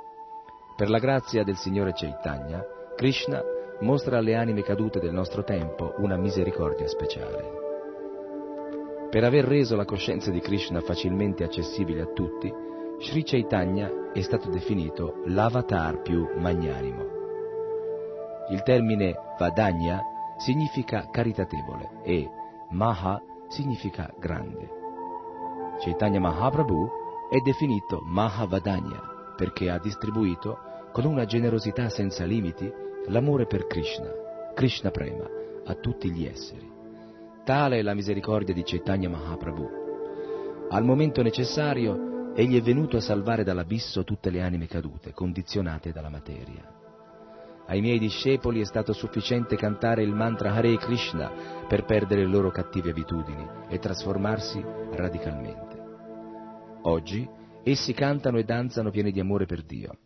Per 0.75 0.89
la 0.89 0.99
grazia 0.99 1.43
del 1.43 1.55
Signore 1.55 1.93
Chaitanya, 1.93 2.63
Krishna 2.95 3.41
mostra 3.79 4.17
alle 4.17 4.35
anime 4.35 4.61
cadute 4.61 4.99
del 4.99 5.13
nostro 5.13 5.43
tempo 5.43 5.93
una 5.97 6.17
misericordia 6.17 6.87
speciale. 6.87 7.63
Per 9.09 9.23
aver 9.23 9.45
reso 9.45 9.75
la 9.75 9.85
coscienza 9.85 10.31
di 10.31 10.41
Krishna 10.41 10.81
facilmente 10.81 11.43
accessibile 11.43 12.01
a 12.01 12.11
tutti, 12.13 12.51
Sri 12.99 13.23
Chaitanya 13.23 14.11
è 14.13 14.21
stato 14.21 14.49
definito 14.49 15.21
l'avatar 15.25 16.01
più 16.01 16.27
magnanimo. 16.37 17.03
Il 18.49 18.61
termine 18.63 19.15
Vadanya 19.39 20.01
significa 20.37 21.07
caritatevole 21.09 22.01
e 22.03 22.29
Maha 22.69 23.21
significa 23.55 24.13
grande. 24.19 24.69
Chaitanya 25.79 26.19
Mahaprabhu 26.19 26.89
è 27.29 27.39
definito 27.39 28.01
Mahavadanya 28.05 29.33
perché 29.37 29.69
ha 29.69 29.79
distribuito 29.79 30.57
con 30.91 31.05
una 31.05 31.25
generosità 31.25 31.89
senza 31.89 32.25
limiti 32.25 32.71
l'amore 33.07 33.45
per 33.45 33.65
Krishna, 33.67 34.11
Krishna 34.53 34.91
Prema, 34.91 35.25
a 35.65 35.73
tutti 35.75 36.11
gli 36.11 36.25
esseri. 36.25 36.69
Tale 37.43 37.79
è 37.79 37.81
la 37.81 37.93
misericordia 37.93 38.53
di 38.53 38.63
Chaitanya 38.63 39.09
Mahaprabhu. 39.09 39.69
Al 40.69 40.83
momento 40.83 41.21
necessario, 41.21 42.33
egli 42.33 42.57
è 42.57 42.61
venuto 42.61 42.97
a 42.97 43.01
salvare 43.01 43.43
dall'abisso 43.43 44.03
tutte 44.03 44.29
le 44.29 44.41
anime 44.41 44.67
cadute, 44.67 45.13
condizionate 45.13 45.91
dalla 45.91 46.09
materia. 46.09 46.74
Ai 47.67 47.81
miei 47.81 47.97
discepoli 47.97 48.61
è 48.61 48.65
stato 48.65 48.93
sufficiente 48.93 49.55
cantare 49.55 50.03
il 50.03 50.13
mantra 50.13 50.53
Hare 50.53 50.77
Krishna 50.77 51.31
per 51.67 51.83
perdere 51.83 52.21
le 52.21 52.29
loro 52.29 52.51
cattive 52.51 52.91
abitudini 52.91 53.47
e 53.69 53.79
trasformarsi 53.79 54.63
radicalmente. 54.91 55.83
Oggi 56.83 57.27
essi 57.63 57.93
cantano 57.93 58.37
e 58.37 58.43
danzano 58.43 58.91
pieni 58.91 59.11
di 59.11 59.19
amore 59.19 59.45
per 59.47 59.63
Dio. 59.63 59.97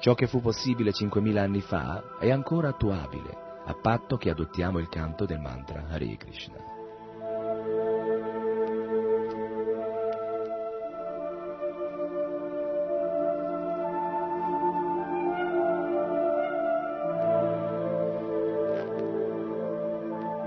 Ciò 0.00 0.14
che 0.14 0.26
fu 0.26 0.42
possibile 0.42 0.90
5.000 0.90 1.38
anni 1.38 1.62
fa 1.62 2.18
è 2.20 2.30
ancora 2.30 2.68
attuabile, 2.68 3.62
a 3.64 3.74
patto 3.80 4.18
che 4.18 4.28
adottiamo 4.28 4.78
il 4.78 4.90
canto 4.90 5.24
del 5.24 5.40
mantra 5.40 5.86
Hare 5.88 6.16
Krishna. 6.18 6.73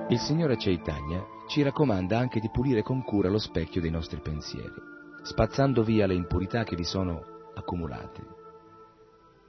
Il 0.09 0.19
Signore 0.19 0.55
Chaitanya 0.55 1.21
ci 1.47 1.61
raccomanda 1.61 2.17
anche 2.17 2.39
di 2.39 2.49
pulire 2.49 2.81
con 2.81 3.03
cura 3.03 3.27
lo 3.27 3.39
specchio 3.39 3.81
dei 3.81 3.89
nostri 3.89 4.21
pensieri, 4.21 4.71
spazzando 5.21 5.83
via 5.83 6.07
le 6.07 6.13
impurità 6.13 6.63
che 6.63 6.77
vi 6.77 6.85
sono 6.85 7.21
accumulate. 7.53 8.21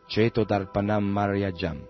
Ceto 0.06 0.42
Darpanam 0.42 1.04
Maryajam. 1.04 1.86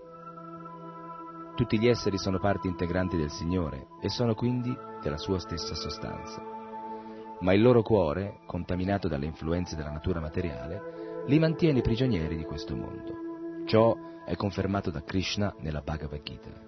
Tutti 1.56 1.78
gli 1.78 1.88
esseri 1.88 2.18
sono 2.18 2.38
parti 2.38 2.68
integranti 2.68 3.16
del 3.16 3.30
Signore 3.30 3.86
e 4.02 4.10
sono 4.10 4.34
quindi 4.34 4.76
della 5.00 5.16
sua 5.16 5.38
stessa 5.38 5.74
sostanza. 5.74 6.42
Ma 7.40 7.54
il 7.54 7.62
loro 7.62 7.80
cuore, 7.80 8.40
contaminato 8.44 9.08
dalle 9.08 9.24
influenze 9.24 9.76
della 9.76 9.92
natura 9.92 10.20
materiale, 10.20 11.24
li 11.26 11.38
mantiene 11.38 11.80
prigionieri 11.80 12.36
di 12.36 12.44
questo 12.44 12.76
mondo. 12.76 13.64
Ciò 13.64 13.96
è 14.26 14.36
confermato 14.36 14.90
da 14.90 15.02
Krishna 15.02 15.54
nella 15.60 15.80
Bhagavad 15.80 16.22
Gita. 16.22 16.67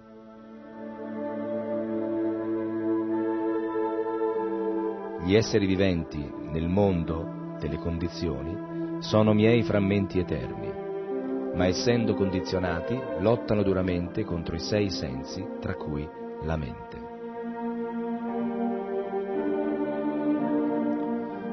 Gli 5.23 5.35
esseri 5.35 5.67
viventi 5.67 6.17
nel 6.49 6.67
mondo 6.67 7.55
delle 7.59 7.77
condizioni 7.77 9.01
sono 9.01 9.33
miei 9.33 9.61
frammenti 9.61 10.17
eterni, 10.17 10.71
ma 11.53 11.67
essendo 11.67 12.15
condizionati 12.15 12.99
lottano 13.19 13.61
duramente 13.61 14.23
contro 14.23 14.55
i 14.55 14.59
sei 14.59 14.89
sensi, 14.89 15.45
tra 15.59 15.75
cui 15.75 16.07
la 16.43 16.57
mente. 16.57 17.09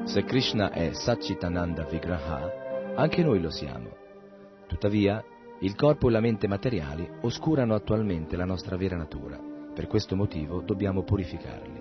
Se 0.05 0.23
Krishna 0.23 0.71
è 0.71 0.91
Satchitananda 0.91 1.83
Vigraha, 1.83 2.93
anche 2.95 3.23
noi 3.23 3.39
lo 3.39 3.51
siamo. 3.51 3.89
Tuttavia, 4.65 5.23
il 5.59 5.75
corpo 5.75 6.07
e 6.07 6.11
la 6.11 6.19
mente 6.19 6.47
materiali 6.47 7.07
oscurano 7.21 7.75
attualmente 7.75 8.35
la 8.35 8.45
nostra 8.45 8.77
vera 8.77 8.97
natura. 8.97 9.39
Per 9.75 9.85
questo 9.85 10.15
motivo 10.15 10.61
dobbiamo 10.61 11.03
purificarli. 11.03 11.78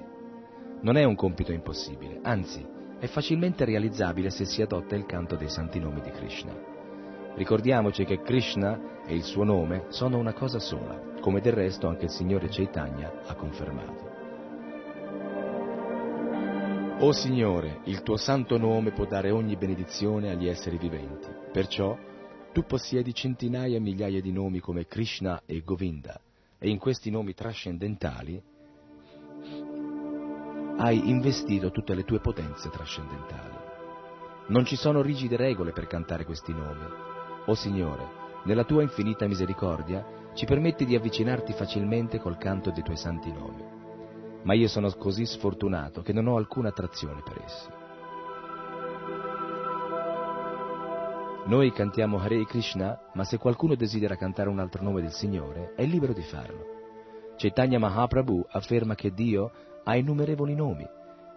Non 0.80 0.96
è 0.96 1.04
un 1.04 1.16
compito 1.16 1.52
impossibile, 1.52 2.20
anzi 2.22 2.64
è 3.00 3.06
facilmente 3.06 3.64
realizzabile 3.64 4.30
se 4.30 4.44
si 4.44 4.62
adotta 4.62 4.94
il 4.94 5.06
canto 5.06 5.34
dei 5.34 5.48
santi 5.48 5.80
nomi 5.80 6.00
di 6.00 6.10
Krishna. 6.10 6.54
Ricordiamoci 7.34 8.04
che 8.04 8.20
Krishna 8.22 9.02
e 9.04 9.14
il 9.14 9.22
suo 9.22 9.44
nome 9.44 9.86
sono 9.88 10.18
una 10.18 10.32
cosa 10.32 10.58
sola, 10.58 11.00
come 11.20 11.40
del 11.40 11.52
resto 11.52 11.88
anche 11.88 12.04
il 12.04 12.10
Signore 12.10 12.48
Chaitanya 12.48 13.22
ha 13.26 13.34
confermato. 13.34 14.16
O 17.00 17.12
Signore, 17.12 17.80
il 17.84 18.02
tuo 18.02 18.16
santo 18.16 18.58
nome 18.58 18.92
può 18.92 19.04
dare 19.04 19.30
ogni 19.30 19.56
benedizione 19.56 20.30
agli 20.30 20.48
esseri 20.48 20.78
viventi, 20.78 21.28
perciò 21.52 21.96
tu 22.52 22.64
possiedi 22.64 23.14
centinaia 23.14 23.76
e 23.76 23.80
migliaia 23.80 24.20
di 24.20 24.32
nomi 24.32 24.58
come 24.58 24.86
Krishna 24.86 25.42
e 25.44 25.60
Govinda, 25.60 26.20
e 26.58 26.68
in 26.68 26.78
questi 26.78 27.10
nomi 27.10 27.34
trascendentali 27.34 28.42
hai 30.78 31.08
investito 31.08 31.70
tutte 31.72 31.94
le 31.94 32.04
tue 32.04 32.20
potenze 32.20 32.70
trascendentali. 32.70 33.56
Non 34.46 34.64
ci 34.64 34.76
sono 34.76 35.02
rigide 35.02 35.36
regole 35.36 35.72
per 35.72 35.88
cantare 35.88 36.24
questi 36.24 36.52
nomi. 36.52 36.84
O 37.46 37.54
Signore, 37.54 38.06
nella 38.44 38.64
tua 38.64 38.82
infinita 38.82 39.26
misericordia 39.26 40.06
ci 40.34 40.46
permetti 40.46 40.84
di 40.84 40.94
avvicinarti 40.94 41.52
facilmente 41.52 42.20
col 42.20 42.38
canto 42.38 42.70
dei 42.70 42.84
tuoi 42.84 42.96
santi 42.96 43.32
nomi. 43.32 43.64
Ma 44.44 44.54
io 44.54 44.68
sono 44.68 44.88
così 44.92 45.26
sfortunato 45.26 46.00
che 46.02 46.12
non 46.12 46.28
ho 46.28 46.36
alcuna 46.36 46.68
attrazione 46.68 47.22
per 47.22 47.42
essi. 47.44 47.68
Noi 51.46 51.72
cantiamo 51.72 52.18
Hare 52.18 52.44
Krishna, 52.44 53.00
ma 53.14 53.24
se 53.24 53.38
qualcuno 53.38 53.74
desidera 53.74 54.16
cantare 54.16 54.48
un 54.48 54.60
altro 54.60 54.82
nome 54.82 55.00
del 55.00 55.12
Signore, 55.12 55.72
è 55.74 55.84
libero 55.84 56.12
di 56.12 56.22
farlo. 56.22 56.76
Chaitanya 57.36 57.78
Mahaprabhu 57.78 58.46
afferma 58.50 58.94
che 58.94 59.12
Dio 59.12 59.50
ha 59.88 59.96
innumerevoli 59.96 60.54
nomi, 60.54 60.86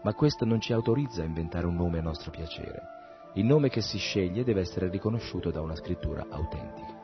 ma 0.03 0.13
questo 0.13 0.43
non 0.43 0.59
ci 0.59 0.73
autorizza 0.73 1.21
a 1.21 1.25
inventare 1.25 1.65
un 1.65 1.75
nome 1.75 1.99
a 1.99 2.01
nostro 2.01 2.31
piacere. 2.31 2.81
Il 3.35 3.45
nome 3.45 3.69
che 3.69 3.79
si 3.79 3.97
sceglie 3.97 4.43
deve 4.43 4.59
essere 4.59 4.89
riconosciuto 4.89 5.51
da 5.51 5.61
una 5.61 5.73
scrittura 5.73 6.25
autentica. 6.29 6.99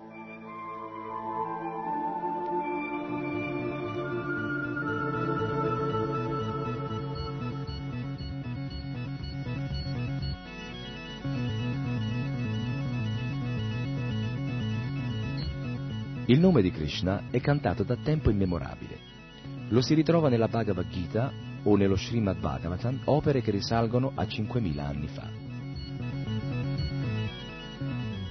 Il 16.25 16.41
nome 16.41 16.61
di 16.61 16.71
Krishna 16.71 17.29
è 17.31 17.39
cantato 17.39 17.83
da 17.83 17.95
tempo 17.95 18.29
immemorabile. 18.29 19.16
Lo 19.69 19.81
si 19.81 19.93
ritrova 19.93 20.29
nella 20.29 20.47
Bhagavad 20.47 20.87
Gita 20.87 21.31
o 21.63 21.75
nello 21.75 21.97
Srimad 21.97 22.39
Bhagavatam, 22.39 23.01
opere 23.05 23.41
che 23.41 23.51
risalgono 23.51 24.13
a 24.15 24.23
5.000 24.23 24.79
anni 24.79 25.07
fa. 25.07 25.29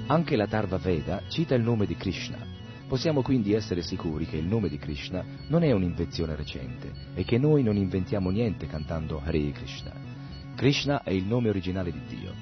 Anche 0.07 0.37
la 0.37 0.47
Tarva 0.47 0.79
Veda 0.79 1.23
cita 1.29 1.55
il 1.55 1.63
nome 1.63 1.85
di 1.85 1.95
Krishna. 1.97 2.39
Possiamo 2.89 3.21
quindi 3.21 3.53
essere 3.53 3.83
sicuri 3.83 4.25
che 4.25 4.37
il 4.37 4.47
nome 4.47 4.69
di 4.69 4.79
Krishna 4.79 5.23
non 5.49 5.63
è 5.63 5.73
un'invenzione 5.73 6.37
recente 6.37 6.93
e 7.15 7.25
che 7.25 7.37
noi 7.37 7.63
non 7.63 7.77
inventiamo 7.77 8.31
niente 8.31 8.67
cantando 8.67 9.21
Hare 9.23 9.51
Krishna. 9.51 9.93
Krishna 10.55 11.03
è 11.03 11.11
il 11.11 11.25
nome 11.25 11.49
originale 11.51 11.93
di 11.93 12.01
Dio. 12.09 12.33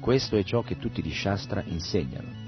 Questo 0.00 0.36
è 0.36 0.44
ciò 0.44 0.62
che 0.62 0.78
tutti 0.78 1.02
gli 1.02 1.12
Shastra 1.12 1.62
insegnano. 1.66 2.43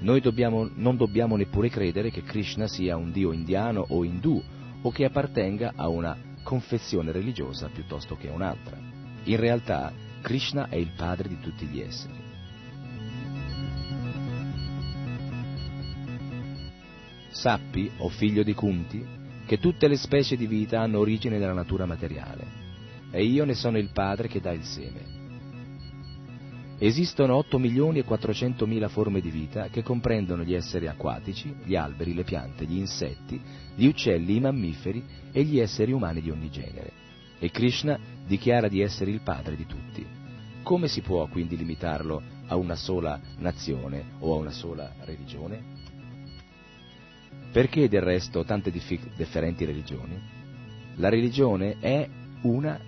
Noi 0.00 0.20
dobbiamo, 0.20 0.68
non 0.74 0.96
dobbiamo 0.96 1.36
neppure 1.36 1.68
credere 1.68 2.10
che 2.10 2.22
Krishna 2.22 2.66
sia 2.66 2.96
un 2.96 3.10
dio 3.10 3.32
indiano 3.32 3.84
o 3.88 4.04
indù 4.04 4.42
o 4.82 4.90
che 4.90 5.04
appartenga 5.04 5.72
a 5.76 5.88
una 5.88 6.16
confessione 6.42 7.10
religiosa 7.10 7.68
piuttosto 7.68 8.16
che 8.16 8.28
a 8.28 8.32
un'altra. 8.32 8.78
In 9.24 9.36
realtà 9.36 9.92
Krishna 10.20 10.68
è 10.68 10.76
il 10.76 10.92
padre 10.96 11.28
di 11.28 11.40
tutti 11.40 11.66
gli 11.66 11.80
esseri. 11.80 12.22
Sappi, 17.30 17.90
o 17.98 18.08
figlio 18.08 18.42
di 18.42 18.54
Kunti, 18.54 19.04
che 19.46 19.58
tutte 19.58 19.88
le 19.88 19.96
specie 19.96 20.36
di 20.36 20.46
vita 20.46 20.80
hanno 20.80 21.00
origine 21.00 21.38
nella 21.38 21.52
natura 21.52 21.84
materiale, 21.84 22.46
e 23.10 23.24
io 23.24 23.44
ne 23.44 23.54
sono 23.54 23.78
il 23.78 23.90
padre 23.92 24.28
che 24.28 24.40
dà 24.40 24.52
il 24.52 24.64
seme. 24.64 25.23
Esistono 26.78 27.36
8 27.36 27.58
milioni 27.58 28.00
e 28.00 28.04
400 28.04 28.66
mila 28.66 28.88
forme 28.88 29.20
di 29.20 29.30
vita 29.30 29.68
che 29.68 29.84
comprendono 29.84 30.42
gli 30.42 30.54
esseri 30.54 30.88
acquatici, 30.88 31.54
gli 31.64 31.76
alberi, 31.76 32.14
le 32.14 32.24
piante, 32.24 32.64
gli 32.66 32.76
insetti, 32.76 33.40
gli 33.76 33.86
uccelli, 33.86 34.36
i 34.36 34.40
mammiferi 34.40 35.04
e 35.30 35.44
gli 35.44 35.60
esseri 35.60 35.92
umani 35.92 36.20
di 36.20 36.30
ogni 36.30 36.50
genere. 36.50 36.92
E 37.38 37.50
Krishna 37.50 37.98
dichiara 38.26 38.66
di 38.68 38.80
essere 38.80 39.12
il 39.12 39.20
padre 39.20 39.54
di 39.54 39.66
tutti. 39.66 40.04
Come 40.62 40.88
si 40.88 41.00
può 41.00 41.26
quindi 41.28 41.56
limitarlo 41.56 42.20
a 42.46 42.56
una 42.56 42.74
sola 42.74 43.20
nazione 43.38 44.16
o 44.18 44.34
a 44.34 44.38
una 44.38 44.50
sola 44.50 44.92
religione? 45.04 45.62
Perché 47.52 47.88
del 47.88 48.02
resto 48.02 48.44
tante 48.44 48.72
differenti 48.72 49.64
religioni? 49.64 50.20
La 50.96 51.08
religione 51.08 51.76
è 51.78 52.08
una 52.42 52.80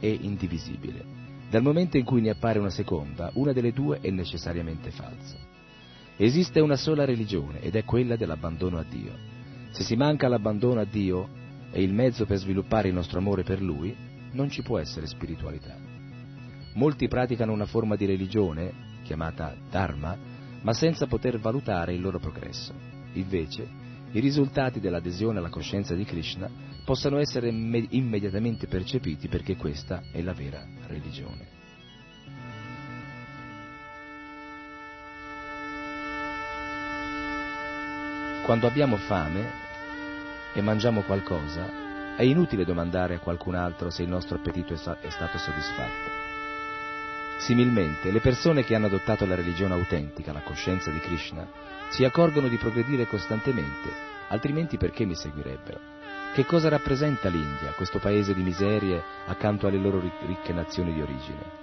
e 0.00 0.18
indivisibile. 0.18 1.13
Dal 1.54 1.62
momento 1.62 1.96
in 1.96 2.04
cui 2.04 2.20
ne 2.20 2.30
appare 2.30 2.58
una 2.58 2.68
seconda, 2.68 3.30
una 3.34 3.52
delle 3.52 3.70
due 3.70 4.00
è 4.00 4.10
necessariamente 4.10 4.90
falsa. 4.90 5.36
Esiste 6.16 6.58
una 6.58 6.74
sola 6.74 7.04
religione 7.04 7.60
ed 7.60 7.76
è 7.76 7.84
quella 7.84 8.16
dell'abbandono 8.16 8.76
a 8.78 8.82
Dio. 8.82 9.12
Se 9.70 9.84
si 9.84 9.94
manca 9.94 10.26
l'abbandono 10.26 10.80
a 10.80 10.84
Dio 10.84 11.28
e 11.70 11.80
il 11.80 11.92
mezzo 11.92 12.26
per 12.26 12.38
sviluppare 12.38 12.88
il 12.88 12.94
nostro 12.94 13.20
amore 13.20 13.44
per 13.44 13.62
Lui, 13.62 13.94
non 14.32 14.50
ci 14.50 14.62
può 14.62 14.80
essere 14.80 15.06
spiritualità. 15.06 15.76
Molti 16.72 17.06
praticano 17.06 17.52
una 17.52 17.66
forma 17.66 17.94
di 17.94 18.06
religione, 18.06 18.72
chiamata 19.04 19.54
Dharma, 19.70 20.18
ma 20.60 20.72
senza 20.72 21.06
poter 21.06 21.38
valutare 21.38 21.94
il 21.94 22.00
loro 22.00 22.18
progresso. 22.18 22.74
Invece, 23.12 23.64
i 24.10 24.18
risultati 24.18 24.80
dell'adesione 24.80 25.38
alla 25.38 25.50
coscienza 25.50 25.94
di 25.94 26.02
Krishna 26.02 26.50
possano 26.84 27.18
essere 27.18 27.48
immediatamente 27.48 28.66
percepiti 28.66 29.28
perché 29.28 29.56
questa 29.56 30.02
è 30.12 30.20
la 30.20 30.34
vera 30.34 30.64
religione. 30.86 31.62
Quando 38.44 38.66
abbiamo 38.66 38.96
fame 38.96 39.62
e 40.52 40.60
mangiamo 40.60 41.00
qualcosa, 41.00 42.16
è 42.16 42.22
inutile 42.22 42.66
domandare 42.66 43.14
a 43.14 43.18
qualcun 43.18 43.54
altro 43.54 43.88
se 43.88 44.02
il 44.02 44.08
nostro 44.08 44.36
appetito 44.36 44.74
è 44.74 44.76
stato 44.76 45.38
soddisfatto. 45.38 46.12
Similmente, 47.38 48.12
le 48.12 48.20
persone 48.20 48.62
che 48.62 48.74
hanno 48.74 48.86
adottato 48.86 49.24
la 49.24 49.34
religione 49.34 49.74
autentica, 49.74 50.32
la 50.32 50.42
coscienza 50.42 50.90
di 50.90 51.00
Krishna, 51.00 51.48
si 51.88 52.04
accorgono 52.04 52.48
di 52.48 52.56
progredire 52.56 53.06
costantemente, 53.06 53.90
altrimenti 54.28 54.76
perché 54.76 55.04
mi 55.06 55.14
seguirebbero? 55.14 55.93
Che 56.34 56.44
cosa 56.46 56.68
rappresenta 56.68 57.28
l'India, 57.28 57.74
questo 57.76 58.00
paese 58.00 58.34
di 58.34 58.42
miserie 58.42 59.00
accanto 59.26 59.68
alle 59.68 59.78
loro 59.78 60.02
ricche 60.26 60.52
nazioni 60.52 60.92
di 60.92 61.00
origine? 61.00 61.62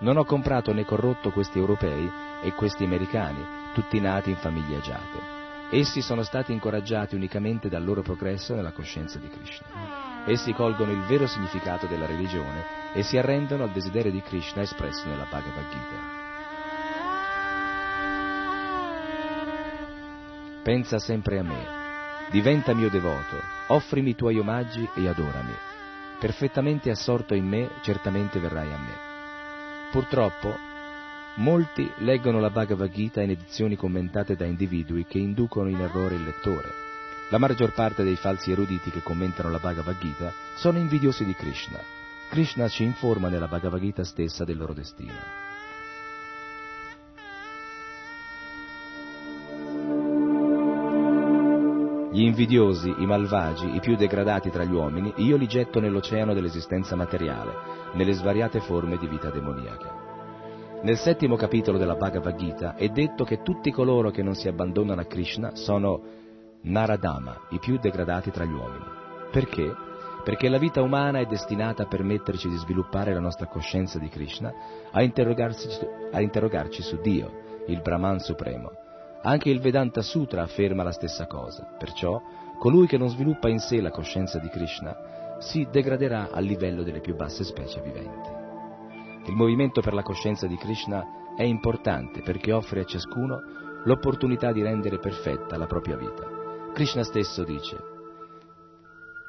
Non 0.00 0.18
ho 0.18 0.26
comprato 0.26 0.70
né 0.74 0.84
corrotto 0.84 1.30
questi 1.30 1.56
europei 1.56 2.10
e 2.42 2.52
questi 2.52 2.84
americani, 2.84 3.42
tutti 3.72 3.98
nati 4.00 4.28
in 4.28 4.36
famiglie 4.36 4.76
agiate. 4.76 5.18
Essi 5.70 6.02
sono 6.02 6.22
stati 6.24 6.52
incoraggiati 6.52 7.14
unicamente 7.14 7.70
dal 7.70 7.82
loro 7.82 8.02
progresso 8.02 8.54
nella 8.54 8.72
coscienza 8.72 9.18
di 9.18 9.30
Krishna. 9.30 10.26
Essi 10.26 10.52
colgono 10.52 10.92
il 10.92 11.00
vero 11.06 11.26
significato 11.26 11.86
della 11.86 12.04
religione 12.04 12.92
e 12.92 13.02
si 13.02 13.16
arrendono 13.16 13.62
al 13.62 13.70
desiderio 13.70 14.10
di 14.10 14.20
Krishna 14.20 14.60
espresso 14.60 15.08
nella 15.08 15.24
Bhagavad 15.24 15.70
Gita. 15.70 16.20
Pensa 20.62 20.98
sempre 20.98 21.38
a 21.38 21.42
me, 21.42 21.66
diventa 22.30 22.74
mio 22.74 22.90
devoto, 22.90 23.51
offrimi 23.72 24.10
i 24.10 24.14
tuoi 24.14 24.38
omaggi 24.38 24.88
e 24.94 25.08
adorami. 25.08 25.54
Perfettamente 26.18 26.90
assorto 26.90 27.34
in 27.34 27.46
me, 27.46 27.68
certamente 27.82 28.38
verrai 28.38 28.72
a 28.72 28.78
me. 28.78 29.10
Purtroppo, 29.90 30.56
molti 31.36 31.90
leggono 31.98 32.38
la 32.38 32.50
Bhagavad 32.50 32.90
Gita 32.90 33.22
in 33.22 33.30
edizioni 33.30 33.76
commentate 33.76 34.36
da 34.36 34.44
individui 34.44 35.06
che 35.06 35.18
inducono 35.18 35.68
in 35.68 35.80
errore 35.80 36.14
il 36.14 36.22
lettore. 36.22 36.68
La 37.30 37.38
maggior 37.38 37.72
parte 37.72 38.04
dei 38.04 38.16
falsi 38.16 38.52
eruditi 38.52 38.90
che 38.90 39.02
commentano 39.02 39.50
la 39.50 39.58
Bhagavad 39.58 39.98
Gita 39.98 40.32
sono 40.54 40.78
invidiosi 40.78 41.24
di 41.24 41.34
Krishna. 41.34 41.80
Krishna 42.28 42.68
ci 42.68 42.82
informa 42.82 43.28
nella 43.28 43.48
Bhagavad 43.48 43.80
Gita 43.80 44.04
stessa 44.04 44.44
del 44.44 44.58
loro 44.58 44.74
destino. 44.74 45.41
Gli 52.22 52.26
invidiosi, 52.26 52.94
i 52.98 53.04
malvagi, 53.04 53.74
i 53.74 53.80
più 53.80 53.96
degradati 53.96 54.48
tra 54.48 54.62
gli 54.62 54.72
uomini, 54.72 55.12
io 55.16 55.36
li 55.36 55.48
getto 55.48 55.80
nell'oceano 55.80 56.34
dell'esistenza 56.34 56.94
materiale, 56.94 57.52
nelle 57.94 58.12
svariate 58.12 58.60
forme 58.60 58.96
di 58.96 59.08
vita 59.08 59.28
demoniaca. 59.28 60.78
Nel 60.82 60.98
settimo 60.98 61.34
capitolo 61.34 61.78
della 61.78 61.96
Bhagavad 61.96 62.36
Gita 62.36 62.76
è 62.76 62.86
detto 62.90 63.24
che 63.24 63.42
tutti 63.42 63.72
coloro 63.72 64.10
che 64.10 64.22
non 64.22 64.36
si 64.36 64.46
abbandonano 64.46 65.00
a 65.00 65.04
Krishna 65.04 65.56
sono 65.56 66.00
Naradama, 66.60 67.48
i 67.48 67.58
più 67.58 67.76
degradati 67.80 68.30
tra 68.30 68.44
gli 68.44 68.52
uomini. 68.52 68.84
Perché? 69.32 69.74
Perché 70.22 70.48
la 70.48 70.58
vita 70.58 70.80
umana 70.80 71.18
è 71.18 71.26
destinata 71.26 71.82
a 71.82 71.88
permetterci 71.88 72.48
di 72.48 72.56
sviluppare 72.56 73.12
la 73.12 73.18
nostra 73.18 73.46
coscienza 73.46 73.98
di 73.98 74.08
Krishna, 74.08 74.52
a, 74.92 75.00
a 75.00 76.20
interrogarci 76.20 76.82
su 76.82 77.00
Dio, 77.00 77.64
il 77.66 77.80
Brahman 77.80 78.20
Supremo, 78.20 78.81
anche 79.22 79.50
il 79.50 79.60
Vedanta 79.60 80.02
Sutra 80.02 80.42
afferma 80.42 80.82
la 80.82 80.92
stessa 80.92 81.26
cosa, 81.26 81.74
perciò 81.78 82.20
colui 82.58 82.86
che 82.86 82.98
non 82.98 83.08
sviluppa 83.08 83.48
in 83.48 83.58
sé 83.58 83.80
la 83.80 83.90
coscienza 83.90 84.38
di 84.38 84.48
Krishna 84.48 85.36
si 85.38 85.66
degraderà 85.70 86.30
al 86.30 86.44
livello 86.44 86.82
delle 86.82 87.00
più 87.00 87.14
basse 87.14 87.44
specie 87.44 87.80
viventi. 87.80 88.30
Il 89.26 89.34
movimento 89.34 89.80
per 89.80 89.94
la 89.94 90.02
coscienza 90.02 90.46
di 90.46 90.56
Krishna 90.56 91.04
è 91.36 91.44
importante 91.44 92.20
perché 92.22 92.52
offre 92.52 92.80
a 92.80 92.84
ciascuno 92.84 93.40
l'opportunità 93.84 94.52
di 94.52 94.62
rendere 94.62 94.98
perfetta 94.98 95.56
la 95.56 95.66
propria 95.66 95.96
vita. 95.96 96.26
Krishna 96.72 97.04
stesso 97.04 97.44
dice, 97.44 97.90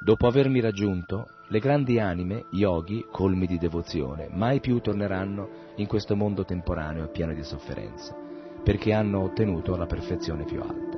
Dopo 0.03 0.27
avermi 0.27 0.59
raggiunto, 0.59 1.27
le 1.47 1.59
grandi 1.59 1.99
anime, 1.99 2.45
yogi, 2.51 3.05
colmi 3.09 3.45
di 3.45 3.57
devozione, 3.57 4.27
mai 4.31 4.59
più 4.59 4.79
torneranno 4.79 5.49
in 5.75 5.87
questo 5.87 6.15
mondo 6.15 6.43
temporaneo 6.43 7.05
e 7.05 7.09
pieno 7.09 7.33
di 7.33 7.43
sofferenza 7.43 8.22
perché 8.63 8.93
hanno 8.93 9.21
ottenuto 9.23 9.75
la 9.75 9.85
perfezione 9.85 10.45
più 10.45 10.61
alta. 10.61 10.97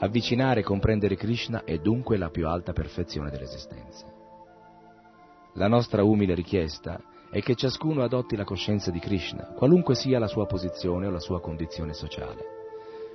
Avvicinare 0.00 0.60
e 0.60 0.62
comprendere 0.62 1.16
Krishna 1.16 1.64
è 1.64 1.78
dunque 1.78 2.18
la 2.18 2.28
più 2.28 2.46
alta 2.46 2.72
perfezione 2.72 3.30
dell'esistenza. 3.30 4.06
La 5.54 5.66
nostra 5.66 6.04
umile 6.04 6.34
richiesta 6.34 7.02
è 7.30 7.42
che 7.42 7.56
ciascuno 7.56 8.02
adotti 8.02 8.36
la 8.36 8.44
coscienza 8.44 8.90
di 8.90 9.00
Krishna, 9.00 9.54
qualunque 9.54 9.94
sia 9.94 10.18
la 10.18 10.28
sua 10.28 10.46
posizione 10.46 11.06
o 11.06 11.10
la 11.10 11.18
sua 11.18 11.40
condizione 11.40 11.94
sociale. 11.94 12.56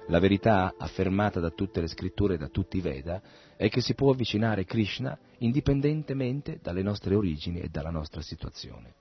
La 0.07 0.19
verità, 0.19 0.73
affermata 0.77 1.39
da 1.39 1.51
tutte 1.51 1.79
le 1.79 1.87
scritture 1.87 2.33
e 2.33 2.37
da 2.37 2.49
tutti 2.49 2.77
i 2.77 2.81
Veda, 2.81 3.21
è 3.55 3.69
che 3.69 3.79
si 3.79 3.93
può 3.93 4.11
avvicinare 4.11 4.65
Krishna 4.65 5.17
indipendentemente 5.37 6.59
dalle 6.61 6.81
nostre 6.81 7.15
origini 7.15 7.61
e 7.61 7.69
dalla 7.69 7.91
nostra 7.91 8.21
situazione. 8.21 8.93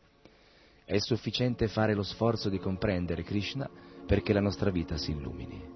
È 0.85 0.99
sufficiente 0.99 1.67
fare 1.67 1.95
lo 1.95 2.05
sforzo 2.05 2.49
di 2.49 2.59
comprendere 2.59 3.25
Krishna 3.25 3.69
perché 4.07 4.33
la 4.33 4.41
nostra 4.41 4.71
vita 4.71 4.97
si 4.97 5.13
illumini. 5.13 5.71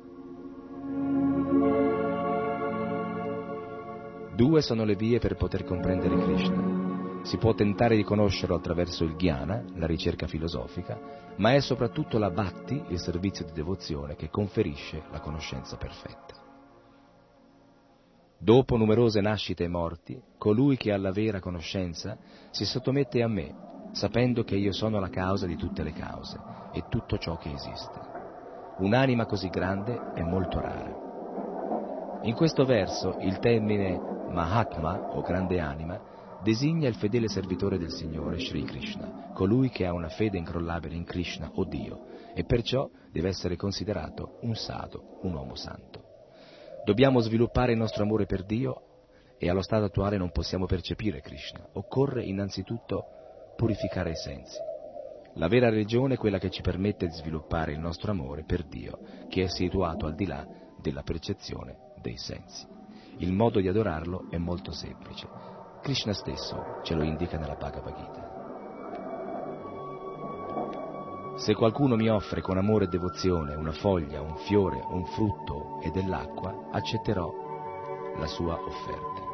Due 4.36 4.60
sono 4.60 4.84
le 4.84 4.96
vie 4.96 5.18
per 5.18 5.36
poter 5.36 5.64
comprendere 5.64 6.14
Krishna. 6.18 7.22
Si 7.22 7.38
può 7.38 7.54
tentare 7.54 7.96
di 7.96 8.04
conoscerlo 8.04 8.54
attraverso 8.54 9.02
il 9.02 9.16
jnana, 9.16 9.64
la 9.76 9.86
ricerca 9.86 10.26
filosofica, 10.26 11.32
ma 11.36 11.54
è 11.54 11.60
soprattutto 11.60 12.18
la 12.18 12.30
bhakti, 12.30 12.80
il 12.88 13.00
servizio 13.00 13.46
di 13.46 13.52
devozione, 13.52 14.14
che 14.14 14.28
conferisce 14.28 15.04
la 15.10 15.20
conoscenza 15.20 15.76
perfetta. 15.76 16.34
Dopo 18.38 18.76
numerose 18.76 19.22
nascite 19.22 19.64
e 19.64 19.68
morti, 19.68 20.20
colui 20.36 20.76
che 20.76 20.92
ha 20.92 20.98
la 20.98 21.10
vera 21.10 21.40
conoscenza 21.40 22.18
si 22.50 22.66
sottomette 22.66 23.22
a 23.22 23.28
me, 23.28 23.88
sapendo 23.92 24.44
che 24.44 24.56
io 24.56 24.72
sono 24.72 25.00
la 25.00 25.08
causa 25.08 25.46
di 25.46 25.56
tutte 25.56 25.82
le 25.82 25.92
cause 25.92 26.38
e 26.72 26.84
tutto 26.90 27.16
ciò 27.16 27.38
che 27.38 27.50
esiste. 27.50 28.15
Un'anima 28.78 29.24
così 29.24 29.48
grande 29.48 30.12
è 30.12 30.20
molto 30.20 30.60
rara. 30.60 32.20
In 32.22 32.34
questo 32.34 32.64
verso 32.64 33.16
il 33.20 33.38
termine 33.38 33.98
Mahatma 34.28 35.12
o 35.12 35.22
grande 35.22 35.60
anima 35.60 35.98
designa 36.42 36.86
il 36.86 36.96
fedele 36.96 37.28
servitore 37.28 37.78
del 37.78 37.90
Signore, 37.90 38.38
Sri 38.38 38.64
Krishna, 38.64 39.30
colui 39.32 39.70
che 39.70 39.86
ha 39.86 39.94
una 39.94 40.08
fede 40.10 40.36
incrollabile 40.36 40.94
in 40.94 41.04
Krishna 41.04 41.50
o 41.54 41.64
Dio, 41.64 42.04
e 42.34 42.44
perciò 42.44 42.88
deve 43.10 43.28
essere 43.28 43.56
considerato 43.56 44.38
un 44.42 44.54
sadhu, 44.54 45.20
un 45.22 45.32
uomo 45.32 45.54
santo. 45.54 46.04
Dobbiamo 46.84 47.20
sviluppare 47.20 47.72
il 47.72 47.78
nostro 47.78 48.02
amore 48.02 48.26
per 48.26 48.44
Dio 48.44 48.82
e 49.38 49.48
allo 49.48 49.62
stato 49.62 49.84
attuale 49.84 50.18
non 50.18 50.30
possiamo 50.30 50.66
percepire 50.66 51.22
Krishna. 51.22 51.66
Occorre 51.72 52.24
innanzitutto 52.24 53.04
purificare 53.56 54.10
i 54.10 54.16
sensi. 54.16 54.58
La 55.38 55.48
vera 55.48 55.68
religione 55.68 56.14
è 56.14 56.16
quella 56.16 56.38
che 56.38 56.48
ci 56.48 56.62
permette 56.62 57.06
di 57.06 57.12
sviluppare 57.12 57.72
il 57.72 57.78
nostro 57.78 58.10
amore 58.10 58.44
per 58.44 58.64
Dio, 58.64 58.98
che 59.28 59.42
è 59.42 59.48
situato 59.48 60.06
al 60.06 60.14
di 60.14 60.24
là 60.24 60.46
della 60.80 61.02
percezione 61.02 61.92
dei 62.00 62.16
sensi. 62.16 62.66
Il 63.18 63.34
modo 63.34 63.60
di 63.60 63.68
adorarlo 63.68 64.30
è 64.30 64.38
molto 64.38 64.72
semplice. 64.72 65.28
Krishna 65.82 66.14
stesso 66.14 66.80
ce 66.82 66.94
lo 66.94 67.02
indica 67.02 67.36
nella 67.36 67.54
Bhagavad 67.54 67.94
Gita. 67.94 68.34
Se 71.36 71.54
qualcuno 71.54 71.96
mi 71.96 72.08
offre 72.08 72.40
con 72.40 72.56
amore 72.56 72.86
e 72.86 72.88
devozione 72.88 73.54
una 73.54 73.72
foglia, 73.72 74.22
un 74.22 74.38
fiore, 74.38 74.82
un 74.88 75.04
frutto 75.04 75.82
e 75.82 75.90
dell'acqua, 75.90 76.70
accetterò 76.72 77.30
la 78.16 78.26
sua 78.26 78.58
offerta. 78.58 79.26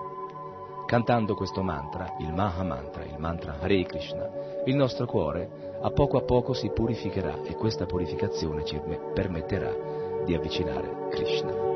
Cantando 0.85 1.35
questo 1.35 1.63
mantra, 1.63 2.17
il 2.19 2.35
Maha 2.35 2.65
Mantra, 2.65 3.05
il 3.05 3.19
mantra 3.19 3.59
Hare 3.61 3.85
Krishna, 3.85 4.29
il 4.67 4.75
nostro 4.75 5.07
cuore 5.07 5.62
a 5.83 5.91
poco 5.91 6.17
a 6.17 6.23
poco 6.23 6.53
si 6.55 6.71
purificherà 6.71 7.41
e 7.43 7.55
questa 7.55 7.87
purificazione 7.87 8.65
ci 8.65 8.81
permetterà 9.13 9.75
di 10.25 10.35
avvicinare 10.35 11.09
Krishna. 11.11 11.72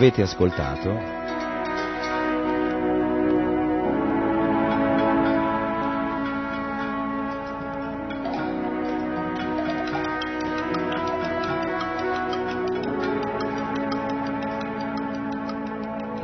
Avete 0.00 0.22
ascoltato? 0.22 0.88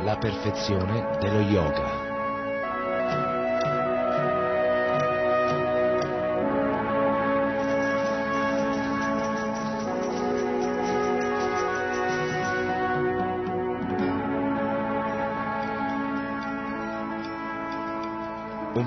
La 0.01 0.17
perfezione 0.17 1.15
dello 1.19 1.41
yoga. 1.41 2.06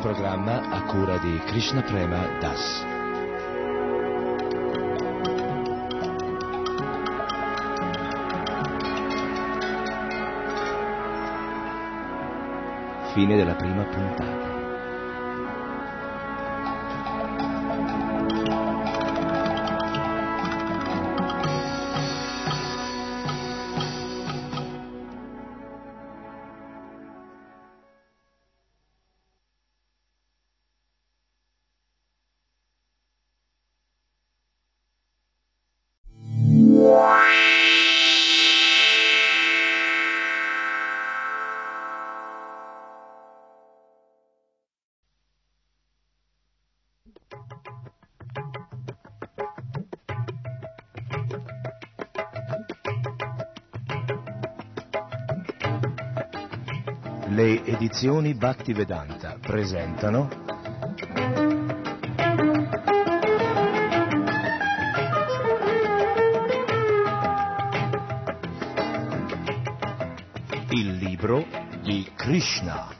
Un 0.01 0.15
programma 0.15 0.71
a 0.71 0.83
cura 0.85 1.19
di 1.19 1.39
Krishna 1.45 1.83
Prema 1.83 2.27
Das. 2.41 2.87
Fine 13.13 13.37
della 13.37 13.55
prima 13.55 13.85
puntata. 13.85 14.40
Edizioni 58.01 58.33
Bhaktivedanta 58.33 59.37
presentano 59.39 60.31
Il 70.71 70.95
libro 70.97 71.45
di 71.83 72.11
Krishna. 72.15 73.00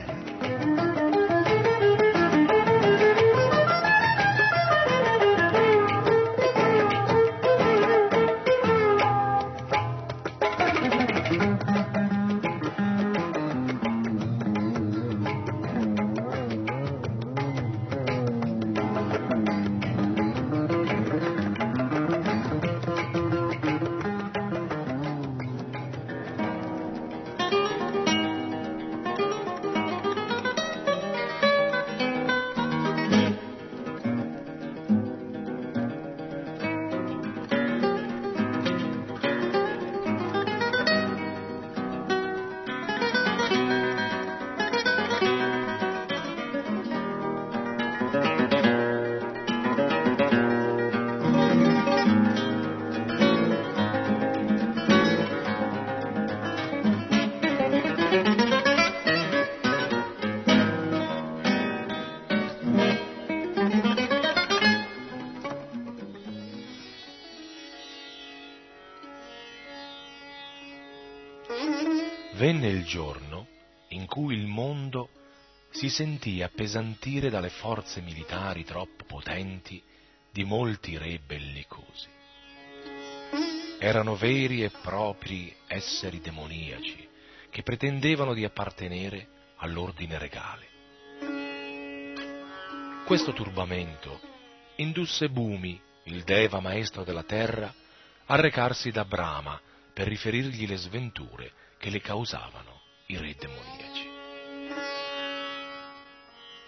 Appesantire 76.61 77.31
dalle 77.31 77.49
forze 77.49 78.01
militari 78.01 78.63
troppo 78.63 79.03
potenti 79.05 79.81
di 80.31 80.43
molti 80.43 80.95
re 80.95 81.19
bellicosi. 81.25 82.07
Erano 83.79 84.15
veri 84.15 84.63
e 84.63 84.69
propri 84.69 85.55
esseri 85.65 86.21
demoniaci 86.21 87.09
che 87.49 87.63
pretendevano 87.63 88.35
di 88.35 88.45
appartenere 88.45 89.27
all'ordine 89.55 90.19
regale. 90.19 90.69
Questo 93.05 93.33
turbamento 93.33 94.19
indusse 94.75 95.29
Bhumi, 95.29 95.81
il 96.03 96.21
Deva 96.21 96.59
maestro 96.59 97.03
della 97.03 97.23
terra, 97.23 97.73
a 98.25 98.35
recarsi 98.35 98.91
da 98.91 99.03
Brahma 99.03 99.59
per 99.91 100.07
riferirgli 100.07 100.67
le 100.67 100.77
sventure 100.77 101.51
che 101.79 101.89
le 101.89 102.01
causavano 102.01 102.50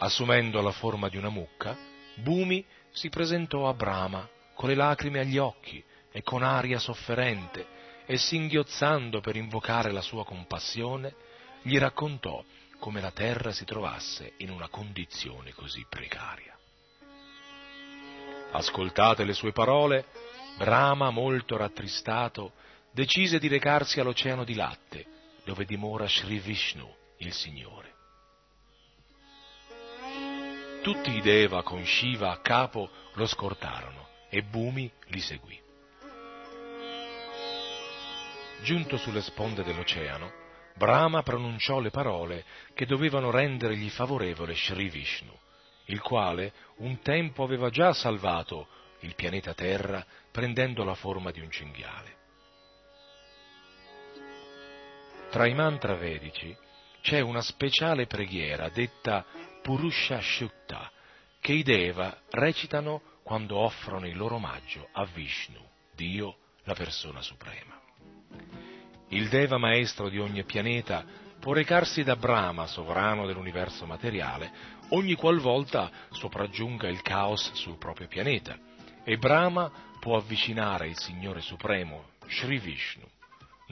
Assumendo 0.04 0.62
la 0.62 0.74
forma 0.74 1.08
di 1.08 1.16
una 1.16 1.30
mucca, 1.30 1.78
Bhumi 2.16 2.66
si 2.92 3.08
presentò 3.08 3.70
a 3.70 3.74
Brahma 3.74 4.28
con 4.54 4.68
le 4.68 4.76
lacrime 4.76 5.22
agli 5.22 5.38
occhi 5.38 5.82
e 6.12 6.22
con 6.24 6.44
aria 6.44 6.78
sofferente 6.78 7.66
e 8.06 8.18
singhiozzando 8.18 9.22
per 9.22 9.38
invocare 9.38 9.94
la 9.94 10.02
sua 10.02 10.26
compassione, 10.26 11.16
gli 11.62 11.78
raccontò 11.78 12.44
come 12.80 13.00
la 13.00 13.12
terra 13.12 13.54
si 13.54 13.64
trovasse 13.64 14.34
in 14.40 14.50
una 14.50 14.68
condizione 14.68 15.54
così 15.54 15.86
precaria. 15.88 16.54
Ascoltate 18.52 19.24
le 19.24 19.34
sue 19.34 19.54
parole, 19.54 20.06
Brahma, 20.58 21.12
molto 21.12 21.56
rattristato, 21.56 22.52
decise 22.92 23.40
di 23.40 23.48
recarsi 23.48 24.02
all'oceano 24.02 24.44
di 24.44 24.54
latte, 24.54 25.06
dove 25.46 25.64
dimora 25.64 26.10
Sri 26.10 26.40
Vishnu, 26.40 26.94
il 27.20 27.32
Signore. 27.32 27.93
Tutti 30.84 31.16
i 31.16 31.22
Deva 31.22 31.64
con 31.64 31.86
Shiva 31.86 32.32
a 32.32 32.42
capo 32.42 32.90
lo 33.14 33.26
scortarono 33.26 34.06
e 34.28 34.44
Bhumi 34.44 34.92
li 35.06 35.22
seguì. 35.22 35.58
Giunto 38.64 38.98
sulle 38.98 39.22
sponde 39.22 39.64
dell'oceano, 39.64 40.30
Brahma 40.76 41.24
pronunciò 41.24 41.80
le 41.80 41.90
parole 41.90 42.44
che 42.74 42.86
dovevano 42.86 43.32
rendergli 43.32 43.90
favorevole 43.90 44.56
Sri 44.56 44.90
Vishnu, 44.90 45.34
il 45.86 46.02
quale 46.02 46.52
un 46.80 47.00
tempo 47.00 47.44
aveva 47.44 47.70
già 47.70 47.94
salvato 47.94 48.68
il 49.00 49.16
pianeta 49.16 49.54
Terra 49.54 50.06
prendendo 50.32 50.84
la 50.84 50.96
forma 50.96 51.32
di 51.32 51.40
un 51.40 51.50
cinghiale. 51.50 52.18
Tra 55.30 55.48
i 55.48 55.54
mantra 55.54 55.96
vedici 55.96 56.54
c'è 57.02 57.22
una 57.22 57.42
speciale 57.42 58.06
preghiera 58.06 58.68
detta 58.68 59.26
Purusha 59.64 60.20
Shukta 60.20 60.92
che 61.40 61.54
i 61.54 61.64
Deva 61.64 62.16
recitano 62.32 63.02
quando 63.24 63.58
offrono 63.58 64.06
il 64.06 64.18
loro 64.18 64.36
omaggio 64.36 64.90
a 64.92 65.06
Vishnu, 65.06 65.60
Dio, 65.96 66.36
la 66.64 66.74
persona 66.74 67.22
suprema. 67.22 67.80
Il 69.08 69.30
Deva 69.30 69.58
maestro 69.58 70.10
di 70.10 70.20
ogni 70.20 70.44
pianeta 70.44 71.06
può 71.40 71.54
recarsi 71.54 72.04
da 72.04 72.18
Brahma, 72.18 72.68
sovrano 72.68 73.26
dell'universo 73.26 73.86
materiale, 73.86 74.52
ogni 74.90 75.16
qualvolta 75.16 75.90
sopraggiunga 76.10 76.90
il 76.90 77.02
caos 77.02 77.54
sul 77.54 77.78
proprio 77.78 78.08
pianeta, 78.08 78.58
e 79.06 79.18
Brahma 79.18 79.72
può 80.02 80.18
avvicinare 80.18 80.88
il 80.88 80.98
Signore 80.98 81.40
Supremo, 81.40 82.12
Sri 82.28 82.60
Vishnu, 82.60 83.06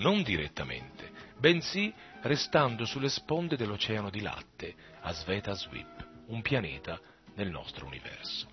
non 0.02 0.24
direttamente, 0.24 1.12
bensì 1.38 1.94
restando 2.22 2.86
sulle 2.86 3.10
sponde 3.10 3.56
dell'oceano 3.56 4.10
di 4.10 4.22
latte, 4.22 4.74
a 5.02 5.14
Sveta 5.14 5.54
Svip, 5.54 6.08
un 6.28 6.42
pianeta 6.42 7.00
nel 7.36 7.50
nostro 7.50 7.86
universo. 7.86 8.48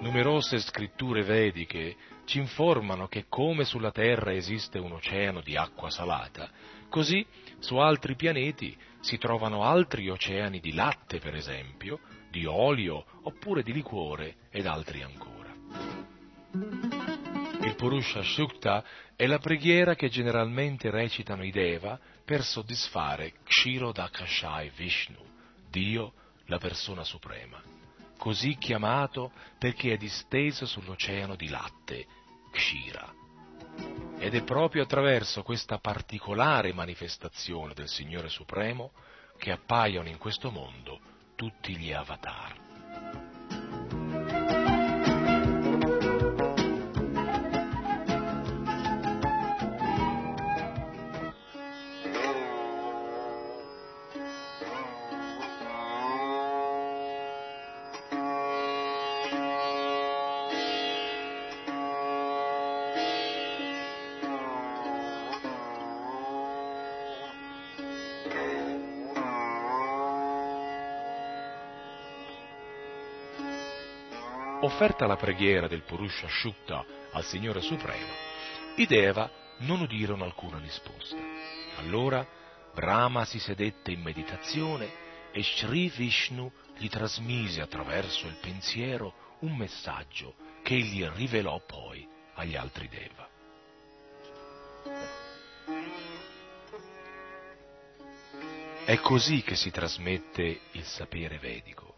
Numerose 0.00 0.58
scritture 0.58 1.22
vediche 1.22 1.96
ci 2.24 2.38
informano 2.38 3.08
che 3.08 3.26
come 3.28 3.64
sulla 3.64 3.90
Terra 3.90 4.32
esiste 4.32 4.78
un 4.78 4.92
oceano 4.92 5.40
di 5.40 5.56
acqua 5.56 5.90
salata, 5.90 6.50
così 6.88 7.26
su 7.58 7.76
altri 7.76 8.16
pianeti 8.16 8.76
si 9.00 9.16
trovano 9.18 9.64
altri 9.64 10.08
oceani 10.08 10.60
di 10.60 10.72
latte, 10.72 11.18
per 11.18 11.34
esempio, 11.34 12.00
di 12.30 12.44
olio 12.44 13.04
oppure 13.22 13.62
di 13.62 13.72
liquore 13.72 14.36
ed 14.50 14.66
altri 14.66 15.02
ancora. 15.02 15.48
Il 17.62 17.74
Purusha 17.74 18.22
Shukta 18.22 18.82
è 19.14 19.26
la 19.26 19.38
preghiera 19.38 19.94
che 19.94 20.08
generalmente 20.08 20.90
recitano 20.90 21.44
i 21.44 21.50
Deva 21.50 21.98
per 22.24 22.42
soddisfare 22.42 23.34
Kshirodakashai 23.44 24.70
Vishnu, 24.74 25.22
Dio, 25.68 26.14
la 26.46 26.56
persona 26.56 27.04
suprema, 27.04 27.62
così 28.16 28.56
chiamato 28.56 29.32
perché 29.58 29.92
è 29.92 29.96
disteso 29.98 30.64
sull'oceano 30.64 31.36
di 31.36 31.48
latte, 31.48 32.06
Kshira. 32.50 33.12
Ed 34.18 34.34
è 34.34 34.42
proprio 34.42 34.82
attraverso 34.82 35.42
questa 35.42 35.78
particolare 35.78 36.72
manifestazione 36.72 37.74
del 37.74 37.88
Signore 37.88 38.30
Supremo 38.30 38.92
che 39.36 39.52
appaiono 39.52 40.08
in 40.08 40.16
questo 40.16 40.50
mondo 40.50 40.98
tutti 41.36 41.76
gli 41.76 41.92
avatar. 41.92 43.29
Offerta 75.00 75.06
la 75.06 75.16
preghiera 75.16 75.66
del 75.66 75.80
Purusha 75.80 76.28
Shukta 76.28 76.84
al 77.12 77.24
Signore 77.24 77.62
Supremo, 77.62 78.12
i 78.76 78.84
Deva 78.84 79.30
non 79.60 79.80
udirono 79.80 80.24
alcuna 80.24 80.58
risposta. 80.58 81.16
Allora 81.76 82.26
Brahma 82.74 83.24
si 83.24 83.38
sedette 83.38 83.92
in 83.92 84.02
meditazione 84.02 85.32
e 85.32 85.42
Sri 85.42 85.88
Vishnu 85.88 86.52
gli 86.76 86.88
trasmise 86.90 87.62
attraverso 87.62 88.26
il 88.26 88.36
pensiero 88.42 89.38
un 89.38 89.56
messaggio 89.56 90.34
che 90.62 90.74
egli 90.74 91.02
rivelò 91.14 91.58
poi 91.64 92.06
agli 92.34 92.54
altri 92.54 92.86
Deva. 92.88 93.28
È 98.84 99.00
così 99.00 99.40
che 99.40 99.56
si 99.56 99.70
trasmette 99.70 100.60
il 100.72 100.84
sapere 100.84 101.38
vedico 101.38 101.94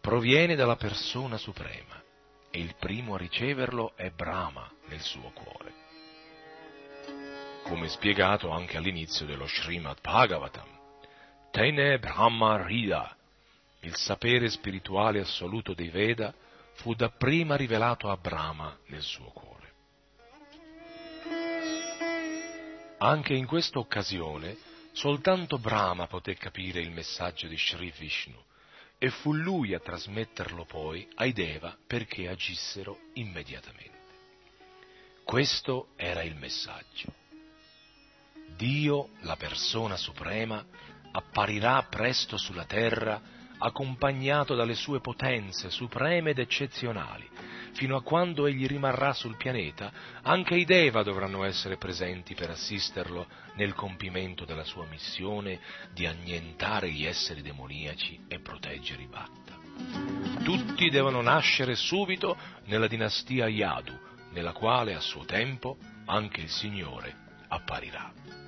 proviene 0.00 0.54
dalla 0.54 0.76
persona 0.76 1.36
suprema 1.36 2.00
e 2.50 2.58
il 2.58 2.74
primo 2.76 3.14
a 3.14 3.18
riceverlo 3.18 3.92
è 3.96 4.10
Brahma 4.10 4.70
nel 4.88 5.00
suo 5.00 5.30
cuore. 5.30 5.72
Come 7.64 7.88
spiegato 7.88 8.50
anche 8.50 8.76
all'inizio 8.76 9.26
dello 9.26 9.46
Srimad 9.46 10.00
Bhagavatam, 10.00 10.78
Tene 11.50 11.98
Brahma 11.98 12.64
Rida, 12.64 13.16
il 13.80 13.94
sapere 13.96 14.48
spirituale 14.48 15.20
assoluto 15.20 15.74
dei 15.74 15.88
Veda, 15.88 16.32
fu 16.74 16.94
dapprima 16.94 17.56
rivelato 17.56 18.10
a 18.10 18.16
Brahma 18.16 18.76
nel 18.86 19.02
suo 19.02 19.30
cuore. 19.30 19.58
Anche 22.98 23.34
in 23.34 23.46
questa 23.46 23.78
occasione 23.78 24.56
soltanto 24.92 25.58
Brahma 25.58 26.06
poté 26.06 26.34
capire 26.34 26.80
il 26.80 26.90
messaggio 26.90 27.46
di 27.46 27.56
Sri 27.56 27.92
Vishnu 27.96 28.38
e 29.02 29.08
fu 29.08 29.32
lui 29.32 29.72
a 29.72 29.80
trasmetterlo 29.80 30.66
poi 30.66 31.08
ai 31.14 31.32
Deva 31.32 31.74
perché 31.86 32.28
agissero 32.28 32.98
immediatamente. 33.14 33.98
Questo 35.24 35.88
era 35.96 36.22
il 36.22 36.36
messaggio. 36.36 37.10
Dio, 38.56 39.08
la 39.20 39.36
persona 39.36 39.96
suprema, 39.96 40.62
apparirà 41.12 41.82
presto 41.84 42.36
sulla 42.36 42.66
terra 42.66 43.22
accompagnato 43.60 44.54
dalle 44.54 44.74
sue 44.74 45.00
potenze 45.00 45.70
supreme 45.70 46.30
ed 46.30 46.38
eccezionali. 46.38 47.28
Fino 47.72 47.96
a 47.96 48.02
quando 48.02 48.46
egli 48.46 48.66
rimarrà 48.66 49.12
sul 49.12 49.36
pianeta, 49.36 49.92
anche 50.22 50.56
i 50.56 50.64
Deva 50.64 51.02
dovranno 51.02 51.44
essere 51.44 51.76
presenti 51.76 52.34
per 52.34 52.50
assisterlo 52.50 53.26
nel 53.54 53.74
compimento 53.74 54.44
della 54.44 54.64
sua 54.64 54.86
missione 54.86 55.60
di 55.92 56.06
annientare 56.06 56.90
gli 56.90 57.04
esseri 57.04 57.42
demoniaci 57.42 58.24
e 58.28 58.40
proteggere 58.40 59.02
i 59.02 59.06
Bhatta. 59.06 59.58
Tutti 60.42 60.90
devono 60.90 61.20
nascere 61.20 61.74
subito 61.74 62.36
nella 62.64 62.88
dinastia 62.88 63.46
Yadu, 63.46 63.96
nella 64.32 64.52
quale 64.52 64.94
a 64.94 65.00
suo 65.00 65.24
tempo 65.24 65.76
anche 66.06 66.40
il 66.40 66.50
Signore 66.50 67.14
apparirà. 67.48 68.39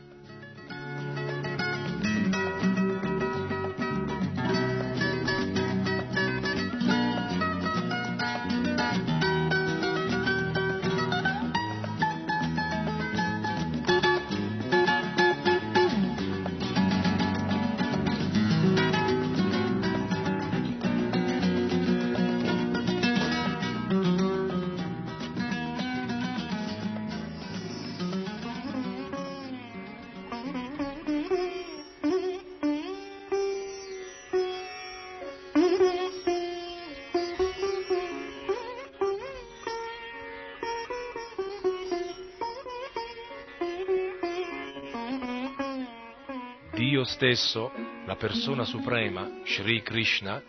Stesso, 47.35 47.73
la 48.05 48.17
persona 48.17 48.65
suprema, 48.65 49.41
Sri 49.45 49.83
Krishna, 49.83 50.43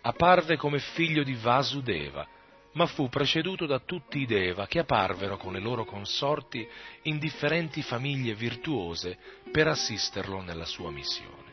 apparve 0.00 0.56
come 0.56 0.78
figlio 0.78 1.22
di 1.22 1.34
Vasudeva, 1.34 2.26
ma 2.72 2.86
fu 2.86 3.08
preceduto 3.08 3.66
da 3.66 3.80
tutti 3.80 4.20
i 4.20 4.26
Deva 4.26 4.66
che 4.66 4.78
apparvero 4.78 5.36
con 5.36 5.52
le 5.52 5.60
loro 5.60 5.84
consorti 5.84 6.66
in 7.02 7.18
differenti 7.18 7.82
famiglie 7.82 8.34
virtuose 8.34 9.18
per 9.50 9.68
assisterlo 9.68 10.40
nella 10.40 10.64
sua 10.64 10.90
missione. 10.90 11.50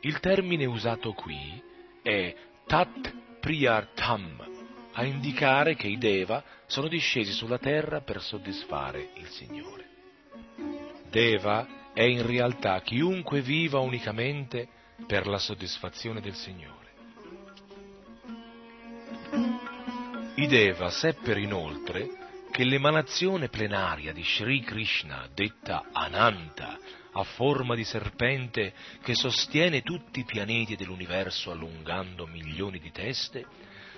Il 0.00 0.20
termine 0.20 0.66
usato 0.66 1.12
qui 1.12 1.62
è 2.02 2.34
Tat 2.66 3.38
Priyartham, 3.40 4.48
a 4.92 5.04
indicare 5.04 5.76
che 5.76 5.86
i 5.86 5.96
Deva 5.96 6.44
sono 6.66 6.88
discesi 6.88 7.32
sulla 7.32 7.58
terra 7.58 8.02
per 8.02 8.20
soddisfare 8.20 9.10
il 9.14 9.28
Signore. 9.28 9.88
Deva 11.08 11.79
è 11.92 12.02
in 12.02 12.26
realtà 12.26 12.80
chiunque 12.80 13.40
viva 13.40 13.78
unicamente 13.78 14.68
per 15.06 15.26
la 15.26 15.38
soddisfazione 15.38 16.20
del 16.20 16.34
Signore. 16.34 16.78
I 20.36 20.46
Deva 20.46 20.90
seppero 20.90 21.38
inoltre 21.38 22.08
che 22.50 22.64
l'emanazione 22.64 23.48
plenaria 23.48 24.12
di 24.12 24.24
Sri 24.24 24.60
Krishna, 24.60 25.28
detta 25.32 25.88
Ananta, 25.92 26.78
a 27.12 27.22
forma 27.24 27.74
di 27.74 27.84
serpente 27.84 28.72
che 29.02 29.14
sostiene 29.14 29.82
tutti 29.82 30.20
i 30.20 30.24
pianeti 30.24 30.76
dell'universo 30.76 31.50
allungando 31.50 32.26
milioni 32.26 32.78
di 32.78 32.90
teste, 32.90 33.44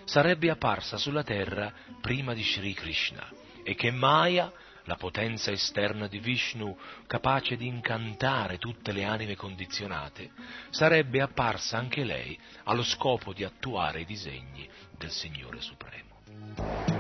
sarebbe 0.05 0.51
apparsa 0.51 0.97
sulla 0.97 1.23
terra 1.23 1.73
prima 2.01 2.35
di 2.35 2.43
Sri 2.43 2.74
Krishna 2.74 3.28
e 3.62 3.74
che 3.74 3.90
Maya, 3.90 4.52
la 4.84 4.96
potenza 4.96 5.50
esterna 5.50 6.06
di 6.06 6.18
Vishnu 6.18 6.76
capace 7.06 7.56
di 7.56 7.66
incantare 7.66 8.59
tutte 8.59 8.92
le 8.92 9.04
anime 9.04 9.36
condizionate, 9.36 10.30
sarebbe 10.70 11.20
apparsa 11.20 11.78
anche 11.78 12.04
lei 12.04 12.38
allo 12.64 12.82
scopo 12.82 13.32
di 13.32 13.44
attuare 13.44 14.00
i 14.00 14.04
disegni 14.04 14.68
del 14.96 15.10
Signore 15.10 15.60
Supremo. 15.60 16.91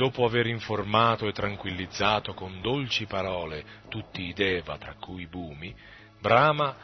Dopo 0.00 0.24
aver 0.24 0.46
informato 0.46 1.28
e 1.28 1.32
tranquillizzato 1.32 2.32
con 2.32 2.62
dolci 2.62 3.04
parole 3.04 3.82
tutti 3.90 4.22
i 4.22 4.32
Deva, 4.32 4.78
tra 4.78 4.94
cui 4.94 5.26
Bhumi, 5.26 5.76
Brahma, 6.18 6.74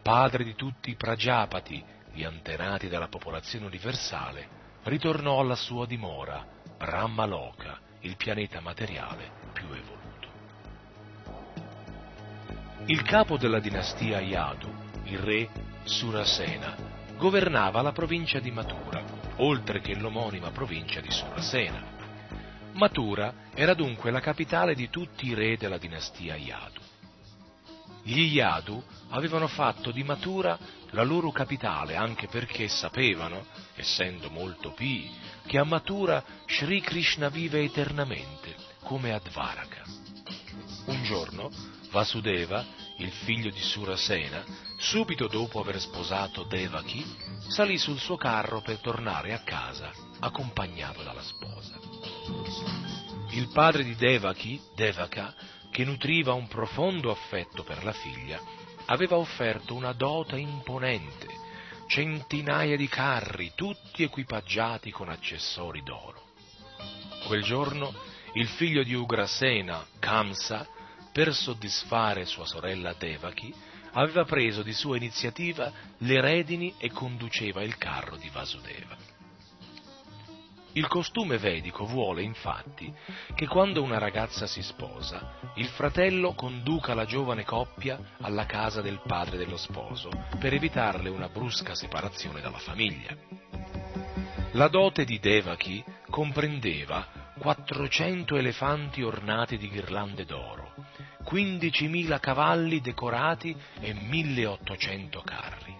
padre 0.00 0.44
di 0.44 0.54
tutti 0.54 0.90
i 0.90 0.94
Prajapati, 0.94 1.82
gli 2.12 2.22
antenati 2.22 2.86
della 2.86 3.08
popolazione 3.08 3.66
universale, 3.66 4.46
ritornò 4.84 5.40
alla 5.40 5.56
sua 5.56 5.84
dimora, 5.84 6.46
Brahmaloka, 6.78 7.76
il 8.02 8.14
pianeta 8.14 8.60
materiale 8.60 9.32
più 9.52 9.66
evoluto. 9.66 10.28
Il 12.86 13.02
capo 13.02 13.36
della 13.36 13.58
dinastia 13.58 14.20
Yadu, 14.20 14.72
il 15.06 15.18
re 15.18 15.48
Surasena, 15.82 16.76
governava 17.16 17.82
la 17.82 17.90
provincia 17.90 18.38
di 18.38 18.52
Mathura, 18.52 19.02
oltre 19.38 19.80
che 19.80 19.96
l'omonima 19.96 20.52
provincia 20.52 21.00
di 21.00 21.10
Surasena 21.10 21.89
Matura 22.80 23.34
era 23.52 23.74
dunque 23.74 24.10
la 24.10 24.20
capitale 24.20 24.74
di 24.74 24.88
tutti 24.88 25.26
i 25.26 25.34
re 25.34 25.58
della 25.58 25.76
dinastia 25.76 26.34
Yadu. 26.34 26.80
Gli 28.02 28.22
Yadu 28.22 28.82
avevano 29.10 29.48
fatto 29.48 29.90
di 29.90 30.02
Matura 30.02 30.58
la 30.92 31.02
loro 31.02 31.30
capitale 31.30 31.94
anche 31.94 32.26
perché 32.26 32.68
sapevano, 32.68 33.44
essendo 33.74 34.30
molto 34.30 34.72
pii, 34.72 35.10
che 35.44 35.58
a 35.58 35.64
Matura 35.64 36.24
Sri 36.46 36.80
Krishna 36.80 37.28
vive 37.28 37.62
eternamente, 37.62 38.56
come 38.84 39.12
a 39.12 39.20
Dvaraka. 39.22 39.82
Un 40.86 41.02
giorno 41.02 41.50
Vasudeva, 41.90 42.64
il 42.96 43.10
figlio 43.10 43.50
di 43.50 43.60
Surasena, 43.60 44.42
subito 44.78 45.26
dopo 45.26 45.60
aver 45.60 45.78
sposato 45.78 46.44
Devaki, 46.44 47.04
salì 47.46 47.76
sul 47.76 47.98
suo 47.98 48.16
carro 48.16 48.62
per 48.62 48.78
tornare 48.78 49.34
a 49.34 49.40
casa, 49.40 49.90
accompagnato 50.20 51.02
dalla 51.02 51.22
sposa. 51.22 51.79
Il 53.32 53.48
padre 53.52 53.84
di 53.84 53.94
Devaki, 53.94 54.60
Devaka, 54.74 55.34
che 55.70 55.84
nutriva 55.84 56.32
un 56.32 56.48
profondo 56.48 57.10
affetto 57.10 57.62
per 57.62 57.84
la 57.84 57.92
figlia, 57.92 58.40
aveva 58.86 59.16
offerto 59.16 59.74
una 59.74 59.92
dote 59.92 60.36
imponente, 60.36 61.26
centinaia 61.86 62.76
di 62.76 62.88
carri, 62.88 63.52
tutti 63.54 64.02
equipaggiati 64.02 64.90
con 64.90 65.08
accessori 65.08 65.82
d'oro. 65.82 66.32
Quel 67.26 67.42
giorno 67.42 67.94
il 68.34 68.48
figlio 68.48 68.82
di 68.82 68.94
Ugrasena, 68.94 69.84
Kamsa, 69.98 70.66
per 71.12 71.34
soddisfare 71.34 72.24
sua 72.24 72.46
sorella 72.46 72.94
Devaki, 72.94 73.52
aveva 73.92 74.24
preso 74.24 74.62
di 74.62 74.72
sua 74.72 74.96
iniziativa 74.96 75.72
le 75.98 76.20
redini 76.20 76.74
e 76.78 76.90
conduceva 76.90 77.62
il 77.62 77.76
carro 77.76 78.16
di 78.16 78.28
Vasudeva. 78.28 79.09
Il 80.74 80.86
costume 80.86 81.36
vedico 81.36 81.84
vuole 81.84 82.22
infatti 82.22 82.92
che 83.34 83.48
quando 83.48 83.82
una 83.82 83.98
ragazza 83.98 84.46
si 84.46 84.62
sposa, 84.62 85.50
il 85.56 85.66
fratello 85.66 86.32
conduca 86.34 86.94
la 86.94 87.06
giovane 87.06 87.44
coppia 87.44 87.98
alla 88.20 88.46
casa 88.46 88.80
del 88.80 89.00
padre 89.04 89.36
dello 89.36 89.56
sposo 89.56 90.10
per 90.38 90.54
evitarle 90.54 91.08
una 91.08 91.28
brusca 91.28 91.74
separazione 91.74 92.40
dalla 92.40 92.58
famiglia. 92.58 93.16
La 94.52 94.68
dote 94.68 95.04
di 95.04 95.18
Devaki 95.18 95.82
comprendeva 96.08 97.04
400 97.38 98.36
elefanti 98.36 99.02
ornati 99.02 99.56
di 99.58 99.68
ghirlande 99.68 100.24
d'oro, 100.24 100.74
15.000 101.24 102.20
cavalli 102.20 102.80
decorati 102.80 103.56
e 103.80 103.92
1.800 103.92 105.24
carri. 105.24 105.79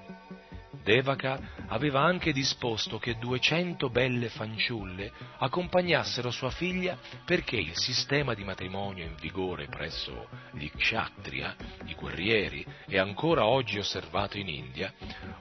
Devaka 0.91 1.39
aveva 1.69 2.01
anche 2.01 2.33
disposto 2.33 2.99
che 2.99 3.17
200 3.17 3.91
belle 3.91 4.29
fanciulle 4.29 5.13
accompagnassero 5.39 6.33
sua 6.33 6.51
figlia 6.51 6.99
perché 7.25 7.55
il 7.55 7.77
sistema 7.79 8.35
di 8.35 8.43
matrimonio 8.43 9.05
in 9.05 9.15
vigore 9.15 9.67
presso 9.67 10.29
gli 10.51 10.69
kshatriya, 10.69 11.55
i 11.85 11.95
guerrieri, 11.95 12.67
e 12.89 12.99
ancora 12.99 13.47
oggi 13.47 13.79
osservato 13.79 14.37
in 14.37 14.49
India, 14.49 14.93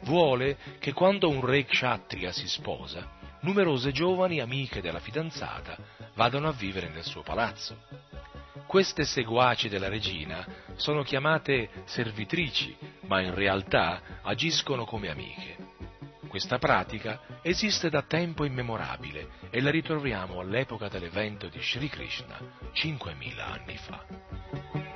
vuole 0.01 0.55
che 0.77 0.93
quando 0.93 1.29
un 1.29 1.43
re 1.43 1.65
kshatriya 1.65 2.31
si 2.31 2.47
sposa, 2.47 3.17
numerose 3.41 3.91
giovani 3.91 4.39
amiche 4.39 4.81
della 4.81 4.99
fidanzata 4.99 5.77
vadano 6.15 6.47
a 6.47 6.51
vivere 6.51 6.89
nel 6.89 7.03
suo 7.03 7.21
palazzo. 7.21 7.77
Queste 8.65 9.03
seguaci 9.03 9.67
della 9.67 9.87
regina 9.87 10.45
sono 10.75 11.01
chiamate 11.01 11.69
servitrici, 11.85 12.75
ma 13.07 13.21
in 13.21 13.33
realtà 13.33 14.19
agiscono 14.21 14.85
come 14.85 15.09
amiche. 15.09 15.57
Questa 16.27 16.59
pratica 16.59 17.19
esiste 17.41 17.89
da 17.89 18.03
tempo 18.03 18.45
immemorabile 18.45 19.29
e 19.49 19.61
la 19.61 19.71
ritroviamo 19.71 20.39
all'epoca 20.39 20.87
dell'evento 20.87 21.47
di 21.47 21.59
Sri 21.59 21.89
Krishna, 21.89 22.37
5.000 22.71 23.39
anni 23.39 23.77
fa. 23.77 24.88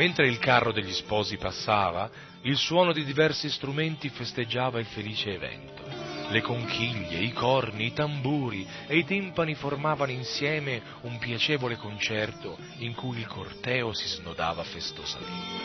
Mentre 0.00 0.28
il 0.28 0.38
carro 0.38 0.72
degli 0.72 0.94
sposi 0.94 1.36
passava, 1.36 2.10
il 2.44 2.56
suono 2.56 2.94
di 2.94 3.04
diversi 3.04 3.50
strumenti 3.50 4.08
festeggiava 4.08 4.80
il 4.80 4.86
felice 4.86 5.34
evento. 5.34 5.82
Le 6.30 6.40
conchiglie, 6.40 7.18
i 7.18 7.34
corni, 7.34 7.88
i 7.88 7.92
tamburi 7.92 8.66
e 8.86 8.96
i 8.96 9.04
timpani 9.04 9.54
formavano 9.54 10.10
insieme 10.10 10.80
un 11.02 11.18
piacevole 11.18 11.76
concerto 11.76 12.56
in 12.78 12.94
cui 12.94 13.18
il 13.18 13.26
corteo 13.26 13.92
si 13.92 14.08
snodava 14.08 14.64
festosamente. 14.64 15.58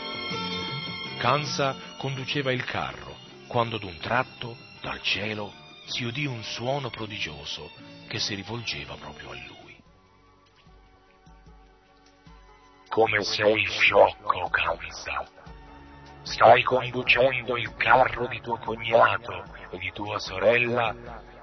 Kansa 1.16 1.74
conduceva 1.96 2.52
il 2.52 2.64
carro 2.64 3.16
quando 3.46 3.78
d'un 3.78 3.96
tratto, 3.96 4.54
dal 4.82 5.00
cielo, 5.00 5.50
si 5.86 6.04
udì 6.04 6.26
un 6.26 6.42
suono 6.42 6.90
prodigioso 6.90 7.70
che 8.06 8.18
si 8.18 8.34
rivolgeva 8.34 8.96
proprio 8.96 9.15
Come 12.96 13.22
sei 13.24 13.62
sciocco, 13.66 14.48
Kansa! 14.48 15.28
Stai 16.22 16.62
conducendo 16.62 17.58
il 17.58 17.74
carro 17.76 18.26
di 18.26 18.40
tuo 18.40 18.56
cognato 18.56 19.44
e 19.68 19.76
di 19.76 19.92
tua 19.92 20.18
sorella 20.18 20.96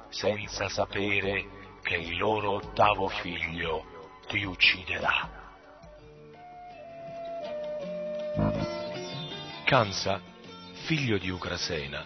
senza 0.10 0.68
sapere 0.68 1.78
che 1.84 1.98
il 1.98 2.18
loro 2.18 2.54
ottavo 2.54 3.08
figlio 3.08 3.86
ti 4.26 4.44
ucciderà. 4.44 5.30
Kansa, 9.64 10.20
figlio 10.86 11.20
di 11.20 11.30
Ugrasena, 11.30 12.04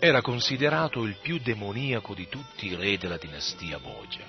era 0.00 0.20
considerato 0.20 1.04
il 1.04 1.14
più 1.22 1.38
demoniaco 1.38 2.12
di 2.12 2.26
tutti 2.28 2.66
i 2.66 2.74
re 2.74 2.98
della 2.98 3.18
dinastia 3.18 3.78
Bogia. 3.78 4.24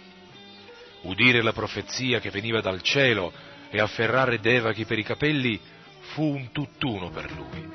Udire 1.02 1.42
la 1.42 1.52
profezia 1.52 2.20
che 2.20 2.30
veniva 2.30 2.62
dal 2.62 2.84
cielo 2.84 3.50
e 3.72 3.80
afferrare 3.80 4.40
Devaki 4.40 4.86
per 4.86 5.00
i 5.00 5.04
capelli 5.04 5.60
fu 6.14 6.24
un 6.24 6.52
tutt'uno 6.52 7.10
per 7.10 7.32
lui 7.32 7.70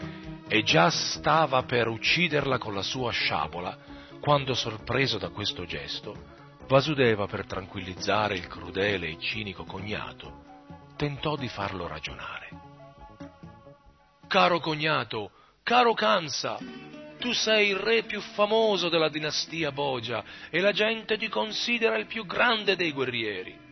e 0.47 0.63
già 0.63 0.91
stava 0.91 1.63
per 1.63 1.89
ucciderla 1.89 2.59
con 2.59 2.75
la 2.75 2.83
sua 2.83 3.11
sciabola 3.11 3.77
quando, 4.21 4.55
sorpreso 4.55 5.19
da 5.19 5.29
questo 5.31 5.65
gesto, 5.65 6.35
Vasudeva, 6.67 7.27
per 7.27 7.47
tranquillizzare 7.47 8.35
il 8.35 8.49
crudele 8.49 9.09
e 9.09 9.19
cinico 9.21 9.65
cognato, 9.65 10.43
tentò 10.97 11.37
di 11.37 11.49
farlo 11.49 11.87
ragionare. 11.87 12.49
Caro 14.27 14.59
cognato, 14.59 15.31
caro 15.63 15.95
Kansa, 15.95 16.59
tu 17.19 17.33
sei 17.33 17.69
il 17.69 17.77
re 17.77 18.03
più 18.03 18.21
famoso 18.21 18.89
della 18.89 19.09
dinastia 19.09 19.71
Bogia 19.71 20.25
e 20.51 20.61
la 20.61 20.73
gente 20.73 21.17
ti 21.17 21.29
considera 21.29 21.97
il 21.97 22.07
più 22.07 22.27
grande 22.27 22.75
dei 22.75 22.91
guerrieri. 22.91 23.66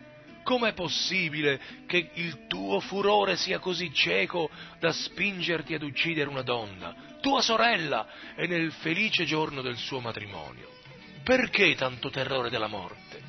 Com'è 0.44 0.74
possibile 0.74 1.58
che 1.86 2.10
il 2.14 2.46
tuo 2.46 2.78
furore 2.78 3.34
sia 3.36 3.58
così 3.58 3.92
cieco 3.94 4.50
da 4.78 4.92
spingerti 4.92 5.72
ad 5.72 5.82
uccidere 5.82 6.28
una 6.28 6.42
donna, 6.42 6.94
tua 7.22 7.40
sorella, 7.40 8.06
e 8.36 8.46
nel 8.46 8.70
felice 8.70 9.24
giorno 9.24 9.62
del 9.62 9.78
suo 9.78 10.00
matrimonio? 10.00 10.70
Perché 11.24 11.74
tanto 11.74 12.10
terrore 12.10 12.50
della 12.50 12.66
morte? 12.66 13.22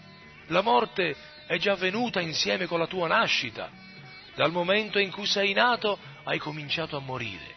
La 0.48 0.62
morte 0.62 1.16
è 1.48 1.58
già 1.58 1.76
venuta 1.76 2.20
insieme 2.20 2.66
con 2.66 2.80
la 2.80 2.88
tua 2.88 3.08
nascita. 3.08 3.72
Dal 4.36 4.52
momento 4.52 5.00
in 5.00 5.10
cui 5.10 5.26
sei 5.26 5.54
nato 5.54 5.98
hai 6.26 6.38
cominciato 6.38 6.98
a 6.98 7.00
morire. 7.00 7.56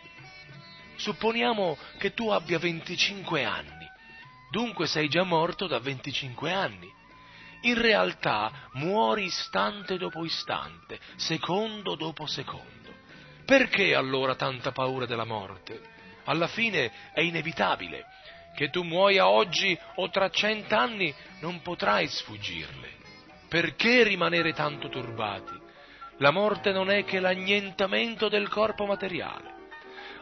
Supponiamo 0.99 1.77
che 1.99 2.15
tu 2.15 2.29
abbia 2.29 2.61
25 2.61 3.45
anni, 3.45 3.87
dunque 4.53 4.87
sei 4.87 5.09
già 5.09 5.25
morto 5.25 5.67
da 5.67 5.81
25 5.81 6.53
anni 6.53 6.97
in 7.63 7.81
realtà 7.81 8.51
muori 8.75 9.25
istante 9.25 9.97
dopo 9.97 10.25
istante, 10.25 10.99
secondo 11.17 11.95
dopo 11.95 12.27
secondo. 12.27 12.67
Perché 13.45 13.95
allora 13.95 14.35
tanta 14.35 14.73
paura 14.73 15.07
della 15.07 15.25
morte? 15.25 15.81
Alla 16.25 16.49
fine 16.49 16.93
è 17.13 17.21
inevitabile. 17.21 18.05
Che 18.55 18.71
tu 18.71 18.83
muoia 18.83 19.29
oggi 19.29 19.79
o 19.97 20.11
tra 20.11 20.29
cent'anni 20.31 21.15
non 21.41 21.63
potrai 21.63 22.07
sfuggirle. 22.09 22.97
Perché 23.49 24.03
rimanere 24.03 24.53
tanto 24.53 24.89
turbati? 24.89 25.59
La 26.19 26.31
morte 26.31 26.73
non 26.73 26.91
è 26.91 27.05
che 27.05 27.21
l'annientamento 27.21 28.29
del 28.29 28.49
corpo 28.49 28.85
materiale. 28.85 29.58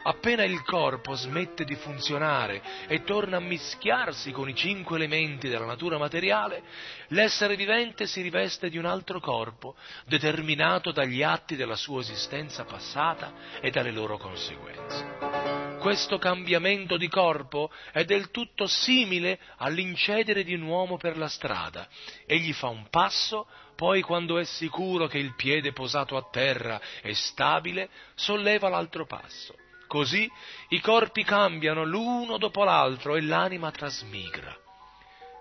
Appena 0.08 0.44
il 0.44 0.62
corpo 0.62 1.14
smette 1.14 1.64
di 1.64 1.74
funzionare 1.74 2.62
e 2.86 3.02
torna 3.02 3.38
a 3.38 3.40
mischiarsi 3.40 4.30
con 4.30 4.48
i 4.48 4.54
cinque 4.54 4.94
elementi 4.94 5.48
della 5.48 5.64
natura 5.64 5.98
materiale, 5.98 6.62
l'essere 7.08 7.56
vivente 7.56 8.06
si 8.06 8.22
riveste 8.22 8.70
di 8.70 8.78
un 8.78 8.84
altro 8.84 9.18
corpo, 9.18 9.74
determinato 10.04 10.92
dagli 10.92 11.24
atti 11.24 11.56
della 11.56 11.74
sua 11.74 12.02
esistenza 12.02 12.62
passata 12.62 13.58
e 13.60 13.70
dalle 13.70 13.90
loro 13.90 14.16
conseguenze. 14.16 15.78
Questo 15.80 16.18
cambiamento 16.18 16.96
di 16.96 17.08
corpo 17.08 17.72
è 17.90 18.04
del 18.04 18.30
tutto 18.30 18.68
simile 18.68 19.40
all'incedere 19.56 20.44
di 20.44 20.54
un 20.54 20.62
uomo 20.62 20.98
per 20.98 21.18
la 21.18 21.28
strada. 21.28 21.88
Egli 22.26 22.52
fa 22.52 22.68
un 22.68 22.86
passo, 22.90 23.48
poi 23.74 24.02
quando 24.02 24.38
è 24.38 24.44
sicuro 24.44 25.08
che 25.08 25.18
il 25.18 25.34
piede 25.34 25.72
posato 25.72 26.16
a 26.16 26.28
terra 26.30 26.80
è 27.02 27.12
stabile, 27.12 27.88
solleva 28.14 28.68
l'altro 28.68 29.04
passo 29.04 29.64
Così 29.86 30.30
i 30.68 30.80
corpi 30.80 31.22
cambiano 31.24 31.84
l'uno 31.84 32.38
dopo 32.38 32.64
l'altro 32.64 33.16
e 33.16 33.22
l'anima 33.22 33.70
trasmigra. 33.70 34.56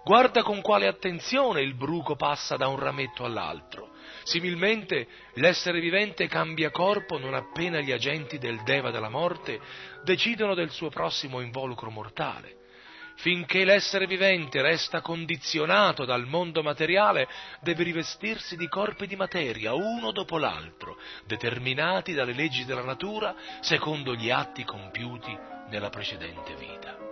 Guarda 0.04 0.44
con 0.44 0.62
quale 0.62 0.86
attenzione 0.86 1.62
il 1.62 1.74
bruco 1.74 2.16
passa 2.16 2.58
da 2.58 2.68
un 2.68 2.78
rametto 2.78 3.26
all'altro. 3.26 3.90
Similmente 4.24 5.08
l'essere 5.34 5.80
vivente 5.80 6.28
cambia 6.28 6.70
corpo 6.70 7.18
non 7.18 7.34
appena 7.34 7.80
gli 7.80 7.92
agenti 7.92 8.38
del 8.38 8.62
Deva 8.64 8.92
della 8.92 9.10
morte 9.10 9.60
decidono 10.04 10.54
del 10.54 10.70
suo 10.70 10.90
prossimo 10.90 11.40
involucro 11.42 11.90
mortale 11.90 12.64
finché 13.16 13.64
l'essere 13.64 14.08
vivente 14.08 14.62
resta 14.62 15.02
condizionato 15.02 16.06
dal 16.06 16.26
mondo 16.26 16.62
materiale, 16.62 17.28
deve 17.62 17.84
rivestirsi 17.84 18.56
di 18.56 18.68
corpi 18.68 19.08
di 19.08 19.16
materia, 19.16 19.74
uno 19.74 20.12
dopo 20.12 20.38
l'altro, 20.38 20.98
determinati 21.26 22.14
dalle 22.14 22.34
leggi 22.34 22.66
della 22.66 22.84
natura 22.84 23.36
secondo 23.62 24.16
gli 24.16 24.30
atti 24.30 24.64
compiuti 24.64 25.38
nella 25.70 25.90
precedente 25.90 26.56
vita. 26.56 27.05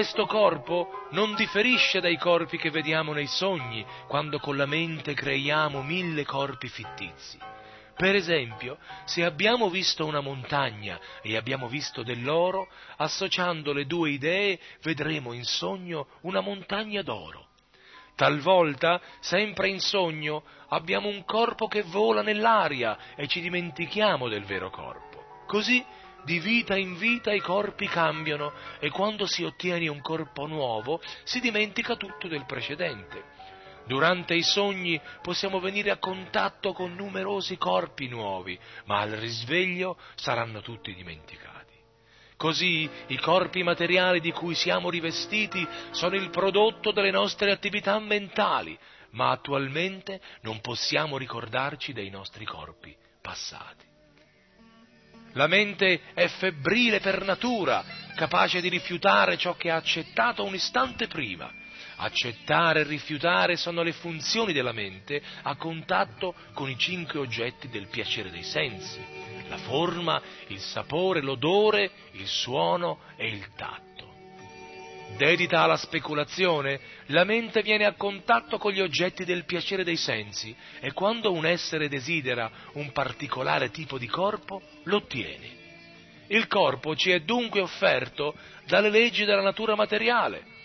Questo 0.00 0.24
corpo 0.24 1.08
non 1.10 1.34
differisce 1.34 2.00
dai 2.00 2.16
corpi 2.16 2.56
che 2.56 2.70
vediamo 2.70 3.12
nei 3.12 3.26
sogni, 3.26 3.84
quando 4.08 4.38
con 4.38 4.56
la 4.56 4.64
mente 4.64 5.12
creiamo 5.12 5.82
mille 5.82 6.24
corpi 6.24 6.68
fittizi. 6.68 7.38
Per 7.96 8.14
esempio, 8.14 8.78
se 9.04 9.22
abbiamo 9.24 9.68
visto 9.68 10.06
una 10.06 10.20
montagna 10.20 10.98
e 11.20 11.36
abbiamo 11.36 11.68
visto 11.68 12.02
dell'oro, 12.02 12.68
associando 12.96 13.74
le 13.74 13.84
due 13.84 14.08
idee 14.12 14.58
vedremo 14.80 15.34
in 15.34 15.44
sogno 15.44 16.06
una 16.22 16.40
montagna 16.40 17.02
d'oro. 17.02 17.48
Talvolta, 18.14 19.02
sempre 19.20 19.68
in 19.68 19.80
sogno, 19.80 20.44
abbiamo 20.68 21.08
un 21.08 21.26
corpo 21.26 21.68
che 21.68 21.82
vola 21.82 22.22
nell'aria 22.22 22.96
e 23.16 23.28
ci 23.28 23.42
dimentichiamo 23.42 24.28
del 24.28 24.44
vero 24.44 24.70
corpo. 24.70 25.44
Così 25.46 25.84
di 26.24 26.38
vita 26.38 26.76
in 26.76 26.96
vita 26.96 27.32
i 27.32 27.40
corpi 27.40 27.86
cambiano 27.86 28.52
e 28.78 28.90
quando 28.90 29.26
si 29.26 29.44
ottiene 29.44 29.88
un 29.88 30.00
corpo 30.00 30.46
nuovo 30.46 31.00
si 31.24 31.40
dimentica 31.40 31.96
tutto 31.96 32.28
del 32.28 32.44
precedente. 32.46 33.38
Durante 33.86 34.34
i 34.34 34.42
sogni 34.42 35.00
possiamo 35.22 35.58
venire 35.58 35.90
a 35.90 35.98
contatto 35.98 36.72
con 36.72 36.94
numerosi 36.94 37.56
corpi 37.56 38.08
nuovi, 38.08 38.58
ma 38.84 39.00
al 39.00 39.10
risveglio 39.10 39.98
saranno 40.14 40.60
tutti 40.60 40.94
dimenticati. 40.94 41.58
Così 42.36 42.88
i 43.08 43.18
corpi 43.18 43.62
materiali 43.62 44.20
di 44.20 44.32
cui 44.32 44.54
siamo 44.54 44.90
rivestiti 44.90 45.66
sono 45.90 46.14
il 46.14 46.30
prodotto 46.30 46.92
delle 46.92 47.10
nostre 47.10 47.50
attività 47.50 47.98
mentali, 47.98 48.78
ma 49.10 49.30
attualmente 49.30 50.20
non 50.42 50.60
possiamo 50.60 51.18
ricordarci 51.18 51.92
dei 51.92 52.10
nostri 52.10 52.44
corpi 52.44 52.96
passati. 53.20 53.89
La 55.34 55.46
mente 55.46 56.00
è 56.12 56.26
febbrile 56.26 57.00
per 57.00 57.24
natura, 57.24 57.84
capace 58.16 58.60
di 58.60 58.68
rifiutare 58.68 59.36
ciò 59.36 59.54
che 59.54 59.70
ha 59.70 59.76
accettato 59.76 60.44
un 60.44 60.54
istante 60.54 61.06
prima. 61.06 61.52
Accettare 61.96 62.80
e 62.80 62.84
rifiutare 62.84 63.56
sono 63.56 63.82
le 63.82 63.92
funzioni 63.92 64.52
della 64.52 64.72
mente 64.72 65.22
a 65.42 65.54
contatto 65.56 66.34
con 66.54 66.68
i 66.68 66.78
cinque 66.78 67.18
oggetti 67.18 67.68
del 67.68 67.88
piacere 67.88 68.30
dei 68.30 68.42
sensi, 68.42 68.98
la 69.48 69.58
forma, 69.58 70.20
il 70.48 70.60
sapore, 70.60 71.20
l'odore, 71.20 71.90
il 72.12 72.26
suono 72.26 73.00
e 73.16 73.28
il 73.28 73.46
tatto. 73.54 73.89
Dedita 75.16 75.60
alla 75.60 75.76
speculazione, 75.76 76.80
la 77.06 77.24
mente 77.24 77.62
viene 77.62 77.84
a 77.84 77.94
contatto 77.94 78.56
con 78.56 78.72
gli 78.72 78.80
oggetti 78.80 79.24
del 79.24 79.44
piacere 79.44 79.84
dei 79.84 79.96
sensi 79.96 80.54
e 80.80 80.92
quando 80.92 81.32
un 81.32 81.44
essere 81.44 81.88
desidera 81.88 82.50
un 82.74 82.90
particolare 82.92 83.70
tipo 83.70 83.98
di 83.98 84.06
corpo, 84.06 84.62
lo 84.84 84.96
ottiene. 84.96 85.58
Il 86.28 86.46
corpo 86.46 86.96
ci 86.96 87.10
è 87.10 87.20
dunque 87.20 87.60
offerto 87.60 88.34
dalle 88.66 88.88
leggi 88.88 89.24
della 89.24 89.42
natura 89.42 89.74
materiale. 89.74 90.58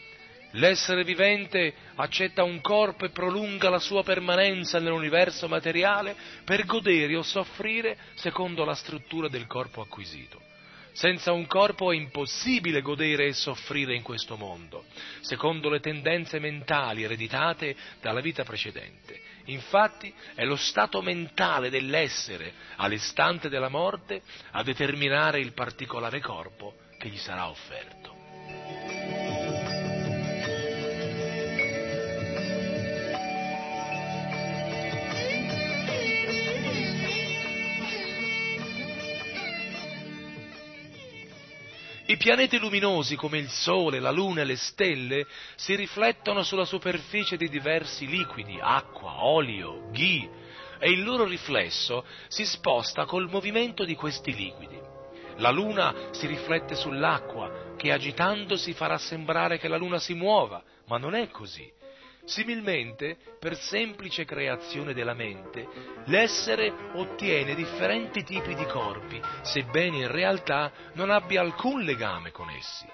L'essere 0.51 1.03
vivente 1.03 1.73
accetta 1.95 2.43
un 2.43 2.61
corpo 2.61 3.03
e 3.03 3.09
prolunga 3.09 3.69
la 3.69 3.79
sua 3.79 4.03
permanenza 4.03 4.79
nell'universo 4.79 5.49
materiale 5.49 6.15
per 6.45 6.65
godere 6.65 7.17
o 7.17 7.23
soffrire 7.23 7.97
secondo 8.13 8.63
la 8.63 8.75
struttura 8.75 9.27
del 9.27 9.47
corpo 9.47 9.81
acquisito. 9.81 10.39
Senza 10.95 11.33
un 11.33 11.45
corpo 11.45 11.91
è 11.91 11.95
impossibile 11.97 12.79
godere 12.79 13.27
e 13.27 13.33
soffrire 13.33 13.93
in 13.93 14.01
questo 14.01 14.37
mondo, 14.37 14.85
secondo 15.19 15.67
le 15.67 15.81
tendenze 15.81 16.39
mentali 16.39 17.03
ereditate 17.03 17.75
dalla 17.99 18.21
vita 18.21 18.45
precedente. 18.45 19.19
Infatti 19.47 20.13
è 20.35 20.45
lo 20.45 20.55
stato 20.55 21.01
mentale 21.01 21.69
dell'essere 21.69 22.53
all'istante 22.77 23.49
della 23.49 23.67
morte 23.67 24.21
a 24.51 24.63
determinare 24.63 25.41
il 25.41 25.51
particolare 25.51 26.21
corpo 26.21 26.75
che 26.97 27.09
gli 27.09 27.17
sarà 27.17 27.49
offerto. 27.49 29.24
I 42.07 42.17
pianeti 42.17 42.59
luminosi 42.59 43.15
come 43.15 43.39
il 43.39 43.49
Sole, 43.49 43.99
la 43.99 44.11
Luna 44.11 44.41
e 44.41 44.43
le 44.45 44.57
stelle 44.57 45.25
si 45.55 45.73
riflettono 45.73 46.43
sulla 46.43 46.63
superficie 46.63 47.35
di 47.35 47.49
diversi 47.49 48.05
liquidi, 48.05 48.59
acqua, 48.61 49.25
olio, 49.25 49.89
ghi, 49.89 50.29
e 50.77 50.91
il 50.91 51.03
loro 51.03 51.25
riflesso 51.25 52.05
si 52.27 52.45
sposta 52.45 53.05
col 53.05 53.27
movimento 53.27 53.83
di 53.85 53.95
questi 53.95 54.35
liquidi. 54.35 54.79
La 55.37 55.49
Luna 55.49 56.09
si 56.11 56.27
riflette 56.27 56.75
sull'acqua, 56.75 57.73
che 57.75 57.91
agitandosi 57.91 58.73
farà 58.73 58.99
sembrare 58.99 59.57
che 59.57 59.67
la 59.67 59.77
Luna 59.77 59.97
si 59.97 60.13
muova, 60.13 60.63
ma 60.85 60.99
non 60.99 61.15
è 61.15 61.29
così. 61.29 61.74
Similmente, 62.25 63.17
per 63.39 63.55
semplice 63.55 64.25
creazione 64.25 64.93
della 64.93 65.13
mente, 65.13 65.67
l'essere 66.05 66.73
ottiene 66.93 67.53
differenti 67.53 68.23
tipi 68.23 68.55
di 68.55 68.65
corpi, 68.65 69.21
sebbene 69.43 69.97
in 69.97 70.11
realtà 70.11 70.71
non 70.93 71.11
abbia 71.11 71.41
alcun 71.41 71.81
legame 71.83 72.31
con 72.31 72.49
essi. 72.49 72.85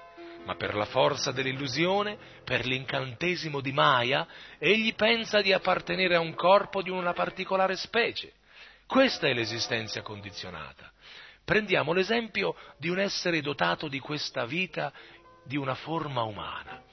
Ma 0.44 0.56
per 0.56 0.76
la 0.76 0.86
forza 0.86 1.32
dell'illusione, 1.32 2.18
per 2.44 2.66
l'incantesimo 2.66 3.62
di 3.62 3.72
Maya, 3.72 4.28
egli 4.58 4.94
pensa 4.96 5.42
di 5.42 5.54
appartenere 5.54 6.16
a 6.16 6.20
un 6.20 6.34
corpo 6.34 6.82
di 6.82 6.90
una 6.90 7.14
particolare 7.14 7.78
specie. 7.78 8.34
Questa 8.86 9.28
è 9.28 9.34
l'esistenza 9.34 10.02
condizionata. 10.02 10.92
Prendiamo 11.46 11.94
l'esempio 11.94 12.56
di 12.78 12.90
un 12.90 13.00
essere 13.00 13.40
dotato 13.42 13.88
di 13.88 14.00
questa 14.00 14.46
vita 14.46 14.92
di 15.46 15.56
una 15.56 15.76
forma 15.76 16.24
umana. 16.24 16.84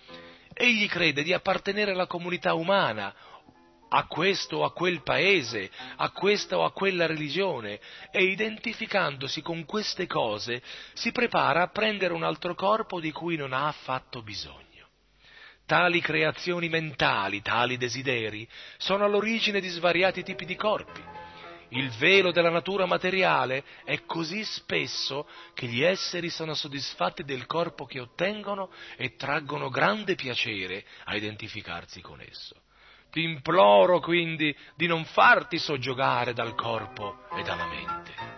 Egli 0.52 0.88
crede 0.88 1.22
di 1.22 1.32
appartenere 1.32 1.92
alla 1.92 2.06
comunità 2.06 2.54
umana, 2.54 3.14
a 3.90 4.06
questo 4.06 4.58
o 4.58 4.64
a 4.64 4.72
quel 4.72 5.02
paese, 5.02 5.70
a 5.96 6.10
questa 6.10 6.58
o 6.58 6.64
a 6.64 6.72
quella 6.72 7.06
religione, 7.06 7.80
e 8.10 8.24
identificandosi 8.24 9.40
con 9.40 9.64
queste 9.64 10.06
cose 10.06 10.62
si 10.92 11.10
prepara 11.12 11.62
a 11.62 11.68
prendere 11.68 12.12
un 12.12 12.22
altro 12.22 12.54
corpo 12.54 13.00
di 13.00 13.12
cui 13.12 13.36
non 13.36 13.52
ha 13.52 13.66
affatto 13.68 14.22
bisogno. 14.22 14.66
Tali 15.64 16.00
creazioni 16.00 16.68
mentali, 16.68 17.42
tali 17.42 17.76
desideri, 17.76 18.48
sono 18.78 19.04
all'origine 19.04 19.60
di 19.60 19.68
svariati 19.68 20.22
tipi 20.22 20.44
di 20.44 20.56
corpi 20.56 21.02
il 21.70 21.90
velo 21.90 22.32
della 22.32 22.50
natura 22.50 22.86
materiale 22.86 23.64
è 23.84 24.04
così 24.04 24.44
spesso 24.44 25.28
che 25.54 25.66
gli 25.66 25.82
esseri 25.82 26.30
sono 26.30 26.54
soddisfatti 26.54 27.24
del 27.24 27.46
corpo 27.46 27.84
che 27.84 28.00
ottengono 28.00 28.70
e 28.96 29.16
traggono 29.16 29.68
grande 29.68 30.14
piacere 30.14 30.84
a 31.04 31.14
identificarsi 31.14 32.00
con 32.00 32.20
esso. 32.20 32.56
Ti 33.10 33.22
imploro 33.22 34.00
quindi 34.00 34.54
di 34.76 34.86
non 34.86 35.04
farti 35.04 35.58
soggiogare 35.58 36.32
dal 36.32 36.54
corpo 36.54 37.26
e 37.36 37.42
dalla 37.42 37.66
mente. 37.66 38.36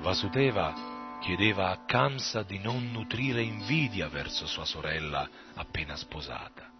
Vasudeva 0.00 1.18
chiedeva 1.20 1.70
a 1.70 1.84
Kamsa 1.86 2.42
di 2.42 2.58
non 2.58 2.90
nutrire 2.92 3.40
invidia 3.40 4.08
verso 4.08 4.46
sua 4.46 4.66
sorella 4.66 5.26
appena 5.54 5.96
sposata. 5.96 6.73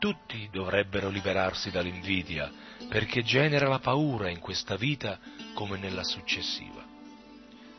Tutti 0.00 0.48
dovrebbero 0.50 1.10
liberarsi 1.10 1.70
dall'invidia, 1.70 2.50
perché 2.88 3.22
genera 3.22 3.68
la 3.68 3.80
paura 3.80 4.30
in 4.30 4.38
questa 4.38 4.76
vita 4.76 5.18
come 5.52 5.76
nella 5.76 6.04
successiva. 6.04 6.82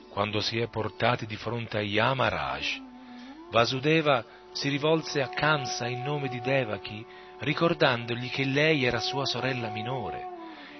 Quando 0.07 0.39
si 0.39 0.59
è 0.59 0.67
portati 0.67 1.25
di 1.25 1.35
fronte 1.35 1.77
a 1.77 1.81
Yamaraj, 1.81 2.79
Vasudeva 3.49 4.23
si 4.51 4.69
rivolse 4.69 5.19
a 5.23 5.29
Kamsa 5.29 5.87
in 5.87 6.03
nome 6.03 6.27
di 6.27 6.39
Devaki, 6.41 7.03
ricordandogli 7.39 8.29
che 8.29 8.45
lei 8.45 8.85
era 8.85 8.99
sua 8.99 9.25
sorella 9.25 9.69
minore, 9.69 10.27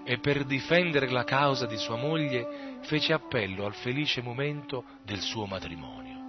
e 0.03 0.19
per 0.19 0.43
difendere 0.43 1.09
la 1.09 1.23
causa 1.23 1.65
di 1.65 1.77
sua 1.77 1.95
moglie 1.95 2.77
fece 2.83 3.13
appello 3.13 3.65
al 3.65 3.73
felice 3.73 4.21
momento 4.21 4.83
del 5.03 5.21
suo 5.21 5.47
matrimonio. 5.47 6.19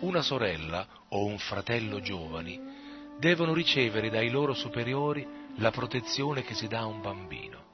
Una 0.00 0.22
sorella 0.22 0.86
o 1.08 1.26
un 1.26 1.36
fratello 1.36 2.00
giovani 2.00 2.69
devono 3.20 3.52
ricevere 3.52 4.10
dai 4.10 4.30
loro 4.30 4.54
superiori 4.54 5.24
la 5.58 5.70
protezione 5.70 6.42
che 6.42 6.54
si 6.54 6.66
dà 6.66 6.80
a 6.80 6.86
un 6.86 7.00
bambino. 7.00 7.68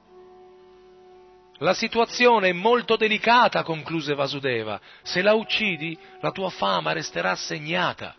La 1.59 1.73
situazione 1.73 2.49
è 2.49 2.53
molto 2.53 2.97
delicata, 2.97 3.63
concluse 3.63 4.13
Vasudeva. 4.13 4.79
Se 5.01 5.23
la 5.23 5.33
uccidi, 5.33 5.97
la 6.19 6.29
tua 6.31 6.51
fama 6.51 6.91
resterà 6.91 7.33
segnata. 7.35 8.15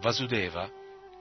Vasudeva 0.00 0.70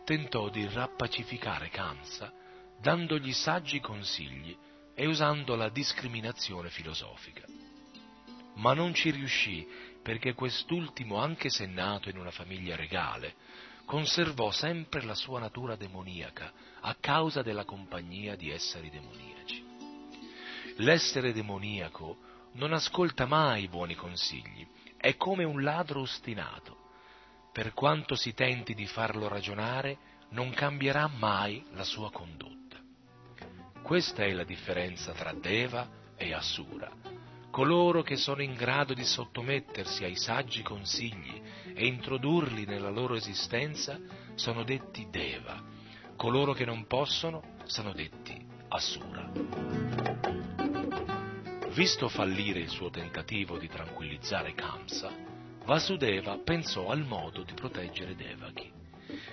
tentò 0.04 0.50
di 0.50 0.70
rappacificare 0.72 1.70
Kamsa 1.70 2.32
dandogli 2.80 3.34
saggi 3.34 3.80
consigli 3.80 4.56
e 4.94 5.08
usando 5.08 5.56
la 5.56 5.70
discriminazione 5.70 6.70
filosofica. 6.70 7.44
Ma 8.56 8.74
non 8.74 8.94
ci 8.94 9.10
riuscì 9.10 9.68
perché 10.04 10.34
quest'ultimo, 10.34 11.18
anche 11.18 11.50
se 11.50 11.66
nato 11.66 12.10
in 12.10 12.18
una 12.18 12.32
famiglia 12.32 12.76
regale, 12.76 13.34
conservò 13.86 14.52
sempre 14.52 15.04
la 15.04 15.16
sua 15.16 15.40
natura 15.40 15.76
demoniaca 15.76 16.52
a 16.82 16.96
causa 17.00 17.42
della 17.42 17.66
compagnia 17.66 18.36
di 18.36 18.50
esseri 18.50 18.90
demoniaci. 18.90 19.64
L'essere 20.78 21.32
demoniaco 21.32 22.18
non 22.54 22.74
ascolta 22.74 23.26
mai 23.26 23.64
i 23.64 23.68
buoni 23.68 23.96
consigli, 23.96 24.68
è 24.98 25.16
come 25.16 25.44
un 25.44 25.62
ladro 25.62 26.02
ostinato. 26.02 26.84
Per 27.54 27.74
quanto 27.74 28.16
si 28.16 28.34
tenti 28.34 28.74
di 28.74 28.86
farlo 28.86 29.28
ragionare, 29.28 29.98
non 30.30 30.52
cambierà 30.52 31.08
mai 31.08 31.64
la 31.74 31.84
sua 31.84 32.12
condotta. 32.12 32.78
Questa 33.82 34.24
è 34.24 34.32
la 34.32 34.44
differenza 34.44 35.12
tra 35.14 35.32
Deva 35.32 35.88
e 36.18 36.34
Asura, 36.34 36.92
coloro 37.52 38.02
che 38.02 38.18
sono 38.18 38.42
in 38.42 38.56
grado 38.56 38.94
di 38.94 39.06
sottomettersi 39.06 40.04
ai 40.04 40.16
saggi 40.16 40.62
consigli 40.64 41.42
e 41.76 41.86
introdurli 41.86 42.66
nella 42.66 42.90
loro 42.90 43.16
esistenza 43.16 44.00
sono 44.34 44.64
detti 44.64 45.08
Deva, 45.12 45.62
coloro 46.16 46.54
che 46.54 46.66
non 46.66 46.88
possono 46.88 47.54
sono 47.66 47.92
detti 47.92 48.44
Asura. 48.70 49.30
Visto 51.74 52.08
fallire 52.08 52.60
il 52.60 52.70
suo 52.70 52.90
tentativo 52.90 53.58
di 53.58 53.68
tranquillizzare 53.68 54.54
Kamsa, 54.54 55.12
Vasudeva 55.66 56.38
pensò 56.38 56.90
al 56.90 57.06
modo 57.06 57.44
di 57.44 57.54
proteggere 57.54 58.16
Devaki. 58.16 58.72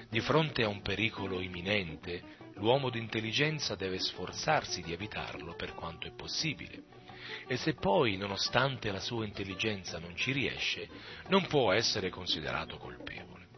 Di 0.08 0.20
fronte 0.20 0.64
a 0.64 0.68
un 0.68 0.82
pericolo 0.82 1.40
imminente, 1.40 2.22
l'uomo 2.54 2.90
d'intelligenza 2.90 3.76
deve 3.76 3.98
sforzarsi 3.98 4.82
di 4.82 4.92
evitarlo 4.92 5.54
per 5.54 5.74
quanto 5.74 6.08
è 6.08 6.10
possibile 6.10 6.82
e 7.46 7.56
se 7.56 7.74
poi, 7.74 8.16
nonostante 8.16 8.90
la 8.90 9.00
sua 9.00 9.24
intelligenza, 9.24 9.98
non 9.98 10.16
ci 10.16 10.32
riesce, 10.32 10.88
non 11.28 11.46
può 11.46 11.72
essere 11.72 12.10
considerato 12.10 12.76
colpevole. 12.78 13.48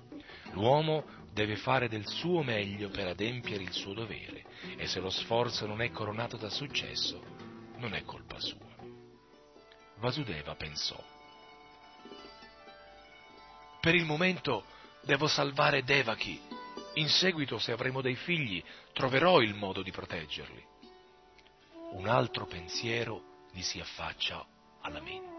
L'uomo 0.52 1.04
deve 1.32 1.56
fare 1.56 1.88
del 1.88 2.06
suo 2.06 2.42
meglio 2.42 2.88
per 2.88 3.08
adempiere 3.08 3.62
il 3.62 3.72
suo 3.72 3.92
dovere 3.92 4.44
e 4.76 4.86
se 4.86 5.00
lo 5.00 5.10
sforzo 5.10 5.66
non 5.66 5.82
è 5.82 5.90
coronato 5.90 6.36
da 6.36 6.48
successo, 6.48 7.22
non 7.76 7.94
è 7.94 8.04
colpa 8.04 8.38
sua. 8.38 8.72
Vasudeva 9.96 10.54
pensò. 10.54 11.02
Per 13.80 13.94
il 13.94 14.04
momento 14.04 14.64
devo 15.02 15.26
salvare 15.26 15.82
Devaki. 15.82 16.40
In 16.94 17.08
seguito, 17.08 17.58
se 17.58 17.72
avremo 17.72 18.00
dei 18.00 18.14
figli, 18.14 18.62
troverò 18.92 19.40
il 19.40 19.54
modo 19.54 19.82
di 19.82 19.90
proteggerli. 19.90 20.64
Un 21.92 22.06
altro 22.06 22.46
pensiero 22.46 23.33
gli 23.54 23.62
si 23.62 23.78
affaccia 23.78 24.44
alla 24.80 25.00
mente. 25.00 25.32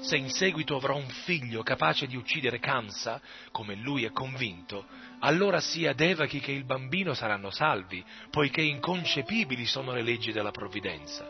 Se 0.00 0.16
in 0.16 0.28
seguito 0.28 0.76
avrò 0.76 0.94
un 0.94 1.08
figlio 1.08 1.62
capace 1.62 2.06
di 2.06 2.16
uccidere 2.16 2.60
Kamsa, 2.60 3.20
come 3.50 3.74
lui 3.74 4.04
è 4.04 4.12
convinto, 4.12 4.86
allora 5.20 5.58
sia 5.58 5.94
Devaki 5.94 6.38
che 6.38 6.52
il 6.52 6.64
bambino 6.64 7.14
saranno 7.14 7.50
salvi, 7.50 8.04
poiché 8.30 8.60
inconcepibili 8.60 9.64
sono 9.64 9.92
le 9.92 10.02
leggi 10.02 10.32
della 10.32 10.50
provvidenza. 10.50 11.26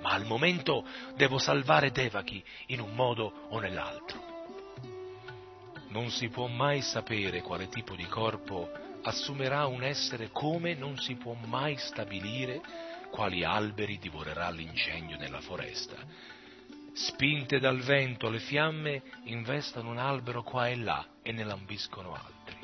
Ma 0.00 0.12
al 0.12 0.24
momento 0.24 0.86
devo 1.16 1.38
salvare 1.38 1.90
Devaki 1.90 2.42
in 2.66 2.80
un 2.80 2.94
modo 2.94 3.48
o 3.48 3.58
nell'altro. 3.58 4.28
Non 5.88 6.10
si 6.10 6.28
può 6.28 6.46
mai 6.46 6.80
sapere 6.82 7.42
quale 7.42 7.68
tipo 7.68 7.96
di 7.96 8.06
corpo 8.06 8.70
assumerà 9.02 9.66
un 9.66 9.82
essere 9.82 10.30
come 10.30 10.74
non 10.74 10.96
si 10.98 11.16
può 11.16 11.34
mai 11.34 11.76
stabilire 11.76 12.62
quali 13.10 13.44
alberi 13.44 13.98
divorerà 13.98 14.50
l'incendio 14.50 15.16
nella 15.18 15.40
foresta. 15.40 15.96
Spinte 16.92 17.58
dal 17.58 17.80
vento, 17.80 18.28
le 18.28 18.40
fiamme 18.40 19.02
investono 19.24 19.90
un 19.90 19.98
albero 19.98 20.42
qua 20.42 20.68
e 20.68 20.76
là 20.76 21.06
e 21.22 21.32
ne 21.32 21.44
lambiscono 21.44 22.14
altri. 22.14 22.58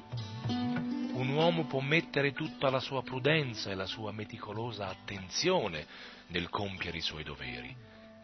Un 1.12 1.28
uomo 1.31 1.64
può 1.64 1.81
mettere 1.81 2.32
tutta 2.32 2.68
la 2.70 2.81
sua 2.81 3.02
prudenza 3.02 3.70
e 3.70 3.74
la 3.74 3.86
sua 3.86 4.12
meticolosa 4.12 4.89
attenzione 4.89 5.86
nel 6.28 6.51
compiere 6.51 6.98
i 6.98 7.02
suoi 7.02 7.24
doveri, 7.24 7.74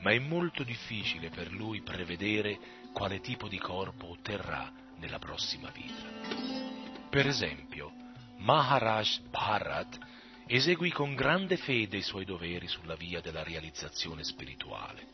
ma 0.00 0.10
è 0.10 0.18
molto 0.18 0.62
difficile 0.62 1.30
per 1.30 1.50
lui 1.50 1.80
prevedere 1.80 2.58
quale 2.92 3.20
tipo 3.20 3.48
di 3.48 3.58
corpo 3.58 4.10
otterrà 4.10 4.70
nella 4.98 5.18
prossima 5.18 5.70
vita. 5.70 7.08
Per 7.08 7.26
esempio, 7.26 7.92
Maharaj 8.38 9.20
Bharat 9.30 9.98
eseguì 10.46 10.90
con 10.90 11.14
grande 11.14 11.56
fede 11.56 11.96
i 11.96 12.02
suoi 12.02 12.24
doveri 12.24 12.66
sulla 12.66 12.94
via 12.94 13.20
della 13.20 13.42
realizzazione 13.42 14.24
spirituale, 14.24 15.06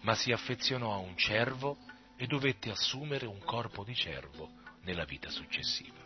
ma 0.00 0.14
si 0.14 0.32
affezionò 0.32 0.92
a 0.92 0.98
un 0.98 1.16
cervo 1.16 1.78
e 2.16 2.26
dovette 2.26 2.70
assumere 2.70 3.26
un 3.26 3.38
corpo 3.40 3.84
di 3.84 3.94
cervo 3.94 4.50
nella 4.82 5.04
vita 5.04 5.30
successiva. 5.30 6.00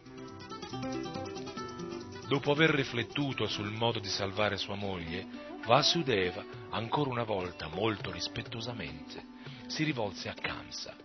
Dopo 2.28 2.50
aver 2.50 2.70
riflettuto 2.70 3.46
sul 3.46 3.70
modo 3.70 3.98
di 3.98 4.08
salvare 4.08 4.56
sua 4.56 4.74
moglie, 4.74 5.44
Vasudeva, 5.64 6.44
ancora 6.70 7.10
una 7.10 7.24
volta 7.24 7.68
molto 7.68 8.10
rispettosamente, 8.10 9.24
si 9.66 9.84
rivolse 9.84 10.28
a 10.28 10.34
Kamsa 10.34 10.96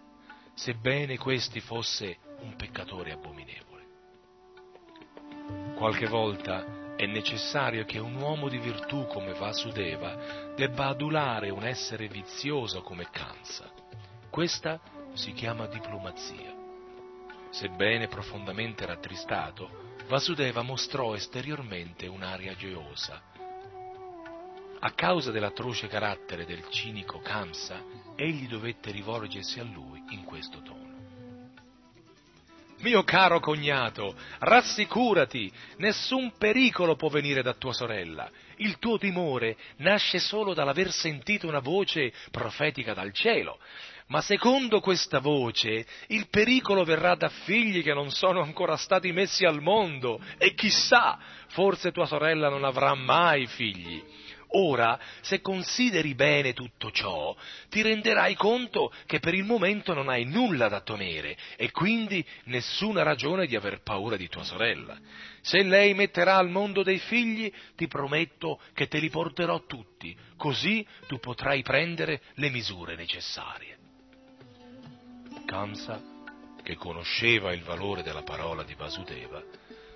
sebbene 0.54 1.18
questi 1.18 1.60
fosse 1.60 2.18
un 2.42 2.56
peccatore 2.56 3.12
abominevole. 3.12 3.70
Qualche 5.76 6.08
volta 6.08 6.81
è 7.02 7.08
necessario 7.08 7.84
che 7.84 7.98
un 7.98 8.14
uomo 8.14 8.48
di 8.48 8.60
virtù 8.60 9.08
come 9.08 9.34
Vasudeva 9.34 10.54
debba 10.56 10.86
adulare 10.86 11.50
un 11.50 11.64
essere 11.66 12.08
vizioso 12.08 12.84
come 12.84 13.08
Kansa. 13.10 13.72
Questa 14.30 14.80
si 15.14 15.34
chiama 15.34 15.66
diplomazia. 15.66 16.56
Sebbene 17.50 18.08
profondamente 18.08 18.86
rattristato, 18.86 19.96
Vasudeva 20.10 20.62
mostrò 20.62 21.16
esteriormente 21.16 22.06
un'aria 22.06 22.54
gioiosa. 22.54 23.20
A 24.80 24.92
causa 24.92 25.32
dell'atroce 25.32 25.88
carattere 25.88 26.46
del 26.46 26.70
cinico 26.70 27.18
Kamsa, 27.18 27.84
egli 28.16 28.48
dovette 28.48 28.92
rivolgersi 28.92 29.60
a 29.60 29.64
lui 29.64 30.04
in 30.10 30.24
questo 30.24 30.62
tono. 30.62 30.91
Mio 32.82 33.04
caro 33.04 33.40
cognato, 33.40 34.16
rassicurati, 34.40 35.52
nessun 35.78 36.34
pericolo 36.36 36.96
può 36.96 37.10
venire 37.10 37.44
da 37.44 37.54
tua 37.54 37.74
sorella. 37.74 38.28
Il 38.56 38.80
tuo 38.80 38.98
timore 38.98 39.56
nasce 39.78 40.18
solo 40.18 40.56
dall'aver 40.56 40.92
sentito 40.92 41.48
una 41.48 41.60
voce 41.60 42.12
profetica 42.32 42.96
dal 42.96 43.14
cielo. 43.14 43.60
Ma 44.08 44.22
secondo 44.22 44.80
questa 44.80 45.20
voce 45.20 45.86
il 46.08 46.28
pericolo 46.30 46.84
verrà 46.84 47.14
da 47.14 47.30
figli 47.30 47.84
che 47.84 47.94
non 47.94 48.10
sono 48.10 48.42
ancora 48.42 48.76
stati 48.78 49.12
messi 49.12 49.46
al 49.46 49.62
mondo 49.62 50.20
e 50.40 50.56
chissà, 50.56 51.20
forse 51.50 51.92
tua 51.92 52.08
sorella 52.08 52.50
non 52.50 52.64
avrà 52.64 52.96
mai 52.96 53.46
figli. 53.46 54.04
Ora, 54.54 55.00
se 55.22 55.40
consideri 55.40 56.14
bene 56.14 56.54
tutto 56.54 56.92
ciò, 56.92 57.36
ti 57.70 57.82
renderai 57.82 58.36
conto 58.36 58.92
che 59.06 59.20
per 59.20 59.34
il 59.34 59.46
momento 59.46 59.94
non 59.94 60.10
hai 60.10 60.26
nulla 60.26 60.68
da 60.68 60.82
temere 60.82 61.38
e 61.56 61.72
quindi 61.72 62.26
nessuna 62.46 63.04
ragione 63.04 63.48
di 63.48 63.56
aver 63.56 63.82
paura 63.82 64.18
di 64.18 64.28
tua 64.28 64.44
sorella. 64.44 64.98
Se 65.42 65.64
lei 65.64 65.94
metterà 65.94 66.36
al 66.36 66.50
mondo 66.50 66.84
dei 66.84 67.00
figli, 67.00 67.52
ti 67.76 67.88
prometto 67.88 68.60
che 68.74 68.88
te 68.88 69.00
li 69.00 69.10
porterò 69.10 69.66
tutti, 69.66 70.16
così 70.36 70.86
tu 71.08 71.18
potrai 71.20 71.62
prendere 71.62 72.22
le 72.36 72.50
misure 72.50 72.96
necessarie. 72.96 73.78
Kamsa, 75.46 76.02
che 76.62 76.76
conosceva 76.76 77.54
il 77.54 77.64
valore 77.64 78.04
della 78.04 78.24
parola 78.24 78.64
di 78.64 78.76
Vasudeva, 78.76 79.42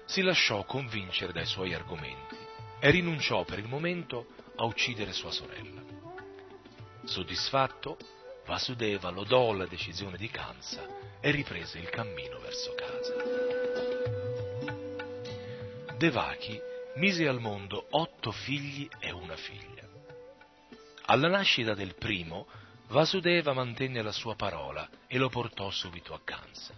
si 0.05 0.21
lasciò 0.21 0.63
convincere 0.63 1.33
dai 1.33 1.45
suoi 1.45 1.73
argomenti 1.73 2.35
e 2.79 2.89
rinunciò 2.91 3.43
per 3.43 3.59
il 3.59 3.67
momento 3.67 4.27
a 4.55 4.63
uccidere 4.65 5.11
sua 5.11 5.31
sorella. 5.31 5.81
Soddisfatto, 7.03 7.97
Vasudeva 8.45 9.09
lodò 9.09 9.53
la 9.53 9.65
decisione 9.65 10.17
di 10.17 10.29
Kamsa 10.29 10.87
e 11.19 11.31
riprese 11.31 11.79
il 11.79 11.89
cammino 11.89 12.39
verso 12.39 12.75
casa. 12.75 13.13
Devaki 15.97 16.59
mise 16.95 17.27
al 17.27 17.39
mondo 17.39 17.87
otto 17.89 18.31
figli 18.31 18.87
e 18.99 19.11
una 19.11 19.35
figlia. 19.35 19.83
Alla 21.07 21.27
nascita 21.27 21.73
del 21.73 21.95
primo, 21.95 22.47
Vasudeva 22.87 23.53
mantenne 23.53 24.01
la 24.03 24.11
sua 24.11 24.35
parola 24.35 24.87
e 25.07 25.17
lo 25.17 25.29
portò 25.29 25.71
subito 25.71 26.13
a 26.13 26.21
Kamsa. 26.23 26.73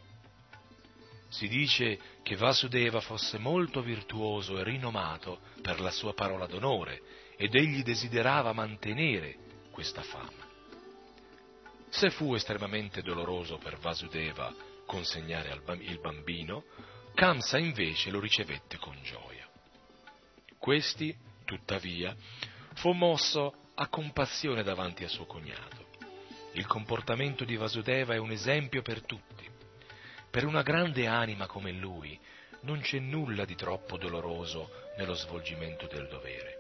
Si 1.30 1.50
dice 1.50 2.00
che 2.24 2.38
Vasudeva 2.38 3.02
fosse 3.02 3.38
molto 3.38 3.82
virtuoso 3.82 4.58
e 4.58 4.64
rinomato 4.64 5.40
per 5.62 5.82
la 5.82 5.92
sua 5.92 6.14
parola 6.14 6.46
d'onore 6.46 7.02
ed 7.38 7.56
egli 7.56 7.84
desiderava 7.84 8.52
mantenere 8.52 9.38
questa 9.72 10.02
fama. 10.02 10.46
Se 11.90 12.10
fu 12.10 12.34
estremamente 12.34 13.02
doloroso 13.02 13.58
per 13.58 13.78
Vasudeva 13.78 14.54
consegnare 14.86 15.54
il 15.82 16.00
bambino, 16.00 16.66
Kamsa 17.14 17.58
invece 17.58 18.10
lo 18.10 18.20
ricevette 18.20 18.78
con 18.78 18.98
gioia. 19.04 19.48
Questi, 20.58 21.16
tuttavia, 21.46 22.16
fu 22.74 22.92
mosso 22.92 23.72
a 23.76 23.88
compassione 23.88 24.64
davanti 24.64 25.04
a 25.04 25.08
suo 25.08 25.26
cognato. 25.26 25.86
Il 26.54 26.66
comportamento 26.66 27.46
di 27.46 27.56
Vasudeva 27.56 28.14
è 28.14 28.18
un 28.18 28.32
esempio 28.32 28.82
per 28.82 29.04
tutti. 29.06 29.48
Per 30.30 30.46
una 30.46 30.64
grande 30.64 31.08
anima 31.08 31.46
come 31.46 31.72
lui 31.72 32.20
non 32.62 32.82
c'è 32.82 33.00
nulla 33.00 33.46
di 33.46 33.56
troppo 33.56 33.98
doloroso 33.98 34.70
nello 34.98 35.14
svolgimento 35.14 35.88
del 35.88 36.08
dovere. 36.08 36.57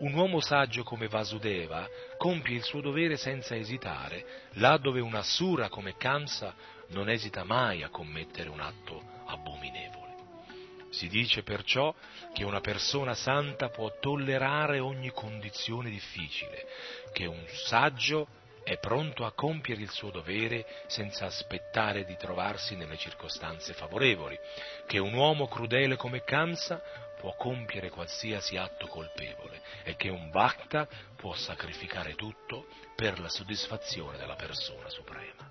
Un 0.00 0.14
uomo 0.14 0.40
saggio 0.40 0.82
come 0.82 1.08
Vasudeva 1.08 1.86
compie 2.16 2.56
il 2.56 2.62
suo 2.62 2.80
dovere 2.80 3.18
senza 3.18 3.54
esitare, 3.54 4.48
là 4.54 4.78
dove 4.78 5.00
una 5.00 5.22
sura 5.22 5.68
come 5.68 5.96
Kamsa 5.98 6.54
non 6.88 7.10
esita 7.10 7.44
mai 7.44 7.82
a 7.82 7.90
commettere 7.90 8.48
un 8.48 8.60
atto 8.60 9.02
abominevole. 9.26 10.14
Si 10.88 11.06
dice 11.06 11.42
perciò 11.42 11.94
che 12.32 12.44
una 12.44 12.60
persona 12.60 13.12
santa 13.12 13.68
può 13.68 13.92
tollerare 14.00 14.78
ogni 14.78 15.10
condizione 15.10 15.90
difficile, 15.90 16.66
che 17.12 17.26
un 17.26 17.44
saggio 17.48 18.26
è 18.64 18.78
pronto 18.78 19.26
a 19.26 19.32
compiere 19.32 19.82
il 19.82 19.90
suo 19.90 20.10
dovere 20.10 20.64
senza 20.86 21.26
aspettare 21.26 22.06
di 22.06 22.16
trovarsi 22.16 22.74
nelle 22.74 22.96
circostanze 22.96 23.74
favorevoli, 23.74 24.38
che 24.86 24.98
un 24.98 25.12
uomo 25.12 25.46
crudele 25.46 25.96
come 25.96 26.24
Kamsa 26.24 26.80
può 27.20 27.34
compiere 27.36 27.90
qualsiasi 27.90 28.56
atto 28.56 28.86
colpevole 28.86 29.60
e 29.84 29.94
che 29.94 30.08
un 30.08 30.30
Bhakta 30.30 30.88
può 31.16 31.34
sacrificare 31.34 32.14
tutto 32.14 32.66
per 32.96 33.20
la 33.20 33.28
soddisfazione 33.28 34.16
della 34.16 34.36
persona 34.36 34.88
suprema. 34.88 35.48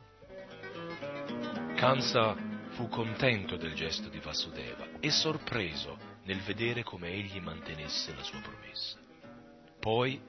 Kansa 1.75 2.35
fu 2.71 2.89
contento 2.89 3.55
del 3.55 3.75
gesto 3.75 4.09
di 4.09 4.19
Vasudeva 4.19 4.87
e 4.99 5.11
sorpreso 5.11 5.97
nel 6.23 6.41
vedere 6.41 6.81
come 6.81 7.09
egli 7.09 7.39
mantenesse 7.39 8.15
la 8.15 8.23
sua 8.23 8.39
promessa. 8.39 8.97
Poi, 9.79 10.19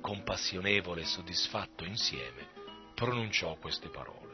compassionevole 0.00 1.02
e 1.02 1.06
soddisfatto 1.06 1.84
insieme, 1.84 2.48
pronunciò 2.94 3.56
queste 3.56 3.88
parole. 3.88 4.26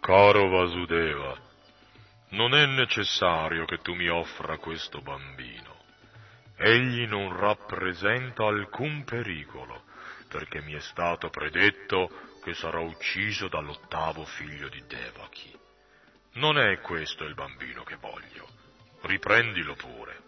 Caro 0.00 0.48
Vasudeva, 0.48 1.36
non 2.30 2.54
è 2.54 2.66
necessario 2.66 3.64
che 3.64 3.78
tu 3.78 3.94
mi 3.94 4.08
offra 4.08 4.58
questo 4.58 5.00
bambino. 5.00 5.76
Egli 6.56 7.06
non 7.06 7.34
rappresenta 7.36 8.44
alcun 8.44 9.04
pericolo, 9.04 9.84
perché 10.28 10.60
mi 10.60 10.74
è 10.74 10.80
stato 10.80 11.30
predetto 11.30 12.10
che 12.42 12.54
sarà 12.54 12.80
ucciso 12.80 13.48
dall'ottavo 13.48 14.24
figlio 14.24 14.68
di 14.68 14.82
Devaki. 14.86 15.56
Non 16.34 16.58
è 16.58 16.80
questo 16.80 17.24
il 17.24 17.34
bambino 17.34 17.82
che 17.84 17.96
voglio. 17.96 18.46
Riprendilo 19.02 19.74
pure. 19.74 20.26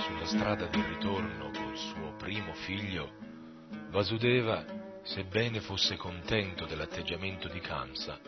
Sulla 0.00 0.24
strada 0.26 0.66
del 0.66 0.82
ritorno 0.84 1.50
col 1.50 1.76
suo 1.76 2.14
primo 2.16 2.52
figlio, 2.54 3.12
Vasudeva, 3.90 4.64
sebbene 5.02 5.60
fosse 5.60 5.96
contento 5.96 6.64
dell'atteggiamento 6.64 7.48
di 7.48 7.60
Kamsa, 7.60 8.18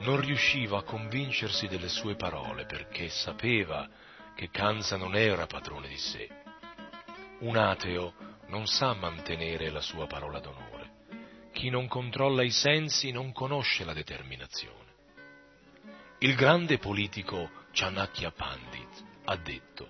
non 0.00 0.20
riusciva 0.20 0.78
a 0.78 0.82
convincersi 0.82 1.66
delle 1.66 1.88
sue 1.88 2.14
parole 2.14 2.66
perché 2.66 3.08
sapeva 3.08 3.88
che 4.34 4.50
Kamsa 4.50 4.96
non 4.96 5.16
era 5.16 5.46
padrone 5.46 5.88
di 5.88 5.98
sé. 5.98 6.28
Un 7.40 7.56
ateo 7.56 8.14
non 8.48 8.66
sa 8.66 8.94
mantenere 8.94 9.70
la 9.70 9.80
sua 9.80 10.06
parola 10.06 10.38
d'onore. 10.38 10.90
Chi 11.52 11.70
non 11.70 11.88
controlla 11.88 12.42
i 12.42 12.50
sensi 12.50 13.10
non 13.10 13.32
conosce 13.32 13.84
la 13.84 13.92
determinazione. 13.92 14.86
Il 16.20 16.34
grande 16.34 16.78
politico 16.78 17.50
Chanakya 17.72 18.32
Pandit 18.32 19.04
ha 19.24 19.36
detto 19.36 19.88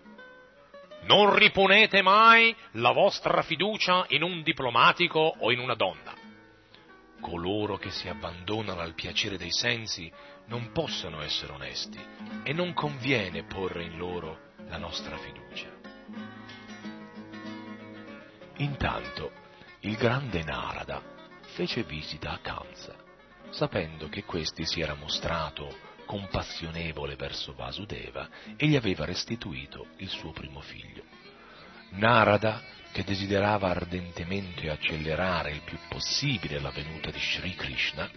Non 1.02 1.34
riponete 1.34 2.02
mai 2.02 2.54
la 2.72 2.92
vostra 2.92 3.42
fiducia 3.42 4.04
in 4.08 4.22
un 4.22 4.42
diplomatico 4.42 5.20
o 5.38 5.52
in 5.52 5.58
una 5.58 5.74
donna. 5.74 6.17
Coloro 7.20 7.76
che 7.76 7.90
si 7.90 8.08
abbandonano 8.08 8.80
al 8.80 8.94
piacere 8.94 9.36
dei 9.36 9.52
sensi 9.52 10.10
non 10.46 10.72
possono 10.72 11.20
essere 11.20 11.52
onesti 11.52 12.00
e 12.42 12.52
non 12.52 12.72
conviene 12.72 13.44
porre 13.44 13.84
in 13.84 13.96
loro 13.96 14.52
la 14.68 14.78
nostra 14.78 15.16
fiducia. 15.18 15.68
Intanto 18.56 19.32
il 19.80 19.96
grande 19.96 20.42
Narada 20.42 21.00
fece 21.54 21.84
visita 21.84 22.32
a 22.32 22.38
Kamsa, 22.38 22.96
sapendo 23.50 24.08
che 24.08 24.24
questi 24.24 24.64
si 24.66 24.80
era 24.80 24.94
mostrato 24.94 25.86
compassionevole 26.06 27.16
verso 27.16 27.52
Vasudeva 27.52 28.28
e 28.56 28.66
gli 28.66 28.76
aveva 28.76 29.04
restituito 29.04 29.88
il 29.98 30.08
suo 30.08 30.32
primo 30.32 30.60
figlio. 30.60 31.02
Narada, 31.90 32.62
che 32.92 33.04
desiderava 33.04 33.68
ardentemente 33.68 34.70
accelerare 34.70 35.52
il 35.52 35.62
più 35.62 35.78
possibile 35.88 36.60
la 36.60 36.70
venuta 36.70 37.10
di 37.10 37.18
Sri 37.18 37.54
Krishna, 37.54 38.08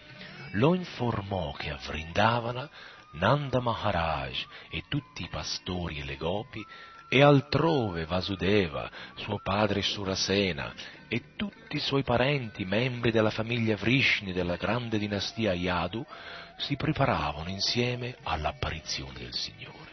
lo 0.54 0.74
informò 0.74 1.54
che 1.54 1.70
a 1.70 1.80
Vrindavana 1.86 2.70
Nanda 3.14 3.60
Maharaj 3.60 4.46
e 4.70 4.84
tutti 4.88 5.24
i 5.24 5.30
pastori 5.30 6.00
e 6.00 6.06
le 6.06 6.16
gopi 6.16 6.66
e 7.10 7.22
altrove 7.22 8.06
Vasudeva, 8.06 8.90
suo 9.16 9.40
padre 9.44 9.82
Surasena 9.82 10.74
e 11.10 11.36
tutti 11.36 11.76
i 11.76 11.82
suoi 11.82 12.04
parenti, 12.04 12.64
membri 12.64 13.12
della 13.12 13.32
famiglia 13.32 13.76
Vrishni 13.76 14.32
della 14.32 14.56
grande 14.56 14.98
dinastia 14.98 15.54
Yadu, 15.54 16.06
si 16.58 16.78
preparavano 16.78 17.50
insieme 17.50 18.16
all'apparizione 18.24 19.20
del 19.20 19.34
Signore. 19.34 19.90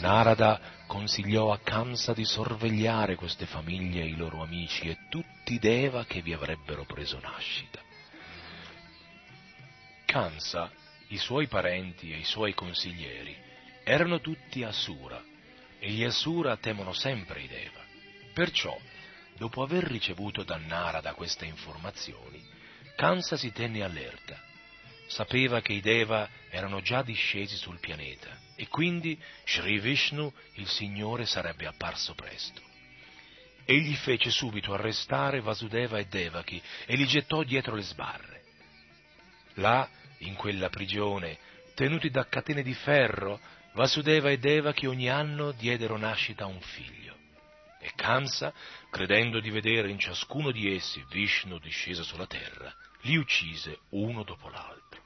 Narada 0.00 0.60
consigliò 0.90 1.52
a 1.52 1.60
Kamsa 1.60 2.12
di 2.12 2.24
sorvegliare 2.24 3.14
queste 3.14 3.46
famiglie 3.46 4.02
e 4.02 4.06
i 4.06 4.16
loro 4.16 4.42
amici 4.42 4.88
e 4.88 4.98
tutti 5.08 5.52
i 5.52 5.58
Deva 5.60 6.04
che 6.04 6.20
vi 6.20 6.32
avrebbero 6.32 6.84
preso 6.84 7.20
nascita. 7.20 7.80
Kamsa, 10.04 10.68
i 11.10 11.16
suoi 11.16 11.46
parenti 11.46 12.10
e 12.12 12.16
i 12.16 12.24
suoi 12.24 12.54
consiglieri 12.54 13.36
erano 13.84 14.20
tutti 14.20 14.64
Asura, 14.64 15.22
e 15.78 15.90
gli 15.90 16.02
Asura 16.02 16.56
temono 16.56 16.92
sempre 16.92 17.42
i 17.42 17.46
Deva. 17.46 17.82
Perciò, 18.34 18.76
dopo 19.36 19.62
aver 19.62 19.84
ricevuto 19.84 20.42
da 20.42 20.56
Narada 20.56 21.14
queste 21.14 21.44
informazioni, 21.44 22.44
Kansa 22.96 23.36
si 23.36 23.52
tenne 23.52 23.84
allerta. 23.84 24.42
Sapeva 25.06 25.60
che 25.60 25.72
i 25.72 25.80
Deva 25.80 26.28
erano 26.50 26.80
già 26.80 27.02
discesi 27.02 27.54
sul 27.54 27.78
pianeta 27.78 28.48
e 28.60 28.68
quindi 28.68 29.18
Sri 29.46 29.78
Vishnu, 29.78 30.30
il 30.56 30.68
Signore, 30.68 31.24
sarebbe 31.24 31.66
apparso 31.66 32.14
presto. 32.14 32.60
Egli 33.64 33.94
fece 33.94 34.28
subito 34.28 34.74
arrestare 34.74 35.40
Vasudeva 35.40 35.98
e 35.98 36.04
Devaki 36.04 36.62
e 36.84 36.94
li 36.94 37.06
gettò 37.06 37.42
dietro 37.42 37.74
le 37.74 37.80
sbarre. 37.80 38.42
Là, 39.54 39.88
in 40.18 40.34
quella 40.34 40.68
prigione, 40.68 41.38
tenuti 41.74 42.10
da 42.10 42.28
catene 42.28 42.62
di 42.62 42.74
ferro, 42.74 43.40
Vasudeva 43.72 44.28
e 44.28 44.36
Devaki 44.36 44.84
ogni 44.84 45.08
anno 45.08 45.52
diedero 45.52 45.96
nascita 45.96 46.44
a 46.44 46.48
un 46.48 46.60
figlio. 46.60 47.16
E 47.78 47.92
Kamsa, 47.96 48.52
credendo 48.90 49.40
di 49.40 49.48
vedere 49.48 49.88
in 49.88 49.98
ciascuno 49.98 50.50
di 50.50 50.74
essi 50.74 51.02
Vishnu 51.08 51.58
disceso 51.58 52.02
sulla 52.02 52.26
terra, 52.26 52.70
li 53.04 53.16
uccise 53.16 53.78
uno 53.92 54.22
dopo 54.22 54.50
l'altro. 54.50 54.99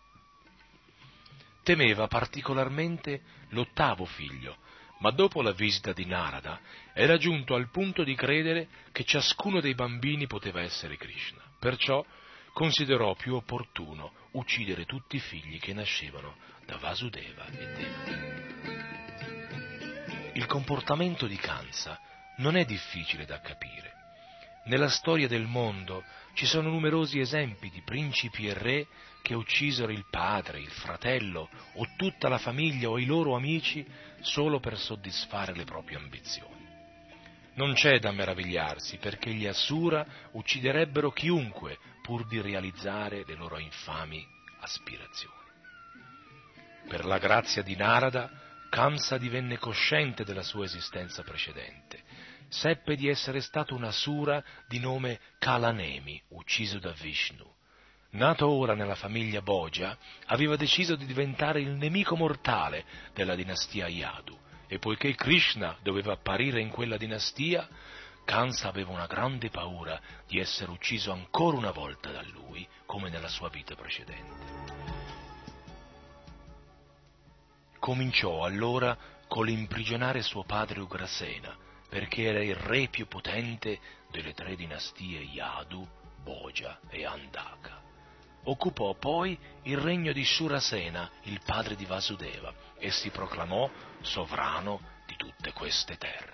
Temeva 1.65 2.07
particolarmente 2.09 3.23
l'ottavo 3.49 4.05
figlio, 4.05 4.59
ma 4.99 5.11
dopo 5.11 5.41
la 5.41 5.53
visita 5.53 5.95
di 5.95 6.05
Narada 6.05 6.61
era 6.93 7.17
giunto 7.17 7.55
al 7.55 7.71
punto 7.71 8.05
di 8.05 8.15
credere 8.15 8.69
che 8.93 9.05
ciascuno 9.05 9.61
dei 9.61 9.75
bambini 9.75 10.27
poteva 10.27 10.61
essere 10.61 10.99
Krishna. 10.99 11.43
Perciò 11.59 12.05
considerò 12.53 13.15
più 13.15 13.35
opportuno 13.35 14.13
uccidere 14.33 14.85
tutti 14.85 15.17
i 15.17 15.21
figli 15.21 15.59
che 15.59 15.73
nascevano 15.73 16.37
da 16.67 16.77
Vasudeva 16.77 17.47
e 17.47 17.67
Devaki. 17.73 18.43
Il 20.35 20.45
comportamento 20.47 21.27
di 21.27 21.37
Kansa 21.37 21.99
non 22.37 22.57
è 22.57 22.67
difficile 22.67 23.25
da 23.25 23.41
capire. 23.41 23.93
Nella 24.67 24.89
storia 24.89 25.29
del 25.29 25.47
mondo 25.47 26.05
ci 26.35 26.45
sono 26.45 26.69
numerosi 26.69 27.21
esempi 27.21 27.71
di 27.71 27.81
principi 27.83 28.49
e 28.49 28.55
re 28.55 28.87
che 29.25 29.35
uccisero 29.35 29.91
il 29.91 30.05
padre, 30.11 30.61
il 30.61 30.69
fratello 30.69 31.49
o 31.77 31.87
tutta 31.97 32.29
la 32.29 32.37
famiglia 32.37 32.91
o 32.91 32.99
i 32.99 33.07
loro 33.07 33.35
amici 33.35 33.83
solo 34.21 34.61
per 34.61 34.79
soddisfare 34.79 35.55
le 35.55 35.65
proprie 35.65 35.97
ambizioni. 35.97 36.69
Non 37.55 37.73
c'è 37.73 37.99
da 38.01 38.13
meravigliarsi 38.13 38.99
perché 38.99 39.33
gli 39.33 39.47
Asura 39.47 40.05
ucciderebbero 40.33 41.11
chiunque 41.11 41.79
pur 42.03 42.27
di 42.27 42.39
realizzare 42.43 43.25
le 43.27 43.35
loro 43.35 43.57
infami 43.57 44.23
aspirazioni. 44.61 45.33
Per 46.87 47.07
la 47.07 47.17
grazia 47.17 47.63
di 47.63 47.77
Narada, 47.77 48.31
Kamsa 48.69 49.17
divenne 49.17 49.57
cosciente 49.57 50.25
della 50.25 50.43
sua 50.43 50.67
esistenza 50.67 51.23
precedente. 51.23 52.03
Seppe 52.49 52.95
di 52.95 53.09
essere 53.09 53.41
stato 53.41 53.75
un 53.75 53.85
asura 53.85 54.45
di 54.69 54.81
nome 54.81 55.19
Kalanemi, 55.39 56.23
ucciso 56.29 56.79
da 56.79 56.91
Vishnu. 56.91 57.54
Nato 58.15 58.49
ora 58.49 58.75
nella 58.75 58.95
famiglia 58.95 59.43
Boja, 59.43 59.99
aveva 60.27 60.55
deciso 60.55 60.95
di 60.95 61.05
diventare 61.05 61.61
il 61.61 61.71
nemico 61.71 62.15
mortale 62.15 62.85
della 63.13 63.35
dinastia 63.35 63.89
Yadu 63.89 64.39
e 64.69 64.79
poiché 64.79 65.17
Krishna 65.17 65.77
doveva 65.83 66.13
apparire 66.13 66.61
in 66.61 66.71
quella 66.71 66.97
dinastia, 66.97 67.69
Kansa 68.25 68.69
aveva 68.69 68.93
una 68.93 69.07
grande 69.07 69.51
paura 69.51 70.01
di 70.29 70.39
essere 70.39 70.71
ucciso 70.71 71.11
ancora 71.11 71.57
una 71.57 71.73
volta 71.73 72.13
da 72.13 72.23
lui, 72.23 72.67
come 72.87 73.11
nella 73.11 73.27
sua 73.27 73.49
vita 73.49 73.75
precedente. 73.75 74.63
Cominciò 77.81 78.45
allora 78.45 78.97
con 79.27 79.47
l'imprigionare 79.47 80.23
suo 80.23 80.45
padre 80.45 80.81
Ugrasena, 80.81 81.57
perché 81.89 82.23
era 82.23 82.43
il 82.43 82.55
re 82.55 82.87
più 82.87 83.09
potente 83.09 83.81
delle 84.13 84.35
tre 84.35 84.55
dinastie 84.55 85.19
Yadu, 85.19 85.87
Boja 86.23 86.79
e 86.89 87.05
Andaka. 87.05 87.84
Occupò 88.45 88.95
poi 88.95 89.39
il 89.63 89.79
regno 89.79 90.13
di 90.13 90.25
Surasena, 90.25 91.11
il 91.23 91.41
padre 91.45 91.77
di 91.77 91.87
Vasudeva, 91.87 92.53
e 92.79 92.91
si 92.91 93.11
proclamò 93.11 93.71
sovrano 94.03 94.81
di 95.07 95.17
tutte 95.17 95.53
queste 95.53 95.97
terre. 95.97 96.34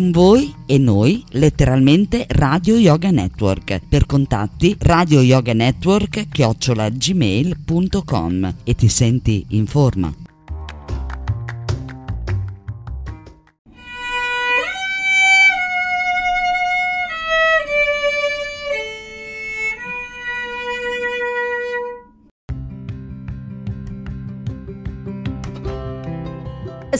Con 0.00 0.12
voi 0.12 0.54
e 0.64 0.78
noi, 0.78 1.22
letteralmente 1.32 2.24
Radio 2.30 2.78
Yoga 2.78 3.10
Network. 3.10 3.82
Per 3.86 4.06
contatti 4.06 4.74
Radio 4.78 5.20
Yoga 5.20 5.52
Network 5.52 6.26
chiocciolagmail.com 6.30 8.54
e 8.64 8.74
ti 8.74 8.88
senti 8.88 9.44
in 9.48 9.66
forma. 9.66 10.10